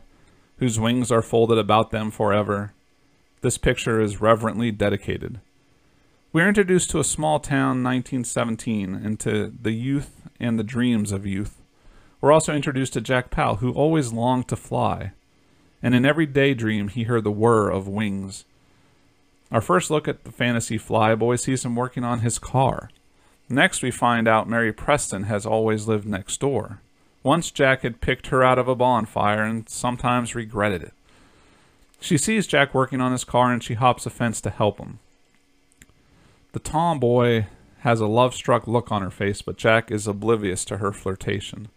whose 0.57 0.79
wings 0.79 1.11
are 1.11 1.21
folded 1.21 1.57
about 1.57 1.91
them 1.91 2.11
forever, 2.11 2.73
this 3.41 3.57
picture 3.57 4.01
is 4.01 4.21
reverently 4.21 4.71
dedicated. 4.71 5.39
We 6.33 6.41
are 6.41 6.47
introduced 6.49 6.89
to 6.89 6.99
a 6.99 7.05
small 7.05 7.39
town 7.39 7.83
1917 7.83 8.95
and 8.95 9.19
to 9.21 9.53
the 9.61 9.71
youth 9.71 10.23
and 10.39 10.59
the 10.59 10.63
dreams 10.63 11.13
of 11.13 11.25
youth. 11.25 11.61
We're 12.19 12.33
also 12.33 12.53
introduced 12.53 12.93
to 12.93 13.01
Jack 13.01 13.31
Powell, 13.31 13.57
who 13.57 13.71
always 13.71 14.11
longed 14.11 14.49
to 14.49 14.55
fly, 14.55 15.13
and 15.81 15.95
in 15.95 16.05
every 16.05 16.25
daydream 16.25 16.89
he 16.89 17.03
heard 17.03 17.23
the 17.23 17.31
whir 17.31 17.69
of 17.69 17.87
wings. 17.87 18.43
Our 19.51 19.61
first 19.61 19.89
look 19.89 20.07
at 20.07 20.23
the 20.25 20.31
fantasy 20.31 20.77
flyboy 20.77 21.39
sees 21.39 21.63
him 21.63 21.75
working 21.75 22.03
on 22.03 22.19
his 22.19 22.39
car. 22.39 22.89
Next, 23.47 23.83
we 23.83 23.91
find 23.91 24.27
out 24.27 24.49
Mary 24.49 24.73
Preston 24.73 25.23
has 25.23 25.45
always 25.45 25.87
lived 25.87 26.07
next 26.07 26.41
door. 26.41 26.81
Once 27.25 27.49
Jack 27.49 27.81
had 27.81 28.01
picked 28.01 28.27
her 28.27 28.43
out 28.43 28.59
of 28.59 28.67
a 28.67 28.75
bonfire 28.75 29.43
and 29.43 29.67
sometimes 29.67 30.35
regretted 30.35 30.83
it. 30.83 30.93
She 31.99 32.19
sees 32.19 32.45
Jack 32.45 32.73
working 32.73 33.01
on 33.01 33.11
his 33.11 33.23
car 33.23 33.51
and 33.51 33.63
she 33.63 33.73
hops 33.73 34.05
a 34.05 34.11
fence 34.11 34.39
to 34.41 34.51
help 34.51 34.77
him. 34.77 34.99
The 36.53 36.59
tomboy 36.59 37.45
has 37.79 37.99
a 37.99 38.05
love 38.05 38.35
struck 38.35 38.67
look 38.67 38.91
on 38.91 39.01
her 39.01 39.09
face, 39.09 39.41
but 39.41 39.57
Jack 39.57 39.89
is 39.89 40.05
oblivious 40.05 40.63
to 40.65 40.77
her 40.77 40.91
flirtation. 40.91 41.69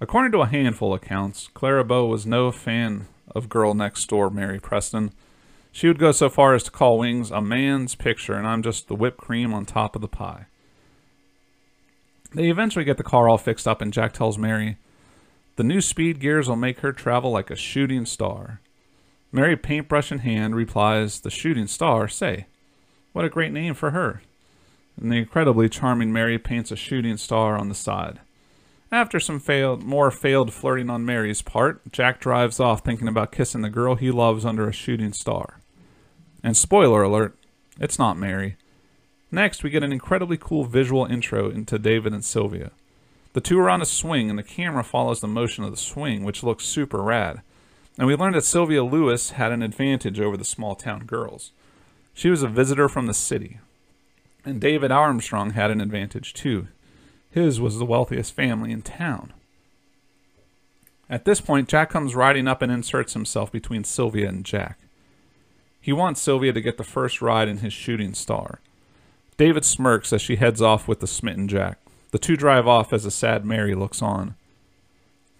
According 0.00 0.30
to 0.32 0.42
a 0.42 0.46
handful 0.46 0.94
of 0.94 1.02
accounts, 1.02 1.48
Clara 1.52 1.84
Bow 1.84 2.06
was 2.06 2.24
no 2.24 2.52
fan 2.52 3.08
of 3.34 3.48
girl 3.48 3.74
next 3.74 4.08
door 4.08 4.30
Mary 4.30 4.60
Preston 4.60 5.10
she 5.72 5.86
would 5.86 5.98
go 5.98 6.12
so 6.12 6.28
far 6.28 6.54
as 6.54 6.64
to 6.64 6.70
call 6.70 6.98
Wings 6.98 7.30
a 7.30 7.40
man's 7.40 7.94
picture, 7.94 8.34
and 8.34 8.46
I'm 8.46 8.62
just 8.62 8.88
the 8.88 8.94
whipped 8.94 9.18
cream 9.18 9.54
on 9.54 9.64
top 9.64 9.94
of 9.94 10.02
the 10.02 10.08
pie. 10.08 10.46
They 12.32 12.48
eventually 12.48 12.84
get 12.84 12.96
the 12.96 13.02
car 13.02 13.28
all 13.28 13.38
fixed 13.38 13.66
up, 13.66 13.80
and 13.82 13.92
Jack 13.92 14.12
tells 14.12 14.38
Mary 14.38 14.76
the 15.56 15.64
new 15.64 15.82
speed 15.82 16.20
gears 16.20 16.48
will 16.48 16.56
make 16.56 16.78
her 16.80 16.90
travel 16.90 17.30
like 17.30 17.50
a 17.50 17.56
shooting 17.56 18.06
star. 18.06 18.60
Mary, 19.30 19.56
paintbrush 19.56 20.10
in 20.10 20.20
hand, 20.20 20.56
replies, 20.56 21.20
The 21.20 21.28
shooting 21.28 21.66
star? 21.66 22.08
Say, 22.08 22.46
What 23.12 23.26
a 23.26 23.28
great 23.28 23.52
name 23.52 23.74
for 23.74 23.90
her. 23.90 24.22
And 24.98 25.12
the 25.12 25.16
incredibly 25.16 25.68
charming 25.68 26.12
Mary 26.12 26.38
paints 26.38 26.70
a 26.70 26.76
shooting 26.76 27.18
star 27.18 27.58
on 27.58 27.68
the 27.68 27.74
side. 27.74 28.20
After 28.90 29.20
some 29.20 29.38
failed, 29.38 29.82
more 29.82 30.10
failed 30.10 30.52
flirting 30.52 30.90
on 30.90 31.04
Mary's 31.04 31.42
part, 31.42 31.92
Jack 31.92 32.20
drives 32.20 32.58
off 32.58 32.82
thinking 32.82 33.06
about 33.06 33.30
kissing 33.30 33.60
the 33.60 33.70
girl 33.70 33.94
he 33.96 34.10
loves 34.10 34.44
under 34.44 34.68
a 34.68 34.72
shooting 34.72 35.12
star. 35.12 35.60
And 36.42 36.56
spoiler 36.56 37.02
alert, 37.02 37.36
it's 37.78 37.98
not 37.98 38.16
Mary. 38.16 38.56
Next, 39.32 39.62
we 39.62 39.70
get 39.70 39.82
an 39.84 39.92
incredibly 39.92 40.36
cool 40.36 40.64
visual 40.64 41.06
intro 41.06 41.50
into 41.50 41.78
David 41.78 42.12
and 42.12 42.24
Sylvia. 42.24 42.72
The 43.32 43.40
two 43.40 43.58
are 43.60 43.70
on 43.70 43.80
a 43.80 43.86
swing, 43.86 44.28
and 44.28 44.38
the 44.38 44.42
camera 44.42 44.82
follows 44.82 45.20
the 45.20 45.28
motion 45.28 45.62
of 45.62 45.70
the 45.70 45.76
swing, 45.76 46.24
which 46.24 46.42
looks 46.42 46.64
super 46.64 47.00
rad. 47.00 47.42
And 47.96 48.06
we 48.06 48.16
learned 48.16 48.34
that 48.34 48.44
Sylvia 48.44 48.82
Lewis 48.82 49.30
had 49.30 49.52
an 49.52 49.62
advantage 49.62 50.18
over 50.18 50.36
the 50.36 50.44
small 50.44 50.74
town 50.74 51.04
girls. 51.04 51.52
She 52.12 52.28
was 52.28 52.42
a 52.42 52.48
visitor 52.48 52.88
from 52.88 53.06
the 53.06 53.14
city. 53.14 53.58
And 54.44 54.60
David 54.60 54.90
Armstrong 54.90 55.50
had 55.50 55.70
an 55.70 55.80
advantage 55.80 56.34
too. 56.34 56.68
His 57.30 57.60
was 57.60 57.78
the 57.78 57.84
wealthiest 57.84 58.32
family 58.32 58.72
in 58.72 58.82
town. 58.82 59.32
At 61.08 61.24
this 61.24 61.40
point, 61.40 61.68
Jack 61.68 61.90
comes 61.90 62.14
riding 62.14 62.48
up 62.48 62.62
and 62.62 62.72
inserts 62.72 63.12
himself 63.12 63.52
between 63.52 63.84
Sylvia 63.84 64.28
and 64.28 64.44
Jack. 64.44 64.78
He 65.80 65.92
wants 65.92 66.20
Sylvia 66.20 66.52
to 66.52 66.60
get 66.60 66.78
the 66.78 66.84
first 66.84 67.22
ride 67.22 67.48
in 67.48 67.58
his 67.58 67.72
shooting 67.72 68.14
star. 68.14 68.60
David 69.40 69.64
smirks 69.64 70.12
as 70.12 70.20
she 70.20 70.36
heads 70.36 70.60
off 70.60 70.86
with 70.86 71.00
the 71.00 71.06
smitten 71.06 71.48
Jack. 71.48 71.78
The 72.10 72.18
two 72.18 72.36
drive 72.36 72.66
off 72.66 72.92
as 72.92 73.06
a 73.06 73.10
sad 73.10 73.42
Mary 73.42 73.74
looks 73.74 74.02
on. 74.02 74.34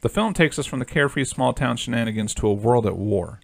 The 0.00 0.08
film 0.08 0.32
takes 0.32 0.58
us 0.58 0.64
from 0.64 0.78
the 0.78 0.86
carefree 0.86 1.26
small 1.26 1.52
town 1.52 1.76
shenanigans 1.76 2.32
to 2.36 2.48
a 2.48 2.54
world 2.54 2.86
at 2.86 2.96
war. 2.96 3.40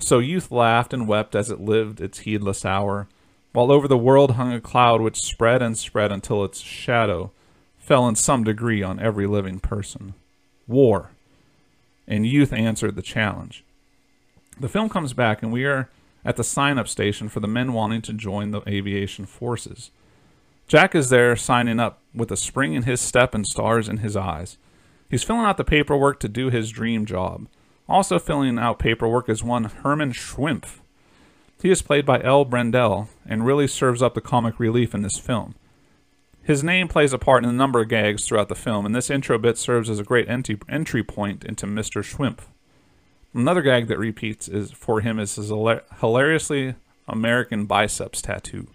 So 0.00 0.18
youth 0.18 0.50
laughed 0.50 0.92
and 0.92 1.06
wept 1.06 1.36
as 1.36 1.50
it 1.50 1.60
lived 1.60 2.00
its 2.00 2.18
heedless 2.18 2.64
hour, 2.64 3.06
while 3.52 3.70
over 3.70 3.86
the 3.86 3.96
world 3.96 4.32
hung 4.32 4.52
a 4.52 4.60
cloud 4.60 5.00
which 5.00 5.22
spread 5.22 5.62
and 5.62 5.78
spread 5.78 6.10
until 6.10 6.42
its 6.42 6.58
shadow 6.58 7.30
fell 7.78 8.08
in 8.08 8.16
some 8.16 8.42
degree 8.42 8.82
on 8.82 8.98
every 8.98 9.28
living 9.28 9.60
person. 9.60 10.14
War. 10.66 11.12
And 12.08 12.26
youth 12.26 12.52
answered 12.52 12.96
the 12.96 13.02
challenge. 13.02 13.62
The 14.58 14.68
film 14.68 14.88
comes 14.88 15.12
back, 15.12 15.44
and 15.44 15.52
we 15.52 15.64
are 15.64 15.88
at 16.24 16.36
the 16.36 16.44
sign 16.44 16.78
up 16.78 16.88
station 16.88 17.28
for 17.28 17.40
the 17.40 17.48
men 17.48 17.72
wanting 17.72 18.02
to 18.02 18.12
join 18.12 18.50
the 18.50 18.62
aviation 18.68 19.26
forces. 19.26 19.90
Jack 20.68 20.94
is 20.94 21.10
there 21.10 21.36
signing 21.36 21.80
up 21.80 22.00
with 22.14 22.30
a 22.30 22.36
spring 22.36 22.74
in 22.74 22.84
his 22.84 23.00
step 23.00 23.34
and 23.34 23.46
stars 23.46 23.88
in 23.88 23.98
his 23.98 24.16
eyes. 24.16 24.58
He's 25.08 25.24
filling 25.24 25.44
out 25.44 25.56
the 25.56 25.64
paperwork 25.64 26.20
to 26.20 26.28
do 26.28 26.48
his 26.48 26.70
dream 26.70 27.04
job. 27.04 27.46
Also 27.88 28.18
filling 28.18 28.58
out 28.58 28.78
paperwork 28.78 29.28
is 29.28 29.42
one 29.42 29.64
Herman 29.64 30.12
Schwimpf. 30.12 30.78
He 31.60 31.70
is 31.70 31.82
played 31.82 32.06
by 32.06 32.22
El 32.22 32.44
Brendel 32.44 33.08
and 33.26 33.44
really 33.44 33.66
serves 33.66 34.02
up 34.02 34.14
the 34.14 34.20
comic 34.20 34.58
relief 34.58 34.94
in 34.94 35.02
this 35.02 35.18
film. 35.18 35.54
His 36.42 36.64
name 36.64 36.88
plays 36.88 37.12
a 37.12 37.18
part 37.18 37.44
in 37.44 37.50
a 37.50 37.52
number 37.52 37.80
of 37.80 37.88
gags 37.88 38.26
throughout 38.26 38.48
the 38.48 38.56
film, 38.56 38.84
and 38.84 38.96
this 38.96 39.10
intro 39.10 39.38
bit 39.38 39.58
serves 39.58 39.88
as 39.88 40.00
a 40.00 40.04
great 40.04 40.28
entry 40.28 41.04
point 41.04 41.44
into 41.44 41.66
Mr. 41.66 42.02
Schwimpf. 42.02 42.46
Another 43.34 43.62
gag 43.62 43.86
that 43.86 43.98
repeats 43.98 44.46
is 44.48 44.70
for 44.72 45.00
him 45.00 45.18
is 45.18 45.36
his 45.36 45.48
hilariously 46.00 46.74
American 47.08 47.64
biceps 47.66 48.20
tattoo. 48.20 48.66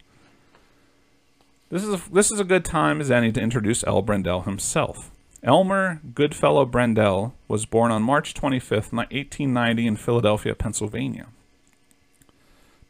This 1.70 1.84
is 1.84 1.94
a, 1.94 2.12
this 2.12 2.32
is 2.32 2.40
a 2.40 2.46
good 2.46 2.66
time 2.66 3.02
as 3.02 3.12
any 3.12 3.32
to 3.32 3.42
introduce 3.42 3.84
El 3.86 4.02
Brendel 4.02 4.44
himself. 4.44 5.12
Elmer 5.44 6.02
Goodfellow 6.16 6.66
Brendel 6.66 7.36
was 7.48 7.66
born 7.66 7.92
on 7.92 8.02
March 8.02 8.34
25, 8.34 8.94
1890 8.94 9.88
in 9.88 9.96
Philadelphia, 9.96 10.56
Pennsylvania. 10.56 11.28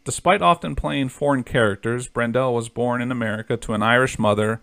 Despite 0.05 0.41
often 0.41 0.75
playing 0.75 1.09
foreign 1.09 1.43
characters, 1.43 2.07
Brendel 2.07 2.53
was 2.53 2.69
born 2.69 3.01
in 3.01 3.11
America 3.11 3.57
to 3.57 3.73
an 3.73 3.83
Irish 3.83 4.17
mother 4.17 4.61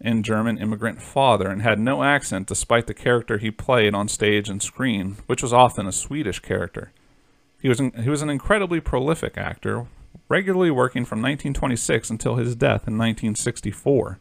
and 0.00 0.24
German 0.24 0.58
immigrant 0.58 1.00
father 1.00 1.48
and 1.48 1.62
had 1.62 1.78
no 1.78 2.02
accent 2.02 2.46
despite 2.46 2.86
the 2.86 2.94
character 2.94 3.38
he 3.38 3.50
played 3.50 3.94
on 3.94 4.08
stage 4.08 4.48
and 4.48 4.62
screen, 4.62 5.16
which 5.26 5.42
was 5.42 5.52
often 5.52 5.86
a 5.86 5.92
Swedish 5.92 6.40
character. 6.40 6.92
He 7.60 7.68
was, 7.68 7.80
an, 7.80 7.92
he 8.02 8.10
was 8.10 8.20
an 8.20 8.28
incredibly 8.28 8.80
prolific 8.80 9.38
actor, 9.38 9.86
regularly 10.28 10.70
working 10.70 11.04
from 11.04 11.20
1926 11.20 12.10
until 12.10 12.36
his 12.36 12.54
death 12.54 12.86
in 12.86 12.98
1964. 12.98 14.18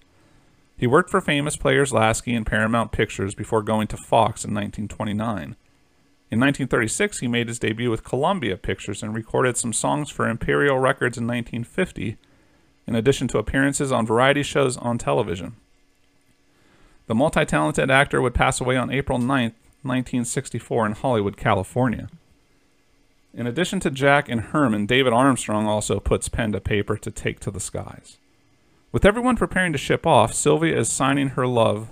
He 0.78 0.88
worked 0.88 1.10
for 1.10 1.22
famous 1.22 1.56
Players 1.56 1.94
Lasky 1.94 2.34
and 2.34 2.46
Paramount 2.46 2.92
Pictures 2.92 3.36
before 3.36 3.62
going 3.62 3.88
to 3.88 3.98
Fox 3.98 4.44
in 4.44 4.54
1929. 4.54 5.56
In 6.32 6.40
1936, 6.40 7.20
he 7.20 7.28
made 7.28 7.48
his 7.48 7.60
debut 7.60 7.92
with 7.92 8.04
Columbia 8.04 8.58
Pictures 8.58 9.04
and 9.04 9.14
recorded 9.14 9.56
some 9.56 9.72
songs 9.72 10.10
for 10.10 10.28
Imperial 10.28 10.80
Records 10.80 11.18
in 11.18 11.28
1950, 11.28 12.18
in 12.88 12.96
addition 12.96 13.28
to 13.28 13.38
appearances 13.38 13.92
on 13.92 14.06
variety 14.06 14.42
shows 14.42 14.76
on 14.78 14.98
television. 14.98 15.56
The 17.08 17.16
multi 17.16 17.45
talented 17.45 17.91
actor 17.91 18.22
would 18.22 18.34
pass 18.34 18.62
away 18.62 18.78
on 18.78 18.91
April 18.91 19.20
9, 19.20 19.28
1964, 19.28 20.86
in 20.86 20.91
Hollywood, 20.93 21.38
California. 21.38 22.10
In 23.34 23.47
addition 23.47 23.80
to 23.82 23.91
Jack 23.91 24.30
and 24.30 24.41
Herman, 24.41 24.86
David 24.86 25.12
Armstrong 25.12 25.66
also 25.66 25.99
puts 25.99 26.30
pen 26.30 26.51
to 26.51 26.62
paper 26.62 26.97
to 26.97 27.12
take 27.12 27.39
to 27.41 27.51
the 27.51 27.60
skies. 27.60 28.18
With 28.91 29.06
everyone 29.06 29.36
preparing 29.36 29.74
to 29.74 29.80
ship 29.80 30.06
off, 30.06 30.34
Sylvia 30.34 30.78
is 30.78 30.88
signing 30.88 31.30
her 31.30 31.47
love 31.47 31.89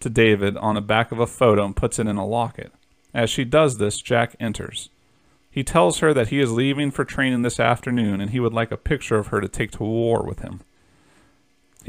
to 0.00 0.10
David 0.10 0.56
on 0.58 0.74
the 0.74 0.80
back 0.82 1.10
of 1.10 1.18
a 1.18 1.26
photo 1.26 1.64
and 1.64 1.74
puts 1.74 1.98
it 1.98 2.06
in 2.06 2.16
a 2.16 2.26
locket. 2.26 2.70
As 3.14 3.30
she 3.30 3.44
does 3.44 3.78
this, 3.78 4.00
Jack 4.00 4.36
enters. 4.38 4.90
He 5.50 5.64
tells 5.64 5.98
her 5.98 6.12
that 6.12 6.28
he 6.28 6.38
is 6.38 6.52
leaving 6.52 6.90
for 6.90 7.04
training 7.04 7.42
this 7.42 7.58
afternoon 7.58 8.20
and 8.20 8.30
he 8.30 8.38
would 8.38 8.52
like 8.52 8.70
a 8.70 8.76
picture 8.76 9.16
of 9.16 9.28
her 9.28 9.40
to 9.40 9.48
take 9.48 9.70
to 9.72 9.82
war 9.82 10.22
with 10.22 10.40
him. 10.40 10.60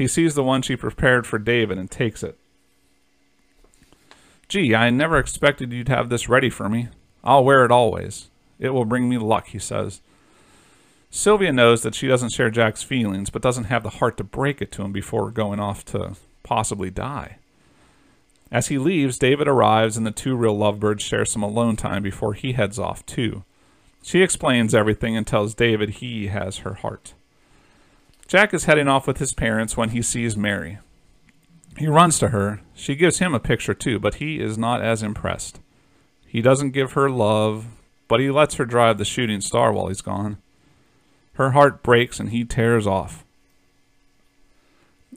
He 0.00 0.08
sees 0.08 0.34
the 0.34 0.42
one 0.42 0.62
she 0.62 0.76
prepared 0.76 1.26
for 1.26 1.38
David 1.38 1.76
and 1.76 1.90
takes 1.90 2.22
it. 2.22 2.38
Gee, 4.48 4.74
I 4.74 4.88
never 4.88 5.18
expected 5.18 5.74
you'd 5.74 5.90
have 5.90 6.08
this 6.08 6.26
ready 6.26 6.48
for 6.48 6.70
me. 6.70 6.88
I'll 7.22 7.44
wear 7.44 7.66
it 7.66 7.70
always. 7.70 8.30
It 8.58 8.70
will 8.70 8.86
bring 8.86 9.10
me 9.10 9.18
luck, 9.18 9.48
he 9.48 9.58
says. 9.58 10.00
Sylvia 11.10 11.52
knows 11.52 11.82
that 11.82 11.94
she 11.94 12.08
doesn't 12.08 12.32
share 12.32 12.48
Jack's 12.48 12.82
feelings, 12.82 13.28
but 13.28 13.42
doesn't 13.42 13.64
have 13.64 13.82
the 13.82 13.90
heart 13.90 14.16
to 14.16 14.24
break 14.24 14.62
it 14.62 14.72
to 14.72 14.82
him 14.82 14.90
before 14.90 15.30
going 15.30 15.60
off 15.60 15.84
to 15.84 16.16
possibly 16.44 16.90
die. 16.90 17.36
As 18.50 18.68
he 18.68 18.78
leaves, 18.78 19.18
David 19.18 19.48
arrives 19.48 19.98
and 19.98 20.06
the 20.06 20.12
two 20.12 20.34
real 20.34 20.56
lovebirds 20.56 21.02
share 21.02 21.26
some 21.26 21.42
alone 21.42 21.76
time 21.76 22.02
before 22.02 22.32
he 22.32 22.54
heads 22.54 22.78
off 22.78 23.04
too. 23.04 23.44
She 24.02 24.22
explains 24.22 24.74
everything 24.74 25.14
and 25.14 25.26
tells 25.26 25.54
David 25.54 25.90
he 25.90 26.28
has 26.28 26.60
her 26.60 26.72
heart. 26.72 27.12
Jack 28.30 28.54
is 28.54 28.66
heading 28.66 28.86
off 28.86 29.08
with 29.08 29.18
his 29.18 29.32
parents 29.32 29.76
when 29.76 29.88
he 29.88 30.00
sees 30.00 30.36
Mary. 30.36 30.78
He 31.76 31.88
runs 31.88 32.16
to 32.20 32.28
her. 32.28 32.60
She 32.74 32.94
gives 32.94 33.18
him 33.18 33.34
a 33.34 33.40
picture 33.40 33.74
too, 33.74 33.98
but 33.98 34.14
he 34.14 34.38
is 34.38 34.56
not 34.56 34.80
as 34.80 35.02
impressed. 35.02 35.58
He 36.28 36.40
doesn't 36.40 36.70
give 36.70 36.92
her 36.92 37.10
love, 37.10 37.66
but 38.06 38.20
he 38.20 38.30
lets 38.30 38.54
her 38.54 38.64
drive 38.64 38.98
the 38.98 39.04
shooting 39.04 39.40
star 39.40 39.72
while 39.72 39.88
he's 39.88 40.00
gone. 40.00 40.38
Her 41.32 41.50
heart 41.50 41.82
breaks 41.82 42.20
and 42.20 42.28
he 42.28 42.44
tears 42.44 42.86
off. 42.86 43.24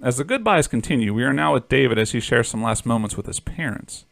As 0.02 0.18
the 0.18 0.24
goodbyes 0.24 0.68
continue, 0.68 1.14
we 1.14 1.24
are 1.24 1.34
now 1.34 1.54
with 1.54 1.70
David 1.70 2.00
as 2.00 2.14
he 2.14 2.20
shares 2.20 2.48
some 2.48 2.64
last 2.64 2.84
moments 2.84 3.16
with 3.16 3.28
his 3.28 3.40
parents. 3.40 4.06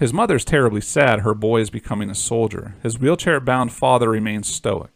His 0.00 0.14
mother 0.14 0.36
is 0.36 0.46
terribly 0.46 0.80
sad 0.80 1.20
her 1.20 1.34
boy 1.34 1.60
is 1.60 1.68
becoming 1.68 2.08
a 2.08 2.14
soldier. 2.14 2.74
His 2.82 2.98
wheelchair 2.98 3.38
bound 3.38 3.70
father 3.70 4.08
remains 4.08 4.48
stoic. 4.48 4.88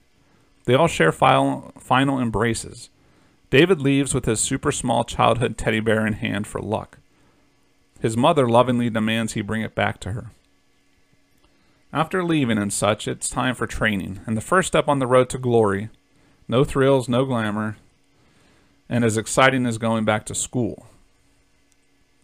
They 0.65 0.73
all 0.73 0.89
share 0.89 1.13
final, 1.13 1.75
final 1.79 2.19
embraces. 2.19 2.89
David 3.51 3.81
leaves 3.81 4.13
with 4.15 4.27
his 4.27 4.41
super 4.41 4.71
small 4.71 5.05
childhood 5.05 5.57
teddy 5.57 5.81
bear 5.81 6.07
in 6.07 6.15
hand 6.15 6.47
for 6.47 6.61
luck. 6.61 6.99
His 8.01 8.17
mother 8.17 8.49
lovingly 8.49 8.91
demands 8.91 9.33
he 9.33 9.41
bring 9.41 9.63
it 9.63 9.75
back 9.75 10.01
to 10.01 10.13
her. 10.13 10.31
After 11.93 12.23
leaving 12.23 12.59
and 12.59 12.73
such, 12.73 13.09
it's 13.09 13.31
time 13.31 13.55
for 13.55 13.67
training, 13.67 14.21
and 14.27 14.37
the 14.37 14.43
first 14.43 14.69
step 14.69 14.89
on 14.89 14.99
the 14.99 15.07
road 15.07 15.31
to 15.31 15.39
glory. 15.39 15.89
No 16.47 16.63
thrills, 16.63 17.09
no 17.09 17.25
glamour, 17.25 17.79
and 18.89 19.05
as 19.05 19.17
exciting 19.17 19.65
as 19.65 19.79
going 19.79 20.05
back 20.05 20.27
to 20.27 20.35
school. 20.35 20.87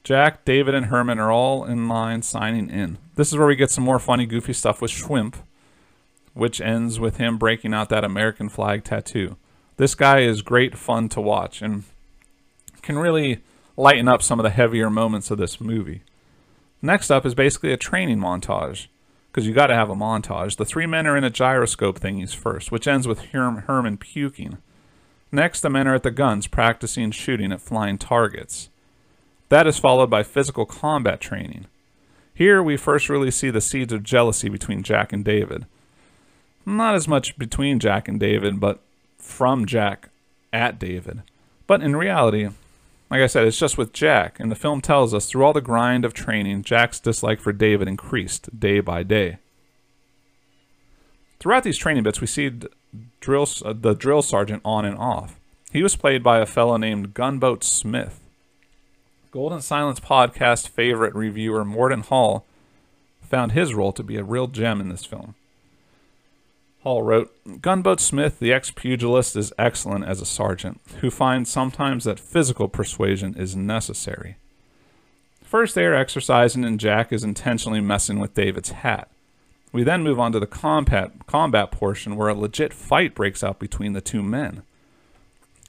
Jack, 0.03 0.45
David, 0.45 0.75
and 0.75 0.87
Herman 0.87 1.19
are 1.19 1.33
all 1.33 1.65
in 1.65 1.89
line 1.89 2.21
signing 2.21 2.69
in. 2.69 2.99
This 3.15 3.33
is 3.33 3.39
where 3.39 3.47
we 3.47 3.57
get 3.57 3.71
some 3.71 3.85
more 3.85 3.99
funny, 3.99 4.27
goofy 4.27 4.53
stuff 4.53 4.83
with 4.83 4.91
Schwimpf, 4.91 5.37
which 6.35 6.61
ends 6.61 7.01
with 7.01 7.17
him 7.17 7.39
breaking 7.39 7.73
out 7.73 7.89
that 7.89 8.05
American 8.05 8.51
flag 8.51 8.85
tattoo. 8.85 9.37
This 9.77 9.95
guy 9.95 10.21
is 10.21 10.43
great 10.43 10.77
fun 10.77 11.09
to 11.11 11.21
watch 11.21 11.61
and 11.61 11.85
can 12.83 12.99
really 12.99 13.43
lighten 13.77 14.09
up 14.09 14.23
some 14.23 14.39
of 14.39 14.45
the 14.45 14.51
heavier 14.51 14.89
moments 14.89 15.31
of 15.31 15.39
this 15.39 15.61
movie. 15.61 16.03
Next 16.81 17.11
up 17.11 17.27
is 17.27 17.35
basically 17.35 17.73
a 17.73 17.77
training 17.77 18.19
montage, 18.19 18.87
because 19.35 19.49
you 19.49 19.55
got 19.55 19.67
to 19.67 19.75
have 19.75 19.91
a 19.91 19.97
montage. 19.97 20.57
The 20.57 20.65
three 20.65 20.87
men 20.87 21.09
are 21.09 21.17
in 21.17 21.25
a 21.25 21.31
gyroscope 21.31 21.99
thingies 21.99 22.37
first, 22.37 22.71
which 22.71 22.87
ends 22.87 23.09
with 23.09 23.33
Herman 23.33 23.97
puking. 23.97 24.59
Next, 25.33 25.63
the 25.63 25.71
men 25.71 25.89
are 25.89 25.97
at 25.97 26.05
the 26.05 26.13
guns 26.13 26.47
practicing 26.47 27.11
shooting 27.11 27.51
at 27.51 27.61
flying 27.61 27.99
targets. 27.99 28.69
That 29.49 29.67
is 29.67 29.79
followed 29.79 30.09
by 30.09 30.23
physical 30.23 30.67
combat 30.67 31.21
training. 31.21 31.67
Here 32.33 32.63
we 32.63 32.77
first 32.77 33.09
really 33.09 33.33
see 33.33 33.51
the 33.51 33.61
seeds 33.61 33.93
of 33.93 34.05
jealousy 34.05 34.49
between 34.49 34.85
Jack 34.85 35.13
and 35.13 35.25
David. 35.25 35.67
Not 36.65 36.95
as 36.95 37.09
much 37.09 37.37
between 37.37 37.81
Jack 37.81 38.07
and 38.07 38.21
David, 38.21 38.61
but 38.61 38.81
from 39.25 39.67
Jack 39.67 40.11
at 40.53 40.79
David. 40.79 41.23
But 41.67 41.83
in 41.83 41.97
reality, 41.97 42.49
like 43.11 43.21
I 43.21 43.27
said, 43.27 43.47
it's 43.47 43.59
just 43.59 43.79
with 43.79 43.93
Jack, 43.93 44.39
and 44.39 44.51
the 44.51 44.57
film 44.57 44.81
tells 44.81 45.15
us 45.15 45.27
through 45.27 45.45
all 45.45 45.53
the 45.53 45.61
grind 45.61 46.05
of 46.05 46.15
training, 46.15 46.63
Jack's 46.63 47.01
dislike 47.01 47.41
for 47.41 47.53
David 47.53 47.89
increased 47.89 48.59
day 48.59 48.81
by 48.81 49.03
day. 49.03 49.39
Throughout 51.41 51.65
these 51.65 51.79
training 51.79 52.03
bits, 52.03 52.21
we 52.21 52.27
see 52.27 52.51
drill, 53.21 53.49
uh, 53.65 53.75
the 53.79 53.95
drill 53.95 54.23
sergeant 54.23 54.63
on 54.65 54.85
and 54.85 54.97
off. 54.97 55.39
He 55.73 55.83
was 55.83 55.97
played 55.97 56.23
by 56.23 56.39
a 56.39 56.47
fellow 56.47 56.77
named 56.77 57.15
Gunboat 57.15 57.65
Smith. 57.65 58.21
Golden 59.31 59.61
Silence 59.61 59.99
podcast 59.99 60.69
favorite 60.69 61.15
reviewer 61.15 61.65
Mordaunt 61.65 62.07
Hall 62.07 62.45
found 63.23 63.53
his 63.53 63.75
role 63.75 63.93
to 63.93 64.03
be 64.03 64.17
a 64.17 64.23
real 64.23 64.47
gem 64.47 64.81
in 64.81 64.89
this 64.89 65.05
film. 65.05 65.35
Hall 66.85 67.03
wrote, 67.03 67.35
Gunboat 67.63 67.99
Smith, 67.99 68.39
the 68.39 68.53
ex 68.53 68.71
pugilist, 68.71 69.37
is 69.37 69.55
excellent 69.59 70.05
as 70.05 70.21
a 70.21 70.27
sergeant, 70.27 70.83
who 71.01 71.11
finds 71.11 71.51
sometimes 71.51 72.05
that 72.05 72.21
physical 72.21 72.69
persuasion 72.69 73.35
is 73.39 73.57
necessary. 73.57 74.37
First, 75.43 75.75
they 75.75 75.87
are 75.87 75.95
exercising, 75.95 76.63
and 76.63 76.79
Jack 76.79 77.11
is 77.11 77.25
intentionally 77.25 77.81
messing 77.81 78.19
with 78.19 78.35
David's 78.35 78.71
hat. 78.71 79.09
We 79.73 79.83
then 79.83 80.03
move 80.03 80.21
on 80.21 80.33
to 80.33 80.41
the 80.41 80.47
combat, 80.47 81.27
combat 81.27 81.71
portion 81.71 82.17
where 82.17 82.29
a 82.29 82.35
legit 82.35 82.75
fight 82.75 83.15
breaks 83.15 83.43
out 83.43 83.59
between 83.59 83.95
the 83.95 84.03
two 84.03 84.23
men. 84.23 84.63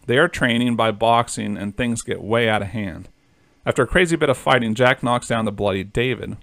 They 0.07 0.18
are 0.18 0.28
training 0.28 0.76
by 0.76 0.91
boxing, 0.91 1.55
and 1.55 1.78
things 1.78 2.01
get 2.01 2.22
way 2.22 2.49
out 2.49 2.61
of 2.61 2.68
hand. 2.68 3.07
After 3.66 3.84
a 3.84 3.88
crazy 3.88 4.18
bit 4.18 4.30
of 4.30 4.38
fighting, 4.38 4.76
Jack 4.76 5.01
knocks 5.01 5.30
down 5.30 5.45
the 5.45 5.51
bloody 5.53 5.86
David. 5.86 6.36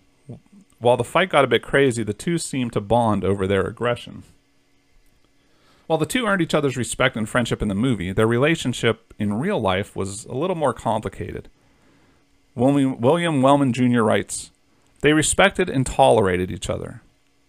While 0.78 0.96
the 0.96 1.04
fight 1.04 1.28
got 1.28 1.44
a 1.44 1.48
bit 1.48 1.62
crazy, 1.62 2.02
the 2.02 2.14
two 2.14 2.38
seem 2.38 2.70
to 2.70 2.80
bond 2.80 3.22
over 3.22 3.46
their 3.46 3.66
aggression. 3.66 4.22
While 5.92 5.98
the 5.98 6.06
two 6.06 6.24
earned 6.24 6.40
each 6.40 6.54
other's 6.54 6.78
respect 6.78 7.18
and 7.18 7.28
friendship 7.28 7.60
in 7.60 7.68
the 7.68 7.74
movie, 7.74 8.12
their 8.12 8.26
relationship 8.26 9.12
in 9.18 9.34
real 9.34 9.60
life 9.60 9.94
was 9.94 10.24
a 10.24 10.32
little 10.32 10.56
more 10.56 10.72
complicated. 10.72 11.50
William 12.54 13.42
Wellman 13.42 13.74
Jr. 13.74 14.00
writes, 14.00 14.52
They 15.02 15.12
respected 15.12 15.68
and 15.68 15.84
tolerated 15.84 16.50
each 16.50 16.70
other. 16.70 17.02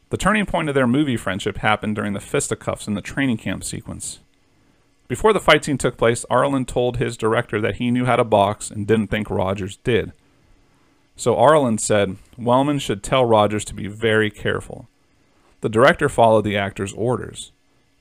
The 0.10 0.18
turning 0.18 0.46
point 0.46 0.68
of 0.68 0.76
their 0.76 0.86
movie 0.86 1.16
friendship 1.16 1.60
happened 1.60 1.96
during 1.96 2.12
the 2.12 2.20
fisticuffs 2.20 2.86
in 2.86 2.96
the 2.96 3.02
training 3.02 3.38
camp 3.38 3.64
sequence. 3.64 4.20
Before 5.08 5.32
the 5.32 5.40
fight 5.40 5.64
scene 5.64 5.78
took 5.78 5.96
place, 5.96 6.26
Arlen 6.30 6.66
told 6.66 6.98
his 6.98 7.16
director 7.16 7.62
that 7.62 7.78
he 7.78 7.92
knew 7.92 8.04
how 8.04 8.18
to 8.18 8.26
box 8.26 8.70
and 8.70 8.86
didn't 8.86 9.08
think 9.08 9.30
Rogers 9.30 9.78
did. 9.86 10.12
So 11.16 11.38
Arlen 11.38 11.78
said 11.78 12.18
Wellman 12.38 12.80
should 12.80 13.04
tell 13.04 13.24
Rogers 13.24 13.64
to 13.64 13.74
be 13.74 13.88
very 13.88 14.30
careful. 14.30 14.90
The 15.62 15.70
director 15.70 16.10
followed 16.10 16.44
the 16.44 16.58
actor's 16.58 16.92
orders. 16.92 17.54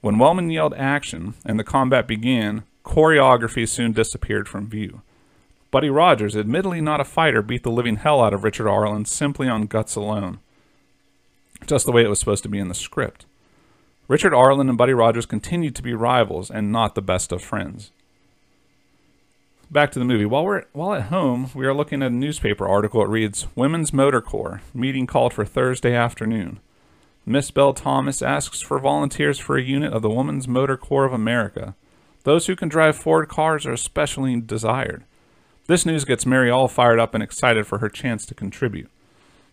When 0.02 0.18
Wellman 0.18 0.50
yelled 0.50 0.74
action 0.74 1.32
and 1.46 1.58
the 1.58 1.64
combat 1.64 2.06
began, 2.06 2.64
choreography 2.84 3.66
soon 3.66 3.92
disappeared 3.92 4.46
from 4.46 4.68
view. 4.68 5.00
Buddy 5.70 5.88
Rogers, 5.88 6.36
admittedly 6.36 6.82
not 6.82 7.00
a 7.00 7.04
fighter, 7.04 7.40
beat 7.40 7.62
the 7.62 7.70
living 7.70 7.96
hell 7.96 8.20
out 8.20 8.34
of 8.34 8.44
Richard 8.44 8.68
Arlen 8.68 9.06
simply 9.06 9.48
on 9.48 9.66
guts 9.66 9.96
alone 9.96 10.38
just 11.66 11.86
the 11.86 11.92
way 11.92 12.04
it 12.04 12.08
was 12.08 12.18
supposed 12.18 12.42
to 12.42 12.48
be 12.48 12.58
in 12.58 12.68
the 12.68 12.74
script. 12.74 13.26
Richard 14.08 14.34
Arlen 14.34 14.68
and 14.68 14.78
Buddy 14.78 14.92
Rogers 14.92 15.26
continued 15.26 15.74
to 15.76 15.82
be 15.82 15.94
rivals 15.94 16.50
and 16.50 16.72
not 16.72 16.94
the 16.94 17.02
best 17.02 17.32
of 17.32 17.42
friends. 17.42 17.90
Back 19.70 19.90
to 19.92 19.98
the 19.98 20.04
movie. 20.04 20.26
While 20.26 20.44
we're 20.44 20.64
while 20.72 20.92
at 20.92 21.04
home, 21.04 21.50
we 21.54 21.64
are 21.64 21.72
looking 21.72 22.02
at 22.02 22.10
a 22.10 22.14
newspaper 22.14 22.68
article. 22.68 23.02
It 23.02 23.08
reads: 23.08 23.46
Women's 23.54 23.92
Motor 23.92 24.20
Corps 24.20 24.60
meeting 24.74 25.06
called 25.06 25.32
for 25.32 25.46
Thursday 25.46 25.94
afternoon. 25.94 26.60
Miss 27.24 27.52
Bell 27.52 27.72
Thomas 27.72 28.20
asks 28.20 28.60
for 28.60 28.80
volunteers 28.80 29.38
for 29.38 29.56
a 29.56 29.62
unit 29.62 29.92
of 29.92 30.02
the 30.02 30.10
Women's 30.10 30.48
Motor 30.48 30.76
Corps 30.76 31.04
of 31.04 31.12
America. 31.12 31.76
Those 32.24 32.46
who 32.46 32.56
can 32.56 32.68
drive 32.68 32.96
Ford 32.96 33.28
cars 33.28 33.64
are 33.64 33.72
especially 33.72 34.40
desired. 34.40 35.04
This 35.68 35.86
news 35.86 36.04
gets 36.04 36.26
Mary 36.26 36.50
all 36.50 36.66
fired 36.66 36.98
up 36.98 37.14
and 37.14 37.22
excited 37.22 37.66
for 37.66 37.78
her 37.78 37.88
chance 37.88 38.26
to 38.26 38.34
contribute. 38.34 38.90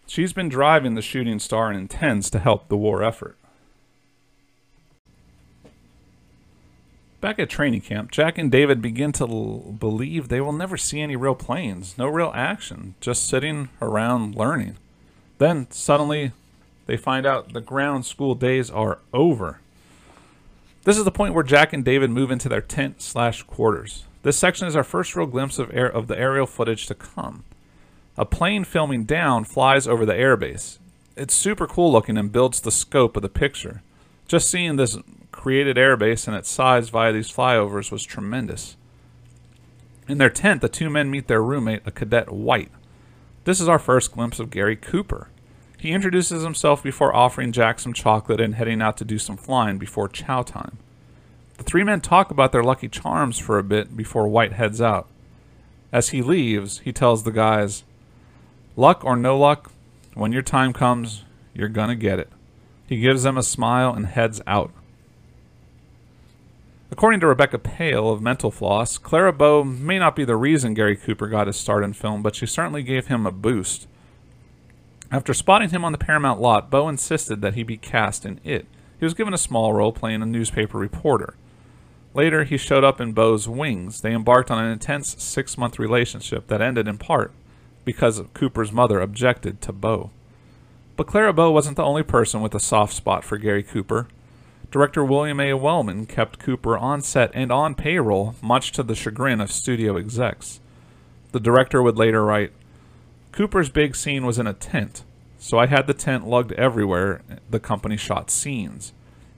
She's 0.07 0.33
been 0.33 0.49
driving 0.49 0.95
the 0.95 1.03
shooting 1.03 1.37
star 1.37 1.69
and 1.69 1.77
intends 1.77 2.31
to 2.31 2.39
help 2.39 2.67
the 2.67 2.77
war 2.77 3.03
effort. 3.03 3.37
Back 7.21 7.37
at 7.37 7.49
training 7.49 7.81
camp, 7.81 8.11
Jack 8.11 8.39
and 8.39 8.51
David 8.51 8.81
begin 8.81 9.11
to 9.13 9.27
believe 9.77 10.29
they 10.29 10.41
will 10.41 10.53
never 10.53 10.77
see 10.77 11.01
any 11.01 11.15
real 11.15 11.35
planes, 11.35 11.97
no 11.97 12.07
real 12.07 12.31
action, 12.33 12.95
just 13.01 13.27
sitting 13.27 13.69
around 13.81 14.35
learning. 14.35 14.77
Then, 15.37 15.69
suddenly, 15.69 16.31
they 16.89 16.97
find 16.97 17.23
out 17.23 17.53
the 17.53 17.61
ground 17.61 18.03
school 18.03 18.33
days 18.33 18.71
are 18.71 18.97
over. 19.13 19.59
This 20.85 20.97
is 20.97 21.05
the 21.05 21.11
point 21.11 21.35
where 21.35 21.43
Jack 21.43 21.71
and 21.71 21.85
David 21.85 22.09
move 22.09 22.31
into 22.31 22.49
their 22.49 22.61
tent 22.61 22.99
slash 23.03 23.43
quarters. 23.43 24.05
This 24.23 24.39
section 24.39 24.67
is 24.67 24.75
our 24.75 24.83
first 24.83 25.15
real 25.15 25.27
glimpse 25.27 25.59
of, 25.59 25.71
air- 25.71 25.85
of 25.85 26.07
the 26.07 26.17
aerial 26.17 26.47
footage 26.47 26.87
to 26.87 26.95
come. 26.95 27.43
A 28.17 28.25
plane 28.25 28.63
filming 28.63 29.03
down 29.03 29.43
flies 29.43 29.87
over 29.87 30.03
the 30.03 30.13
airbase. 30.13 30.79
It's 31.15 31.35
super 31.35 31.67
cool 31.67 31.91
looking 31.91 32.17
and 32.17 32.31
builds 32.31 32.59
the 32.59 32.71
scope 32.71 33.15
of 33.15 33.21
the 33.21 33.29
picture. 33.29 33.83
Just 34.27 34.49
seeing 34.49 34.77
this 34.77 34.97
created 35.31 35.77
airbase 35.77 36.27
and 36.27 36.35
its 36.35 36.49
size 36.49 36.89
via 36.89 37.13
these 37.13 37.31
flyovers 37.31 37.91
was 37.91 38.03
tremendous. 38.03 38.77
In 40.07 40.17
their 40.17 40.31
tent, 40.31 40.61
the 40.61 40.67
two 40.69 40.89
men 40.89 41.11
meet 41.11 41.27
their 41.27 41.43
roommate, 41.43 41.83
a 41.85 41.91
cadet 41.91 42.31
White. 42.31 42.71
This 43.43 43.61
is 43.61 43.69
our 43.69 43.77
first 43.77 44.11
glimpse 44.11 44.39
of 44.39 44.49
Gary 44.49 44.75
Cooper. 44.75 45.27
He 45.79 45.93
introduces 45.93 46.43
himself 46.43 46.83
before 46.83 47.15
offering 47.15 47.53
Jack 47.53 47.79
some 47.79 47.93
chocolate 47.93 48.41
and 48.41 48.55
heading 48.55 48.81
out 48.81 48.97
to 48.97 49.05
do 49.05 49.17
some 49.17 49.37
flying 49.37 49.77
before 49.77 50.09
chow 50.09 50.41
time. 50.41 50.77
The 51.57 51.63
three 51.63 51.85
men 51.85 52.01
talk 52.01 52.31
about 52.31 52.51
their 52.51 52.63
lucky 52.63 52.89
charms 52.89 53.39
for 53.39 53.57
a 53.57 53.63
bit 53.63 53.95
before 53.95 54.27
White 54.27 54.53
heads 54.53 54.81
out. 54.81 55.07
As 55.93 56.09
he 56.09 56.21
leaves, 56.21 56.79
he 56.79 56.91
tells 56.91 57.23
the 57.23 57.31
guys, 57.31 57.83
Luck 58.75 59.05
or 59.05 59.15
no 59.15 59.37
luck, 59.37 59.71
when 60.15 60.33
your 60.33 60.41
time 60.41 60.73
comes, 60.73 61.23
you're 61.53 61.69
gonna 61.69 61.95
get 61.95 62.19
it. 62.19 62.29
He 62.85 62.99
gives 62.99 63.23
them 63.23 63.37
a 63.37 63.43
smile 63.43 63.93
and 63.93 64.05
heads 64.05 64.41
out. 64.45 64.71
According 66.91 67.21
to 67.21 67.27
Rebecca 67.27 67.57
Pahle 67.57 68.11
of 68.11 68.21
Mental 68.21 68.51
Floss, 68.51 68.97
Clara 68.97 69.31
Bow 69.31 69.63
may 69.63 69.97
not 69.97 70.15
be 70.15 70.25
the 70.25 70.35
reason 70.35 70.73
Gary 70.73 70.97
Cooper 70.97 71.27
got 71.27 71.47
his 71.47 71.55
start 71.55 71.85
in 71.85 71.93
film, 71.93 72.21
but 72.21 72.35
she 72.35 72.45
certainly 72.45 72.83
gave 72.83 73.07
him 73.07 73.25
a 73.25 73.31
boost. 73.31 73.87
After 75.11 75.33
spotting 75.33 75.69
him 75.69 75.83
on 75.83 75.91
the 75.91 75.97
Paramount 75.97 76.39
lot, 76.39 76.69
Bow 76.69 76.87
insisted 76.87 77.41
that 77.41 77.55
he 77.55 77.63
be 77.63 77.77
cast 77.77 78.25
in 78.25 78.39
It. 78.43 78.67
He 78.99 79.05
was 79.05 79.13
given 79.13 79.33
a 79.33 79.39
small 79.39 79.73
role 79.73 79.91
playing 79.91 80.21
a 80.21 80.25
newspaper 80.25 80.77
reporter. 80.77 81.35
Later, 82.13 82.43
he 82.43 82.57
showed 82.57 82.83
up 82.83 82.99
in 82.99 83.13
Bow's 83.13 83.47
Wings. 83.47 84.01
They 84.01 84.13
embarked 84.13 84.51
on 84.51 84.63
an 84.63 84.71
intense 84.71 85.21
six 85.23 85.57
month 85.57 85.79
relationship 85.79 86.47
that 86.47 86.61
ended 86.61 86.87
in 86.87 86.97
part 86.97 87.31
because 87.85 88.21
Cooper's 88.33 88.71
mother 88.71 88.99
objected 88.99 89.61
to 89.61 89.71
Bow. 89.71 90.11
But 90.95 91.07
Clara 91.07 91.33
Bow 91.33 91.51
wasn't 91.51 91.77
the 91.77 91.83
only 91.83 92.03
person 92.03 92.41
with 92.41 92.53
a 92.53 92.59
soft 92.59 92.93
spot 92.93 93.23
for 93.23 93.37
Gary 93.37 93.63
Cooper. 93.63 94.07
Director 94.69 95.03
William 95.03 95.39
A. 95.39 95.53
Wellman 95.53 96.05
kept 96.05 96.39
Cooper 96.39 96.77
on 96.77 97.01
set 97.01 97.31
and 97.33 97.51
on 97.51 97.73
payroll, 97.73 98.35
much 98.41 98.71
to 98.73 98.83
the 98.83 98.95
chagrin 98.95 99.41
of 99.41 99.51
studio 99.51 99.97
execs. 99.97 100.59
The 101.31 101.39
director 101.39 101.81
would 101.81 101.97
later 101.97 102.23
write 102.23 102.51
Cooper's 103.31 103.69
big 103.69 103.95
scene 103.95 104.25
was 104.25 104.39
in 104.39 104.47
a 104.47 104.53
tent, 104.53 105.03
so 105.37 105.57
I 105.57 105.67
had 105.67 105.87
the 105.87 105.93
tent 105.93 106.27
lugged 106.27 106.51
everywhere 106.53 107.21
the 107.49 107.59
company 107.59 107.95
shot 107.97 108.29
scenes. 108.29 108.93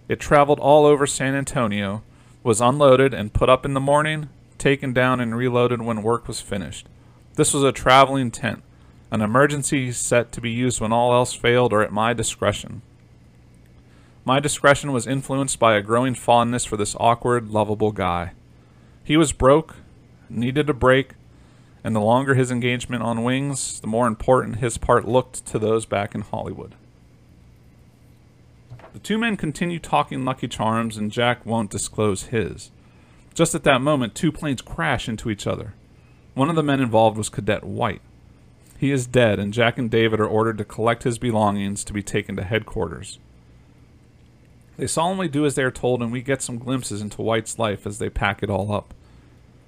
It 0.07 0.19
traveled 0.19 0.59
all 0.59 0.85
over 0.85 1.05
San 1.05 1.35
Antonio, 1.35 2.03
was 2.43 2.61
unloaded 2.61 3.13
and 3.13 3.33
put 3.33 3.49
up 3.49 3.65
in 3.65 3.73
the 3.73 3.79
morning, 3.79 4.29
taken 4.57 4.93
down 4.93 5.19
and 5.19 5.35
reloaded 5.35 5.81
when 5.81 6.03
work 6.03 6.27
was 6.27 6.41
finished. 6.41 6.87
This 7.35 7.53
was 7.53 7.63
a 7.63 7.71
traveling 7.71 8.31
tent, 8.31 8.63
an 9.11 9.21
emergency 9.21 9.91
set 9.91 10.31
to 10.31 10.41
be 10.41 10.51
used 10.51 10.81
when 10.81 10.91
all 10.91 11.13
else 11.13 11.33
failed 11.33 11.73
or 11.73 11.81
at 11.81 11.91
my 11.91 12.13
discretion. 12.13 12.81
My 14.23 14.39
discretion 14.39 14.91
was 14.91 15.07
influenced 15.07 15.59
by 15.59 15.75
a 15.75 15.81
growing 15.81 16.13
fondness 16.13 16.63
for 16.65 16.77
this 16.77 16.95
awkward, 16.99 17.49
lovable 17.49 17.91
guy. 17.91 18.31
He 19.03 19.17
was 19.17 19.31
broke, 19.31 19.77
needed 20.29 20.69
a 20.69 20.73
break, 20.73 21.13
and 21.83 21.95
the 21.95 21.99
longer 21.99 22.35
his 22.35 22.51
engagement 22.51 23.03
on 23.03 23.23
Wings, 23.23 23.79
the 23.79 23.87
more 23.87 24.07
important 24.07 24.57
his 24.57 24.77
part 24.77 25.07
looked 25.07 25.45
to 25.47 25.59
those 25.59 25.85
back 25.85 26.13
in 26.13 26.21
Hollywood. 26.21 26.75
The 28.93 28.99
two 28.99 29.17
men 29.17 29.37
continue 29.37 29.79
talking 29.79 30.25
Lucky 30.25 30.47
Charms, 30.47 30.97
and 30.97 31.11
Jack 31.11 31.45
won't 31.45 31.71
disclose 31.71 32.23
his. 32.23 32.71
Just 33.33 33.55
at 33.55 33.63
that 33.63 33.81
moment, 33.81 34.13
two 34.13 34.31
planes 34.31 34.61
crash 34.61 35.07
into 35.07 35.29
each 35.29 35.47
other. 35.47 35.73
One 36.33 36.49
of 36.49 36.55
the 36.55 36.63
men 36.63 36.81
involved 36.81 37.17
was 37.17 37.29
Cadet 37.29 37.63
White. 37.63 38.01
He 38.77 38.91
is 38.91 39.07
dead, 39.07 39.39
and 39.39 39.53
Jack 39.53 39.77
and 39.77 39.89
David 39.89 40.19
are 40.19 40.27
ordered 40.27 40.57
to 40.57 40.65
collect 40.65 41.03
his 41.03 41.19
belongings 41.19 41.83
to 41.83 41.93
be 41.93 42.03
taken 42.03 42.35
to 42.35 42.43
headquarters. 42.43 43.19
They 44.77 44.87
solemnly 44.87 45.27
do 45.27 45.45
as 45.45 45.55
they 45.55 45.63
are 45.63 45.71
told, 45.71 46.01
and 46.01 46.11
we 46.11 46.21
get 46.21 46.41
some 46.41 46.57
glimpses 46.57 47.01
into 47.01 47.21
White's 47.21 47.59
life 47.59 47.85
as 47.85 47.99
they 47.99 48.09
pack 48.09 48.41
it 48.41 48.49
all 48.49 48.71
up. 48.71 48.93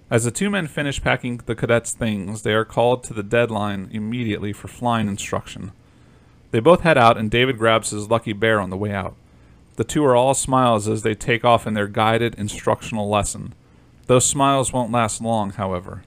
As 0.10 0.26
the 0.26 0.32
two 0.32 0.50
men 0.50 0.68
finish 0.68 1.02
packing 1.02 1.42
the 1.46 1.56
cadets' 1.56 1.92
things, 1.92 2.44
they 2.44 2.54
are 2.54 2.66
called 2.66 3.04
to 3.06 3.14
the 3.14 3.24
deadline 3.24 3.90
immediately 3.92 4.54
for 4.54 4.68
flying 4.68 5.08
instruction. 5.08 5.72
They 6.52 6.60
both 6.60 6.82
head 6.82 6.98
out, 6.98 7.18
and 7.18 7.32
David 7.32 7.58
grabs 7.58 7.90
his 7.90 8.10
lucky 8.10 8.34
bear 8.34 8.60
on 8.60 8.70
the 8.70 8.78
way 8.78 8.92
out. 8.92 9.16
The 9.76 9.84
two 9.84 10.06
are 10.06 10.16
all 10.16 10.36
smiles 10.36 10.88
as 10.88 11.02
they 11.02 11.16
take 11.16 11.44
off 11.44 11.66
in 11.66 11.74
their 11.74 11.88
guided 11.88 12.36
instructional 12.36 13.10
lesson. 13.10 13.56
Those 14.06 14.26
smiles 14.26 14.72
won't 14.72 14.92
last 14.92 15.20
long, 15.20 15.52
however. 15.52 16.04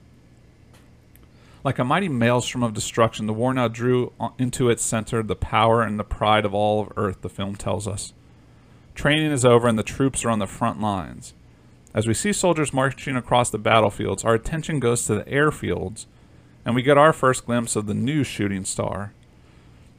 Like 1.65 1.79
a 1.79 1.83
mighty 1.83 2.07
maelstrom 2.07 2.63
of 2.63 2.73
destruction, 2.73 3.25
the 3.25 3.33
war 3.33 3.53
now 3.53 3.67
drew 3.67 4.13
into 4.37 4.69
its 4.69 4.83
center 4.83 5.21
the 5.21 5.35
power 5.35 5.81
and 5.81 5.99
the 5.99 6.05
pride 6.05 6.45
of 6.45 6.53
all 6.53 6.81
of 6.81 6.93
Earth, 6.95 7.21
the 7.21 7.29
film 7.29 7.57
tells 7.57 7.89
us. 7.89 8.13
Training 8.95 9.31
is 9.31 9.43
over 9.43 9.67
and 9.67 9.77
the 9.77 9.83
troops 9.83 10.23
are 10.23 10.29
on 10.29 10.39
the 10.39 10.47
front 10.47 10.79
lines. 10.79 11.33
As 11.93 12.07
we 12.07 12.13
see 12.13 12.33
soldiers 12.33 12.73
marching 12.73 13.15
across 13.15 13.49
the 13.49 13.57
battlefields, 13.57 14.23
our 14.23 14.33
attention 14.33 14.79
goes 14.79 15.05
to 15.05 15.15
the 15.15 15.23
airfields, 15.23 16.05
and 16.65 16.75
we 16.75 16.81
get 16.81 16.97
our 16.97 17.13
first 17.13 17.45
glimpse 17.45 17.75
of 17.75 17.87
the 17.87 17.93
new 17.93 18.23
shooting 18.23 18.65
star. 18.65 19.13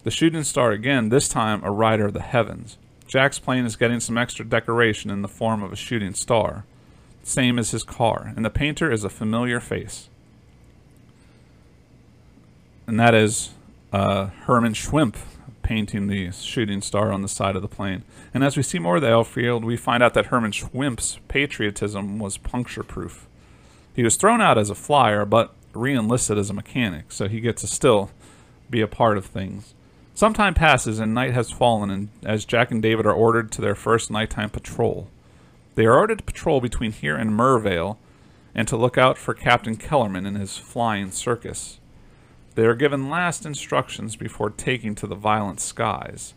The 0.05 0.11
shooting 0.11 0.45
star 0.45 0.71
again, 0.71 1.09
this 1.09 1.29
time 1.29 1.63
a 1.65 1.71
rider 1.71 2.07
of 2.07 2.13
the 2.13 2.21
heavens. 2.21 2.79
Jack's 3.07 3.39
plane 3.39 3.65
is 3.65 3.77
getting 3.77 4.01
some 4.01 4.19
extra 4.19 4.45
decoration 4.45 5.11
in 5.11 5.23
the 5.23 5.29
form 5.29 5.63
of 5.63 5.73
a 5.73 5.77
shooting 5.77 6.15
star, 6.15 6.65
same 7.23 7.59
as 7.59 7.71
his 7.71 7.83
car, 7.83 8.33
and 8.37 8.45
the 8.45 8.51
painter 8.51 8.93
is 8.93 9.03
a 9.03 9.09
familiar 9.09 9.61
face. 9.61 10.09
And 12.87 13.01
that 13.01 13.15
is 13.15 13.51
uh, 13.93 14.27
Herman 14.27 14.75
Schwimpf 14.75 15.38
painting 15.69 16.07
the 16.07 16.33
shooting 16.33 16.81
star 16.81 17.13
on 17.13 17.21
the 17.21 17.29
side 17.29 17.55
of 17.55 17.61
the 17.61 17.69
plane. 17.69 18.03
And 18.33 18.43
as 18.43 18.57
we 18.57 18.63
see 18.63 18.79
more 18.79 18.97
of 18.97 19.03
the 19.03 19.09
airfield, 19.09 19.67
we 19.67 19.77
find 19.77 20.03
out 20.03 20.15
that 20.15 20.27
Herman 20.27 20.53
Schwimpf's 20.53 21.19
patriotism 21.29 22.19
was 22.19 22.39
puncture 22.39 22.83
proof. 22.83 23.29
He 23.95 24.03
was 24.03 24.17
thrown 24.17 24.41
out 24.41 24.57
as 24.57 24.71
a 24.71 24.75
flyer, 24.75 25.27
but 25.27 25.55
re 25.75 25.95
enlisted 25.95 26.39
as 26.39 26.49
a 26.49 26.55
mechanic, 26.55 27.13
so 27.13 27.29
he 27.29 27.41
gets 27.41 27.61
to 27.61 27.67
still 27.67 28.11
be 28.71 28.81
a 28.81 28.89
part 28.89 29.19
of 29.19 29.27
things. 29.27 29.75
Some 30.15 30.33
time 30.33 30.55
passes 30.55 31.01
and 31.01 31.13
night 31.13 31.35
has 31.35 31.51
fallen, 31.51 31.91
and 31.91 32.09
as 32.25 32.47
Jack 32.47 32.71
and 32.71 32.81
David 32.81 33.05
are 33.05 33.13
ordered 33.13 33.53
to 33.53 33.61
their 33.61 33.75
first 33.75 34.11
nighttime 34.11 34.49
patrol. 34.49 35.09
They 35.75 35.85
are 35.85 35.99
ordered 35.99 36.19
to 36.19 36.25
patrol 36.25 36.63
between 36.63 36.93
here 36.93 37.15
and 37.15 37.37
Mervale, 37.37 37.99
and 38.55 38.67
to 38.69 38.77
look 38.79 38.97
out 38.97 39.19
for 39.19 39.35
Captain 39.35 39.77
Kellerman 39.77 40.25
and 40.25 40.39
his 40.39 40.57
flying 40.57 41.11
circus. 41.11 41.79
They 42.59 42.67
are 42.67 42.75
given 42.75 43.09
last 43.09 43.47
instructions 43.47 44.17
before 44.17 44.51
taking 44.51 44.97
to 44.97 45.07
the 45.07 45.15
violent 45.15 45.61
skies. 45.61 46.35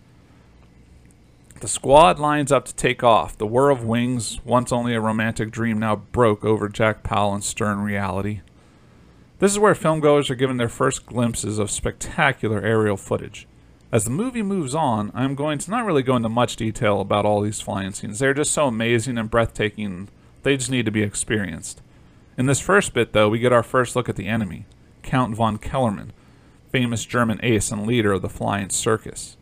The 1.62 1.68
squad 1.68 2.20
lines 2.20 2.52
up 2.52 2.66
to 2.66 2.76
take 2.76 3.04
off. 3.04 3.36
The 3.36 3.48
whir 3.48 3.72
of 3.72 3.84
wings, 3.84 4.40
once 4.46 4.72
only 4.72 4.94
a 4.94 5.02
romantic 5.02 5.50
dream, 5.50 5.80
now 5.80 5.96
broke 5.96 6.46
over 6.46 6.70
Jack 6.70 7.02
Powell 7.02 7.34
in 7.34 7.42
stern 7.42 7.80
reality. 7.80 8.42
This 9.40 9.52
is 9.52 9.58
where 9.58 9.74
filmgoers 9.74 10.30
are 10.30 10.36
given 10.36 10.58
their 10.58 10.70
first 10.70 11.08
glimpses 11.08 11.58
of 11.58 11.72
spectacular 11.72 12.62
aerial 12.62 12.98
footage. 12.98 13.48
As 13.92 14.04
the 14.04 14.12
movie 14.12 14.44
moves 14.44 14.76
on, 14.76 15.12
I'm 15.16 15.34
going 15.34 15.58
to 15.58 15.72
not 15.72 15.88
really 15.88 16.04
go 16.04 16.18
into 16.18 16.30
much 16.30 16.56
detail 16.56 17.02
about 17.02 17.26
all 17.26 17.42
these 17.42 17.62
flying 17.62 17.94
scenes. 17.94 18.20
They're 18.20 18.36
just 18.36 18.52
so 18.52 18.68
amazing 18.68 19.18
and 19.18 19.32
breathtaking, 19.32 20.10
they 20.44 20.56
just 20.56 20.70
need 20.70 20.86
to 20.86 20.92
be 20.92 21.02
experienced. 21.02 21.82
In 22.38 22.46
this 22.46 22.60
first 22.60 22.94
bit, 22.94 23.12
though, 23.12 23.28
we 23.28 23.40
get 23.40 23.52
our 23.52 23.64
first 23.64 23.96
look 23.96 24.08
at 24.08 24.18
the 24.18 24.28
enemy 24.28 24.68
Count 25.04 25.36
von 25.36 25.58
Kellerman, 25.58 26.14
famous 26.72 27.06
German 27.06 27.40
ace 27.44 27.72
and 27.72 27.86
leader 27.86 28.14
of 28.14 28.22
the 28.22 28.30
flying 28.30 28.70
circus. 28.70 29.38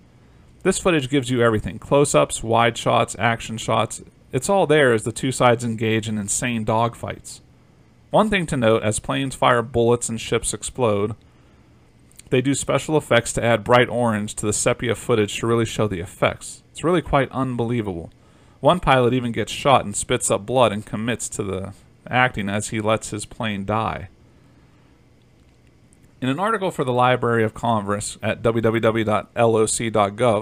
This 0.64 0.80
footage 0.80 1.10
gives 1.10 1.30
you 1.30 1.42
everything 1.42 1.80
close 1.80 2.14
ups, 2.14 2.44
wide 2.44 2.78
shots, 2.78 3.16
action 3.18 3.58
shots. 3.58 4.02
It's 4.32 4.50
all 4.50 4.68
there 4.68 4.94
as 4.94 5.04
the 5.04 5.12
two 5.12 5.32
sides 5.32 5.64
engage 5.64 6.10
in 6.10 6.18
insane 6.18 6.66
dogfights. 6.66 7.40
One 8.12 8.30
thing 8.30 8.46
to 8.48 8.58
note 8.58 8.84
as 8.84 9.00
planes 9.00 9.36
fire 9.36 9.62
bullets 9.62 10.10
and 10.10 10.20
ships 10.20 10.54
explode, 10.54 11.16
they 12.30 12.42
do 12.42 12.54
special 12.54 12.98
effects 12.98 13.34
to 13.34 13.44
add 13.44 13.64
bright 13.64 13.90
orange 13.90 14.36
to 14.36 14.46
the 14.46 14.54
sepia 14.54 14.96
footage 14.96 15.40
to 15.40 15.48
really 15.48 15.66
show 15.66 15.88
the 15.88 16.00
effects. 16.00 16.64
It's 16.72 16.84
really 16.84 17.02
quite 17.02 17.32
unbelievable. 17.32 18.12
One 18.60 18.80
pilot 18.80 19.14
even 19.14 19.32
gets 19.32 19.52
shot 19.52 19.86
and 19.86 19.96
spits 19.96 20.30
up 20.30 20.46
blood 20.46 20.72
and 20.72 20.86
commits 20.86 21.30
to 21.30 21.44
the 21.44 21.74
acting 22.08 22.50
as 22.50 22.70
he 22.70 22.82
lets 22.82 23.12
his 23.12 23.26
plane 23.26 23.66
die. 23.66 24.10
In 26.22 26.30
an 26.30 26.40
article 26.40 26.72
for 26.72 26.84
the 26.84 26.92
Library 26.92 27.44
of 27.44 27.54
Congress 27.54 28.18
at 28.22 28.42
www.loc.gov, 28.42 29.28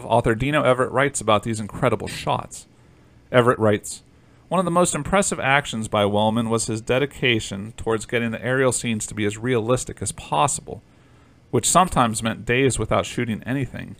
author 0.06 0.36
Dino 0.36 0.64
Everett 0.64 0.92
writes 0.92 1.22
about 1.22 1.44
these 1.44 1.60
incredible 1.60 2.08
shots. 2.08 2.68
Everett 3.32 3.60
writes, 3.60 4.04
One 4.48 4.60
of 4.60 4.66
the 4.66 4.72
most 4.72 4.96
impressive 4.96 5.40
actions 5.40 5.88
by 5.88 6.06
Wellman 6.06 6.50
was 6.50 6.68
his 6.68 6.82
dedication 6.82 7.74
towards 7.78 8.06
getting 8.06 8.32
the 8.32 8.44
aerial 8.44 8.72
scenes 8.72 9.06
to 9.08 9.14
be 9.14 9.26
as 9.26 9.38
realistic 9.38 10.02
as 10.02 10.12
possible– 10.12 10.82
which 11.52 11.70
sometimes 11.70 12.24
meant 12.24 12.46
days 12.46 12.78
without 12.78 13.06
shooting 13.06 13.42
anything. 13.44 13.96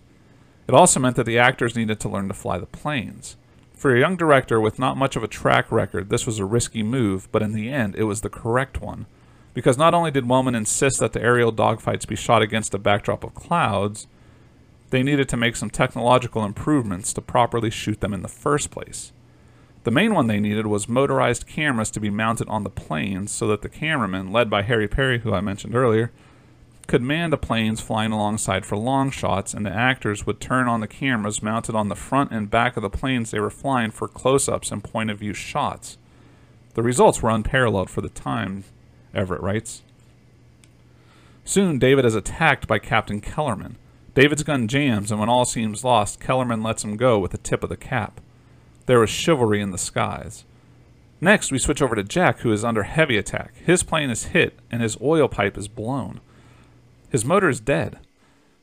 It 0.68 0.74
also 0.74 1.00
meant 1.00 1.16
that 1.16 1.26
the 1.26 1.40
actors 1.40 1.76
needed 1.76 2.00
to 2.02 2.10
learn 2.10 2.28
to 2.28 2.34
fly 2.34 2.58
the 2.58 2.66
planes. 2.66 3.38
For 3.74 3.96
a 3.96 4.00
young 4.00 4.18
director 4.18 4.60
with 4.60 4.80
not 4.80 4.98
much 4.98 5.16
of 5.16 5.24
a 5.24 5.28
track 5.28 5.72
record, 5.72 6.10
this 6.10 6.26
was 6.26 6.40
a 6.40 6.46
risky 6.46 6.84
move, 6.84 7.32
but 7.32 7.42
in 7.42 7.54
the 7.54 7.70
end, 7.70 7.96
it 7.96 8.04
was 8.04 8.22
the 8.22 8.30
correct 8.30 8.82
one. 8.82 9.06
Because 9.58 9.76
not 9.76 9.96
only 9.96 10.12
did 10.12 10.30
Wellman 10.30 10.54
insist 10.54 11.00
that 11.00 11.14
the 11.14 11.24
aerial 11.24 11.52
dogfights 11.52 12.08
be 12.08 12.16
shot 12.16 12.44
against 12.44 12.76
a 12.76 12.78
backdrop 12.78 13.24
of 13.24 13.34
clouds, 13.34 14.06
they 14.92 15.02
needed 15.02 15.28
to 15.30 15.36
make 15.36 15.56
some 15.56 15.72
technological 15.72 16.46
improvements 16.46 17.12
to 17.14 17.22
properly 17.22 17.72
shoot 17.72 18.00
them 18.00 18.14
in 18.14 18.22
the 18.22 18.28
first 18.28 18.70
place. 18.70 19.12
The 19.84 19.90
main 19.90 20.14
one 20.14 20.28
they 20.28 20.40
needed 20.40 20.68
was 20.68 20.88
motorized 20.88 21.48
cameras 21.48 21.90
to 21.90 22.00
be 22.00 22.12
mounted 22.12 22.48
on 22.50 22.66
the 22.66 22.70
planes 22.70 23.32
so 23.32 23.48
that 23.48 23.64
the 23.64 23.68
cameraman, 23.68 24.32
led 24.32 24.48
by 24.48 24.62
Harry 24.62 24.88
Perry, 24.88 25.22
who 25.22 25.34
I 25.34 25.42
mentioned 25.42 25.74
earlier, 25.74 26.12
could 26.86 27.02
man 27.02 27.32
the 27.32 27.36
planes 27.36 27.82
flying 27.82 28.12
alongside 28.12 28.64
for 28.64 28.78
long 28.78 29.10
shots, 29.10 29.56
and 29.56 29.66
the 29.66 29.74
actors 29.74 30.28
would 30.28 30.40
turn 30.40 30.68
on 30.68 30.82
the 30.82 30.88
cameras 30.88 31.42
mounted 31.42 31.74
on 31.74 31.90
the 31.90 31.96
front 31.96 32.30
and 32.30 32.52
back 32.52 32.78
of 32.78 32.84
the 32.84 32.92
planes 32.92 33.32
they 33.32 33.40
were 33.40 33.50
flying 33.50 33.90
for 33.90 34.08
close 34.08 34.48
ups 34.48 34.72
and 34.72 34.84
point 34.84 35.10
of 35.10 35.18
view 35.18 35.34
shots. 35.34 35.98
The 36.76 36.84
results 36.84 37.24
were 37.24 37.32
unparalleled 37.32 37.90
for 37.90 38.02
the 38.02 38.10
time, 38.10 38.64
Everett 39.14 39.42
writes. 39.42 39.82
Soon, 41.46 41.80
David 41.80 42.06
is 42.06 42.16
attacked 42.16 42.68
by 42.68 42.80
Captain 42.80 43.22
Kellerman. 43.22 43.78
David's 44.14 44.44
gun 44.44 44.68
jams, 44.68 45.12
and 45.12 45.20
when 45.20 45.30
all 45.30 45.46
seems 45.46 45.84
lost, 45.84 46.20
Kellerman 46.20 46.64
lets 46.64 46.84
him 46.84 46.98
go 46.98 47.20
with 47.20 47.32
the 47.32 47.38
tip 47.38 47.64
of 47.64 47.70
the 47.70 47.78
cap. 47.78 48.20
There 48.86 49.04
is 49.04 49.10
chivalry 49.10 49.62
in 49.62 49.72
the 49.72 49.78
skies. 49.78 50.44
Next, 51.22 51.52
we 51.52 51.60
switch 51.60 51.82
over 51.82 51.96
to 51.96 52.04
Jack, 52.04 52.40
who 52.40 52.52
is 52.52 52.64
under 52.64 52.84
heavy 52.84 53.18
attack. 53.18 53.56
His 53.58 53.84
plane 53.84 54.10
is 54.10 54.26
hit, 54.26 54.60
and 54.72 54.82
his 54.82 54.98
oil 55.02 55.28
pipe 55.28 55.58
is 55.58 55.68
blown. 55.68 56.20
His 57.10 57.26
motor 57.26 57.50
is 57.50 57.60
dead. 57.60 58.00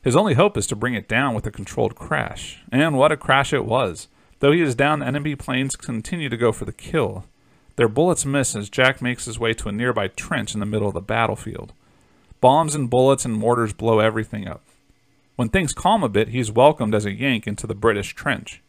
His 0.03 0.14
only 0.14 0.34
hope 0.34 0.57
is 0.57 0.66
to 0.66 0.76
bring 0.76 0.95
it 0.95 1.09
down 1.09 1.34
with 1.34 1.47
a 1.47 1.51
controlled 1.51 1.95
crash. 1.95 2.62
And 2.70 2.97
what 2.97 3.12
a 3.12 3.16
crash 3.16 3.53
it 3.53 3.64
was. 3.64 4.09
Though 4.40 4.53
he 4.53 4.61
is 4.61 4.74
down, 4.74 5.03
enemy 5.03 5.34
planes 5.34 5.76
continue 5.76 6.28
to 6.28 6.36
go 6.36 6.53
for 6.53 6.64
the 6.64 6.72
kill. 6.72 7.24
Their 7.76 7.88
bullets 7.88 8.24
miss 8.24 8.54
as 8.54 8.70
Jack 8.70 9.02
makes 9.02 9.24
his 9.24 9.38
way 9.38 9.52
to 9.54 9.68
a 9.68 9.72
nearby 9.72 10.08
trench 10.08 10.54
in 10.54 10.60
the 10.60 10.66
middle 10.66 10.88
of 10.88 10.94
the 10.94 11.00
battlefield. 11.00 11.72
Bombs 12.40 12.74
and 12.74 12.88
bullets 12.88 13.24
and 13.24 13.34
mortars 13.34 13.72
blow 13.72 13.98
everything 13.98 14.46
up. 14.46 14.62
When 15.36 15.48
things 15.48 15.72
calm 15.72 16.04
a 16.04 16.08
bit, 16.08 16.28
he's 16.28 16.52
welcomed 16.52 16.94
as 16.94 17.04
a 17.04 17.12
Yank 17.12 17.46
into 17.46 17.66
the 17.66 17.74
British 17.74 18.14
trench. 18.14 18.62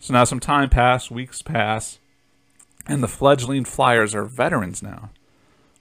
So 0.00 0.12
now 0.12 0.24
some 0.24 0.40
time 0.40 0.68
pass, 0.68 1.10
weeks 1.10 1.42
pass, 1.42 1.98
and 2.86 3.02
the 3.02 3.08
fledgling 3.08 3.64
flyers 3.64 4.14
are 4.14 4.24
veterans 4.24 4.82
now. 4.82 5.10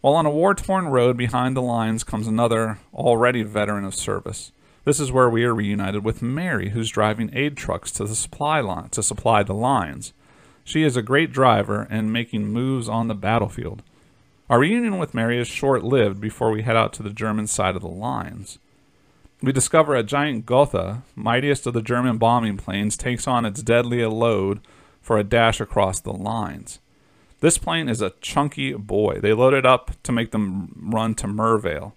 While 0.01 0.15
on 0.15 0.25
a 0.25 0.29
war 0.29 0.53
torn 0.53 0.87
road 0.87 1.17
behind 1.17 1.55
the 1.55 1.61
lines 1.61 2.03
comes 2.03 2.27
another, 2.27 2.79
already 2.93 3.41
veteran 3.41 3.85
of 3.85 3.95
service. 3.95 4.51
This 4.85 4.99
is 4.99 5.11
where 5.11 5.29
we 5.29 5.45
are 5.45 5.55
reunited 5.55 6.03
with 6.03 6.21
Mary, 6.21 6.69
who's 6.69 6.89
driving 6.89 7.31
aid 7.33 7.55
trucks 7.55 7.89
to 7.93 8.05
the 8.05 8.15
supply 8.15 8.59
line 8.59 8.89
to 8.89 9.01
supply 9.01 9.43
the 9.43 9.53
lines. 9.53 10.13
She 10.63 10.83
is 10.83 10.95
a 10.95 11.01
great 11.01 11.31
driver 11.31 11.87
and 11.89 12.13
making 12.13 12.47
moves 12.47 12.87
on 12.87 13.07
the 13.07 13.15
battlefield. 13.15 13.83
Our 14.49 14.59
reunion 14.59 14.97
with 14.97 15.13
Mary 15.13 15.39
is 15.39 15.47
short 15.47 15.83
lived 15.83 16.21
before 16.21 16.51
we 16.51 16.61
head 16.63 16.75
out 16.75 16.93
to 16.93 17.03
the 17.03 17.09
German 17.09 17.47
side 17.47 17.75
of 17.75 17.81
the 17.81 17.87
lines. 17.87 18.59
We 19.41 19.51
discover 19.51 19.95
a 19.95 20.03
giant 20.03 20.45
Gotha, 20.45 21.03
mightiest 21.15 21.67
of 21.67 21.73
the 21.73 21.81
German 21.81 22.17
bombing 22.17 22.57
planes, 22.57 22.95
takes 22.95 23.27
on 23.27 23.45
its 23.45 23.61
deadly 23.61 24.05
load 24.05 24.61
for 25.01 25.17
a 25.17 25.23
dash 25.23 25.59
across 25.59 25.99
the 25.99 26.13
lines. 26.13 26.79
This 27.41 27.57
plane 27.57 27.89
is 27.89 28.01
a 28.01 28.13
chunky 28.21 28.71
boy. 28.73 29.19
They 29.19 29.33
load 29.33 29.53
it 29.53 29.65
up 29.65 29.91
to 30.03 30.13
make 30.13 30.31
them 30.31 30.89
run 30.93 31.13
to 31.15 31.27
Mervale. 31.27 31.93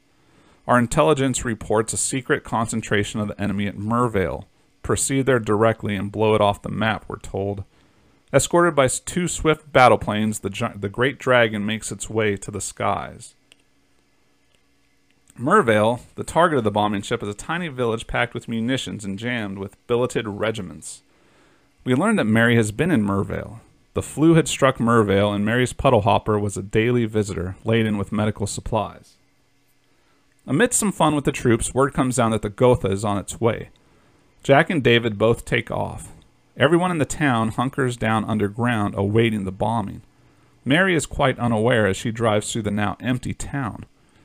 Our 0.66 0.76
intelligence 0.76 1.44
reports 1.44 1.92
a 1.92 1.96
secret 1.96 2.42
concentration 2.42 3.20
of 3.20 3.28
the 3.28 3.40
enemy 3.40 3.68
at 3.68 3.78
Mervale. 3.78 4.48
Proceed 4.82 5.26
there 5.26 5.38
directly 5.38 5.94
and 5.94 6.10
blow 6.10 6.34
it 6.34 6.40
off 6.40 6.62
the 6.62 6.68
map, 6.68 7.04
we're 7.06 7.18
told. 7.18 7.62
Escorted 8.32 8.74
by 8.74 8.88
two 8.88 9.28
swift 9.28 9.72
battle 9.72 9.98
planes, 9.98 10.40
the, 10.40 10.72
the 10.74 10.88
Great 10.88 11.18
Dragon 11.18 11.64
makes 11.64 11.92
its 11.92 12.10
way 12.10 12.36
to 12.36 12.50
the 12.50 12.60
skies. 12.60 13.34
Mervale, 15.38 16.00
the 16.14 16.24
target 16.24 16.58
of 16.58 16.64
the 16.64 16.70
bombing 16.70 17.02
ship, 17.02 17.22
is 17.22 17.28
a 17.28 17.34
tiny 17.34 17.68
village 17.68 18.06
packed 18.06 18.34
with 18.34 18.48
munitions 18.48 19.04
and 19.04 19.18
jammed 19.18 19.58
with 19.58 19.76
billeted 19.86 20.26
regiments. 20.26 21.02
We 21.84 21.94
learn 21.94 22.16
that 22.16 22.24
Mary 22.24 22.56
has 22.56 22.72
been 22.72 22.90
in 22.90 23.02
Mervale. 23.02 23.60
The 23.94 24.02
flu 24.02 24.34
had 24.34 24.48
struck 24.48 24.80
Mervale, 24.80 25.32
and 25.32 25.44
Mary's 25.44 25.72
puddle 25.72 26.02
hopper 26.02 26.38
was 26.38 26.56
a 26.56 26.62
daily 26.62 27.04
visitor, 27.04 27.56
laden 27.64 27.96
with 27.96 28.12
medical 28.12 28.46
supplies. 28.46 29.14
Amidst 30.46 30.78
some 30.78 30.92
fun 30.92 31.14
with 31.14 31.24
the 31.24 31.32
troops, 31.32 31.74
word 31.74 31.92
comes 31.92 32.16
down 32.16 32.30
that 32.30 32.42
the 32.42 32.50
Gotha 32.50 32.88
is 32.88 33.04
on 33.04 33.18
its 33.18 33.40
way. 33.40 33.70
Jack 34.42 34.70
and 34.70 34.82
David 34.82 35.18
both 35.18 35.44
take 35.44 35.70
off. 35.70 36.12
Everyone 36.58 36.90
in 36.90 36.98
the 36.98 37.04
town 37.04 37.50
hunkers 37.50 37.98
down 37.98 38.24
underground, 38.24 38.94
awaiting 38.96 39.44
the 39.44 39.52
bombing. 39.52 40.00
Mary 40.64 40.94
is 40.94 41.04
quite 41.04 41.38
unaware 41.38 41.86
as 41.86 41.96
she 41.98 42.10
drives 42.10 42.50
through 42.50 42.62
the 42.62 42.70
now 42.70 42.96
empty 43.00 43.34
town. 43.34 43.84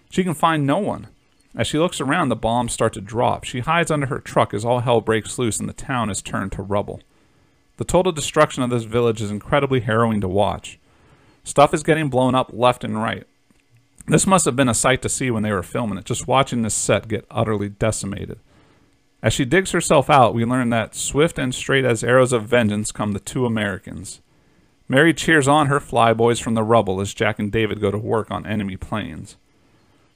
She 0.09 0.23
can 0.23 0.34
find 0.34 0.65
no 0.65 0.77
one. 0.77 1.07
As 1.55 1.67
she 1.67 1.77
looks 1.77 1.99
around, 1.99 2.29
the 2.29 2.38
bombs 2.38 2.71
start 2.71 2.93
to 2.93 3.01
drop. 3.01 3.43
She 3.43 3.59
hides 3.59 3.91
under 3.91 4.07
her 4.07 4.19
truck 4.19 4.53
as 4.53 4.63
all 4.63 4.79
hell 4.79 5.01
breaks 5.01 5.38
loose 5.38 5.59
and 5.59 5.67
the 5.67 5.73
town 5.73 6.09
is 6.09 6.21
turned 6.21 6.53
to 6.53 6.61
rubble. 6.61 7.01
The 7.75 7.84
total 7.84 8.13
destruction 8.13 8.63
of 8.63 8.69
this 8.69 8.84
village 8.84 9.21
is 9.21 9.29
incredibly 9.29 9.82
harrowing 9.82 10.21
to 10.21 10.27
watch. 10.29 10.79
Stuff 11.43 11.73
is 11.73 11.84
getting 11.84 12.09
blown 12.09 12.34
up 12.34 12.51
left 12.53 12.86
and 12.86 13.01
right. 13.01 13.27
This 14.07 14.25
must 14.25 14.45
have 14.45 14.55
been 14.55 14.69
a 14.69 14.73
sight 14.73 15.01
to 15.01 15.09
see 15.09 15.29
when 15.32 15.43
they 15.43 15.51
were 15.51 15.63
filming 15.63 15.97
it, 15.97 16.05
just 16.05 16.27
watching 16.27 16.61
this 16.61 16.73
set 16.73 17.07
get 17.07 17.25
utterly 17.29 17.69
decimated. 17.69 18.39
As 19.24 19.34
she 19.34 19.45
digs 19.45 19.72
herself 19.72 20.09
out, 20.09 20.34
we 20.34 20.45
learn 20.45 20.69
that 20.69 20.95
swift 20.95 21.38
and 21.38 21.53
straight 21.53 21.86
as 21.86 22.03
arrows 22.03 22.34
of 22.34 22.45
vengeance 22.45 22.91
come 22.91 23.11
the 23.11 23.19
two 23.19 23.45
Americans. 23.45 24.22
Mary 24.88 25.13
cheers 25.13 25.47
on 25.47 25.67
her 25.67 25.80
flyboys 25.80 26.41
from 26.41 26.55
the 26.55 26.63
rubble 26.63 26.99
as 26.99 27.13
Jack 27.13 27.39
and 27.39 27.51
David 27.51 27.80
go 27.80 27.91
to 27.91 27.97
work 27.97 28.32
on 28.32 28.45
enemy 28.45 28.78
planes. 28.78 29.38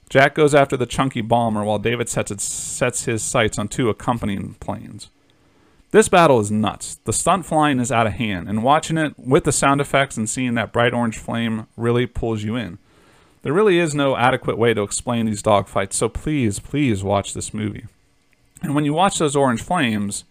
Jack 0.09 0.35
goes 0.35 0.53
after 0.53 0.75
the 0.75 0.85
chunky 0.85 1.21
bomber 1.21 1.63
while 1.63 1.79
David 1.79 2.09
sets, 2.09 2.43
sets 2.43 3.05
his 3.05 3.23
sights 3.23 3.57
on 3.57 3.67
two 3.67 3.89
accompanying 3.89 4.55
planes. 4.55 5.09
This 5.91 6.09
battle 6.09 6.39
is 6.39 6.51
nuts. 6.51 6.99
The 7.05 7.13
stunt 7.13 7.45
flying 7.45 7.79
is 7.79 7.91
out 7.91 8.05
of 8.05 8.13
hand, 8.13 8.49
and 8.49 8.63
watching 8.63 8.97
it 8.97 9.17
with 9.17 9.45
the 9.45 9.51
sound 9.51 9.79
effects 9.79 10.17
and 10.17 10.29
seeing 10.29 10.55
that 10.55 10.73
bright 10.73 10.93
orange 10.93 11.17
flame 11.17 11.67
really 11.77 12.05
pulls 12.05 12.43
you 12.43 12.55
in. 12.55 12.79
There 13.43 13.53
really 13.53 13.79
is 13.79 13.95
no 13.95 14.17
adequate 14.17 14.57
way 14.57 14.73
to 14.73 14.81
explain 14.81 15.25
these 15.25 15.43
dogfights, 15.43 15.93
so 15.93 16.09
please, 16.09 16.59
please 16.59 17.03
watch 17.03 17.33
this 17.33 17.53
movie. 17.53 17.85
And 18.61 18.73
when 18.73 18.85
you 18.85 18.93
watch 18.93 19.19
those 19.19 19.35
orange 19.35 19.61
flames, 19.61 20.23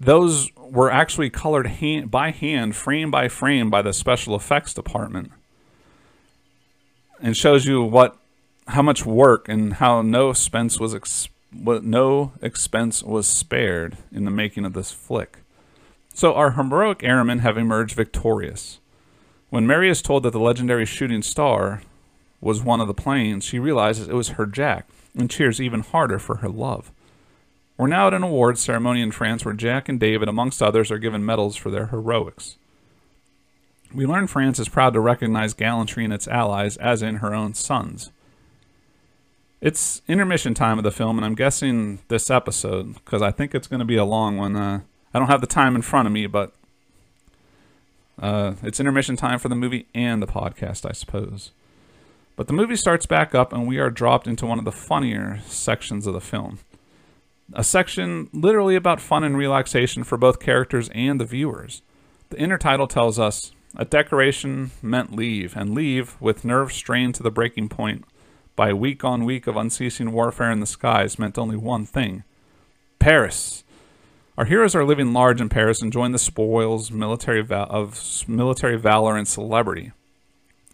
those 0.00 0.50
were 0.56 0.90
actually 0.90 1.30
colored 1.30 1.66
hand, 1.66 2.10
by 2.10 2.30
hand, 2.30 2.76
frame 2.76 3.10
by 3.10 3.28
frame, 3.28 3.70
by 3.70 3.82
the 3.82 3.92
special 3.92 4.34
effects 4.34 4.74
department 4.74 5.32
and 7.24 7.36
shows 7.36 7.66
you 7.66 7.82
what 7.82 8.16
how 8.68 8.82
much 8.82 9.04
work 9.04 9.48
and 9.48 9.74
how 9.74 10.02
no 10.02 10.30
expense 10.30 10.78
was 10.78 10.94
ex- 10.94 11.28
what 11.52 11.84
no 11.84 12.32
expense 12.42 13.02
was 13.02 13.26
spared 13.26 13.96
in 14.12 14.24
the 14.24 14.30
making 14.30 14.64
of 14.64 14.72
this 14.72 14.90
flick. 14.92 15.38
So 16.12 16.34
our 16.34 16.52
heroic 16.52 17.02
airmen 17.02 17.40
have 17.40 17.56
emerged 17.58 17.94
victorious. 17.94 18.78
When 19.50 19.66
Mary 19.66 19.90
is 19.90 20.02
told 20.02 20.22
that 20.22 20.30
the 20.30 20.40
legendary 20.40 20.86
shooting 20.86 21.22
star 21.22 21.82
was 22.40 22.62
one 22.62 22.80
of 22.80 22.88
the 22.88 22.94
planes, 22.94 23.44
she 23.44 23.58
realizes 23.58 24.08
it 24.08 24.14
was 24.14 24.30
her 24.30 24.46
Jack 24.46 24.86
and 25.16 25.30
cheers 25.30 25.60
even 25.60 25.80
harder 25.80 26.18
for 26.18 26.36
her 26.36 26.48
love. 26.48 26.90
We're 27.76 27.88
now 27.88 28.06
at 28.06 28.14
an 28.14 28.22
awards 28.22 28.60
ceremony 28.60 29.02
in 29.02 29.10
France 29.10 29.44
where 29.44 29.54
Jack 29.54 29.88
and 29.88 29.98
David, 29.98 30.28
amongst 30.28 30.62
others, 30.62 30.90
are 30.90 30.98
given 30.98 31.24
medals 31.24 31.56
for 31.56 31.70
their 31.70 31.86
heroics. 31.86 32.56
We 33.92 34.06
learn 34.06 34.26
France 34.26 34.58
is 34.58 34.68
proud 34.68 34.92
to 34.94 35.00
recognize 35.00 35.54
gallantry 35.54 36.04
in 36.04 36.12
its 36.12 36.28
allies, 36.28 36.76
as 36.76 37.02
in 37.02 37.16
her 37.16 37.34
own 37.34 37.54
sons. 37.54 38.10
It's 39.60 40.02
intermission 40.06 40.52
time 40.54 40.78
of 40.78 40.84
the 40.84 40.90
film, 40.90 41.16
and 41.16 41.24
I'm 41.24 41.34
guessing 41.34 42.00
this 42.08 42.30
episode, 42.30 42.94
because 42.94 43.22
I 43.22 43.30
think 43.30 43.54
it's 43.54 43.66
going 43.66 43.80
to 43.80 43.84
be 43.84 43.96
a 43.96 44.04
long 44.04 44.36
one. 44.36 44.56
Uh, 44.56 44.80
I 45.12 45.18
don't 45.18 45.28
have 45.28 45.40
the 45.40 45.46
time 45.46 45.74
in 45.74 45.82
front 45.82 46.06
of 46.06 46.12
me, 46.12 46.26
but 46.26 46.52
uh, 48.20 48.54
it's 48.62 48.78
intermission 48.78 49.16
time 49.16 49.38
for 49.38 49.48
the 49.48 49.54
movie 49.54 49.86
and 49.94 50.20
the 50.20 50.26
podcast, 50.26 50.88
I 50.88 50.92
suppose. 50.92 51.50
But 52.36 52.48
the 52.48 52.52
movie 52.52 52.76
starts 52.76 53.06
back 53.06 53.34
up, 53.34 53.52
and 53.52 53.66
we 53.66 53.78
are 53.78 53.90
dropped 53.90 54.26
into 54.26 54.46
one 54.46 54.58
of 54.58 54.64
the 54.64 54.72
funnier 54.72 55.40
sections 55.46 56.06
of 56.06 56.14
the 56.14 56.20
film. 56.20 56.58
A 57.52 57.62
section 57.62 58.28
literally 58.32 58.74
about 58.74 59.00
fun 59.00 59.22
and 59.22 59.36
relaxation 59.36 60.02
for 60.02 60.16
both 60.16 60.40
characters 60.40 60.88
and 60.94 61.20
the 61.20 61.24
viewers. 61.24 61.82
The 62.30 62.36
intertitle 62.36 62.88
tells 62.88 63.18
us 63.18 63.52
a 63.76 63.84
decoration 63.84 64.70
meant 64.82 65.14
leave, 65.14 65.56
and 65.56 65.74
leave, 65.74 66.16
with 66.20 66.44
nerves 66.44 66.74
strained 66.74 67.14
to 67.16 67.22
the 67.22 67.30
breaking 67.30 67.68
point 67.68 68.04
by 68.56 68.72
week 68.72 69.04
on 69.04 69.24
week 69.24 69.46
of 69.46 69.56
unceasing 69.56 70.12
warfare 70.12 70.50
in 70.50 70.60
the 70.60 70.66
skies, 70.66 71.18
meant 71.18 71.38
only 71.38 71.56
one 71.56 71.84
thing 71.84 72.24
Paris. 72.98 73.64
Our 74.36 74.46
heroes 74.46 74.74
are 74.74 74.84
living 74.84 75.12
large 75.12 75.40
in 75.40 75.48
Paris, 75.48 75.82
enjoying 75.82 76.12
the 76.12 76.18
spoils 76.18 76.90
military 76.90 77.44
of 77.48 78.24
military 78.26 78.76
valor 78.76 79.16
and 79.16 79.28
celebrity. 79.28 79.92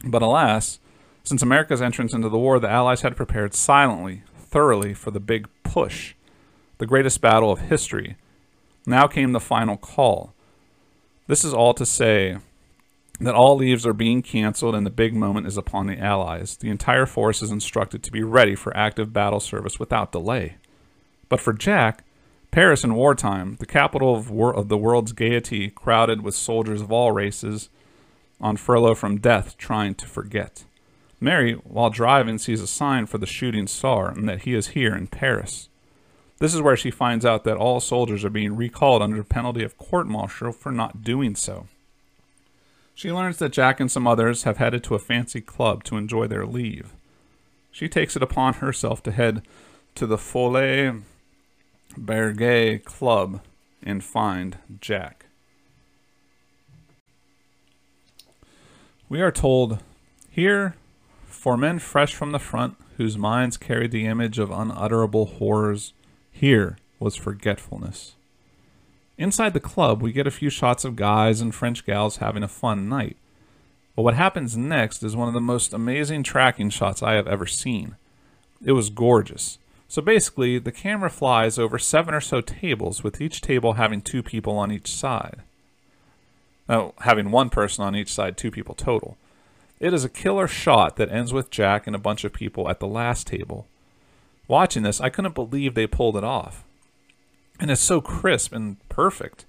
But 0.04 0.22
alas, 0.22 0.78
since 1.24 1.42
America's 1.42 1.82
entrance 1.82 2.12
into 2.14 2.28
the 2.28 2.38
war, 2.38 2.58
the 2.58 2.70
Allies 2.70 3.02
had 3.02 3.16
prepared 3.16 3.54
silently, 3.54 4.22
thoroughly 4.36 4.94
for 4.94 5.10
the 5.10 5.20
big 5.20 5.48
push, 5.62 6.14
the 6.78 6.86
greatest 6.86 7.20
battle 7.20 7.52
of 7.52 7.60
history. 7.60 8.16
Now 8.86 9.06
came 9.06 9.32
the 9.32 9.40
final 9.40 9.76
call. 9.76 10.32
This 11.26 11.44
is 11.44 11.54
all 11.54 11.74
to 11.74 11.86
say 11.86 12.38
that 13.20 13.34
all 13.34 13.56
leaves 13.56 13.86
are 13.86 13.92
being 13.92 14.22
canceled 14.22 14.74
and 14.74 14.86
the 14.86 14.90
big 14.90 15.14
moment 15.14 15.46
is 15.46 15.56
upon 15.56 15.86
the 15.86 15.98
Allies. 15.98 16.56
The 16.56 16.70
entire 16.70 17.06
force 17.06 17.42
is 17.42 17.50
instructed 17.50 18.02
to 18.02 18.10
be 18.10 18.22
ready 18.22 18.54
for 18.54 18.76
active 18.76 19.12
battle 19.12 19.40
service 19.40 19.78
without 19.78 20.10
delay. 20.10 20.56
But 21.28 21.40
for 21.40 21.52
Jack, 21.52 22.02
Paris 22.50 22.82
in 22.82 22.94
wartime, 22.94 23.56
the 23.60 23.66
capital 23.66 24.16
of, 24.16 24.30
wor- 24.30 24.54
of 24.54 24.68
the 24.68 24.78
world's 24.78 25.12
gaiety, 25.12 25.70
crowded 25.70 26.22
with 26.22 26.34
soldiers 26.34 26.80
of 26.80 26.90
all 26.90 27.12
races, 27.12 27.68
on 28.40 28.56
furlough 28.56 28.94
from 28.94 29.20
death, 29.20 29.56
trying 29.58 29.94
to 29.94 30.06
forget. 30.06 30.64
Mary, 31.20 31.52
while 31.64 31.90
driving, 31.90 32.38
sees 32.38 32.62
a 32.62 32.66
sign 32.66 33.06
for 33.06 33.18
the 33.18 33.26
shooting 33.26 33.66
star 33.66 34.08
and 34.08 34.28
that 34.28 34.42
he 34.42 34.54
is 34.54 34.68
here 34.68 34.94
in 34.94 35.06
Paris. 35.06 35.68
This 36.38 36.54
is 36.54 36.62
where 36.62 36.76
she 36.76 36.90
finds 36.90 37.26
out 37.26 37.44
that 37.44 37.58
all 37.58 37.80
soldiers 37.80 38.24
are 38.24 38.30
being 38.30 38.56
recalled 38.56 39.02
under 39.02 39.22
penalty 39.22 39.62
of 39.62 39.76
court 39.76 40.06
martial 40.06 40.52
for 40.52 40.72
not 40.72 41.04
doing 41.04 41.34
so. 41.34 41.66
She 42.94 43.12
learns 43.12 43.36
that 43.38 43.52
Jack 43.52 43.78
and 43.80 43.90
some 43.90 44.06
others 44.06 44.44
have 44.44 44.56
headed 44.56 44.82
to 44.84 44.94
a 44.94 44.98
fancy 44.98 45.42
club 45.42 45.84
to 45.84 45.96
enjoy 45.96 46.26
their 46.26 46.46
leave. 46.46 46.92
She 47.70 47.88
takes 47.88 48.16
it 48.16 48.22
upon 48.22 48.54
herself 48.54 49.02
to 49.02 49.12
head 49.12 49.42
to 49.94 50.06
the 50.06 50.16
Folies 50.16 51.02
Bergère 51.94 52.82
Club 52.84 53.40
and 53.82 54.02
find 54.02 54.58
Jack. 54.80 55.26
We 59.08 59.20
are 59.20 59.32
told 59.32 59.80
here, 60.30 60.76
for 61.40 61.56
men 61.56 61.78
fresh 61.78 62.14
from 62.14 62.32
the 62.32 62.38
front, 62.38 62.76
whose 62.98 63.16
minds 63.16 63.56
carried 63.56 63.92
the 63.92 64.04
image 64.04 64.38
of 64.38 64.50
unutterable 64.50 65.24
horrors, 65.24 65.94
here 66.30 66.76
was 66.98 67.16
forgetfulness. 67.16 68.12
Inside 69.16 69.54
the 69.54 69.58
club, 69.58 70.02
we 70.02 70.12
get 70.12 70.26
a 70.26 70.30
few 70.30 70.50
shots 70.50 70.84
of 70.84 70.96
guys 70.96 71.40
and 71.40 71.54
French 71.54 71.86
gals 71.86 72.18
having 72.18 72.42
a 72.42 72.48
fun 72.48 72.90
night. 72.90 73.16
But 73.96 74.02
what 74.02 74.12
happens 74.12 74.54
next 74.54 75.02
is 75.02 75.16
one 75.16 75.28
of 75.28 75.34
the 75.34 75.40
most 75.40 75.72
amazing 75.72 76.24
tracking 76.24 76.68
shots 76.68 77.02
I 77.02 77.14
have 77.14 77.26
ever 77.26 77.46
seen. 77.46 77.96
It 78.62 78.72
was 78.72 78.90
gorgeous. 78.90 79.58
So 79.88 80.02
basically, 80.02 80.58
the 80.58 80.70
camera 80.70 81.08
flies 81.08 81.58
over 81.58 81.78
seven 81.78 82.12
or 82.12 82.20
so 82.20 82.42
tables, 82.42 83.02
with 83.02 83.18
each 83.18 83.40
table 83.40 83.72
having 83.72 84.02
two 84.02 84.22
people 84.22 84.58
on 84.58 84.70
each 84.70 84.92
side. 84.92 85.38
Now, 86.68 86.92
having 87.00 87.30
one 87.30 87.48
person 87.48 87.82
on 87.82 87.96
each 87.96 88.12
side, 88.12 88.36
two 88.36 88.50
people 88.50 88.74
total. 88.74 89.16
It 89.80 89.94
is 89.94 90.04
a 90.04 90.10
killer 90.10 90.46
shot 90.46 90.96
that 90.96 91.10
ends 91.10 91.32
with 91.32 91.50
Jack 91.50 91.86
and 91.86 91.96
a 91.96 91.98
bunch 91.98 92.24
of 92.24 92.34
people 92.34 92.68
at 92.68 92.80
the 92.80 92.86
last 92.86 93.26
table. 93.26 93.66
Watching 94.46 94.82
this, 94.82 95.00
I 95.00 95.08
couldn't 95.08 95.34
believe 95.34 95.74
they 95.74 95.86
pulled 95.86 96.18
it 96.18 96.24
off. 96.24 96.64
And 97.58 97.70
it's 97.70 97.80
so 97.80 98.02
crisp 98.02 98.52
and 98.52 98.76
perfect. 98.90 99.46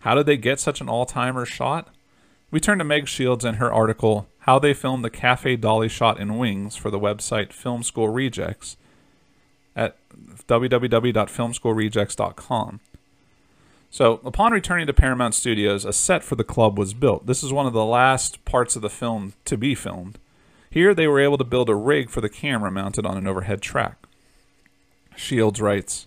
How 0.00 0.14
did 0.14 0.26
they 0.26 0.36
get 0.36 0.60
such 0.60 0.80
an 0.80 0.88
all 0.88 1.04
timer 1.04 1.44
shot? 1.44 1.88
We 2.52 2.60
turn 2.60 2.78
to 2.78 2.84
Meg 2.84 3.08
Shields 3.08 3.44
and 3.44 3.56
her 3.56 3.72
article, 3.72 4.28
How 4.40 4.58
They 4.58 4.74
Filmed 4.74 5.04
the 5.04 5.10
Cafe 5.10 5.56
Dolly 5.56 5.88
Shot 5.88 6.20
in 6.20 6.36
Wings 6.38 6.76
for 6.76 6.90
the 6.90 7.00
website 7.00 7.52
Film 7.52 7.82
School 7.82 8.08
Rejects 8.08 8.76
at 9.74 9.96
www.filmschoolrejects.com. 10.48 12.80
So, 13.92 14.22
upon 14.24 14.52
returning 14.52 14.86
to 14.86 14.94
Paramount 14.94 15.34
Studios, 15.34 15.84
a 15.84 15.92
set 15.92 16.24
for 16.24 16.34
the 16.34 16.44
club 16.44 16.78
was 16.78 16.94
built. 16.94 17.26
This 17.26 17.42
is 17.42 17.52
one 17.52 17.66
of 17.66 17.74
the 17.74 17.84
last 17.84 18.42
parts 18.46 18.74
of 18.74 18.80
the 18.80 18.88
film 18.88 19.34
to 19.44 19.58
be 19.58 19.74
filmed. 19.74 20.18
Here, 20.70 20.94
they 20.94 21.06
were 21.06 21.20
able 21.20 21.36
to 21.36 21.44
build 21.44 21.68
a 21.68 21.74
rig 21.74 22.08
for 22.08 22.22
the 22.22 22.30
camera 22.30 22.70
mounted 22.70 23.04
on 23.04 23.18
an 23.18 23.26
overhead 23.26 23.60
track. 23.60 24.06
Shields 25.14 25.60
writes, 25.60 26.06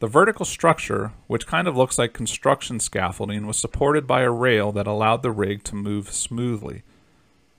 the 0.00 0.08
vertical 0.08 0.44
structure, 0.44 1.12
which 1.28 1.46
kind 1.46 1.68
of 1.68 1.76
looks 1.76 1.96
like 1.96 2.12
construction 2.12 2.80
scaffolding, 2.80 3.46
was 3.46 3.56
supported 3.56 4.04
by 4.04 4.22
a 4.22 4.30
rail 4.32 4.72
that 4.72 4.88
allowed 4.88 5.22
the 5.22 5.30
rig 5.30 5.62
to 5.62 5.76
move 5.76 6.10
smoothly. 6.10 6.82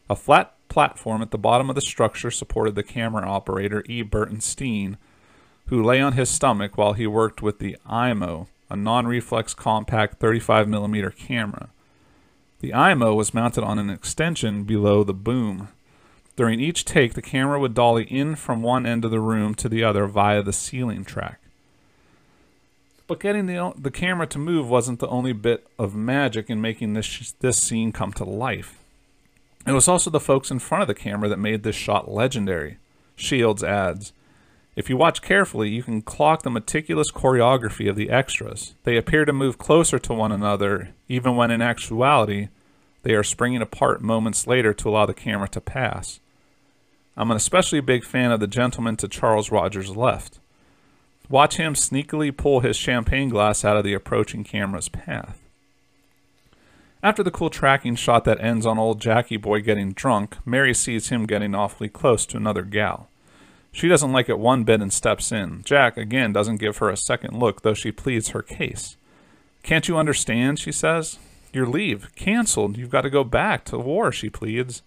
A 0.09 0.15
flat 0.17 0.55
platform 0.67 1.21
at 1.21 1.31
the 1.31 1.37
bottom 1.37 1.69
of 1.69 1.75
the 1.75 1.81
structure 1.81 2.31
supported 2.31 2.75
the 2.75 2.83
camera 2.83 3.25
operator 3.25 3.81
E. 3.87 4.01
Burton 4.01 4.41
Steen, 4.41 4.97
who 5.67 5.81
lay 5.81 6.01
on 6.01 6.13
his 6.13 6.29
stomach 6.29 6.77
while 6.77 6.91
he 6.91 7.07
worked 7.07 7.41
with 7.41 7.59
the 7.59 7.77
Eyemo, 7.89 8.47
a 8.69 8.75
non-reflex 8.75 9.53
compact 9.53 10.19
35mm 10.19 11.15
camera. 11.15 11.69
The 12.59 12.71
Eyemo 12.71 13.15
was 13.15 13.33
mounted 13.33 13.63
on 13.63 13.77
an 13.77 13.89
extension 13.89 14.63
below 14.63 15.03
the 15.03 15.13
boom. 15.13 15.69
During 16.35 16.59
each 16.59 16.85
take, 16.85 17.13
the 17.13 17.21
camera 17.21 17.59
would 17.59 17.73
dolly 17.73 18.05
in 18.05 18.35
from 18.35 18.61
one 18.61 18.85
end 18.85 19.05
of 19.05 19.11
the 19.11 19.19
room 19.19 19.53
to 19.55 19.69
the 19.69 19.83
other 19.83 20.07
via 20.07 20.41
the 20.41 20.53
ceiling 20.53 21.03
track. 21.03 21.39
But 23.05 23.19
getting 23.19 23.45
the, 23.47 23.73
the 23.77 23.91
camera 23.91 24.27
to 24.27 24.39
move 24.39 24.69
wasn't 24.69 24.99
the 24.99 25.09
only 25.09 25.33
bit 25.33 25.67
of 25.77 25.93
magic 25.93 26.49
in 26.49 26.61
making 26.61 26.93
this, 26.93 27.33
this 27.39 27.57
scene 27.57 27.91
come 27.91 28.13
to 28.13 28.23
life. 28.23 28.79
It 29.67 29.73
was 29.73 29.87
also 29.87 30.09
the 30.09 30.19
folks 30.19 30.51
in 30.51 30.59
front 30.59 30.81
of 30.81 30.87
the 30.87 30.93
camera 30.93 31.29
that 31.29 31.39
made 31.39 31.63
this 31.63 31.75
shot 31.75 32.09
legendary. 32.09 32.77
Shields 33.15 33.63
adds, 33.63 34.13
if 34.75 34.89
you 34.89 34.97
watch 34.97 35.21
carefully, 35.21 35.69
you 35.69 35.83
can 35.83 36.01
clock 36.01 36.41
the 36.41 36.49
meticulous 36.49 37.11
choreography 37.11 37.89
of 37.89 37.95
the 37.95 38.09
extras. 38.09 38.73
They 38.83 38.97
appear 38.97 39.25
to 39.25 39.33
move 39.33 39.57
closer 39.57 39.99
to 39.99 40.13
one 40.13 40.31
another, 40.31 40.89
even 41.07 41.35
when 41.35 41.51
in 41.51 41.61
actuality, 41.61 42.49
they 43.03 43.13
are 43.13 43.23
springing 43.23 43.61
apart 43.61 44.01
moments 44.01 44.47
later 44.47 44.73
to 44.73 44.89
allow 44.89 45.05
the 45.05 45.13
camera 45.13 45.47
to 45.49 45.61
pass. 45.61 46.19
I'm 47.15 47.29
an 47.29 47.37
especially 47.37 47.81
big 47.81 48.03
fan 48.03 48.31
of 48.31 48.39
the 48.39 48.47
gentleman 48.47 48.97
to 48.97 49.07
Charles 49.07 49.51
Rogers' 49.51 49.95
left. 49.95 50.39
Watch 51.29 51.57
him 51.57 51.75
sneakily 51.75 52.35
pull 52.35 52.61
his 52.61 52.75
champagne 52.75 53.29
glass 53.29 53.63
out 53.63 53.77
of 53.77 53.83
the 53.83 53.93
approaching 53.93 54.43
camera's 54.43 54.89
path. 54.89 55.39
After 57.03 57.21
the 57.21 57.31
cool 57.31 57.49
tracking 57.49 57.95
shot 57.95 58.23
that 58.25 58.41
ends 58.41 58.65
on 58.65 58.79
old 58.79 59.01
Jackie 59.01 59.37
boy 59.37 59.61
getting 59.61 59.91
drunk, 59.91 60.37
Mary 60.45 60.73
sees 60.73 61.09
him 61.09 61.25
getting 61.25 61.53
awfully 61.53 61.89
close 61.89 62.25
to 62.27 62.37
another 62.37 62.63
gal. 62.63 63.09
She 63.73 63.87
doesn't 63.87 64.11
like 64.11 64.29
it 64.29 64.37
one 64.37 64.63
bit 64.63 64.81
and 64.81 64.93
steps 64.93 65.31
in. 65.31 65.63
Jack, 65.65 65.97
again, 65.97 66.31
doesn't 66.31 66.57
give 66.57 66.77
her 66.77 66.89
a 66.89 66.95
second 66.95 67.37
look, 67.37 67.63
though 67.63 67.73
she 67.73 67.91
pleads 67.91 68.29
her 68.29 68.43
case. 68.43 68.97
Can't 69.63 69.87
you 69.87 69.97
understand? 69.97 70.59
she 70.59 70.71
says. 70.71 71.17
Your 71.51 71.65
leave. 71.65 72.13
Cancelled. 72.15 72.77
You've 72.77 72.91
got 72.91 73.01
to 73.01 73.09
go 73.09 73.23
back 73.23 73.65
to 73.65 73.79
war, 73.79 74.11
she 74.11 74.29
pleads. 74.29 74.83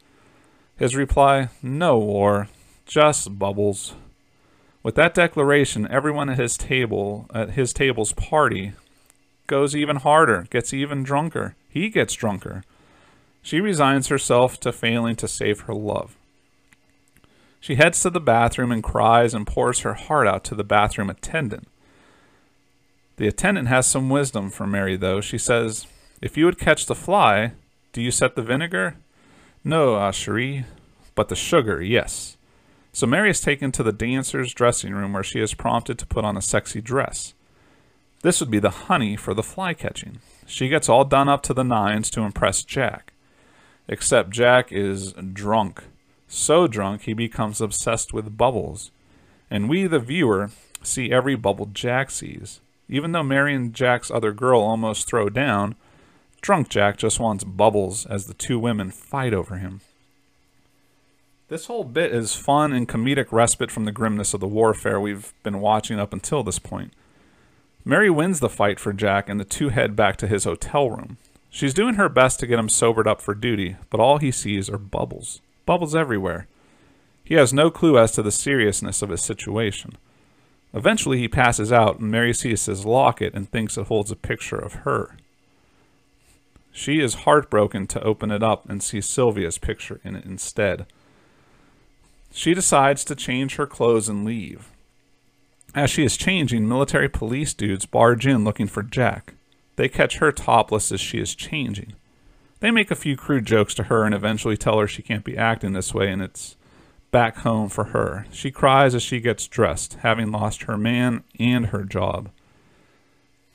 His 0.78 0.95
reply, 0.95 1.49
No 1.62 1.99
war. 1.99 2.49
Just 2.87 3.39
bubbles. 3.39 3.95
With 4.84 4.95
that 4.95 5.14
declaration, 5.14 5.89
everyone 5.91 6.30
at 6.30 6.39
his 6.39 6.57
table, 6.57 7.26
at 7.34 7.51
his 7.51 7.72
table's 7.72 8.12
party, 8.12 8.72
goes 9.49 9.74
even 9.74 9.97
harder, 9.97 10.47
gets 10.49 10.72
even 10.72 11.03
drunker. 11.03 11.57
He 11.68 11.89
gets 11.89 12.14
drunker. 12.14 12.62
She 13.43 13.61
resigns 13.61 14.09
herself 14.09 14.61
to 14.61 14.72
failing 14.72 15.16
to 15.16 15.26
save 15.26 15.61
her 15.62 15.74
love. 15.74 16.16
She 17.67 17.75
heads 17.75 18.01
to 18.03 18.11
the 18.11 18.21
bathroom 18.21 18.71
and 18.71 18.81
cries 18.81 19.35
and 19.35 19.45
pours 19.45 19.81
her 19.81 19.95
heart 19.95 20.29
out 20.29 20.45
to 20.45 20.55
the 20.55 20.62
bathroom 20.62 21.11
attendant. 21.11 21.67
The 23.17 23.27
attendant 23.27 23.67
has 23.67 23.89
some 23.89 24.09
wisdom 24.09 24.51
for 24.51 24.69
Mary, 24.69 24.95
though. 24.95 25.21
She 25.21 25.37
says, 25.37 25.85
If 26.23 26.37
you 26.37 26.45
would 26.45 26.61
catch 26.61 26.87
the 26.87 26.95
fly, 26.95 27.55
do 27.93 28.01
you 28.01 28.12
set 28.12 28.37
the 28.37 28.43
vinegar? 28.43 28.99
No, 29.64 29.97
ah, 29.97 30.12
cherie, 30.12 30.64
but 31.17 31.29
the 31.29 31.35
sugar, 31.35 31.83
yes. 31.83 32.37
So 32.93 33.05
Mary 33.05 33.31
is 33.31 33.41
taken 33.41 33.73
to 33.73 33.83
the 33.83 33.91
dancer's 33.91 34.55
dressing 34.55 34.95
room 34.95 35.12
where 35.12 35.25
she 35.25 35.41
is 35.41 35.53
prompted 35.53 35.99
to 35.99 36.07
put 36.07 36.25
on 36.25 36.37
a 36.37 36.43
sexy 36.43 36.81
dress. 36.81 37.35
This 38.23 38.39
would 38.39 38.51
be 38.53 38.61
the 38.61 38.87
honey 38.87 39.17
for 39.17 39.35
the 39.35 39.43
fly 39.43 39.75
catching. 39.75 40.21
She 40.47 40.69
gets 40.69 40.89
all 40.89 41.05
done 41.05 41.29
up 41.29 41.43
to 41.43 41.53
the 41.53 41.64
nines 41.64 42.11
to 42.11 42.21
impress 42.21 42.62
Jack. 42.62 43.12
Except 43.89 44.31
Jack 44.31 44.71
is 44.71 45.14
drunk. 45.14 45.83
So 46.29 46.66
drunk 46.66 47.03
he 47.03 47.12
becomes 47.12 47.61
obsessed 47.61 48.12
with 48.12 48.37
bubbles. 48.37 48.91
And 49.51 49.68
we, 49.68 49.87
the 49.87 49.99
viewer, 49.99 50.51
see 50.83 51.12
every 51.12 51.37
bubble 51.37 51.66
Jack 51.66 52.11
sees. 52.11 52.61
Even 52.89 53.12
though 53.12 53.22
Mary 53.22 53.55
and 53.55 53.74
Jack's 53.74 54.11
other 54.11 54.33
girl 54.33 54.61
almost 54.61 55.09
throw 55.09 55.29
down, 55.29 55.74
drunk 56.41 56.68
Jack 56.68 56.97
just 56.97 57.18
wants 57.18 57.45
bubbles 57.45 58.07
as 58.07 58.27
the 58.27 58.35
two 58.35 58.59
women 58.59 58.91
fight 58.91 59.35
over 59.35 59.57
him. 59.57 59.81
This 61.49 61.66
whole 61.66 61.85
bit 61.85 62.12
is 62.12 62.35
fun 62.35 62.72
and 62.72 62.89
comedic 62.89 63.31
respite 63.31 63.70
from 63.70 63.85
the 63.85 63.93
grimness 63.93 64.35
of 64.35 64.41
the 64.41 64.49
warfare 64.49 65.01
we've 65.01 65.33
been 65.45 65.61
watching 65.61 66.01
up 66.01 66.12
until 66.12 66.43
this 66.43 66.59
point. 66.59 66.93
Mary 67.85 68.11
wins 68.11 68.41
the 68.41 68.49
fight 68.49 68.81
for 68.81 68.93
Jack, 68.93 69.29
and 69.29 69.39
the 69.39 69.45
two 69.45 69.68
head 69.68 69.95
back 69.95 70.16
to 70.16 70.27
his 70.27 70.43
hotel 70.43 70.91
room. 70.91 71.18
She's 71.49 71.72
doing 71.72 71.95
her 71.95 72.09
best 72.09 72.41
to 72.41 72.47
get 72.49 72.59
him 72.59 72.68
sobered 72.68 73.07
up 73.07 73.20
for 73.20 73.33
duty, 73.33 73.77
but 73.91 74.01
all 74.01 74.18
he 74.18 74.33
sees 74.33 74.68
are 74.68 74.77
bubbles. 74.77 75.41
Bubbles 75.67 75.95
everywhere. 75.95 76.47
He 77.25 77.35
has 77.35 77.53
no 77.53 77.71
clue 77.71 77.99
as 77.99 78.12
to 78.12 78.23
the 78.23 78.31
seriousness 78.31 79.03
of 79.03 79.11
his 79.11 79.23
situation. 79.23 79.99
Eventually, 80.73 81.19
he 81.19 81.29
passes 81.29 81.73
out, 81.73 81.99
and 81.99 82.11
Mary 82.11 82.33
sees 82.33 82.67
his 82.67 82.87
locket 82.87 83.35
and 83.35 83.51
thinks 83.51 83.77
it 83.77 83.89
holds 83.89 84.11
a 84.11 84.17
picture 84.17 84.59
of 84.59 84.75
her. 84.85 85.17
She 86.71 87.01
is 87.01 87.25
heartbroken 87.25 87.87
to 87.89 88.03
open 88.03 88.31
it 88.31 88.43
up 88.43 88.69
and 88.69 88.83
see 88.83 89.01
Sylvia's 89.01 89.59
picture 89.59 90.01
in 90.05 90.14
it 90.14 90.25
instead. 90.25 90.87
She 92.31 92.53
decides 92.53 93.03
to 93.05 93.14
change 93.14 93.57
her 93.57 93.67
clothes 93.67 94.09
and 94.09 94.25
leave. 94.25 94.71
As 95.75 95.91
she 95.91 96.05
is 96.05 96.17
changing, 96.17 96.69
military 96.69 97.09
police 97.09 97.55
dudes 97.55 97.87
barge 97.87 98.27
in 98.27 98.45
looking 98.45 98.67
for 98.67 98.83
Jack. 98.83 99.35
They 99.77 99.89
catch 99.89 100.19
her 100.19 100.33
topless 100.33 100.93
as 100.93 101.01
she 101.01 101.19
is 101.19 101.35
changing. 101.35 101.95
They 102.61 102.71
make 102.71 102.91
a 102.91 102.97
few 102.97 103.17
crude 103.17 103.47
jokes 103.47 103.75
to 103.75 103.85
her 103.85 104.05
and 104.05 104.15
eventually 104.15 104.57
tell 104.57 104.79
her 104.79 104.87
she 104.87 105.03
can't 105.03 105.25
be 105.25 105.37
acting 105.37 105.73
this 105.73 105.93
way 105.93 106.11
and 106.11 106.23
it's 106.23 106.57
back 107.11 107.39
home 107.39 107.69
for 107.69 107.85
her. 107.85 108.27
She 108.31 108.51
cries 108.51 108.95
as 108.95 109.03
she 109.03 109.21
gets 109.21 109.47
dressed, 109.47 109.95
having 110.01 110.33
lost 110.33 110.63
her 110.63 110.77
man 110.77 111.25
and 111.39 111.67
her 111.67 111.85
job. 111.85 112.31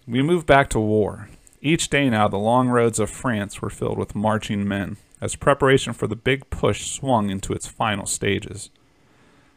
We 0.08 0.22
move 0.22 0.46
back 0.46 0.70
to 0.70 0.80
war. 0.80 1.30
Each 1.62 1.90
day 1.90 2.10
now, 2.10 2.28
the 2.28 2.38
long 2.38 2.70
roads 2.70 3.00
of 3.00 3.10
France 3.10 3.62
were 3.62 3.70
filled 3.70 3.98
with 4.00 4.16
marching 4.16 4.68
men, 4.68 4.98
as 5.20 5.36
preparation 5.36 5.94
for 5.94 6.08
the 6.08 6.16
big 6.16 6.50
push 6.50 6.90
swung 6.90 7.30
into 7.30 7.54
its 7.54 7.68
final 7.68 8.08
stages. 8.08 8.72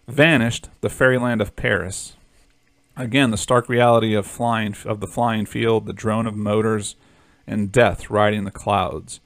Vanished 0.06 0.68
the 0.82 0.90
fairyland 0.90 1.40
of 1.40 1.56
Paris, 1.56 2.14
Again, 2.96 3.32
the 3.32 3.36
stark 3.36 3.68
reality 3.68 4.14
of 4.14 4.24
flying 4.24 4.76
of 4.84 5.00
the 5.00 5.08
flying 5.08 5.46
field, 5.46 5.86
the 5.86 5.92
drone 5.92 6.26
of 6.26 6.36
motors, 6.36 6.94
and 7.46 7.72
death 7.72 8.08
riding 8.08 8.44
the 8.44 8.52
clouds. 8.52 9.20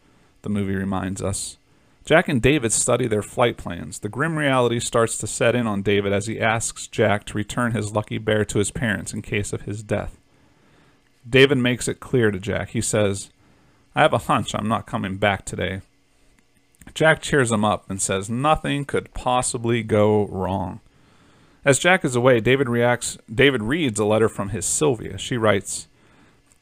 The 0.49 0.55
movie 0.55 0.77
reminds 0.77 1.21
us. 1.21 1.59
Jack 2.07 2.27
and 2.27 2.41
David 2.41 2.73
study 2.73 3.07
their 3.07 3.21
flight 3.21 3.59
plans. 3.59 3.99
The 3.99 4.09
grim 4.09 4.39
reality 4.39 4.81
starts 4.81 5.19
to 5.19 5.27
set 5.27 5.55
in 5.55 5.67
on 5.67 5.83
David 5.83 6.11
as 6.11 6.27
he 6.27 6.41
asks 6.41 6.87
Jack 6.87 7.27
to 7.27 7.37
return 7.37 7.73
his 7.73 7.93
lucky 7.93 8.17
bear 8.17 8.47
to 8.47 8.59
his 8.59 8.71
parents 8.71 9.13
in 9.13 9.21
case 9.21 9.53
of 9.53 9.63
his 9.63 9.83
death. 9.83 10.17
David 11.29 11.59
makes 11.59 11.87
it 11.87 12.01
clear 12.01 12.31
to 12.31 12.39
Jack. 12.39 12.71
He 12.71 12.81
says, 12.81 13.29
I 13.95 14.01
have 14.01 14.15
a 14.15 14.19
hunch 14.21 14.55
I'm 14.55 14.69
not 14.69 14.87
coming 14.87 15.19
back 15.19 15.45
today. 15.45 15.83
Jack 16.95 17.21
cheers 17.21 17.53
him 17.53 17.63
up 17.63 17.85
and 17.91 18.01
says 18.01 18.31
nothing 18.31 18.87
could 18.87 19.13
possibly 19.13 19.83
go 19.83 20.29
wrong. 20.29 20.81
As 21.63 21.79
Jack 21.79 22.07
is 22.07 22.17
away, 22.17 22.41
David 22.41 22.71
reacts 22.71 23.19
David 23.31 23.65
reads 23.65 24.01
a 24.01 24.07
letter 24.07 24.31
from 24.31 24.49
his 24.49 24.65
Sylvia. 24.65 25.19
She 25.19 25.37
writes, 25.37 25.89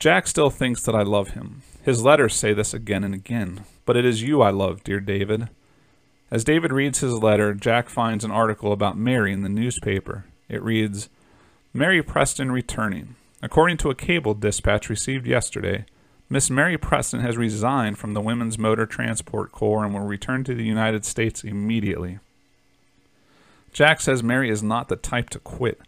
Jack 0.00 0.26
still 0.26 0.50
thinks 0.50 0.82
that 0.82 0.96
I 0.96 1.02
love 1.02 1.30
him. 1.30 1.62
His 1.84 2.02
letters 2.02 2.34
say 2.34 2.52
this 2.52 2.74
again 2.74 3.04
and 3.04 3.14
again. 3.14 3.64
But 3.86 3.96
it 3.96 4.04
is 4.04 4.22
you 4.22 4.42
I 4.42 4.50
love, 4.50 4.84
dear 4.84 5.00
David. 5.00 5.48
As 6.30 6.44
David 6.44 6.72
reads 6.72 6.98
his 6.98 7.14
letter, 7.14 7.54
Jack 7.54 7.88
finds 7.88 8.24
an 8.24 8.32
article 8.32 8.72
about 8.72 8.98
Mary 8.98 9.32
in 9.32 9.42
the 9.42 9.48
newspaper. 9.48 10.24
It 10.48 10.62
reads, 10.62 11.08
Mary 11.72 12.02
Preston 12.02 12.50
returning. 12.50 13.14
According 13.42 13.76
to 13.78 13.90
a 13.90 13.94
cable 13.94 14.34
dispatch 14.34 14.88
received 14.88 15.26
yesterday, 15.26 15.86
Miss 16.28 16.50
Mary 16.50 16.76
Preston 16.76 17.20
has 17.20 17.36
resigned 17.36 17.98
from 17.98 18.12
the 18.12 18.20
Women's 18.20 18.58
Motor 18.58 18.86
Transport 18.86 19.52
Corps 19.52 19.84
and 19.84 19.94
will 19.94 20.00
return 20.00 20.42
to 20.44 20.54
the 20.54 20.64
United 20.64 21.04
States 21.04 21.44
immediately. 21.44 22.18
Jack 23.72 24.00
says 24.00 24.22
Mary 24.22 24.50
is 24.50 24.62
not 24.62 24.88
the 24.88 24.96
type 24.96 25.30
to 25.30 25.38
quit. 25.38 25.80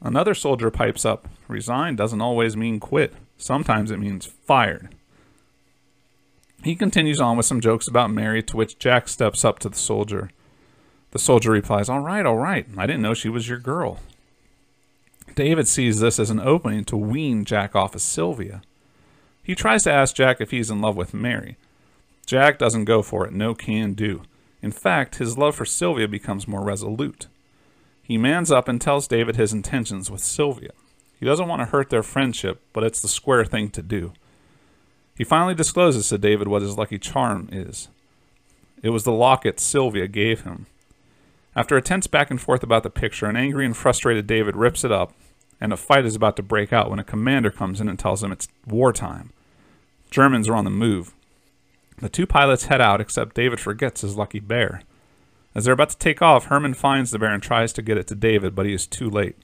Another 0.00 0.34
soldier 0.34 0.70
pipes 0.70 1.04
up 1.04 1.28
resign 1.48 1.96
doesn't 1.96 2.20
always 2.20 2.56
mean 2.56 2.78
quit, 2.78 3.14
sometimes 3.38 3.90
it 3.90 3.98
means 3.98 4.26
fired. 4.26 4.94
He 6.62 6.76
continues 6.76 7.20
on 7.20 7.36
with 7.36 7.46
some 7.46 7.60
jokes 7.60 7.88
about 7.88 8.10
Mary, 8.10 8.42
to 8.44 8.56
which 8.56 8.78
Jack 8.78 9.08
steps 9.08 9.44
up 9.44 9.58
to 9.60 9.68
the 9.68 9.76
soldier. 9.76 10.30
The 11.10 11.18
soldier 11.18 11.50
replies, 11.50 11.88
All 11.88 12.00
right, 12.00 12.24
all 12.24 12.36
right. 12.36 12.66
I 12.76 12.86
didn't 12.86 13.02
know 13.02 13.14
she 13.14 13.28
was 13.28 13.48
your 13.48 13.58
girl. 13.58 13.98
David 15.34 15.66
sees 15.66 16.00
this 16.00 16.18
as 16.18 16.30
an 16.30 16.40
opening 16.40 16.84
to 16.84 16.96
wean 16.96 17.44
Jack 17.44 17.74
off 17.74 17.94
of 17.94 18.02
Sylvia. 18.02 18.62
He 19.42 19.54
tries 19.54 19.82
to 19.84 19.92
ask 19.92 20.14
Jack 20.14 20.40
if 20.40 20.50
he's 20.50 20.70
in 20.70 20.80
love 20.80 20.96
with 20.96 21.14
Mary. 21.14 21.56
Jack 22.26 22.58
doesn't 22.58 22.84
go 22.84 23.02
for 23.02 23.26
it, 23.26 23.32
no 23.32 23.54
can 23.54 23.94
do. 23.94 24.22
In 24.62 24.70
fact, 24.70 25.16
his 25.16 25.36
love 25.36 25.56
for 25.56 25.64
Sylvia 25.64 26.06
becomes 26.06 26.46
more 26.46 26.62
resolute. 26.62 27.26
He 28.02 28.16
mans 28.16 28.50
up 28.52 28.68
and 28.68 28.80
tells 28.80 29.08
David 29.08 29.36
his 29.36 29.52
intentions 29.52 30.10
with 30.10 30.22
Sylvia. 30.22 30.70
He 31.18 31.26
doesn't 31.26 31.48
want 31.48 31.60
to 31.60 31.66
hurt 31.66 31.90
their 31.90 32.02
friendship, 32.02 32.60
but 32.72 32.84
it's 32.84 33.00
the 33.00 33.08
square 33.08 33.44
thing 33.44 33.70
to 33.70 33.82
do. 33.82 34.12
He 35.16 35.24
finally 35.24 35.54
discloses 35.54 36.08
to 36.08 36.18
David 36.18 36.48
what 36.48 36.62
his 36.62 36.78
lucky 36.78 36.98
charm 36.98 37.48
is. 37.52 37.88
It 38.82 38.90
was 38.90 39.04
the 39.04 39.12
locket 39.12 39.60
Sylvia 39.60 40.08
gave 40.08 40.42
him. 40.42 40.66
After 41.54 41.76
a 41.76 41.82
tense 41.82 42.06
back 42.06 42.30
and 42.30 42.40
forth 42.40 42.62
about 42.62 42.82
the 42.82 42.90
picture, 42.90 43.26
an 43.26 43.36
angry 43.36 43.66
and 43.66 43.76
frustrated 43.76 44.26
David 44.26 44.56
rips 44.56 44.84
it 44.84 44.92
up, 44.92 45.12
and 45.60 45.72
a 45.72 45.76
fight 45.76 46.06
is 46.06 46.16
about 46.16 46.36
to 46.36 46.42
break 46.42 46.72
out 46.72 46.90
when 46.90 46.98
a 46.98 47.04
commander 47.04 47.50
comes 47.50 47.80
in 47.80 47.88
and 47.88 47.98
tells 47.98 48.22
him 48.22 48.32
it's 48.32 48.48
wartime. 48.66 49.30
Germans 50.10 50.48
are 50.48 50.56
on 50.56 50.64
the 50.64 50.70
move. 50.70 51.14
The 51.98 52.08
two 52.08 52.26
pilots 52.26 52.64
head 52.64 52.80
out, 52.80 53.00
except 53.00 53.36
David 53.36 53.60
forgets 53.60 54.00
his 54.00 54.16
lucky 54.16 54.40
bear. 54.40 54.82
As 55.54 55.64
they're 55.64 55.74
about 55.74 55.90
to 55.90 55.98
take 55.98 56.22
off, 56.22 56.46
Herman 56.46 56.74
finds 56.74 57.10
the 57.10 57.18
bear 57.18 57.32
and 57.32 57.42
tries 57.42 57.72
to 57.74 57.82
get 57.82 57.98
it 57.98 58.06
to 58.08 58.14
David, 58.14 58.54
but 58.54 58.66
he 58.66 58.72
is 58.72 58.86
too 58.86 59.10
late. 59.10 59.36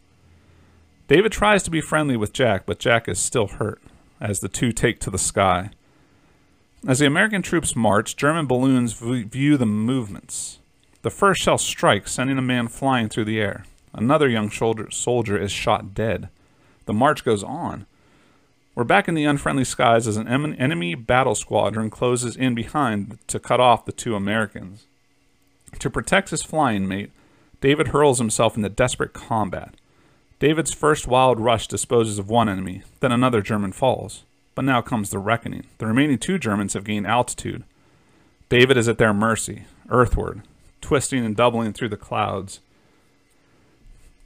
David 1.06 1.30
tries 1.30 1.62
to 1.62 1.70
be 1.70 1.82
friendly 1.82 2.16
with 2.16 2.32
Jack, 2.32 2.64
but 2.64 2.78
Jack 2.78 3.06
is 3.06 3.18
still 3.18 3.46
hurt 3.46 3.80
as 4.20 4.40
the 4.40 4.48
two 4.48 4.72
take 4.72 5.00
to 5.00 5.10
the 5.10 5.18
sky. 5.18 5.70
As 6.86 7.00
the 7.00 7.06
American 7.06 7.42
troops 7.42 7.74
march, 7.74 8.16
German 8.16 8.46
balloons 8.46 8.92
view 8.92 9.56
the 9.56 9.66
movements. 9.66 10.58
The 11.02 11.10
first 11.10 11.40
shell 11.40 11.58
strikes, 11.58 12.12
sending 12.12 12.38
a 12.38 12.42
man 12.42 12.68
flying 12.68 13.08
through 13.08 13.24
the 13.24 13.40
air. 13.40 13.64
Another 13.92 14.28
young 14.28 14.50
soldier, 14.50 15.38
is 15.38 15.52
shot 15.52 15.94
dead. 15.94 16.28
The 16.86 16.92
march 16.92 17.24
goes 17.24 17.42
on. 17.42 17.86
We're 18.74 18.84
back 18.84 19.08
in 19.08 19.14
the 19.14 19.24
unfriendly 19.24 19.64
skies 19.64 20.06
as 20.06 20.16
an 20.16 20.28
enemy 20.28 20.94
battle 20.94 21.34
squadron 21.34 21.90
closes 21.90 22.36
in 22.36 22.54
behind 22.54 23.18
to 23.26 23.40
cut 23.40 23.58
off 23.58 23.84
the 23.84 23.92
two 23.92 24.14
Americans. 24.14 24.86
To 25.80 25.90
protect 25.90 26.30
his 26.30 26.44
flying 26.44 26.86
mate, 26.86 27.10
David 27.60 27.88
hurls 27.88 28.18
himself 28.18 28.56
into 28.56 28.68
desperate 28.68 29.12
combat. 29.12 29.74
David's 30.40 30.72
first 30.72 31.08
wild 31.08 31.40
rush 31.40 31.66
disposes 31.66 32.18
of 32.18 32.30
one 32.30 32.48
enemy, 32.48 32.82
then 33.00 33.10
another 33.10 33.42
German 33.42 33.72
falls. 33.72 34.22
But 34.54 34.64
now 34.64 34.80
comes 34.80 35.10
the 35.10 35.18
reckoning. 35.18 35.64
The 35.78 35.86
remaining 35.86 36.18
two 36.18 36.38
Germans 36.38 36.74
have 36.74 36.84
gained 36.84 37.06
altitude. 37.06 37.64
David 38.48 38.76
is 38.76 38.88
at 38.88 38.98
their 38.98 39.12
mercy, 39.12 39.64
earthward, 39.88 40.42
twisting 40.80 41.24
and 41.24 41.36
doubling 41.36 41.72
through 41.72 41.88
the 41.88 41.96
clouds. 41.96 42.60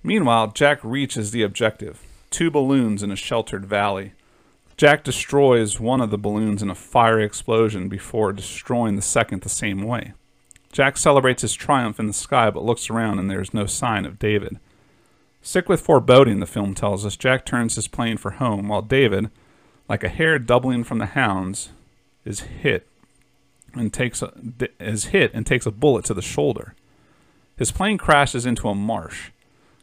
Meanwhile, 0.02 0.48
Jack 0.48 0.80
reaches 0.82 1.30
the 1.30 1.42
objective 1.42 2.02
two 2.30 2.50
balloons 2.50 3.02
in 3.02 3.10
a 3.10 3.16
sheltered 3.16 3.66
valley. 3.66 4.12
Jack 4.78 5.04
destroys 5.04 5.78
one 5.78 6.00
of 6.00 6.10
the 6.10 6.18
balloons 6.18 6.62
in 6.62 6.70
a 6.70 6.74
fiery 6.74 7.24
explosion 7.24 7.88
before 7.88 8.32
destroying 8.32 8.96
the 8.96 9.02
second 9.02 9.42
the 9.42 9.50
same 9.50 9.82
way. 9.82 10.14
Jack 10.72 10.96
celebrates 10.96 11.42
his 11.42 11.52
triumph 11.52 12.00
in 12.00 12.06
the 12.06 12.12
sky 12.14 12.48
but 12.48 12.64
looks 12.64 12.88
around 12.88 13.18
and 13.18 13.30
there 13.30 13.42
is 13.42 13.52
no 13.52 13.66
sign 13.66 14.06
of 14.06 14.18
David. 14.18 14.58
Sick 15.42 15.68
with 15.68 15.80
foreboding, 15.80 16.38
the 16.38 16.46
film 16.46 16.72
tells 16.72 17.04
us, 17.04 17.16
Jack 17.16 17.44
turns 17.44 17.74
his 17.74 17.88
plane 17.88 18.16
for 18.16 18.32
home 18.32 18.68
while 18.68 18.80
David, 18.80 19.28
like 19.88 20.04
a 20.04 20.08
hare 20.08 20.38
doubling 20.38 20.84
from 20.84 20.98
the 20.98 21.06
hounds, 21.06 21.70
is 22.24 22.40
hit 22.40 22.86
and 23.74 23.92
takes 23.92 24.22
a, 24.22 24.32
is 24.78 25.06
hit 25.06 25.32
and 25.34 25.44
takes 25.44 25.66
a 25.66 25.72
bullet 25.72 26.04
to 26.04 26.14
the 26.14 26.22
shoulder. 26.22 26.74
His 27.56 27.72
plane 27.72 27.98
crashes 27.98 28.46
into 28.46 28.68
a 28.68 28.74
marsh. 28.74 29.30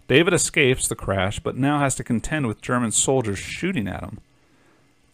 David 0.08 0.34
escapes 0.34 0.88
the 0.88 0.96
crash, 0.96 1.40
but 1.40 1.58
now 1.58 1.80
has 1.80 1.96
to 1.96 2.04
contend 2.04 2.48
with 2.48 2.62
German 2.62 2.92
soldiers 2.92 3.38
shooting 3.38 3.88
at 3.88 4.04
him. 4.04 4.20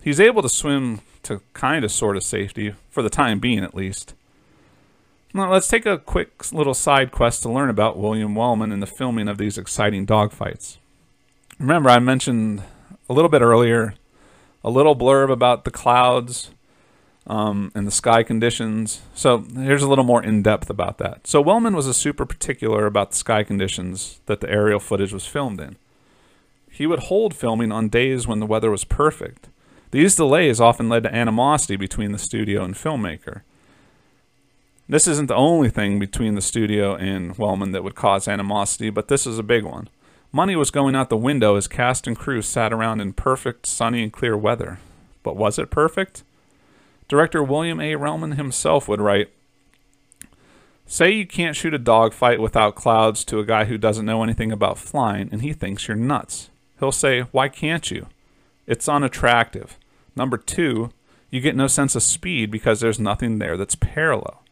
He's 0.03 0.19
able 0.19 0.43
to 0.43 0.49
swim 0.49 1.01
to 1.23 1.41
kind 1.53 1.83
of 1.83 1.91
sort 1.91 2.15
of 2.15 2.23
safety, 2.23 2.75
for 2.89 3.01
the 3.01 3.09
time 3.09 3.39
being 3.39 3.63
at 3.63 3.75
least. 3.75 4.13
Now, 5.35 5.51
let's 5.51 5.67
take 5.67 5.85
a 5.85 5.97
quick 5.97 6.53
little 6.53 6.73
side 6.73 7.11
quest 7.11 7.43
to 7.43 7.51
learn 7.51 7.69
about 7.69 7.97
William 7.97 8.35
Wellman 8.35 8.71
and 8.71 8.81
the 8.81 8.87
filming 8.87 9.27
of 9.27 9.37
these 9.37 9.57
exciting 9.57 10.07
dogfights. 10.07 10.77
Remember, 11.59 11.89
I 11.89 11.99
mentioned 11.99 12.63
a 13.09 13.13
little 13.13 13.27
bit 13.27 13.41
earlier 13.41 13.95
a 14.63 14.69
little 14.69 14.95
blurb 14.95 15.29
about 15.29 15.65
the 15.65 15.71
clouds 15.71 16.51
um, 17.27 17.69
and 17.75 17.85
the 17.85 17.91
sky 17.91 18.23
conditions. 18.23 19.01
So 19.13 19.39
here's 19.39 19.83
a 19.83 19.89
little 19.89 20.05
more 20.05 20.23
in 20.23 20.41
depth 20.41 20.69
about 20.69 20.99
that. 20.99 21.27
So 21.27 21.41
Wellman 21.41 21.75
was 21.75 21.85
a 21.85 21.93
super 21.93 22.25
particular 22.25 22.85
about 22.85 23.11
the 23.11 23.17
sky 23.17 23.43
conditions 23.43 24.21
that 24.27 24.39
the 24.39 24.49
aerial 24.49 24.79
footage 24.79 25.11
was 25.11 25.27
filmed 25.27 25.59
in. 25.59 25.75
He 26.71 26.87
would 26.87 26.99
hold 26.99 27.33
filming 27.33 27.73
on 27.73 27.89
days 27.89 28.25
when 28.25 28.39
the 28.39 28.45
weather 28.45 28.71
was 28.71 28.85
perfect. 28.85 29.49
These 29.91 30.15
delays 30.15 30.61
often 30.61 30.87
led 30.87 31.03
to 31.03 31.13
animosity 31.13 31.75
between 31.75 32.13
the 32.13 32.19
studio 32.19 32.63
and 32.63 32.73
filmmaker. 32.73 33.41
This 34.87 35.07
isn't 35.07 35.27
the 35.27 35.35
only 35.35 35.69
thing 35.69 35.97
between 35.97 36.35
the 36.35 36.41
studio 36.41 36.95
and 36.95 37.35
Wellman 37.37 37.71
that 37.71 37.83
would 37.83 37.95
cause 37.95 38.27
animosity, 38.27 38.91
but 38.91 39.07
this 39.07 39.25
is 39.25 39.39
a 39.39 39.43
big 39.43 39.63
one. 39.63 39.89
Money 40.31 40.55
was 40.55 40.69
going 40.69 40.95
out 40.95 41.09
the 41.09 41.17
window 41.17 41.55
as 41.55 41.67
cast 41.67 42.05
and 42.05 42.15
crew 42.15 42.41
sat 42.43 42.71
around 42.71 43.01
in 43.01 43.13
perfect, 43.13 43.65
sunny, 43.65 44.03
and 44.03 44.13
clear 44.13 44.37
weather. 44.37 44.79
But 45.23 45.37
was 45.37 45.57
it 45.57 45.71
perfect? 45.71 46.23
Director 47.07 47.41
William 47.41 47.79
A. 47.79 47.95
Wellman 47.95 48.33
himself 48.33 48.87
would 48.87 49.01
write 49.01 49.29
Say 50.85 51.11
you 51.11 51.25
can't 51.25 51.55
shoot 51.55 51.73
a 51.73 51.79
dogfight 51.79 52.39
without 52.39 52.75
clouds 52.75 53.25
to 53.25 53.39
a 53.39 53.45
guy 53.45 53.65
who 53.65 53.79
doesn't 53.79 54.05
know 54.05 54.21
anything 54.21 54.51
about 54.51 54.77
flying, 54.77 55.29
and 55.31 55.41
he 55.41 55.51
thinks 55.51 55.87
you're 55.87 55.97
nuts. 55.97 56.51
He'll 56.79 56.91
say, 56.91 57.21
Why 57.31 57.49
can't 57.49 57.89
you? 57.89 58.05
It's 58.67 58.87
unattractive. 58.87 59.79
Number 60.15 60.37
two, 60.37 60.91
you 61.31 61.41
get 61.41 61.55
no 61.55 61.65
sense 61.65 61.95
of 61.95 62.03
speed 62.03 62.51
because 62.51 62.81
there's 62.81 62.99
nothing 62.99 63.39
there 63.39 63.57
that's 63.57 63.75
parallel. 63.75 64.44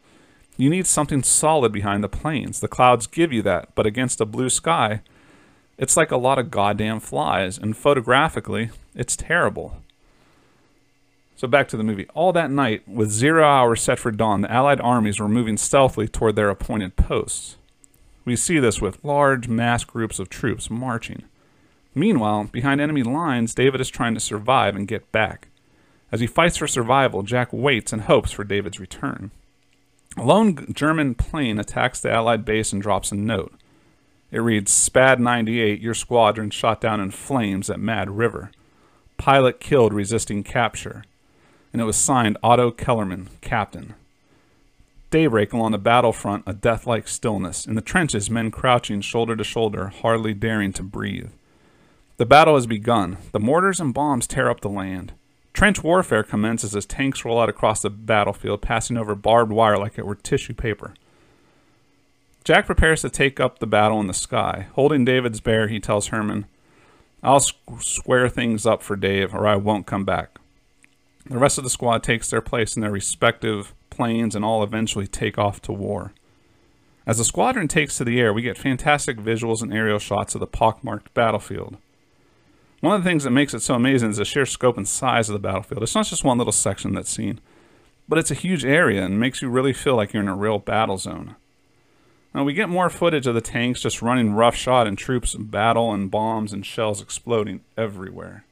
You 0.56 0.70
need 0.70 0.86
something 0.86 1.22
solid 1.22 1.72
behind 1.72 2.04
the 2.04 2.08
planes. 2.08 2.60
The 2.60 2.68
clouds 2.68 3.06
give 3.06 3.32
you 3.32 3.42
that, 3.42 3.74
but 3.74 3.86
against 3.86 4.20
a 4.20 4.26
blue 4.26 4.48
sky, 4.48 5.02
it's 5.76 5.96
like 5.96 6.12
a 6.12 6.16
lot 6.16 6.38
of 6.38 6.50
goddamn 6.50 7.00
flies, 7.00 7.58
and 7.58 7.76
photographically, 7.76 8.70
it's 8.94 9.16
terrible. 9.16 9.78
So 11.36 11.48
back 11.48 11.66
to 11.68 11.76
the 11.76 11.82
movie. 11.82 12.06
All 12.14 12.32
that 12.32 12.52
night, 12.52 12.88
with 12.88 13.10
zero 13.10 13.44
hours 13.44 13.82
set 13.82 13.98
for 13.98 14.12
dawn, 14.12 14.42
the 14.42 14.52
Allied 14.52 14.80
armies 14.80 15.18
were 15.18 15.28
moving 15.28 15.56
stealthily 15.56 16.06
toward 16.06 16.36
their 16.36 16.50
appointed 16.50 16.94
posts. 16.94 17.56
We 18.24 18.36
see 18.36 18.60
this 18.60 18.80
with 18.80 19.04
large 19.04 19.48
mass 19.48 19.82
groups 19.84 20.20
of 20.20 20.30
troops 20.30 20.70
marching. 20.70 21.24
Meanwhile, 21.94 22.44
behind 22.52 22.80
enemy 22.80 23.02
lines, 23.02 23.54
David 23.54 23.80
is 23.80 23.90
trying 23.90 24.14
to 24.14 24.20
survive 24.20 24.76
and 24.76 24.88
get 24.88 25.10
back. 25.10 25.48
As 26.12 26.20
he 26.20 26.26
fights 26.28 26.56
for 26.56 26.68
survival, 26.68 27.22
Jack 27.24 27.52
waits 27.52 27.92
and 27.92 28.02
hopes 28.02 28.30
for 28.30 28.44
David's 28.44 28.78
return. 28.78 29.32
A 30.16 30.22
lone 30.22 30.72
German 30.72 31.14
plane 31.14 31.58
attacks 31.58 32.00
the 32.00 32.10
Allied 32.10 32.44
base 32.44 32.72
and 32.72 32.80
drops 32.80 33.10
a 33.10 33.16
note. 33.16 33.52
It 34.30 34.38
reads 34.38 34.72
SPAD 34.72 35.18
98, 35.20 35.80
your 35.80 35.94
squadron 35.94 36.50
shot 36.50 36.80
down 36.80 37.00
in 37.00 37.10
flames 37.10 37.68
at 37.68 37.80
Mad 37.80 38.10
River. 38.10 38.50
Pilot 39.16 39.60
killed 39.60 39.92
resisting 39.92 40.42
capture. 40.42 41.04
And 41.72 41.82
it 41.82 41.84
was 41.84 41.96
signed 41.96 42.38
Otto 42.42 42.70
Kellerman, 42.70 43.28
Captain. 43.40 43.94
Daybreak 45.10 45.52
along 45.52 45.72
the 45.72 45.78
battlefront, 45.78 46.44
a 46.46 46.52
death-like 46.52 47.06
stillness. 47.06 47.66
In 47.66 47.74
the 47.74 47.80
trenches, 47.80 48.30
men 48.30 48.50
crouching 48.50 49.00
shoulder 49.00 49.36
to 49.36 49.44
shoulder, 49.44 49.88
hardly 49.88 50.34
daring 50.34 50.72
to 50.74 50.82
breathe. 50.82 51.30
The 52.16 52.26
battle 52.26 52.54
has 52.54 52.66
begun. 52.66 53.18
The 53.32 53.40
mortars 53.40 53.80
and 53.80 53.92
bombs 53.92 54.28
tear 54.28 54.48
up 54.48 54.60
the 54.60 54.68
land. 54.68 55.12
Trench 55.54 55.84
warfare 55.84 56.24
commences 56.24 56.74
as 56.74 56.84
tanks 56.84 57.24
roll 57.24 57.40
out 57.40 57.48
across 57.48 57.80
the 57.80 57.88
battlefield, 57.88 58.60
passing 58.60 58.96
over 58.96 59.14
barbed 59.14 59.52
wire 59.52 59.78
like 59.78 59.96
it 59.96 60.04
were 60.04 60.16
tissue 60.16 60.52
paper. 60.52 60.94
Jack 62.42 62.66
prepares 62.66 63.00
to 63.00 63.08
take 63.08 63.40
up 63.40 63.60
the 63.60 63.66
battle 63.66 64.00
in 64.00 64.08
the 64.08 64.12
sky. 64.12 64.66
Holding 64.74 65.04
David's 65.04 65.40
bear, 65.40 65.68
he 65.68 65.80
tells 65.80 66.08
Herman, 66.08 66.46
I'll 67.22 67.40
square 67.40 68.28
things 68.28 68.66
up 68.66 68.82
for 68.82 68.96
Dave, 68.96 69.32
or 69.32 69.46
I 69.46 69.56
won't 69.56 69.86
come 69.86 70.04
back. 70.04 70.38
The 71.24 71.38
rest 71.38 71.56
of 71.56 71.64
the 71.64 71.70
squad 71.70 72.02
takes 72.02 72.28
their 72.28 72.42
place 72.42 72.76
in 72.76 72.82
their 72.82 72.90
respective 72.90 73.72
planes 73.88 74.34
and 74.34 74.44
all 74.44 74.62
eventually 74.62 75.06
take 75.06 75.38
off 75.38 75.62
to 75.62 75.72
war. 75.72 76.12
As 77.06 77.16
the 77.18 77.24
squadron 77.24 77.68
takes 77.68 77.96
to 77.96 78.04
the 78.04 78.20
air, 78.20 78.32
we 78.34 78.42
get 78.42 78.58
fantastic 78.58 79.18
visuals 79.18 79.62
and 79.62 79.72
aerial 79.72 79.98
shots 79.98 80.34
of 80.34 80.40
the 80.40 80.46
pockmarked 80.46 81.14
battlefield. 81.14 81.78
One 82.84 82.94
of 82.94 83.02
the 83.02 83.08
things 83.08 83.24
that 83.24 83.30
makes 83.30 83.54
it 83.54 83.62
so 83.62 83.76
amazing 83.76 84.10
is 84.10 84.18
the 84.18 84.26
sheer 84.26 84.44
scope 84.44 84.76
and 84.76 84.86
size 84.86 85.30
of 85.30 85.32
the 85.32 85.38
battlefield. 85.38 85.82
It's 85.82 85.94
not 85.94 86.04
just 86.04 86.22
one 86.22 86.36
little 86.36 86.52
section 86.52 86.92
that's 86.92 87.08
seen, 87.08 87.40
but 88.06 88.18
it's 88.18 88.30
a 88.30 88.34
huge 88.34 88.62
area 88.62 89.02
and 89.02 89.18
makes 89.18 89.40
you 89.40 89.48
really 89.48 89.72
feel 89.72 89.96
like 89.96 90.12
you're 90.12 90.22
in 90.22 90.28
a 90.28 90.36
real 90.36 90.58
battle 90.58 90.98
zone. 90.98 91.34
Now 92.34 92.44
we 92.44 92.52
get 92.52 92.68
more 92.68 92.90
footage 92.90 93.26
of 93.26 93.34
the 93.34 93.40
tanks 93.40 93.80
just 93.80 94.02
running 94.02 94.34
roughshod 94.34 94.86
and 94.86 94.98
troops 94.98 95.34
battle 95.34 95.94
and 95.94 96.10
bombs 96.10 96.52
and 96.52 96.66
shells 96.66 97.00
exploding 97.00 97.62
everywhere. 97.74 98.44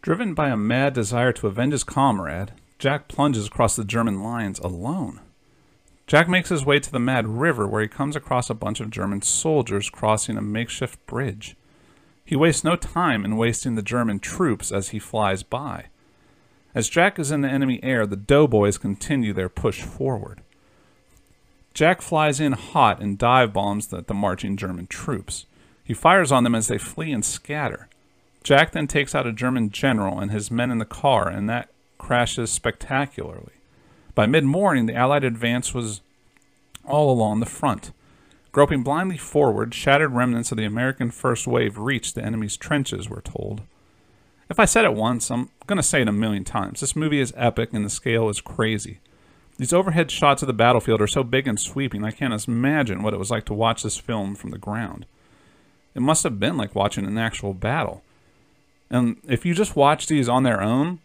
Driven 0.00 0.32
by 0.32 0.50
a 0.50 0.56
mad 0.56 0.92
desire 0.94 1.32
to 1.32 1.48
avenge 1.48 1.72
his 1.72 1.82
comrade, 1.82 2.52
Jack 2.78 3.08
plunges 3.08 3.48
across 3.48 3.74
the 3.74 3.84
German 3.84 4.22
lines 4.22 4.60
alone. 4.60 5.18
Jack 6.06 6.28
makes 6.28 6.50
his 6.50 6.64
way 6.64 6.78
to 6.78 6.92
the 6.92 7.00
Mad 7.00 7.26
River 7.26 7.66
where 7.66 7.82
he 7.82 7.88
comes 7.88 8.14
across 8.14 8.48
a 8.48 8.54
bunch 8.54 8.78
of 8.78 8.90
German 8.90 9.22
soldiers 9.22 9.90
crossing 9.90 10.36
a 10.36 10.40
makeshift 10.40 11.04
bridge. 11.06 11.56
He 12.30 12.36
wastes 12.36 12.62
no 12.62 12.76
time 12.76 13.24
in 13.24 13.36
wasting 13.36 13.74
the 13.74 13.82
German 13.82 14.20
troops 14.20 14.70
as 14.70 14.90
he 14.90 15.00
flies 15.00 15.42
by. 15.42 15.86
As 16.76 16.88
Jack 16.88 17.18
is 17.18 17.32
in 17.32 17.40
the 17.40 17.48
enemy 17.48 17.82
air, 17.82 18.06
the 18.06 18.14
doughboys 18.14 18.78
continue 18.78 19.32
their 19.32 19.48
push 19.48 19.82
forward. 19.82 20.40
Jack 21.74 22.00
flies 22.00 22.38
in 22.38 22.52
hot 22.52 23.02
and 23.02 23.18
dive 23.18 23.52
bombs 23.52 23.88
the, 23.88 24.02
the 24.02 24.14
marching 24.14 24.56
German 24.56 24.86
troops. 24.86 25.46
He 25.82 25.92
fires 25.92 26.30
on 26.30 26.44
them 26.44 26.54
as 26.54 26.68
they 26.68 26.78
flee 26.78 27.10
and 27.10 27.24
scatter. 27.24 27.88
Jack 28.44 28.70
then 28.70 28.86
takes 28.86 29.12
out 29.12 29.26
a 29.26 29.32
German 29.32 29.70
general 29.70 30.20
and 30.20 30.30
his 30.30 30.52
men 30.52 30.70
in 30.70 30.78
the 30.78 30.84
car, 30.84 31.28
and 31.28 31.50
that 31.50 31.68
crashes 31.98 32.52
spectacularly. 32.52 33.54
By 34.14 34.26
mid 34.26 34.44
morning, 34.44 34.86
the 34.86 34.94
Allied 34.94 35.24
advance 35.24 35.74
was 35.74 36.00
all 36.84 37.10
along 37.10 37.40
the 37.40 37.46
front. 37.46 37.90
Groping 38.52 38.82
blindly 38.82 39.16
forward, 39.16 39.74
shattered 39.74 40.12
remnants 40.12 40.50
of 40.50 40.58
the 40.58 40.64
American 40.64 41.10
first 41.10 41.46
wave 41.46 41.78
reached 41.78 42.16
the 42.16 42.24
enemy's 42.24 42.56
trenches, 42.56 43.08
we're 43.08 43.20
told. 43.20 43.62
If 44.48 44.58
I 44.58 44.64
said 44.64 44.84
it 44.84 44.94
once, 44.94 45.30
I'm 45.30 45.50
going 45.66 45.76
to 45.76 45.82
say 45.82 46.02
it 46.02 46.08
a 46.08 46.12
million 46.12 46.42
times. 46.42 46.80
This 46.80 46.96
movie 46.96 47.20
is 47.20 47.32
epic 47.36 47.70
and 47.72 47.84
the 47.84 47.90
scale 47.90 48.28
is 48.28 48.40
crazy. 48.40 48.98
These 49.56 49.72
overhead 49.72 50.10
shots 50.10 50.42
of 50.42 50.48
the 50.48 50.52
battlefield 50.52 51.00
are 51.00 51.06
so 51.06 51.22
big 51.22 51.46
and 51.46 51.60
sweeping, 51.60 52.02
I 52.02 52.10
can't 52.10 52.48
imagine 52.48 53.02
what 53.02 53.14
it 53.14 53.18
was 53.18 53.30
like 53.30 53.44
to 53.44 53.54
watch 53.54 53.82
this 53.82 53.98
film 53.98 54.34
from 54.34 54.50
the 54.50 54.58
ground. 54.58 55.06
it 55.94 56.00
must 56.00 56.24
have 56.24 56.40
been 56.40 56.56
like 56.56 56.74
watching 56.74 57.06
an 57.06 57.18
actual 57.18 57.54
battle. 57.54 58.02
And 58.90 59.18
if 59.28 59.46
you 59.46 59.54
just 59.54 59.76
watch 59.76 60.08
these 60.08 60.28
on 60.28 60.42
their 60.42 60.60
own, 60.60 60.98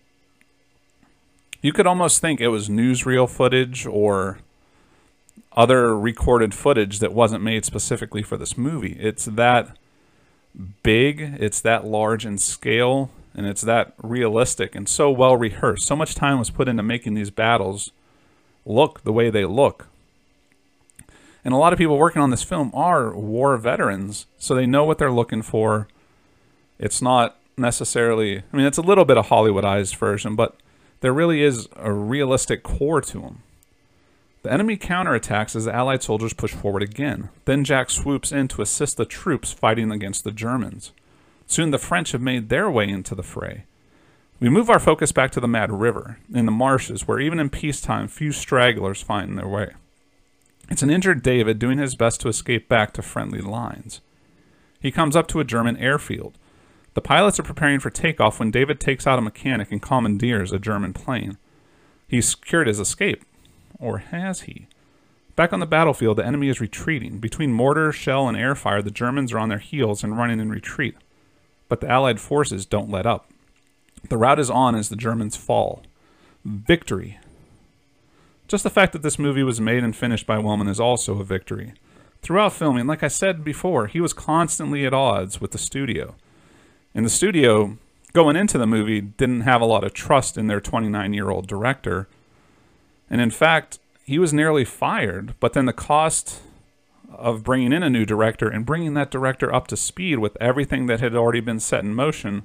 you 1.62 1.74
could 1.74 1.86
almost 1.86 2.22
think 2.22 2.42
it 2.42 2.48
was 2.48 2.70
newsreel 2.70 3.30
footage 3.30 3.86
or 3.86 4.40
other 5.56 5.98
recorded 5.98 6.54
footage 6.54 7.00
that 7.00 7.14
wasn't 7.14 7.44
made 7.44 7.66
specifically 7.66 8.22
for 8.22 8.38
this 8.38 8.58
movie. 8.58 8.98
It's 9.00 9.26
that 9.26 9.78
big, 10.84 11.22
it's 11.40 11.62
that 11.62 11.86
large 11.86 12.26
in 12.26 12.38
scale, 12.38 13.10
and 13.34 13.46
it's 13.46 13.62
that 13.62 13.94
realistic 14.02 14.76
and 14.76 14.88
so 14.88 15.10
well 15.10 15.38
rehearsed. 15.38 15.88
So 15.88 15.96
much 15.96 16.16
time 16.16 16.40
was 16.40 16.50
put 16.50 16.68
into 16.68 16.84
making 16.84 17.14
these 17.14 17.30
battles 17.30 17.92
look 18.66 19.04
the 19.04 19.14
way 19.14 19.30
they 19.30 19.46
look. 19.46 19.88
And 21.44 21.54
a 21.54 21.58
lot 21.58 21.74
of 21.74 21.80
people 21.80 21.98
working 21.98 22.22
on 22.22 22.32
this 22.32 22.44
film 22.44 22.72
are 22.74 23.16
war 23.16 23.56
veterans, 23.58 24.26
so 24.38 24.56
they 24.56 24.66
know 24.66 24.84
what 24.84 24.98
they're 24.98 25.12
looking 25.12 25.44
for. 25.44 25.88
It's 26.80 27.02
not 27.02 27.38
necessarily, 27.56 28.40
I 28.52 28.58
mean, 28.58 28.66
it's 28.66 28.80
a 28.80 28.82
little 28.82 29.06
bit 29.06 29.18
of 29.18 29.28
Hollywoodized 29.28 29.96
version, 29.96 30.36
but 30.36 30.58
there 31.02 31.14
really 31.14 31.44
is 31.44 31.68
a 31.76 31.94
realistic 31.94 32.64
core 32.64 33.00
to 33.02 33.22
them. 33.22 33.44
The 34.46 34.54
enemy 34.54 34.78
counterattacks 34.78 35.56
as 35.56 35.66
the 35.66 35.74
Allied 35.74 36.04
soldiers 36.04 36.34
push 36.34 36.54
forward 36.54 36.84
again. 36.84 37.30
Then 37.46 37.64
Jack 37.64 37.90
swoops 37.90 38.32
in 38.32 38.48
to 38.50 38.62
assist 38.62 38.96
the 38.96 39.04
troops 39.04 39.52
fighting 39.52 39.92
against 39.92 40.24
the 40.24 40.32
Germans. 40.32 40.92
Soon 41.48 41.72
the 41.72 41.80
French 41.80 42.12
have 42.12 42.22
made 42.22 42.50
their 42.50 42.70
way 42.70 42.88
into 42.88 43.16
the 43.16 43.24
fray. 43.24 43.66
We 44.40 44.50
move 44.50 44.70
our 44.70 44.80
focus 44.80 45.12
back 45.12 45.32
to 45.32 45.40
the 45.40 45.48
Mad 45.48 45.72
River, 45.72 46.20
in 46.32 46.46
the 46.46 46.52
marshes, 46.52 47.08
where 47.08 47.20
even 47.20 47.40
in 47.40 47.50
peacetime 47.50 48.08
few 48.08 48.32
stragglers 48.32 49.02
find 49.02 49.36
their 49.36 49.48
way. 49.48 49.72
It's 50.70 50.84
an 50.84 50.92
injured 50.92 51.24
David 51.24 51.58
doing 51.58 51.80
his 51.80 51.96
best 51.96 52.22
to 52.22 52.28
escape 52.28 52.70
back 52.70 52.94
to 52.94 53.02
friendly 53.02 53.42
lines. 53.42 54.02
He 54.80 54.92
comes 54.92 55.16
up 55.16 55.26
to 55.30 55.40
a 55.40 55.44
German 55.44 55.76
airfield. 55.78 56.38
The 56.94 57.02
pilots 57.02 57.40
are 57.40 57.44
preparing 57.44 57.80
for 57.80 57.90
takeoff 57.90 58.40
when 58.40 58.52
David 58.52 58.80
takes 58.80 59.08
out 59.08 59.18
a 59.18 59.24
mechanic 59.24 59.72
and 59.72 59.82
commandeers 59.82 60.52
a 60.52 60.60
German 60.60 60.94
plane. 60.94 61.40
He's 62.08 62.30
secured 62.30 62.68
his 62.68 62.80
escape. 62.80 63.26
Or 63.86 64.00
has 64.00 64.42
he? 64.42 64.68
Back 65.36 65.54
on 65.54 65.60
the 65.60 65.68
battlefield, 65.68 66.18
the 66.18 66.26
enemy 66.26 66.50
is 66.50 66.60
retreating. 66.60 67.20
Between 67.20 67.54
mortar, 67.54 67.92
shell, 67.92 68.28
and 68.28 68.36
air 68.36 68.56
fire, 68.56 68.82
the 68.82 68.90
Germans 68.90 69.32
are 69.32 69.38
on 69.38 69.50
their 69.50 69.60
heels 69.60 70.04
and 70.04 70.18
running 70.18 70.40
in 70.40 70.50
retreat. 70.50 70.96
But 71.70 71.82
the 71.82 71.90
Allied 71.90 72.20
forces 72.20 72.66
don't 72.66 72.90
let 72.90 73.06
up. 73.06 73.30
The 74.10 74.18
rout 74.18 74.40
is 74.40 74.50
on 74.50 74.74
as 74.74 74.90
the 74.90 74.96
Germans 74.96 75.36
fall. 75.36 75.84
Victory. 76.44 77.20
Just 78.48 78.64
the 78.64 78.72
fact 78.72 78.92
that 78.94 79.04
this 79.04 79.20
movie 79.20 79.44
was 79.44 79.62
made 79.62 79.84
and 79.84 79.96
finished 79.96 80.26
by 80.26 80.40
Wellman 80.40 80.68
is 80.68 80.80
also 80.80 81.20
a 81.20 81.24
victory. 81.24 81.74
Throughout 82.24 82.54
filming, 82.54 82.88
like 82.88 83.04
I 83.04 83.08
said 83.08 83.44
before, 83.44 83.86
he 83.86 84.02
was 84.02 84.14
constantly 84.14 84.84
at 84.84 84.96
odds 84.96 85.40
with 85.40 85.52
the 85.52 85.60
studio. 85.60 86.16
And 86.96 87.06
the 87.06 87.10
studio, 87.10 87.78
going 88.14 88.36
into 88.36 88.58
the 88.58 88.66
movie, 88.66 89.02
didn't 89.02 89.42
have 89.42 89.62
a 89.62 89.66
lot 89.66 89.84
of 89.84 89.94
trust 89.94 90.40
in 90.40 90.48
their 90.48 90.62
29 90.62 91.14
year 91.14 91.30
old 91.30 91.46
director. 91.46 92.08
And 93.10 93.22
in 93.22 93.32
fact, 93.32 93.80
he 94.04 94.20
was 94.20 94.34
nearly 94.34 94.66
fired, 94.66 95.36
but 95.40 95.54
then 95.54 95.66
the 95.66 95.74
cost 95.74 96.42
of 97.12 97.44
bringing 97.44 97.72
in 97.72 97.84
a 97.84 97.90
new 97.90 98.06
director 98.06 98.48
and 98.50 98.66
bringing 98.66 98.94
that 98.94 99.12
director 99.12 99.54
up 99.54 99.68
to 99.68 99.78
speed 99.78 100.20
with 100.20 100.38
everything 100.40 100.86
that 100.88 101.00
had 101.00 101.16
already 101.16 101.40
been 101.40 101.60
set 101.60 101.84
in 101.84 101.94
motion 101.94 102.44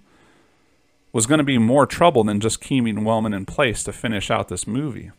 was 1.13 1.27
going 1.27 1.39
to 1.39 1.45
be 1.45 1.59
more 1.59 1.87
trouble 1.87 2.25
than 2.25 2.41
just 2.41 2.61
keeping 2.61 3.05
Wellman 3.05 3.35
in 3.35 3.45
place 3.45 3.83
to 3.85 3.93
finish 3.93 4.31
out 4.31 4.49
this 4.49 4.67
movie. 4.67 5.11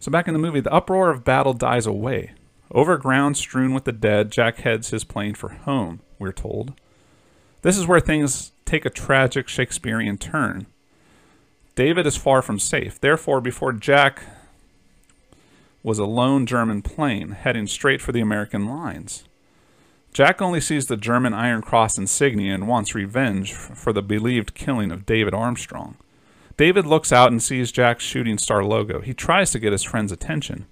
So, 0.00 0.10
back 0.10 0.26
in 0.28 0.32
the 0.32 0.40
movie, 0.40 0.60
the 0.60 0.72
uproar 0.72 1.10
of 1.10 1.24
battle 1.24 1.52
dies 1.52 1.86
away. 1.86 2.32
Over 2.70 2.96
ground 2.96 3.36
strewn 3.36 3.74
with 3.74 3.84
the 3.84 3.92
dead, 3.92 4.30
Jack 4.30 4.58
heads 4.58 4.90
his 4.90 5.04
plane 5.04 5.34
for 5.34 5.50
home, 5.50 6.00
we're 6.18 6.32
told. 6.32 6.74
This 7.62 7.76
is 7.76 7.86
where 7.86 8.00
things 8.00 8.52
take 8.64 8.84
a 8.84 8.90
tragic 8.90 9.48
Shakespearean 9.48 10.18
turn. 10.18 10.66
David 11.78 12.08
is 12.08 12.16
far 12.16 12.42
from 12.42 12.58
safe. 12.58 12.98
Therefore, 13.00 13.40
before 13.40 13.72
Jack 13.72 14.24
was 15.84 16.00
a 16.00 16.04
lone 16.06 16.44
German 16.44 16.82
plane 16.82 17.30
heading 17.30 17.68
straight 17.68 18.02
for 18.02 18.10
the 18.10 18.18
American 18.18 18.66
lines. 18.66 19.22
Jack 20.12 20.42
only 20.42 20.60
sees 20.60 20.86
the 20.86 20.96
German 20.96 21.32
Iron 21.32 21.62
Cross 21.62 21.96
insignia 21.96 22.52
and 22.52 22.66
wants 22.66 22.96
revenge 22.96 23.52
for 23.52 23.92
the 23.92 24.02
believed 24.02 24.54
killing 24.54 24.90
of 24.90 25.06
David 25.06 25.34
Armstrong. 25.34 25.94
David 26.56 26.84
looks 26.84 27.12
out 27.12 27.30
and 27.30 27.40
sees 27.40 27.70
Jack's 27.70 28.02
shooting 28.02 28.38
star 28.38 28.64
logo. 28.64 29.00
He 29.00 29.14
tries 29.14 29.52
to 29.52 29.60
get 29.60 29.70
his 29.70 29.84
friend's 29.84 30.10
attention. 30.10 30.66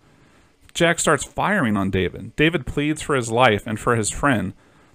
Jack 0.75 0.99
starts 0.99 1.23
firing 1.23 1.77
on 1.77 1.93
David. 1.93 2.35
David 2.35 2.67
pleads 2.67 3.01
for 3.01 3.15
his 3.15 3.31
life 3.31 3.65
and 3.65 3.79
for 3.79 3.95
his 3.95 4.11
friend, 4.11 4.55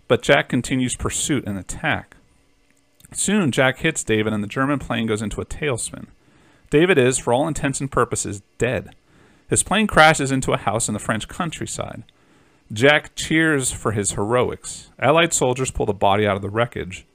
but 0.09 0.21
Jack 0.21 0.49
continues 0.49 0.97
pursuit 0.97 1.45
and 1.47 1.57
attack. 1.57 2.17
Soon, 3.13 3.51
Jack 3.51 3.79
hits 3.79 4.03
David 4.03 4.33
and 4.33 4.43
the 4.43 4.47
German 4.47 4.79
plane 4.79 5.07
goes 5.07 5.21
into 5.21 5.41
a 5.41 5.45
tailspin. 5.45 6.07
David 6.69 6.97
is, 6.97 7.17
for 7.17 7.33
all 7.33 7.47
intents 7.47 7.81
and 7.81 7.91
purposes, 7.91 8.41
dead. 8.57 8.95
His 9.49 9.63
plane 9.63 9.85
crashes 9.85 10.31
into 10.31 10.53
a 10.53 10.57
house 10.57 10.87
in 10.87 10.93
the 10.93 10.99
French 10.99 11.27
countryside. 11.27 12.03
Jack 12.71 13.15
cheers 13.15 13.71
for 13.71 13.91
his 13.91 14.13
heroics. 14.13 14.89
Allied 14.97 15.33
soldiers 15.33 15.71
pull 15.71 15.85
the 15.85 15.93
body 15.93 16.25
out 16.25 16.37
of 16.37 16.41
the 16.41 16.49
wreckage. 16.49 17.05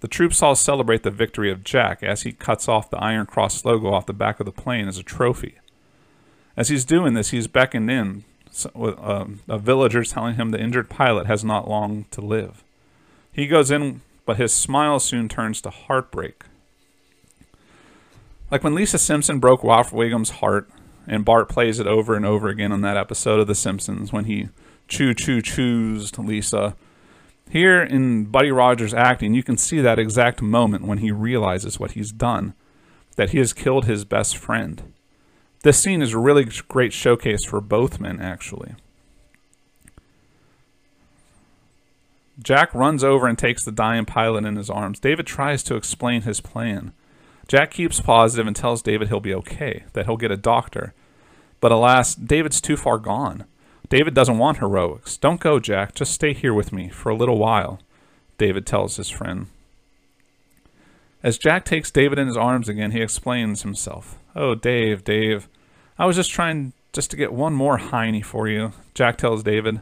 The 0.00 0.08
troops 0.08 0.42
all 0.42 0.54
celebrate 0.54 1.04
the 1.04 1.10
victory 1.10 1.50
of 1.50 1.64
Jack 1.64 2.02
as 2.02 2.22
he 2.22 2.32
cuts 2.32 2.68
off 2.68 2.90
the 2.90 2.98
Iron 2.98 3.24
Cross 3.24 3.64
logo 3.64 3.92
off 3.94 4.04
the 4.04 4.12
back 4.12 4.38
of 4.40 4.46
the 4.46 4.52
plane 4.52 4.88
as 4.88 4.98
a 4.98 5.02
trophy. 5.02 5.54
As 6.54 6.68
he's 6.68 6.84
doing 6.84 7.14
this, 7.14 7.30
he's 7.30 7.46
beckoned 7.46 7.90
in 7.90 8.24
with 8.74 8.98
um, 8.98 9.40
a 9.48 9.58
villager 9.58 10.04
telling 10.04 10.34
him 10.34 10.50
the 10.50 10.60
injured 10.60 10.90
pilot 10.90 11.26
has 11.26 11.44
not 11.44 11.68
long 11.68 12.04
to 12.10 12.20
live. 12.20 12.62
He 13.32 13.46
goes 13.46 13.70
in, 13.70 14.02
but 14.26 14.36
his 14.36 14.52
smile 14.52 15.00
soon 15.00 15.28
turns 15.28 15.62
to 15.62 15.70
heartbreak. 15.70 16.44
Like 18.50 18.62
when 18.62 18.74
Lisa 18.74 18.98
Simpson 18.98 19.38
broke 19.38 19.64
Ralph 19.64 19.92
Wiggum's 19.92 20.30
heart, 20.30 20.68
and 21.06 21.24
Bart 21.24 21.48
plays 21.48 21.78
it 21.78 21.86
over 21.86 22.14
and 22.14 22.26
over 22.26 22.48
again 22.48 22.72
on 22.72 22.80
that 22.82 22.96
episode 22.96 23.40
of 23.40 23.46
The 23.46 23.54
Simpsons 23.54 24.12
when 24.12 24.24
he 24.24 24.48
choo 24.88 25.14
choo 25.14 25.40
choos 25.40 26.16
Lisa. 26.18 26.76
Here 27.48 27.80
in 27.82 28.24
Buddy 28.24 28.50
Rogers' 28.50 28.92
acting, 28.92 29.32
you 29.34 29.44
can 29.44 29.56
see 29.56 29.80
that 29.80 30.00
exact 30.00 30.42
moment 30.42 30.84
when 30.84 30.98
he 30.98 31.12
realizes 31.12 31.78
what 31.78 31.92
he's 31.92 32.10
done, 32.10 32.54
that 33.14 33.30
he 33.30 33.38
has 33.38 33.52
killed 33.52 33.84
his 33.84 34.04
best 34.04 34.36
friend. 34.36 34.92
This 35.62 35.78
scene 35.78 36.02
is 36.02 36.12
a 36.12 36.18
really 36.18 36.48
great 36.66 36.92
showcase 36.92 37.44
for 37.44 37.60
both 37.60 38.00
men, 38.00 38.20
actually. 38.20 38.74
Jack 42.42 42.74
runs 42.74 43.02
over 43.02 43.26
and 43.26 43.38
takes 43.38 43.64
the 43.64 43.72
dying 43.72 44.04
pilot 44.04 44.44
in 44.44 44.56
his 44.56 44.68
arms. 44.68 45.00
David 45.00 45.26
tries 45.26 45.62
to 45.64 45.76
explain 45.76 46.22
his 46.22 46.40
plan. 46.40 46.92
Jack 47.48 47.70
keeps 47.70 48.00
positive 48.00 48.46
and 48.46 48.54
tells 48.54 48.82
David 48.82 49.08
he'll 49.08 49.20
be 49.20 49.34
okay, 49.34 49.84
that 49.92 50.06
he'll 50.06 50.16
get 50.16 50.30
a 50.30 50.36
doctor. 50.36 50.92
But 51.60 51.72
alas, 51.72 52.14
David's 52.14 52.60
too 52.60 52.76
far 52.76 52.98
gone. 52.98 53.44
David 53.88 54.14
doesn't 54.14 54.38
want 54.38 54.58
heroics. 54.58 55.16
Don't 55.16 55.40
go, 55.40 55.60
Jack. 55.60 55.94
Just 55.94 56.12
stay 56.12 56.34
here 56.34 56.52
with 56.52 56.72
me 56.72 56.88
for 56.88 57.08
a 57.08 57.14
little 57.14 57.38
while, 57.38 57.80
David 58.36 58.66
tells 58.66 58.96
his 58.96 59.08
friend. 59.08 59.46
As 61.22 61.38
Jack 61.38 61.64
takes 61.64 61.90
David 61.90 62.18
in 62.18 62.26
his 62.26 62.36
arms 62.36 62.68
again, 62.68 62.90
he 62.90 63.00
explains 63.00 63.62
himself. 63.62 64.18
Oh, 64.34 64.54
Dave, 64.54 65.04
Dave. 65.04 65.48
I 65.98 66.06
was 66.06 66.16
just 66.16 66.30
trying 66.30 66.72
just 66.92 67.10
to 67.12 67.16
get 67.16 67.32
one 67.32 67.54
more 67.54 67.78
hiney 67.78 68.24
for 68.24 68.48
you, 68.48 68.72
Jack 68.94 69.18
tells 69.18 69.42
David. 69.42 69.80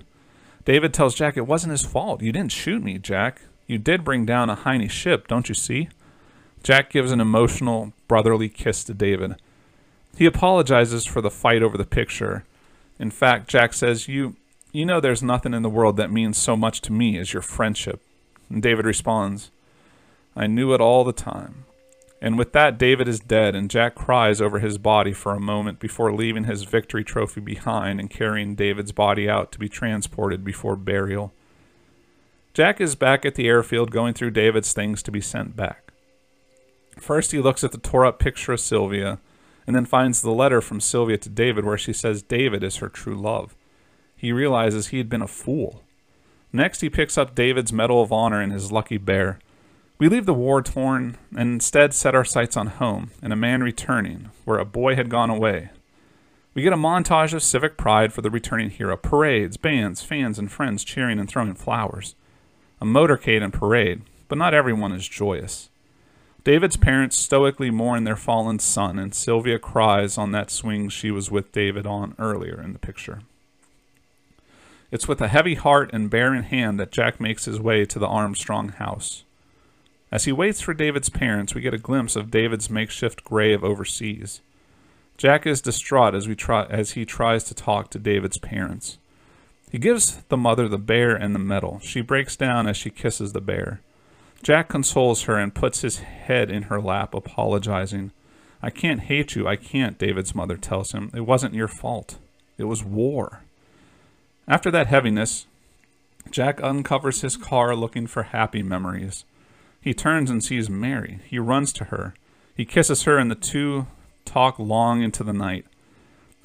David 0.65 0.95
tells 0.95 1.15
Jack 1.15 1.37
it 1.37 1.47
wasn't 1.47 1.73
his 1.73 1.85
fault. 1.85 2.23
You 2.23 2.33
didn't 2.33 2.53
shoot 2.53 2.83
me, 2.83 2.99
Jack. 2.99 3.43
You 3.67 3.79
did 3.79 4.05
bring 4.05 4.25
down 4.25 4.51
a 4.51 4.57
hiney 4.57 4.91
ship, 4.91 5.29
don't 5.29 5.49
you 5.49 5.55
see? 5.55 5.89
Jack 6.63 6.91
gives 6.91 7.13
an 7.13 7.21
emotional, 7.21 7.93
brotherly 8.09 8.49
kiss 8.49 8.85
to 8.85 8.95
David. 8.95 9.37
He 10.17 10.27
apologizes 10.27 11.05
for 11.05 11.21
the 11.21 11.31
fight 11.31 11.63
over 11.63 11.77
the 11.77 11.85
picture 11.85 12.45
in 12.99 13.11
fact, 13.11 13.49
Jack 13.49 13.75
says, 13.75 14.09
You 14.09 14.37
you 14.73 14.85
know 14.85 15.01
there's 15.01 15.23
nothing 15.23 15.55
in 15.55 15.63
the 15.63 15.69
world 15.69 15.97
that 15.97 16.11
means 16.11 16.37
so 16.37 16.57
much 16.57 16.81
to 16.83 16.93
me 16.93 17.19
as 17.19 17.33
your 17.33 17.43
friendship. 17.43 18.01
And 18.51 18.63
David 18.63 18.85
responds, 18.85 19.51
I 20.37 20.47
knew 20.47 20.75
it 20.75 20.81
all 20.81 21.05
the 21.05 21.13
time. 21.13 21.65
And 22.21 22.39
with 22.39 22.53
that, 22.53 22.79
David 22.79 23.07
is 23.07 23.21
dead, 23.21 23.55
and 23.55 23.71
Jack 23.71 23.95
cries 23.95 24.41
over 24.41 24.59
his 24.59 24.79
body 24.79 25.13
for 25.13 25.33
a 25.35 25.41
moment 25.41 25.79
before 25.79 26.13
leaving 26.13 26.45
his 26.45 26.63
victory 26.63 27.05
trophy 27.05 27.41
behind 27.41 28.01
and 28.01 28.09
carrying 28.09 28.55
David's 28.55 28.93
body 28.93 29.29
out 29.29 29.53
to 29.53 29.59
be 29.59 29.69
transported 29.69 30.43
before 30.43 30.77
burial. 30.77 31.33
Jack 32.55 32.81
is 32.81 32.95
back 32.95 33.27
at 33.27 33.35
the 33.35 33.49
airfield 33.49 33.91
going 33.91 34.15
through 34.15 34.31
David's 34.31 34.73
things 34.73 35.03
to 35.03 35.11
be 35.11 35.21
sent 35.21 35.57
back. 35.57 35.93
First, 36.99 37.33
he 37.33 37.41
looks 37.41 37.65
at 37.65 37.73
the 37.73 37.79
tore 37.79 38.07
up 38.07 38.19
picture 38.19 38.53
of 38.53 38.61
Sylvia 38.61 39.19
and 39.67 39.75
then 39.75 39.85
finds 39.85 40.23
the 40.23 40.31
letter 40.31 40.61
from 40.61 40.81
Sylvia 40.81 41.19
to 41.19 41.29
David 41.29 41.65
where 41.65 41.79
she 41.79 41.93
says 41.93 42.23
David 42.23 42.63
is 42.63 42.77
her 42.77 42.89
true 42.89 43.17
love. 43.17 43.57
He 44.17 44.33
realizes 44.33 44.89
he 44.89 44.99
had 44.99 45.09
been 45.09 45.23
a 45.23 45.27
fool. 45.27 45.83
Next, 46.53 46.81
he 46.81 46.89
picks 46.89 47.19
up 47.19 47.35
David's 47.35 47.73
Medal 47.73 48.01
of 48.01 48.13
Honor 48.13 48.41
and 48.41 48.53
his 48.53 48.71
lucky 48.71 48.97
bear. 48.97 49.41
We 49.97 50.09
leave 50.09 50.27
the 50.27 50.35
war 50.35 50.61
torn 50.61 51.17
and 51.37 51.53
instead 51.53 51.95
set 51.95 52.15
our 52.15 52.25
sights 52.25 52.57
on 52.57 52.67
home 52.67 53.11
and 53.23 53.33
a 53.33 53.37
man 53.37 53.63
returning, 53.63 54.31
where 54.45 54.59
a 54.59 54.65
boy 54.65 54.97
had 54.97 55.09
gone 55.09 55.31
away. 55.31 55.71
We 56.53 56.63
get 56.63 56.73
a 56.73 56.77
montage 56.77 57.33
of 57.33 57.43
civic 57.43 57.77
pride 57.77 58.13
for 58.13 58.21
the 58.21 58.31
returning 58.31 58.71
hero 58.71 58.97
parades, 58.97 59.57
bands, 59.57 60.03
fans, 60.03 60.39
and 60.39 60.51
friends 60.51 60.85
cheering 60.85 61.19
and 61.19 61.29
throwing 61.29 61.55
flowers. 61.55 62.15
a 62.81 62.85
motorcade 62.85 63.43
and 63.43 63.53
parade, 63.53 64.03
but 64.29 64.37
not 64.37 64.53
everyone 64.53 64.93
is 64.93 65.09
joyous. 65.09 65.71
David's 66.45 66.77
parents 66.77 67.19
stoically 67.19 67.71
mourn 67.71 68.05
their 68.05 68.17
fallen 68.17 68.59
son, 68.59 68.99
and 68.99 69.15
Sylvia 69.15 69.59
cries 69.59 70.19
on 70.19 70.33
that 70.33 70.51
swing 70.51 70.91
she 70.91 71.11
was 71.11 71.31
with 71.31 71.53
David 71.53 71.87
on 71.87 72.15
earlier 72.19 72.61
in 72.61 72.75
the 72.75 72.79
picture. 72.79 73.23
It's 74.91 75.09
with 75.09 75.21
a 75.23 75.29
heavy 75.29 75.55
heart 75.55 75.91
and 75.93 76.11
barren 76.11 76.43
hand 76.43 76.79
that 76.79 76.93
Jack 76.93 77.21
makes 77.21 77.47
his 77.47 77.59
way 77.59 77.87
to 77.87 77.99
the 77.99 78.07
Armstrong 78.07 78.69
house. 78.69 79.25
As 80.15 80.27
he 80.27 80.33
waits 80.33 80.61
for 80.61 80.75
David's 80.75 81.09
parents, 81.09 81.57
we 81.57 81.61
get 81.61 81.75
a 81.75 81.79
glimpse 81.79 82.15
of 82.15 82.31
David's 82.31 82.71
makeshift 82.71 83.25
grave 83.25 83.65
overseas. 83.65 84.43
Jack 85.19 85.45
is 85.45 85.61
distraught 85.61 86.15
as, 86.15 86.29
we 86.29 86.37
try, 86.37 86.67
as 86.67 86.93
he 86.93 87.05
tries 87.05 87.43
to 87.45 87.53
talk 87.55 87.91
to 87.91 87.99
David's 87.99 88.39
parents. 88.39 88.99
He 89.73 89.79
gives 89.79 90.23
the 90.29 90.37
mother 90.37 90.69
the 90.69 90.79
bear 90.79 91.17
and 91.17 91.35
the 91.35 91.41
medal. 91.41 91.81
She 91.83 92.01
breaks 92.01 92.37
down 92.37 92.69
as 92.69 92.77
she 92.77 92.91
kisses 92.91 93.33
the 93.33 93.41
bear. 93.41 93.81
Jack 94.41 94.69
consoles 94.69 95.23
her 95.23 95.37
and 95.37 95.53
puts 95.53 95.81
his 95.81 95.99
head 95.99 96.49
in 96.49 96.65
her 96.65 96.81
lap, 96.81 97.13
apologizing. 97.13 98.13
I 98.63 98.71
can't 98.71 99.01
hate 99.01 99.35
you, 99.35 99.49
I 99.49 99.57
can't, 99.57 99.99
David's 99.99 100.33
mother 100.33 100.57
tells 100.57 100.93
him. 100.93 101.11
It 101.13 101.23
wasn't 101.23 101.55
your 101.55 101.67
fault. 101.67 102.19
It 102.57 102.65
was 102.65 102.85
war. 102.85 103.43
After 104.47 104.71
that 104.71 104.87
heaviness, 104.87 105.47
Jack 106.31 106.63
uncovers 106.63 107.23
his 107.23 107.37
car 107.37 107.75
looking 107.75 108.07
for 108.07 108.23
happy 108.23 108.63
memories. 108.63 109.25
He 109.85 109.95
turns 109.95 110.31
and 110.31 110.43
sees 110.43 110.71
Mary. 110.71 111.21
He 111.29 111.39
runs 111.39 111.73
to 111.75 111.85
her. 111.85 112.15
He 112.57 112.65
kisses 112.65 113.03
her, 113.03 113.19
and 113.19 113.31
the 113.31 113.37
two 113.37 113.87
talk 114.25 114.59
long 114.59 115.03
into 115.03 115.23
the 115.23 115.33
night. 115.33 115.67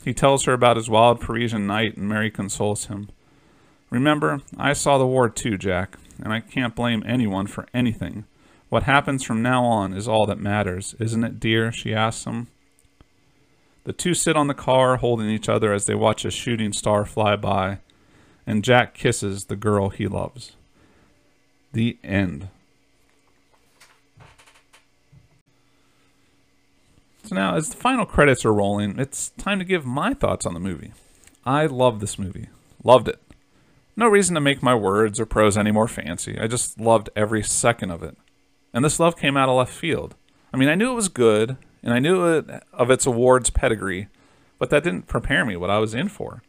He 0.03 0.13
tells 0.13 0.43
her 0.43 0.53
about 0.53 0.77
his 0.77 0.89
wild 0.89 1.21
Parisian 1.21 1.65
night, 1.65 1.97
and 1.97 2.07
Mary 2.07 2.29
consoles 2.29 2.85
him. 2.85 3.09
Remember, 3.89 4.41
I 4.57 4.73
saw 4.73 4.97
the 4.97 5.07
war 5.07 5.29
too, 5.29 5.57
Jack 5.57 5.97
and 6.21 6.33
I 6.33 6.39
can't 6.41 6.75
blame 6.75 7.03
anyone 7.05 7.47
for 7.47 7.67
anything. 7.73 8.25
What 8.69 8.83
happens 8.83 9.23
from 9.23 9.41
now 9.41 9.63
on 9.63 9.93
is 9.93 10.07
all 10.07 10.25
that 10.27 10.39
matters, 10.39 10.95
isn't 10.99 11.23
it, 11.23 11.39
dear? 11.39 11.71
she 11.71 11.93
asks 11.93 12.25
him. 12.25 12.47
The 13.85 13.93
two 13.93 14.13
sit 14.13 14.35
on 14.35 14.47
the 14.47 14.53
car, 14.53 14.97
holding 14.97 15.29
each 15.29 15.49
other 15.49 15.73
as 15.73 15.85
they 15.85 15.95
watch 15.95 16.25
a 16.25 16.31
shooting 16.31 16.73
star 16.73 17.05
fly 17.05 17.35
by, 17.35 17.79
and 18.45 18.63
Jack 18.63 18.93
kisses 18.93 19.45
the 19.45 19.55
girl 19.55 19.89
he 19.89 20.07
loves. 20.07 20.55
The 21.73 21.97
end. 22.03 22.49
So 27.29 27.35
now, 27.35 27.55
as 27.55 27.69
the 27.69 27.77
final 27.77 28.07
credits 28.07 28.43
are 28.43 28.51
rolling, 28.51 28.97
it's 28.97 29.29
time 29.37 29.59
to 29.59 29.65
give 29.65 29.85
my 29.85 30.15
thoughts 30.15 30.47
on 30.47 30.55
the 30.55 30.59
movie. 30.59 30.93
I 31.45 31.67
love 31.67 31.99
this 31.99 32.17
movie. 32.17 32.47
Loved 32.83 33.07
it. 33.07 33.21
No 33.95 34.07
reason 34.07 34.33
to 34.33 34.41
make 34.41 34.63
my 34.63 34.73
words 34.73 35.19
or 35.19 35.27
prose 35.27 35.55
any 35.55 35.69
more 35.69 35.87
fancy. 35.87 36.39
I 36.39 36.47
just 36.47 36.79
loved 36.79 37.11
every 37.15 37.43
second 37.43 37.91
of 37.91 38.01
it. 38.01 38.17
And 38.73 38.83
this 38.83 38.99
love 38.99 39.15
came 39.15 39.37
out 39.37 39.47
of 39.47 39.55
left 39.55 39.71
field. 39.71 40.15
I 40.51 40.57
mean, 40.57 40.69
I 40.69 40.73
knew 40.73 40.89
it 40.89 40.95
was 40.95 41.07
good, 41.07 41.55
and 41.83 41.93
I 41.93 41.99
knew 41.99 42.25
it, 42.25 42.63
of 42.73 42.89
its 42.89 43.05
awards 43.05 43.51
pedigree, 43.51 44.07
but 44.57 44.71
that 44.71 44.83
didn't 44.83 45.05
prepare 45.05 45.45
me 45.45 45.55
what 45.55 45.69
I 45.69 45.77
was 45.77 45.93
in 45.93 46.09
for. 46.09 46.41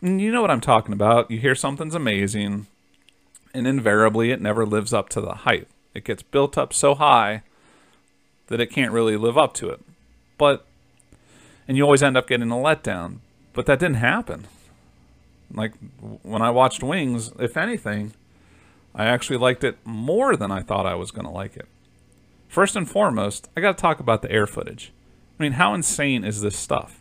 And 0.00 0.20
you 0.20 0.30
know 0.30 0.40
what 0.40 0.52
I'm 0.52 0.60
talking 0.60 0.92
about. 0.92 1.32
You 1.32 1.40
hear 1.40 1.56
something's 1.56 1.96
amazing, 1.96 2.68
and 3.52 3.66
invariably 3.66 4.30
it 4.30 4.40
never 4.40 4.64
lives 4.64 4.92
up 4.94 5.08
to 5.08 5.20
the 5.20 5.34
hype. 5.34 5.68
It 5.94 6.04
gets 6.04 6.22
built 6.22 6.56
up 6.56 6.72
so 6.72 6.94
high 6.94 7.42
that 8.46 8.60
it 8.60 8.70
can't 8.70 8.92
really 8.92 9.16
live 9.16 9.36
up 9.36 9.52
to 9.54 9.70
it. 9.70 9.80
But, 10.38 10.64
and 11.66 11.76
you 11.76 11.82
always 11.82 12.02
end 12.02 12.16
up 12.16 12.28
getting 12.28 12.50
a 12.50 12.54
letdown. 12.54 13.18
But 13.52 13.66
that 13.66 13.80
didn't 13.80 13.96
happen. 13.96 14.46
Like 15.52 15.74
when 16.22 16.42
I 16.42 16.50
watched 16.50 16.82
Wings, 16.82 17.32
if 17.38 17.56
anything, 17.56 18.12
I 18.94 19.06
actually 19.06 19.38
liked 19.38 19.64
it 19.64 19.78
more 19.84 20.36
than 20.36 20.50
I 20.50 20.62
thought 20.62 20.86
I 20.86 20.94
was 20.94 21.10
going 21.10 21.26
to 21.26 21.30
like 21.30 21.56
it. 21.56 21.66
First 22.48 22.76
and 22.76 22.88
foremost, 22.88 23.48
I 23.56 23.60
got 23.60 23.76
to 23.76 23.80
talk 23.80 24.00
about 24.00 24.22
the 24.22 24.30
air 24.32 24.46
footage. 24.46 24.92
I 25.38 25.42
mean, 25.42 25.52
how 25.52 25.74
insane 25.74 26.24
is 26.24 26.40
this 26.40 26.56
stuff? 26.56 27.00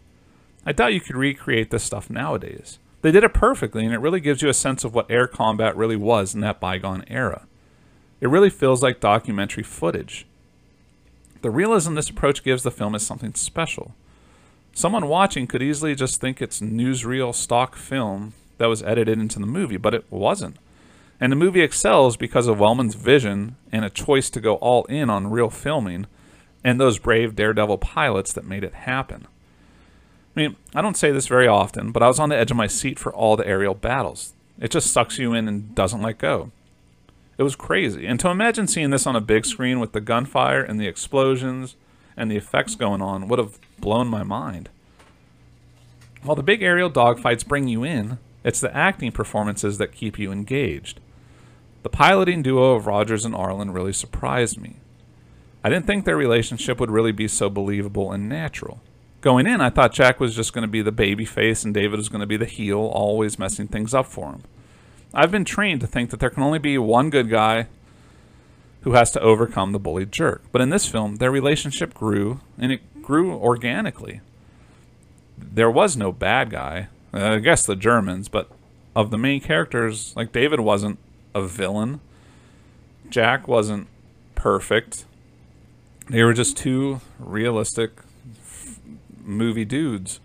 I 0.66 0.74
doubt 0.74 0.94
you 0.94 1.02
could 1.02 1.16
recreate 1.16 1.72
this 1.72 1.84
stuff 1.84 2.10
nowadays. 2.10 2.80
They 3.02 3.12
did 3.12 3.24
it 3.24 3.34
perfectly, 3.34 3.86
and 3.86 3.94
it 3.94 4.00
really 4.00 4.20
gives 4.20 4.42
you 4.42 4.50
a 4.50 4.54
sense 4.54 4.84
of 4.84 4.94
what 4.94 5.10
air 5.10 5.28
combat 5.28 5.78
really 5.78 5.96
was 5.96 6.36
in 6.36 6.42
that 6.42 6.60
bygone 6.60 7.06
era. 7.08 7.48
It 8.20 8.28
really 8.28 8.50
feels 8.50 8.84
like 8.84 9.00
documentary 9.00 9.64
footage. 9.64 10.26
The 11.42 11.52
realism 11.52 11.96
this 11.96 12.10
approach 12.10 12.44
gives 12.44 12.64
the 12.64 12.72
film 12.72 12.96
is 12.96 13.06
something 13.06 13.34
special. 13.36 13.94
Someone 14.74 15.08
watching 15.08 15.48
could 15.48 15.64
easily 15.64 15.96
just 15.96 16.22
think 16.22 16.42
it's 16.42 16.60
newsreel 16.60 17.34
stock 17.34 17.76
film 17.76 18.34
that 18.58 18.68
was 18.68 18.84
edited 18.84 19.20
into 19.20 19.40
the 19.40 19.46
movie, 19.46 19.78
but 19.78 19.94
it 19.94 20.06
wasn't. 20.10 20.58
And 21.20 21.32
the 21.32 21.36
movie 21.36 21.62
excels 21.62 22.16
because 22.16 22.48
of 22.48 22.60
Wellman's 22.60 22.96
vision 22.96 23.56
and 23.72 23.84
a 23.84 23.90
choice 23.90 24.30
to 24.32 24.40
go 24.40 24.56
all 24.56 24.86
in 24.86 25.10
on 25.10 25.32
real 25.32 25.50
filming 25.50 26.06
and 26.64 26.80
those 26.80 27.00
brave 27.00 27.36
daredevil 27.36 27.80
pilots 27.80 28.34
that 28.34 28.46
made 28.46 28.64
it 28.64 28.74
happen. 28.74 29.28
I 30.36 30.40
mean, 30.40 30.56
I 30.76 30.82
don't 30.82 30.98
say 30.98 31.12
this 31.12 31.28
very 31.28 31.48
often, 31.48 31.92
but 31.92 32.04
I 32.04 32.08
was 32.08 32.20
on 32.20 32.30
the 32.30 32.38
edge 32.38 32.52
of 32.52 32.58
my 32.58 32.68
seat 32.68 33.00
for 33.00 33.14
all 33.14 33.36
the 33.36 33.48
aerial 33.48 33.74
battles. 33.74 34.34
It 34.60 34.70
just 34.70 34.92
sucks 34.92 35.18
you 35.18 35.34
in 35.34 35.48
and 35.48 35.74
doesn't 35.74 36.02
let 36.02 36.18
go. 36.18 36.52
It 37.38 37.44
was 37.44 37.56
crazy. 37.56 38.06
And 38.08 38.20
to 38.20 38.30
imagine 38.30 38.68
seeing 38.68 38.90
this 38.90 39.06
on 39.06 39.16
a 39.16 39.22
big 39.22 39.46
screen 39.46 39.80
with 39.80 39.92
the 39.92 40.02
gunfire 40.02 40.62
and 40.62 40.80
the 40.80 40.88
explosions 40.88 41.76
and 42.16 42.32
the 42.32 42.38
effects 42.38 42.76
going 42.76 43.02
on 43.02 43.28
would 43.28 43.40
have 43.40 43.60
blown 43.80 44.08
my 44.08 44.24
mind. 44.24 44.70
While 46.24 46.36
the 46.36 46.44
big 46.44 46.64
aerial 46.64 46.90
dogfights 46.90 47.48
bring 47.48 47.68
you 47.68 47.84
in, 47.84 48.18
it's 48.44 48.60
the 48.60 48.76
acting 48.76 49.12
performances 49.12 49.78
that 49.78 49.92
keep 49.92 50.18
you 50.18 50.32
engaged. 50.32 51.00
The 51.84 51.90
piloting 51.90 52.42
duo 52.42 52.74
of 52.74 52.88
Rogers 52.88 53.24
and 53.24 53.36
Arlen 53.36 53.72
really 53.72 53.94
surprised 53.94 54.60
me. 54.60 54.78
I 55.64 55.70
didn't 55.70 55.86
think 55.86 56.06
their 56.06 56.18
relationship 56.18 56.80
would 56.80 56.92
really 56.92 57.12
be 57.12 57.28
so 57.28 57.50
believable 57.50 58.12
and 58.12 58.28
natural. 58.28 58.82
Going 59.22 59.48
in, 59.48 59.62
I 59.62 59.70
thought 59.70 59.94
Jack 59.94 60.20
was 60.20 60.36
just 60.36 60.54
going 60.54 60.64
to 60.64 60.68
be 60.68 60.82
the 60.82 60.92
baby 60.92 61.26
face 61.26 61.64
and 61.64 61.74
David 61.74 61.98
was 61.98 62.10
going 62.10 62.22
to 62.22 62.28
be 62.28 62.38
the 62.38 62.46
heel, 62.46 62.80
always 62.80 63.38
messing 63.38 63.68
things 63.68 63.94
up 63.94 64.06
for 64.06 64.32
him. 64.32 64.44
I've 65.18 65.32
been 65.32 65.44
trained 65.44 65.82
to 65.82 65.88
think 65.88 66.12
that 66.12 66.22
there 66.22 66.30
can 66.30 66.44
only 66.44 66.60
be 66.60 66.78
one 66.78 67.10
good 67.10 67.30
guy 67.30 67.68
who 68.82 68.94
has 68.94 69.12
to 69.12 69.20
overcome 69.20 69.74
the 69.74 69.80
bullied 69.80 70.14
jerk. 70.14 70.44
But 70.54 70.62
in 70.62 70.70
this 70.70 70.86
film, 70.86 71.18
their 71.18 71.32
relationship 71.32 71.94
grew, 71.94 72.40
and 72.58 72.72
it 72.72 73.02
grew 73.02 73.34
organically 73.34 74.22
there 75.38 75.70
was 75.72 75.96
no 75.96 76.12
bad 76.12 76.50
guy. 76.50 76.88
Uh, 77.14 77.34
I 77.34 77.40
guess 77.40 77.66
the 77.66 77.76
Germans, 77.76 78.28
but 78.28 78.50
of 78.96 79.12
the 79.12 79.18
main 79.18 79.42
characters, 79.42 80.16
like 80.16 80.32
David 80.32 80.60
wasn't 80.60 81.00
a 81.34 81.42
villain. 81.42 82.02
Jack 83.10 83.48
wasn't 83.48 83.88
perfect. 84.36 85.06
They 86.10 86.24
were 86.24 86.34
just 86.34 86.58
two 86.58 87.02
realistic 87.20 87.92
movie 89.24 89.66
dudes. 89.66 90.20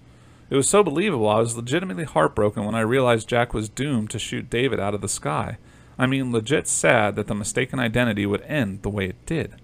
It 0.52 0.56
was 0.56 0.68
so 0.68 0.82
believable. 0.82 1.30
I 1.30 1.38
was 1.38 1.56
legitimately 1.56 2.04
heartbroken 2.04 2.66
when 2.66 2.74
I 2.74 2.80
realized 2.80 3.26
Jack 3.26 3.54
was 3.54 3.70
doomed 3.70 4.10
to 4.10 4.18
shoot 4.18 4.50
David 4.50 4.78
out 4.78 4.92
of 4.92 5.00
the 5.00 5.08
sky. 5.08 5.56
I 5.98 6.06
mean, 6.06 6.30
legit 6.30 6.68
sad 6.68 7.16
that 7.16 7.26
the 7.26 7.34
mistaken 7.34 7.80
identity 7.80 8.26
would 8.26 8.42
end 8.42 8.82
the 8.82 8.90
way 8.90 9.06
it 9.06 9.24
did. 9.24 9.54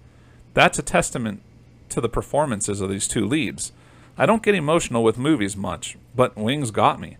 That's 0.54 0.78
a 0.78 0.82
testament 0.82 1.42
to 1.90 2.00
the 2.00 2.08
performances 2.08 2.80
of 2.80 2.88
these 2.88 3.06
two 3.06 3.26
leads. 3.26 3.70
I 4.16 4.24
don't 4.24 4.42
get 4.42 4.54
emotional 4.54 5.04
with 5.04 5.18
movies 5.18 5.58
much, 5.58 5.98
but 6.16 6.38
Wings 6.38 6.70
got 6.70 6.98
me. 6.98 7.18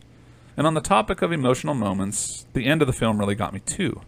And 0.57 0.67
on 0.67 0.73
the 0.73 0.81
topic 0.81 1.21
of 1.21 1.31
emotional 1.31 1.75
moments, 1.75 2.47
the 2.55 2.65
end 2.65 2.81
of 2.81 2.87
the 2.87 2.95
film 2.95 3.19
really 3.19 3.35
got 3.35 3.53
me 3.53 3.61
too. 3.61 4.01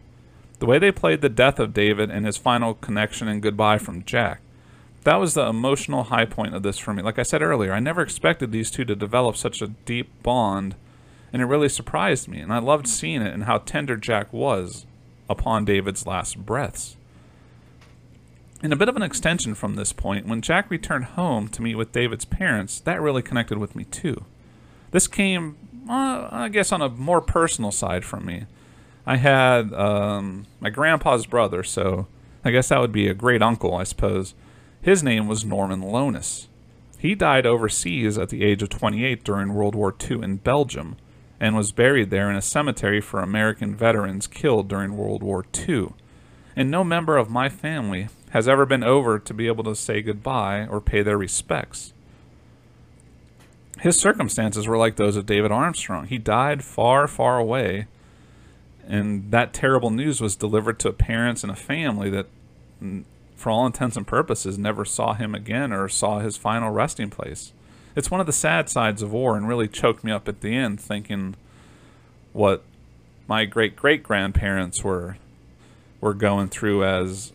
The 0.59 0.65
way 0.65 0.79
they 0.79 0.91
played 0.91 1.21
the 1.21 1.29
death 1.29 1.59
of 1.59 1.75
David 1.75 2.11
and 2.11 2.25
his 2.25 2.39
final 2.39 2.73
connection 2.73 3.29
and 3.29 3.43
goodbye 3.43 3.77
from 3.77 4.07
Jack. 4.07 4.41
That 5.05 5.17
was 5.17 5.35
the 5.35 5.47
emotional 5.47 6.05
high 6.05 6.27
point 6.27 6.55
of 6.55 6.63
this 6.63 6.79
for 6.79 6.93
me. 6.93 7.03
Like 7.03 7.19
I 7.19 7.23
said 7.23 7.43
earlier, 7.43 7.73
I 7.73 7.81
never 7.81 8.03
expected 8.03 8.53
these 8.53 8.71
two 8.71 8.85
to 8.85 8.95
develop 8.95 9.37
such 9.37 9.63
a 9.63 9.69
deep 9.69 10.11
bond, 10.23 10.75
and 11.33 11.41
it 11.41 11.47
really 11.47 11.71
surprised 11.71 12.29
me. 12.29 12.41
And 12.41 12.53
I 12.53 12.59
loved 12.59 12.87
seeing 12.87 13.23
it 13.23 13.33
and 13.33 13.45
how 13.45 13.59
tender 13.59 13.97
Jack 13.97 14.33
was 14.33 14.85
upon 15.29 15.65
David's 15.65 16.07
last 16.07 16.45
breaths. 16.45 16.97
In 18.63 18.73
a 18.75 18.77
bit 18.77 18.91
of 18.91 18.97
an 18.97 19.03
extension 19.03 19.55
from 19.55 19.77
this 19.77 19.93
point, 19.95 20.27
when 20.27 20.43
Jack 20.43 20.71
returned 20.71 21.07
home 21.07 21.49
to 21.49 21.63
meet 21.63 21.77
with 21.77 21.93
David's 21.93 22.27
parents, 22.27 22.79
that 22.81 23.01
really 23.01 23.23
connected 23.23 23.57
with 23.57 23.75
me 23.75 23.85
too. 23.85 24.27
This 24.91 25.09
came, 25.09 25.57
uh, 25.89 26.29
I 26.31 26.51
guess, 26.51 26.73
on 26.73 26.83
a 26.83 26.91
more 26.91 27.23
personal 27.23 27.73
side 27.73 28.05
from 28.05 28.27
me. 28.27 28.45
I 29.07 29.17
had 29.17 29.73
um, 29.73 30.45
my 30.61 30.69
grandpa's 30.69 31.25
brother, 31.25 31.63
so 31.63 32.07
I 32.45 32.51
guess 32.51 32.69
that 32.69 32.81
would 32.81 32.93
be 32.93 33.09
a 33.09 33.15
great 33.15 33.41
uncle, 33.41 33.75
I 33.75 33.85
suppose. 33.85 34.35
His 34.83 35.03
name 35.03 35.29
was 35.29 35.45
Norman 35.45 35.83
Lonis. 35.83 36.47
He 36.99 37.15
died 37.15 37.47
overseas 37.47 38.17
at 38.17 38.31
the 38.31 38.45
age 38.45 38.63
of 38.63 38.71
28 38.71 39.23
during 39.25 39.55
World 39.55 39.75
War 39.75 39.95
II 40.11 40.23
in 40.23 40.37
Belgium 40.37 40.97
and 41.39 41.57
was 41.57 41.73
buried 41.73 42.11
there 42.11 42.31
in 42.31 42.37
a 42.37 42.43
cemetery 42.43 43.01
for 43.01 43.21
American 43.21 43.75
veterans 43.75 44.27
killed 44.27 44.69
during 44.69 44.97
World 44.97 45.23
War 45.23 45.45
II. 45.69 45.91
And 46.57 46.71
no 46.71 46.85
member 46.85 47.17
of 47.17 47.31
my 47.31 47.49
family 47.49 48.09
has 48.31 48.47
ever 48.49 48.67
been 48.67 48.85
over 48.85 49.19
to 49.19 49.35
be 49.35 49.47
able 49.47 49.65
to 49.65 49.75
say 49.75 50.03
goodbye 50.03 50.67
or 50.67 50.81
pay 50.81 51.03
their 51.03 51.19
respects. 51.19 51.93
His 53.81 53.99
circumstances 53.99 54.67
were 54.67 54.77
like 54.77 54.97
those 54.97 55.17
of 55.17 55.27
David 55.27 55.51
Armstrong. 55.51 56.07
He 56.07 56.19
died 56.19 56.63
far, 56.63 57.07
far 57.07 57.39
away, 57.39 57.87
and 58.87 59.31
that 59.31 59.55
terrible 59.55 59.91
news 59.91 60.21
was 60.21 60.37
delivered 60.37 60.79
to 60.81 60.93
parents 60.93 61.43
and 61.43 61.51
a 61.51 61.57
family 61.57 62.11
that, 62.11 62.27
for 63.41 63.51
all 63.51 63.65
intents 63.65 63.97
and 63.97 64.07
purposes, 64.07 64.59
never 64.59 64.85
saw 64.85 65.15
him 65.15 65.35
again 65.35 65.73
or 65.73 65.89
saw 65.89 66.19
his 66.19 66.37
final 66.37 66.71
resting 66.71 67.09
place. 67.09 67.53
It's 67.97 68.11
one 68.11 68.21
of 68.21 68.27
the 68.27 68.33
sad 68.33 68.69
sides 68.69 69.01
of 69.01 69.13
war 69.13 69.37
and 69.37 69.49
really 69.49 69.67
choked 69.67 70.05
me 70.05 70.13
up 70.13 70.29
at 70.29 70.43
the 70.43 70.55
end 70.55 70.79
thinking 70.79 71.35
what 72.33 72.63
my 73.27 73.47
great 73.47 73.77
great 73.77 74.03
grandparents 74.03 74.85
were 74.85 75.17
were 76.01 76.15
going 76.15 76.49
through 76.49 76.85
as 76.85 77.33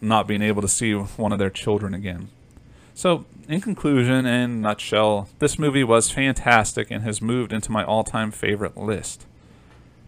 not 0.00 0.26
being 0.26 0.42
able 0.42 0.62
to 0.62 0.68
see 0.68 0.92
one 0.94 1.30
of 1.30 1.38
their 1.38 1.50
children 1.50 1.94
again. 1.94 2.28
So, 2.94 3.24
in 3.48 3.60
conclusion 3.60 4.26
and 4.26 4.60
nutshell, 4.60 5.28
this 5.38 5.58
movie 5.58 5.84
was 5.84 6.10
fantastic 6.10 6.90
and 6.90 7.02
has 7.04 7.22
moved 7.22 7.52
into 7.52 7.72
my 7.72 7.84
all-time 7.84 8.30
favorite 8.30 8.76
list. 8.76 9.26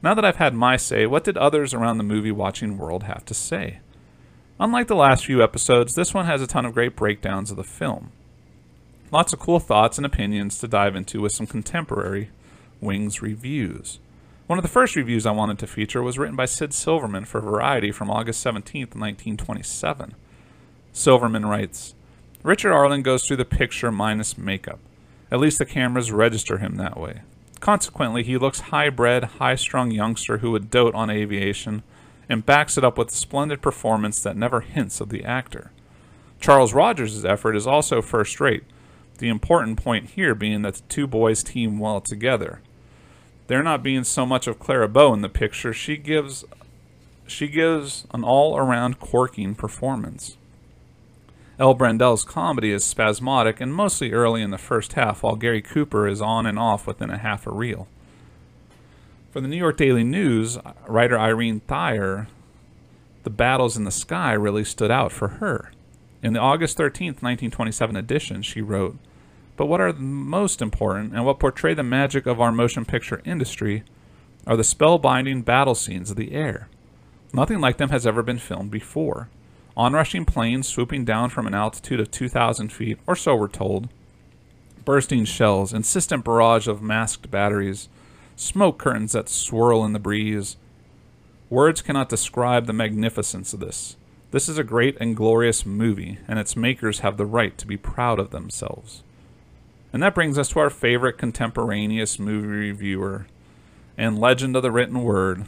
Now 0.02 0.14
that 0.14 0.24
I've 0.24 0.36
had 0.36 0.54
my 0.54 0.76
say, 0.76 1.06
what 1.06 1.24
did 1.24 1.36
others 1.36 1.72
around 1.72 1.98
the 1.98 2.04
movie 2.04 2.32
watching 2.32 2.76
world 2.76 3.04
have 3.04 3.24
to 3.26 3.34
say? 3.34 3.78
Unlike 4.60 4.86
the 4.86 4.94
last 4.94 5.26
few 5.26 5.42
episodes, 5.42 5.94
this 5.94 6.14
one 6.14 6.26
has 6.26 6.40
a 6.40 6.46
ton 6.46 6.64
of 6.64 6.74
great 6.74 6.94
breakdowns 6.94 7.50
of 7.50 7.56
the 7.56 7.64
film. 7.64 8.12
Lots 9.10 9.32
of 9.32 9.40
cool 9.40 9.58
thoughts 9.58 9.98
and 9.98 10.06
opinions 10.06 10.58
to 10.58 10.68
dive 10.68 10.94
into 10.94 11.20
with 11.20 11.32
some 11.32 11.46
contemporary 11.46 12.30
Wings 12.80 13.20
reviews. 13.20 13.98
One 14.46 14.58
of 14.58 14.62
the 14.62 14.68
first 14.68 14.94
reviews 14.94 15.26
I 15.26 15.32
wanted 15.32 15.58
to 15.58 15.66
feature 15.66 16.02
was 16.02 16.18
written 16.18 16.36
by 16.36 16.44
Sid 16.44 16.72
Silverman 16.72 17.24
for 17.24 17.40
Variety 17.40 17.90
from 17.90 18.10
August 18.10 18.40
17, 18.42 18.82
1927. 18.82 20.14
Silverman 20.92 21.46
writes 21.46 21.94
Richard 22.44 22.72
Arlen 22.72 23.02
goes 23.02 23.26
through 23.26 23.38
the 23.38 23.44
picture 23.44 23.90
minus 23.90 24.38
makeup. 24.38 24.78
At 25.32 25.40
least 25.40 25.58
the 25.58 25.64
cameras 25.64 26.12
register 26.12 26.58
him 26.58 26.76
that 26.76 26.98
way. 26.98 27.22
Consequently, 27.58 28.22
he 28.22 28.36
looks 28.36 28.60
high 28.60 28.90
bred, 28.90 29.24
high 29.24 29.56
strung 29.56 29.90
youngster 29.90 30.38
who 30.38 30.50
would 30.52 30.70
dote 30.70 30.94
on 30.94 31.10
aviation 31.10 31.82
and 32.28 32.46
backs 32.46 32.78
it 32.78 32.84
up 32.84 32.98
with 32.98 33.08
a 33.10 33.14
splendid 33.14 33.60
performance 33.62 34.22
that 34.22 34.36
never 34.36 34.60
hints 34.60 35.00
of 35.00 35.08
the 35.08 35.24
actor. 35.24 35.70
Charles 36.40 36.74
Rogers' 36.74 37.24
effort 37.24 37.56
is 37.56 37.66
also 37.66 38.02
first 38.02 38.40
rate, 38.40 38.64
the 39.18 39.28
important 39.28 39.82
point 39.82 40.10
here 40.10 40.34
being 40.34 40.62
that 40.62 40.74
the 40.74 40.82
two 40.88 41.06
boys 41.06 41.42
team 41.42 41.78
well 41.78 42.00
together 42.00 42.60
there 43.46 43.62
not 43.62 43.82
being 43.82 44.04
so 44.04 44.24
much 44.24 44.46
of 44.46 44.58
Clara 44.58 44.88
Bow 44.88 45.12
in 45.12 45.20
the 45.20 45.28
picture, 45.28 45.72
she 45.72 45.96
gives 45.96 46.44
she 47.26 47.48
gives 47.48 48.06
an 48.12 48.22
all-around 48.22 48.98
corking 48.98 49.54
performance. 49.54 50.36
El 51.58 51.74
Brendel's 51.74 52.22
comedy 52.22 52.70
is 52.70 52.84
spasmodic 52.84 53.60
and 53.62 53.74
mostly 53.74 54.12
early 54.12 54.42
in 54.42 54.50
the 54.50 54.58
first 54.58 54.92
half, 54.92 55.22
while 55.22 55.36
Gary 55.36 55.62
Cooper 55.62 56.06
is 56.06 56.20
on 56.20 56.44
and 56.44 56.58
off 56.58 56.86
within 56.86 57.08
a 57.08 57.16
half 57.16 57.46
a 57.46 57.50
reel. 57.50 57.88
For 59.34 59.40
the 59.40 59.48
New 59.48 59.56
York 59.56 59.76
Daily 59.76 60.04
News, 60.04 60.58
writer 60.86 61.18
Irene 61.18 61.60
Thirer, 61.66 62.28
the 63.24 63.30
battles 63.30 63.76
in 63.76 63.82
the 63.82 63.90
sky 63.90 64.32
really 64.32 64.62
stood 64.62 64.92
out 64.92 65.10
for 65.10 65.26
her. 65.26 65.72
In 66.22 66.34
the 66.34 66.38
August 66.38 66.76
13, 66.76 67.08
1927 67.08 67.96
edition, 67.96 68.42
she 68.42 68.62
wrote, 68.62 68.96
but 69.56 69.66
what 69.66 69.80
are 69.80 69.92
most 69.92 70.62
important 70.62 71.14
and 71.14 71.26
what 71.26 71.40
portray 71.40 71.74
the 71.74 71.82
magic 71.82 72.26
of 72.26 72.40
our 72.40 72.52
motion 72.52 72.84
picture 72.84 73.22
industry 73.24 73.82
are 74.46 74.56
the 74.56 74.62
spellbinding 74.62 75.44
battle 75.44 75.74
scenes 75.74 76.12
of 76.12 76.16
the 76.16 76.30
air. 76.30 76.68
Nothing 77.32 77.60
like 77.60 77.78
them 77.78 77.90
has 77.90 78.06
ever 78.06 78.22
been 78.22 78.38
filmed 78.38 78.70
before. 78.70 79.30
Onrushing 79.76 80.26
planes 80.26 80.68
swooping 80.68 81.04
down 81.04 81.28
from 81.28 81.48
an 81.48 81.54
altitude 81.54 81.98
of 81.98 82.12
2,000 82.12 82.68
feet, 82.68 83.00
or 83.04 83.16
so 83.16 83.34
we're 83.34 83.48
told. 83.48 83.88
Bursting 84.84 85.24
shells, 85.24 85.72
insistent 85.72 86.24
barrage 86.24 86.68
of 86.68 86.82
masked 86.82 87.32
batteries, 87.32 87.88
smoke 88.36 88.78
curtains 88.78 89.12
that 89.12 89.28
swirl 89.28 89.84
in 89.84 89.92
the 89.92 89.98
breeze. 89.98 90.56
Words 91.50 91.82
cannot 91.82 92.08
describe 92.08 92.66
the 92.66 92.72
magnificence 92.72 93.52
of 93.52 93.60
this. 93.60 93.96
This 94.30 94.48
is 94.48 94.58
a 94.58 94.64
great 94.64 94.96
and 95.00 95.16
glorious 95.16 95.64
movie, 95.64 96.18
and 96.26 96.38
its 96.38 96.56
makers 96.56 97.00
have 97.00 97.16
the 97.16 97.26
right 97.26 97.56
to 97.58 97.66
be 97.66 97.76
proud 97.76 98.18
of 98.18 98.30
themselves. 98.30 99.02
And 99.92 100.02
that 100.02 100.14
brings 100.14 100.38
us 100.38 100.48
to 100.50 100.58
our 100.58 100.70
favorite 100.70 101.18
contemporaneous 101.18 102.18
movie 102.18 102.48
reviewer 102.48 103.26
and 103.96 104.18
legend 104.18 104.56
of 104.56 104.62
the 104.62 104.72
written 104.72 105.02
word, 105.02 105.44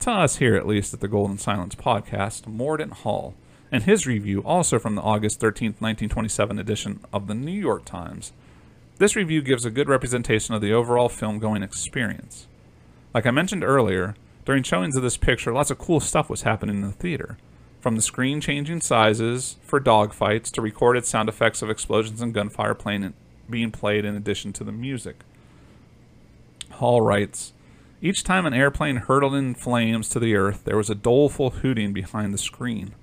to 0.00 0.10
us 0.10 0.36
here 0.36 0.54
at 0.54 0.66
least 0.66 0.92
at 0.92 1.00
the 1.00 1.08
Golden 1.08 1.38
Silence 1.38 1.74
podcast, 1.74 2.42
Mordaunt 2.42 2.92
Hall, 2.92 3.34
and 3.72 3.84
his 3.84 4.06
review 4.06 4.42
also 4.42 4.78
from 4.78 4.96
the 4.96 5.02
August 5.02 5.40
13th, 5.40 5.80
1927 5.80 6.58
edition 6.58 7.00
of 7.12 7.26
the 7.26 7.34
New 7.34 7.58
York 7.58 7.86
Times. 7.86 8.32
This 8.98 9.14
review 9.14 9.42
gives 9.42 9.66
a 9.66 9.70
good 9.70 9.90
representation 9.90 10.54
of 10.54 10.62
the 10.62 10.72
overall 10.72 11.10
film 11.10 11.38
going 11.38 11.62
experience. 11.62 12.46
Like 13.12 13.26
I 13.26 13.30
mentioned 13.30 13.62
earlier, 13.62 14.14
during 14.46 14.62
showings 14.62 14.96
of 14.96 15.02
this 15.02 15.18
picture, 15.18 15.52
lots 15.52 15.70
of 15.70 15.76
cool 15.76 16.00
stuff 16.00 16.30
was 16.30 16.42
happening 16.42 16.76
in 16.76 16.82
the 16.82 16.92
theater. 16.92 17.36
From 17.82 17.96
the 17.96 18.02
screen 18.02 18.40
changing 18.40 18.80
sizes 18.80 19.56
for 19.60 19.80
dogfights 19.80 20.50
to 20.52 20.62
recorded 20.62 21.04
sound 21.04 21.28
effects 21.28 21.60
of 21.60 21.68
explosions 21.68 22.22
and 22.22 22.32
gunfire 22.32 22.74
playing 22.74 23.12
being 23.50 23.70
played 23.70 24.06
in 24.06 24.16
addition 24.16 24.54
to 24.54 24.64
the 24.64 24.72
music. 24.72 25.16
Hall 26.72 27.02
writes 27.02 27.52
Each 28.00 28.24
time 28.24 28.46
an 28.46 28.54
airplane 28.54 28.96
hurtled 28.96 29.34
in 29.34 29.54
flames 29.54 30.08
to 30.08 30.18
the 30.18 30.34
earth, 30.34 30.64
there 30.64 30.76
was 30.76 30.88
a 30.88 30.94
doleful 30.94 31.50
hooting 31.50 31.92
behind 31.92 32.32
the 32.32 32.38
screen. 32.38 32.94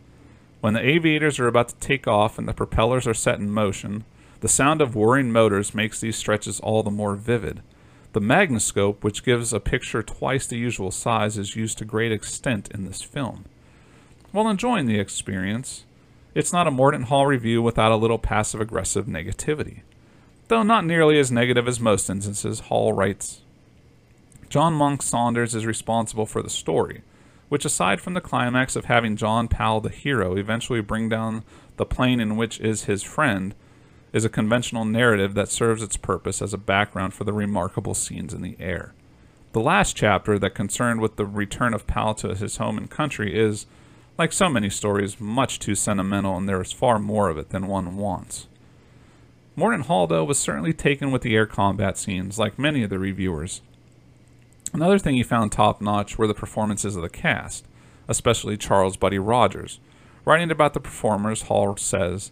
When 0.59 0.73
the 0.73 0.85
aviators 0.85 1.39
are 1.39 1.47
about 1.47 1.69
to 1.69 1.75
take 1.75 2.07
off 2.07 2.39
and 2.39 2.47
the 2.47 2.53
propellers 2.53 3.05
are 3.05 3.13
set 3.13 3.39
in 3.39 3.51
motion, 3.51 4.05
the 4.43 4.47
sound 4.47 4.79
of 4.79 4.95
whirring 4.95 5.31
motors 5.31 5.73
makes 5.73 5.99
these 5.99 6.15
stretches 6.15 6.59
all 6.59 6.83
the 6.83 6.91
more 6.91 7.15
vivid. 7.15 7.63
The 8.11 8.21
magnascope, 8.21 9.01
which 9.01 9.25
gives 9.25 9.51
a 9.51 9.59
picture 9.59 10.03
twice 10.03 10.45
the 10.45 10.59
usual 10.59 10.91
size, 10.91 11.39
is 11.39 11.55
used 11.55 11.79
to 11.79 11.85
great 11.85 12.11
extent 12.11 12.69
in 12.71 12.85
this 12.85 13.01
film. 13.01 13.45
While 14.31 14.47
enjoying 14.47 14.85
the 14.85 14.99
experience, 14.99 15.85
it's 16.35 16.53
not 16.53 16.67
a 16.67 16.71
Mordaunt 16.71 17.05
Hall 17.05 17.25
review 17.25 17.63
without 17.63 17.91
a 17.91 17.95
little 17.95 18.19
passive 18.19 18.61
aggressive 18.61 19.07
negativity 19.07 19.81
though 20.47 20.63
not 20.63 20.85
nearly 20.85 21.19
as 21.19 21.31
negative 21.31 21.67
as 21.67 21.79
most 21.79 22.09
instances, 22.09 22.61
Hall 22.61 22.93
writes. 22.93 23.41
John 24.49 24.73
Monk 24.73 25.01
Saunders 25.01 25.55
is 25.55 25.65
responsible 25.65 26.27
for 26.27 26.43
the 26.43 26.49
story, 26.49 27.01
which, 27.49 27.65
aside 27.65 27.99
from 27.99 28.13
the 28.13 28.21
climax 28.21 28.75
of 28.75 28.85
having 28.85 29.15
John 29.15 29.47
Powell, 29.47 29.81
the 29.81 29.89
hero, 29.89 30.35
eventually 30.35 30.81
bring 30.81 31.09
down 31.09 31.43
the 31.77 31.85
plane 31.85 32.19
in 32.19 32.35
which 32.35 32.59
is 32.59 32.83
his 32.83 33.01
friend, 33.01 33.55
is 34.13 34.23
a 34.23 34.29
conventional 34.29 34.85
narrative 34.85 35.33
that 35.33 35.49
serves 35.49 35.81
its 35.81 35.97
purpose 35.97 36.41
as 36.41 36.53
a 36.53 36.57
background 36.57 37.13
for 37.13 37.23
the 37.23 37.33
remarkable 37.33 37.95
scenes 37.95 38.33
in 38.33 38.43
the 38.43 38.55
air. 38.59 38.93
The 39.53 39.59
last 39.59 39.95
chapter, 39.95 40.39
that 40.39 40.55
concerned 40.55 41.01
with 41.01 41.15
the 41.15 41.25
return 41.25 41.73
of 41.73 41.87
Powell 41.87 42.13
to 42.15 42.33
his 42.33 42.57
home 42.57 42.77
and 42.77 42.89
country, 42.89 43.37
is, 43.37 43.65
like 44.17 44.31
so 44.31 44.49
many 44.49 44.69
stories, 44.69 45.19
much 45.19 45.59
too 45.59 45.75
sentimental, 45.75 46.37
and 46.37 46.47
there 46.47 46.61
is 46.61 46.71
far 46.71 46.99
more 46.99 47.29
of 47.29 47.37
it 47.37 47.49
than 47.49 47.67
one 47.67 47.97
wants. 47.97 48.47
Mordaunt 49.57 49.85
Hall, 49.85 50.07
though, 50.07 50.23
was 50.23 50.39
certainly 50.39 50.73
taken 50.73 51.11
with 51.11 51.21
the 51.23 51.35
air 51.35 51.45
combat 51.45 51.97
scenes, 51.97 52.39
like 52.39 52.57
many 52.57 52.83
of 52.83 52.89
the 52.89 52.99
reviewers. 52.99 53.61
Another 54.73 54.97
thing 54.97 55.15
he 55.15 55.23
found 55.23 55.51
top 55.51 55.81
notch 55.81 56.17
were 56.17 56.25
the 56.25 56.33
performances 56.33 56.95
of 56.95 57.03
the 57.03 57.09
cast, 57.09 57.67
especially 58.07 58.57
Charles 58.57 58.97
Buddy 58.97 59.19
Rogers. 59.19 59.79
Writing 60.25 60.49
about 60.49 60.73
the 60.73 60.79
performers, 60.79 61.43
Hall 61.43 61.77
says, 61.77 62.31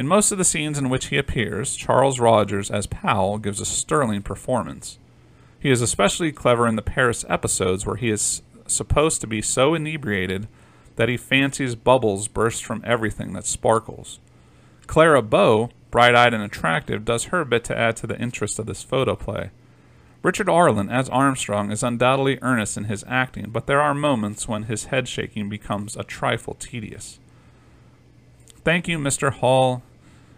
In 0.00 0.08
most 0.08 0.32
of 0.32 0.38
the 0.38 0.46
scenes 0.46 0.78
in 0.78 0.88
which 0.88 1.08
he 1.08 1.18
appears, 1.18 1.76
Charles 1.76 2.18
Rogers 2.18 2.70
as 2.70 2.86
Powell 2.86 3.36
gives 3.36 3.60
a 3.60 3.66
sterling 3.66 4.22
performance. 4.22 4.98
He 5.58 5.70
is 5.70 5.82
especially 5.82 6.32
clever 6.32 6.66
in 6.66 6.76
the 6.76 6.80
Paris 6.80 7.22
episodes 7.28 7.84
where 7.84 7.96
he 7.96 8.08
is 8.08 8.40
supposed 8.66 9.20
to 9.20 9.26
be 9.26 9.42
so 9.42 9.74
inebriated 9.74 10.48
that 10.96 11.10
he 11.10 11.18
fancies 11.18 11.74
bubbles 11.74 12.28
burst 12.28 12.64
from 12.64 12.82
everything 12.86 13.34
that 13.34 13.44
sparkles. 13.44 14.20
Clara 14.86 15.20
Bow 15.20 15.68
bright 15.90 16.14
eyed 16.14 16.32
and 16.32 16.42
attractive, 16.42 17.04
does 17.04 17.24
her 17.24 17.44
bit 17.44 17.62
to 17.64 17.76
add 17.76 17.94
to 17.96 18.06
the 18.06 18.18
interest 18.18 18.58
of 18.58 18.64
this 18.64 18.82
photoplay. 18.82 19.50
Richard 20.22 20.48
Arlen, 20.48 20.88
as 20.88 21.10
Armstrong, 21.10 21.70
is 21.70 21.82
undoubtedly 21.82 22.38
earnest 22.40 22.78
in 22.78 22.84
his 22.84 23.04
acting, 23.06 23.50
but 23.50 23.66
there 23.66 23.82
are 23.82 23.92
moments 23.92 24.48
when 24.48 24.62
his 24.62 24.86
head 24.86 25.08
shaking 25.08 25.50
becomes 25.50 25.94
a 25.94 26.04
trifle 26.04 26.54
tedious. 26.54 27.20
Thank 28.64 28.88
you, 28.88 28.98
Mr. 28.98 29.30
Hall. 29.30 29.82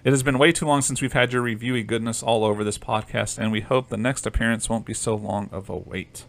It 0.04 0.10
has 0.10 0.24
been 0.24 0.38
way 0.38 0.50
too 0.50 0.66
long 0.66 0.82
since 0.82 1.00
we've 1.00 1.12
had 1.12 1.32
your 1.32 1.42
reviewy 1.42 1.86
goodness 1.86 2.24
all 2.24 2.44
over 2.44 2.64
this 2.64 2.78
podcast, 2.78 3.38
and 3.38 3.52
we 3.52 3.60
hope 3.60 3.88
the 3.88 3.96
next 3.96 4.26
appearance 4.26 4.68
won't 4.68 4.84
be 4.84 4.94
so 4.94 5.14
long 5.14 5.48
of 5.52 5.70
a 5.70 5.76
wait. 5.76 6.24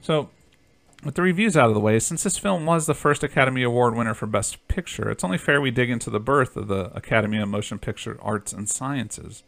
So, 0.00 0.30
with 1.04 1.14
the 1.14 1.22
reviews 1.22 1.56
out 1.56 1.68
of 1.68 1.74
the 1.74 1.80
way, 1.80 2.00
since 2.00 2.24
this 2.24 2.36
film 2.36 2.66
was 2.66 2.86
the 2.86 2.94
first 2.94 3.22
Academy 3.22 3.62
Award 3.62 3.94
winner 3.94 4.14
for 4.14 4.26
Best 4.26 4.66
Picture, 4.66 5.08
it's 5.08 5.22
only 5.22 5.38
fair 5.38 5.60
we 5.60 5.70
dig 5.70 5.88
into 5.88 6.10
the 6.10 6.18
birth 6.18 6.56
of 6.56 6.66
the 6.66 6.90
Academy 6.96 7.38
of 7.38 7.48
Motion 7.48 7.78
Picture 7.78 8.18
Arts 8.20 8.52
and 8.52 8.68
Sciences. 8.68 9.44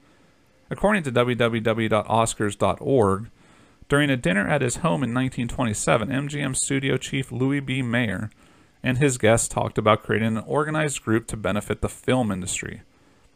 According 0.71 1.03
to 1.05 1.13
www.oscars.org, 1.13 3.31
during 3.89 4.11
a 4.11 4.17
dinner 4.17 4.49
at 4.49 4.63
his 4.63 4.77
home 4.77 5.03
in 5.03 5.13
1927, 5.15 6.09
MGM 6.09 6.55
studio 6.55 6.97
chief 6.97 7.33
Louis 7.33 7.59
B. 7.61 7.83
Mayer 7.83 8.31
and 8.83 8.99
his 8.99 9.19
guests 9.19 9.49
talked 9.49 9.79
about 9.79 10.05
creating 10.05 10.37
an 10.37 10.45
organized 10.47 11.03
group 11.03 11.27
to 11.29 11.37
benefit 11.37 11.81
the 11.81 11.89
film 11.89 12.31
industry. 12.31 12.83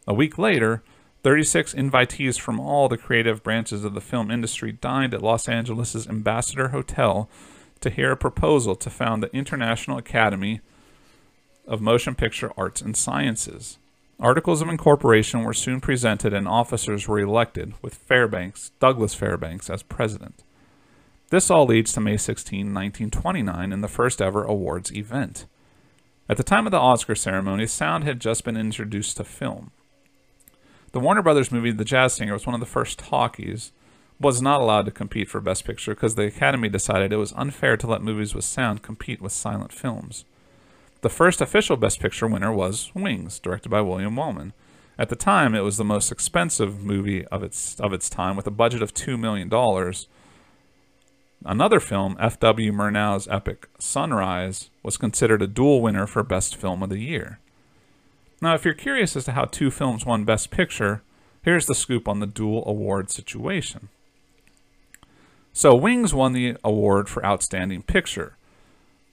A 0.07 0.13
week 0.13 0.37
later, 0.37 0.83
36 1.23 1.73
invitees 1.75 2.39
from 2.39 2.59
all 2.59 2.89
the 2.89 2.97
creative 2.97 3.43
branches 3.43 3.83
of 3.83 3.93
the 3.93 4.01
film 4.01 4.31
industry 4.31 4.71
dined 4.71 5.13
at 5.13 5.21
Los 5.21 5.47
Angeles' 5.47 6.07
Ambassador 6.07 6.69
Hotel 6.69 7.29
to 7.81 7.89
hear 7.89 8.11
a 8.11 8.17
proposal 8.17 8.75
to 8.75 8.89
found 8.89 9.21
the 9.21 9.35
International 9.35 9.97
Academy 9.97 10.61
of 11.67 11.81
Motion 11.81 12.15
Picture 12.15 12.51
Arts 12.57 12.81
and 12.81 12.97
Sciences. 12.97 13.77
Articles 14.19 14.61
of 14.61 14.69
incorporation 14.69 15.43
were 15.43 15.53
soon 15.53 15.81
presented 15.81 16.33
and 16.33 16.47
officers 16.47 17.07
were 17.07 17.19
elected, 17.19 17.73
with 17.81 17.95
Fairbanks, 17.95 18.71
Douglas 18.79 19.13
Fairbanks, 19.13 19.69
as 19.69 19.83
president. 19.83 20.43
This 21.29 21.49
all 21.49 21.65
leads 21.65 21.93
to 21.93 22.01
May 22.01 22.17
16, 22.17 22.59
1929, 22.59 23.71
and 23.71 23.83
the 23.83 23.87
first 23.87 24.21
ever 24.21 24.43
awards 24.43 24.91
event. 24.91 25.45
At 26.27 26.37
the 26.37 26.43
time 26.43 26.67
of 26.67 26.71
the 26.71 26.77
Oscar 26.77 27.15
ceremony, 27.15 27.67
sound 27.67 28.03
had 28.03 28.19
just 28.19 28.43
been 28.43 28.57
introduced 28.57 29.17
to 29.17 29.23
film. 29.23 29.71
The 30.93 30.99
Warner 30.99 31.21
Brothers 31.21 31.53
movie 31.53 31.71
The 31.71 31.85
Jazz 31.85 32.13
Singer 32.13 32.33
was 32.33 32.45
one 32.45 32.53
of 32.53 32.59
the 32.59 32.65
first 32.65 32.99
talkies, 32.99 33.71
was 34.19 34.41
not 34.41 34.59
allowed 34.59 34.85
to 34.85 34.91
compete 34.91 35.29
for 35.29 35.39
Best 35.39 35.63
Picture 35.63 35.95
because 35.95 36.15
the 36.15 36.25
Academy 36.25 36.67
decided 36.67 37.13
it 37.13 37.17
was 37.17 37.31
unfair 37.33 37.77
to 37.77 37.87
let 37.87 38.01
movies 38.01 38.35
with 38.35 38.43
sound 38.43 38.81
compete 38.81 39.21
with 39.21 39.31
silent 39.31 39.71
films. 39.71 40.25
The 40.99 41.09
first 41.09 41.39
official 41.39 41.77
Best 41.77 42.01
Picture 42.01 42.27
winner 42.27 42.51
was 42.51 42.91
Wings, 42.93 43.39
directed 43.39 43.69
by 43.69 43.79
William 43.79 44.17
Wellman. 44.17 44.51
At 44.99 45.07
the 45.07 45.15
time, 45.15 45.55
it 45.55 45.61
was 45.61 45.77
the 45.77 45.85
most 45.85 46.11
expensive 46.11 46.83
movie 46.83 47.25
of 47.27 47.41
its 47.41 47.79
of 47.79 47.93
its 47.93 48.09
time, 48.09 48.35
with 48.35 48.45
a 48.45 48.51
budget 48.51 48.81
of 48.81 48.93
two 48.93 49.17
million 49.17 49.47
dollars. 49.47 50.07
Another 51.45 51.79
film, 51.79 52.17
F.W. 52.19 52.71
Murnau's 52.73 53.29
epic 53.29 53.67
Sunrise, 53.79 54.69
was 54.83 54.97
considered 54.97 55.41
a 55.41 55.47
dual 55.47 55.81
winner 55.81 56.05
for 56.05 56.21
Best 56.21 56.57
Film 56.57 56.83
of 56.83 56.89
the 56.89 56.99
Year. 56.99 57.39
Now, 58.41 58.55
if 58.55 58.65
you're 58.65 58.73
curious 58.73 59.15
as 59.15 59.25
to 59.25 59.33
how 59.33 59.45
two 59.45 59.69
films 59.69 60.03
won 60.03 60.25
Best 60.25 60.49
Picture, 60.49 61.03
here's 61.43 61.67
the 61.67 61.75
scoop 61.75 62.07
on 62.07 62.19
the 62.19 62.25
dual 62.25 62.63
award 62.65 63.11
situation. 63.11 63.89
So, 65.53 65.75
Wings 65.75 66.13
won 66.13 66.33
the 66.33 66.57
award 66.63 67.07
for 67.07 67.23
Outstanding 67.23 67.83
Picture, 67.83 68.35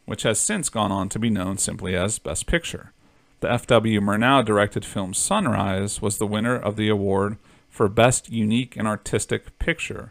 which 0.06 0.22
has 0.22 0.40
since 0.40 0.70
gone 0.70 0.90
on 0.90 1.10
to 1.10 1.18
be 1.18 1.28
known 1.28 1.58
simply 1.58 1.94
as 1.94 2.18
Best 2.18 2.46
Picture. 2.46 2.92
The 3.40 3.52
F.W. 3.52 4.00
Murnau 4.00 4.44
directed 4.44 4.84
film 4.84 5.12
Sunrise 5.12 6.00
was 6.00 6.16
the 6.16 6.26
winner 6.26 6.56
of 6.56 6.76
the 6.76 6.88
award 6.88 7.36
for 7.68 7.88
Best 7.88 8.30
Unique 8.30 8.76
and 8.76 8.88
Artistic 8.88 9.58
Picture. 9.58 10.10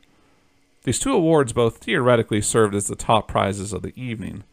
These 0.83 0.99
two 0.99 1.11
awards 1.11 1.53
both 1.53 1.79
theoretically 1.79 2.41
served 2.41 2.75
as 2.75 2.87
the 2.87 2.95
top 2.95 3.27
prizes 3.27 3.73
of 3.73 3.81
the 3.81 3.99
evening. 4.01 4.43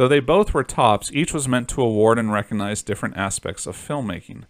Though 0.00 0.08
they 0.08 0.20
both 0.20 0.54
were 0.54 0.64
tops, 0.64 1.12
each 1.12 1.34
was 1.34 1.46
meant 1.46 1.68
to 1.68 1.82
award 1.82 2.18
and 2.18 2.32
recognize 2.32 2.80
different 2.80 3.18
aspects 3.18 3.66
of 3.66 3.76
filmmaking. 3.76 4.44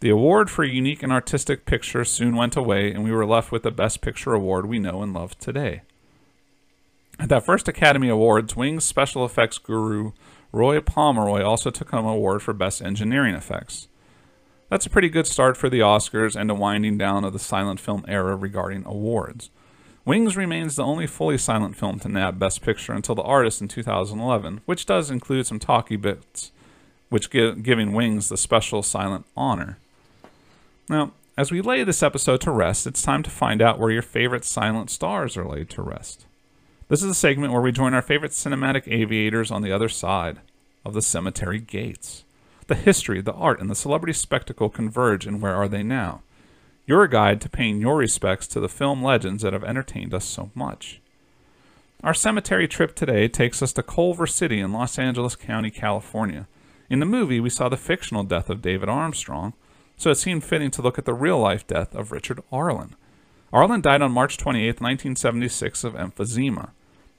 The 0.00 0.08
award 0.08 0.48
for 0.48 0.64
Unique 0.64 1.02
and 1.02 1.12
Artistic 1.12 1.66
Picture 1.66 2.06
soon 2.06 2.36
went 2.36 2.56
away, 2.56 2.90
and 2.90 3.04
we 3.04 3.12
were 3.12 3.26
left 3.26 3.52
with 3.52 3.64
the 3.64 3.70
Best 3.70 4.00
Picture 4.00 4.32
award 4.32 4.64
we 4.64 4.78
know 4.78 5.02
and 5.02 5.12
love 5.12 5.38
today. 5.38 5.82
At 7.18 7.28
that 7.28 7.44
first 7.44 7.68
Academy 7.68 8.08
Awards, 8.08 8.56
Wings 8.56 8.82
special 8.82 9.26
effects 9.26 9.58
guru 9.58 10.12
Roy 10.52 10.80
Pomeroy 10.80 11.42
also 11.42 11.68
took 11.68 11.90
home 11.90 12.06
an 12.06 12.12
award 12.12 12.40
for 12.40 12.54
Best 12.54 12.80
Engineering 12.80 13.34
Effects. 13.34 13.88
That's 14.70 14.86
a 14.86 14.90
pretty 14.90 15.10
good 15.10 15.26
start 15.26 15.58
for 15.58 15.68
the 15.68 15.80
Oscars 15.80 16.34
and 16.34 16.50
a 16.50 16.54
winding 16.54 16.96
down 16.96 17.24
of 17.24 17.34
the 17.34 17.38
silent 17.38 17.78
film 17.78 18.06
era 18.08 18.36
regarding 18.36 18.86
awards. 18.86 19.50
Wings 20.04 20.36
remains 20.36 20.74
the 20.74 20.84
only 20.84 21.06
fully 21.06 21.38
silent 21.38 21.76
film 21.76 22.00
to 22.00 22.08
nab 22.08 22.36
Best 22.36 22.60
Picture 22.60 22.92
until 22.92 23.14
The 23.14 23.22
Artist 23.22 23.60
in 23.60 23.68
2011, 23.68 24.60
which 24.66 24.84
does 24.84 25.10
include 25.10 25.46
some 25.46 25.60
talky 25.60 25.94
bits, 25.94 26.50
which 27.08 27.30
give, 27.30 27.62
giving 27.62 27.92
Wings 27.92 28.28
the 28.28 28.36
special 28.36 28.82
silent 28.82 29.26
honor. 29.36 29.78
Now, 30.88 31.12
as 31.38 31.52
we 31.52 31.60
lay 31.60 31.84
this 31.84 32.02
episode 32.02 32.40
to 32.40 32.50
rest, 32.50 32.84
it's 32.84 33.00
time 33.00 33.22
to 33.22 33.30
find 33.30 33.62
out 33.62 33.78
where 33.78 33.92
your 33.92 34.02
favorite 34.02 34.44
silent 34.44 34.90
stars 34.90 35.36
are 35.36 35.46
laid 35.46 35.70
to 35.70 35.82
rest. 35.82 36.26
This 36.88 37.04
is 37.04 37.10
a 37.10 37.14
segment 37.14 37.52
where 37.52 37.62
we 37.62 37.70
join 37.70 37.94
our 37.94 38.02
favorite 38.02 38.32
cinematic 38.32 38.88
aviators 38.88 39.52
on 39.52 39.62
the 39.62 39.72
other 39.72 39.88
side 39.88 40.40
of 40.84 40.94
the 40.94 41.02
cemetery 41.02 41.60
gates. 41.60 42.24
The 42.66 42.74
history, 42.74 43.20
the 43.20 43.32
art, 43.32 43.60
and 43.60 43.70
the 43.70 43.76
celebrity 43.76 44.14
spectacle 44.14 44.68
converge, 44.68 45.26
and 45.26 45.40
where 45.40 45.54
are 45.54 45.68
they 45.68 45.84
now? 45.84 46.22
Your 46.86 47.06
guide 47.06 47.40
to 47.40 47.48
paying 47.48 47.80
your 47.80 47.96
respects 47.96 48.46
to 48.48 48.60
the 48.60 48.68
film 48.68 49.02
legends 49.02 49.42
that 49.42 49.52
have 49.52 49.64
entertained 49.64 50.12
us 50.12 50.24
so 50.24 50.50
much. 50.54 51.00
Our 52.02 52.14
cemetery 52.14 52.66
trip 52.66 52.96
today 52.96 53.28
takes 53.28 53.62
us 53.62 53.72
to 53.74 53.82
Culver 53.82 54.26
City 54.26 54.58
in 54.58 54.72
Los 54.72 54.98
Angeles 54.98 55.36
County, 55.36 55.70
California. 55.70 56.48
In 56.90 56.98
the 56.98 57.06
movie, 57.06 57.38
we 57.38 57.48
saw 57.48 57.68
the 57.68 57.76
fictional 57.76 58.24
death 58.24 58.50
of 58.50 58.60
David 58.60 58.88
Armstrong, 58.88 59.52
so 59.96 60.10
it 60.10 60.16
seemed 60.16 60.42
fitting 60.42 60.72
to 60.72 60.82
look 60.82 60.98
at 60.98 61.04
the 61.04 61.14
real 61.14 61.38
life 61.38 61.64
death 61.64 61.94
of 61.94 62.10
Richard 62.10 62.42
Arlen. 62.50 62.96
Arlen 63.52 63.80
died 63.80 64.02
on 64.02 64.10
March 64.10 64.36
28, 64.36 64.80
1976, 64.80 65.84
of 65.84 65.94
emphysema. 65.94 66.70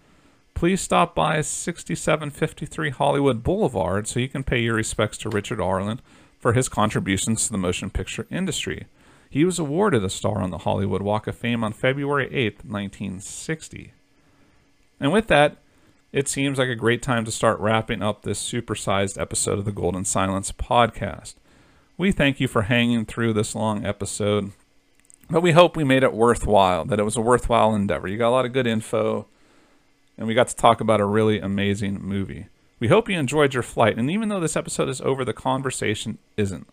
please 0.55 0.81
stop 0.81 1.17
by 1.17 1.41
6753 1.41 2.91
Hollywood 2.91 3.43
Boulevard 3.43 4.07
so 4.07 4.21
you 4.21 4.29
can 4.29 4.45
pay 4.45 4.61
your 4.61 4.75
respects 4.75 5.19
to 5.19 5.29
Richard 5.31 5.61
Arlen 5.61 6.01
for 6.39 6.53
his 6.53 6.69
contributions 6.69 7.47
to 7.47 7.53
the 7.53 7.59
motion 7.59 7.91
picture 7.91 8.29
industry. 8.31 8.87
He 9.29 9.45
was 9.45 9.59
awarded 9.59 10.05
a 10.05 10.11
star 10.11 10.41
on 10.43 10.51
the 10.51 10.59
Hollywood 10.59 11.03
Walk 11.03 11.27
of 11.27 11.37
Fame 11.37 11.65
on 11.65 11.73
February 11.73 12.29
8, 12.33 12.65
1960. 12.65 13.95
And 15.01 15.13
with 15.13 15.27
that, 15.29 15.57
it 16.13 16.29
seems 16.29 16.59
like 16.59 16.69
a 16.69 16.75
great 16.75 17.03
time 17.03 17.25
to 17.25 17.31
start 17.31 17.61
wrapping 17.61 18.03
up 18.03 18.23
this 18.23 18.41
supersized 18.41 19.21
episode 19.21 19.59
of 19.59 19.65
the 19.65 19.73
Golden 19.73 20.05
Silence 20.05 20.51
podcast. 20.51 21.35
We 21.97 22.11
thank 22.11 22.41
you 22.41 22.49
for 22.49 22.63
hanging 22.63 23.05
through 23.05 23.35
this 23.35 23.55
long 23.55 23.85
episode, 23.87 24.51
but 25.29 25.43
we 25.43 25.53
hope 25.53 25.77
we 25.77 25.85
made 25.85 26.03
it 26.03 26.13
worthwhile, 26.13 26.85
that 26.87 26.99
it 26.99 27.05
was 27.05 27.17
a 27.17 27.21
worthwhile 27.21 27.75
endeavor. 27.75 28.09
You 28.09 28.19
got 28.19 28.31
a 28.31 28.33
lot 28.33 28.45
of 28.45 28.53
good 28.53 28.67
info, 28.67 29.27
and 30.19 30.27
we 30.27 30.35
got 30.35 30.49
to 30.49 30.57
talk 30.57 30.81
about 30.81 31.01
a 31.01 31.07
really 31.07 31.39
amazing 31.39 32.03
movie. 32.03 32.47
We 32.81 32.89
hope 32.89 33.09
you 33.09 33.17
enjoyed 33.17 33.55
your 33.55 33.63
flight, 33.63 33.97
and 33.97 34.11
even 34.11 34.31
though 34.31 34.41
this 34.41 34.57
episode 34.57 34.89
is 34.89 35.01
over, 35.03 35.25
the 35.25 35.33
conversation 35.33 36.19
isn't. 36.37 36.67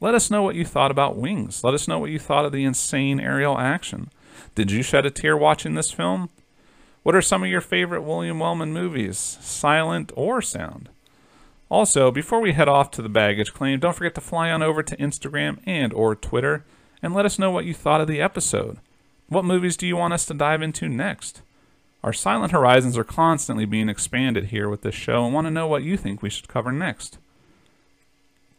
Let 0.00 0.14
us 0.14 0.30
know 0.30 0.42
what 0.42 0.56
you 0.56 0.66
thought 0.66 0.90
about 0.90 1.16
Wings. 1.16 1.64
Let 1.64 1.72
us 1.72 1.88
know 1.88 1.98
what 1.98 2.10
you 2.10 2.18
thought 2.18 2.44
of 2.44 2.52
the 2.52 2.64
insane 2.64 3.18
aerial 3.18 3.56
action. 3.56 4.10
Did 4.54 4.70
you 4.70 4.82
shed 4.82 5.06
a 5.06 5.10
tear 5.10 5.36
watching 5.36 5.74
this 5.74 5.90
film? 5.90 6.28
What 7.04 7.14
are 7.14 7.22
some 7.22 7.42
of 7.42 7.50
your 7.50 7.60
favorite 7.60 8.00
William 8.00 8.38
Wellman 8.38 8.72
movies, 8.72 9.18
silent 9.18 10.10
or 10.16 10.40
sound? 10.40 10.88
Also, 11.68 12.10
before 12.10 12.40
we 12.40 12.54
head 12.54 12.66
off 12.66 12.90
to 12.92 13.02
the 13.02 13.10
baggage 13.10 13.52
claim, 13.52 13.78
don't 13.78 13.94
forget 13.94 14.14
to 14.14 14.22
fly 14.22 14.50
on 14.50 14.62
over 14.62 14.82
to 14.82 14.96
Instagram 14.96 15.58
and 15.66 15.92
or 15.92 16.16
Twitter 16.16 16.64
and 17.02 17.14
let 17.14 17.26
us 17.26 17.38
know 17.38 17.50
what 17.50 17.66
you 17.66 17.74
thought 17.74 18.00
of 18.00 18.08
the 18.08 18.22
episode. 18.22 18.78
What 19.28 19.44
movies 19.44 19.76
do 19.76 19.86
you 19.86 19.98
want 19.98 20.14
us 20.14 20.24
to 20.26 20.34
dive 20.34 20.62
into 20.62 20.88
next? 20.88 21.42
Our 22.02 22.14
silent 22.14 22.52
horizons 22.52 22.96
are 22.96 23.04
constantly 23.04 23.66
being 23.66 23.90
expanded 23.90 24.46
here 24.46 24.70
with 24.70 24.80
this 24.80 24.94
show 24.94 25.26
and 25.26 25.34
want 25.34 25.46
to 25.46 25.50
know 25.50 25.66
what 25.66 25.82
you 25.82 25.98
think 25.98 26.22
we 26.22 26.30
should 26.30 26.48
cover 26.48 26.72
next. 26.72 27.18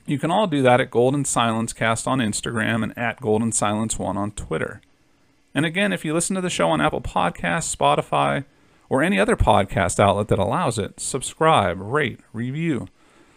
You 0.05 0.19
can 0.19 0.30
all 0.30 0.45
do 0.45 0.61
that 0.61 0.80
at 0.80 0.91
Golden 0.91 1.26
Silence 1.26 1.73
Cast 1.73 2.07
on 2.07 2.19
Instagram 2.19 2.84
and 2.84 2.95
at 2.95 3.22
Golden 3.22 3.51
Silence 3.51 3.97
One 3.97 4.17
on 4.17 4.30
Twitter. 4.31 4.81
And 5.56 5.65
again, 5.65 5.91
if 5.94 6.06
you 6.06 6.14
listen 6.14 6.36
to 6.36 6.41
the 6.41 6.49
show 6.49 6.69
on 6.69 6.82
Apple 6.82 6.99
Podcasts, 6.99 7.73
Spotify, 7.73 8.44
or 8.90 9.02
any 9.02 9.18
other 9.19 9.38
podcast 9.38 9.99
outlet 9.99 10.27
that 10.27 10.38
allows 10.38 10.77
it, 10.77 10.99
subscribe, 10.99 11.80
rate, 11.80 12.19
review. 12.34 12.90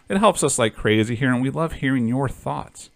It 0.09 0.17
helps 0.17 0.43
us 0.43 0.59
like 0.59 0.75
crazy 0.75 1.15
here, 1.15 1.33
and 1.33 1.41
we 1.41 1.49
love 1.49 1.71
hearing 1.73 2.07
your 2.07 2.27
thoughts. 2.27 2.89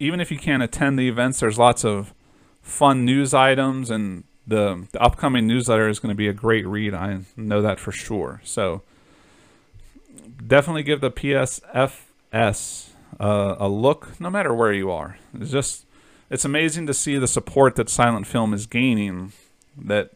Even 0.00 0.20
if 0.20 0.30
you 0.30 0.38
can't 0.38 0.62
attend 0.62 0.98
the 0.98 1.06
events, 1.06 1.40
there's 1.40 1.58
lots 1.58 1.84
of 1.84 2.14
fun 2.62 3.04
news 3.04 3.34
items, 3.34 3.90
and 3.90 4.24
the, 4.46 4.86
the 4.92 5.02
upcoming 5.02 5.46
newsletter 5.46 5.88
is 5.88 5.98
going 5.98 6.12
to 6.12 6.16
be 6.16 6.28
a 6.28 6.32
great 6.32 6.66
read. 6.66 6.94
I 6.94 7.20
know 7.36 7.60
that 7.60 7.78
for 7.78 7.92
sure. 7.92 8.40
So 8.42 8.80
definitely 10.44 10.82
give 10.82 11.02
the 11.02 11.10
PSFS 11.10 12.88
uh, 13.20 13.56
a 13.58 13.68
look, 13.68 14.18
no 14.18 14.30
matter 14.30 14.54
where 14.54 14.72
you 14.72 14.90
are. 14.90 15.18
It's 15.38 15.50
just 15.50 15.84
it's 16.30 16.46
amazing 16.46 16.86
to 16.86 16.94
see 16.94 17.18
the 17.18 17.28
support 17.28 17.76
that 17.76 17.90
silent 17.90 18.26
film 18.26 18.54
is 18.54 18.66
gaining. 18.66 19.32
That 19.76 20.12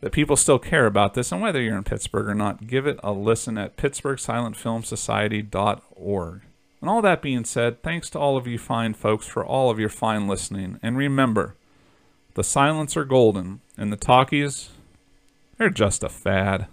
that 0.00 0.12
people 0.12 0.36
still 0.36 0.58
care 0.58 0.86
about 0.86 1.14
this, 1.14 1.32
and 1.32 1.40
whether 1.40 1.60
you're 1.60 1.76
in 1.76 1.84
Pittsburgh 1.84 2.28
or 2.28 2.34
not, 2.34 2.66
give 2.66 2.86
it 2.86 3.00
a 3.02 3.12
listen 3.12 3.56
at 3.56 3.76
PittsburghSilentFilmSociety.org. 3.76 6.40
And 6.80 6.90
all 6.90 7.02
that 7.02 7.22
being 7.22 7.44
said, 7.44 7.82
thanks 7.82 8.10
to 8.10 8.18
all 8.18 8.36
of 8.36 8.46
you 8.46 8.58
fine 8.58 8.94
folks 8.94 9.26
for 9.26 9.44
all 9.44 9.70
of 9.70 9.78
your 9.78 9.88
fine 9.88 10.28
listening. 10.28 10.78
And 10.82 10.96
remember, 10.96 11.54
the 12.34 12.42
silents 12.42 12.96
are 12.96 13.04
golden, 13.04 13.60
and 13.78 13.90
the 13.90 13.96
talkies, 13.96 14.70
they're 15.56 15.70
just 15.70 16.04
a 16.04 16.08
fad. 16.08 16.66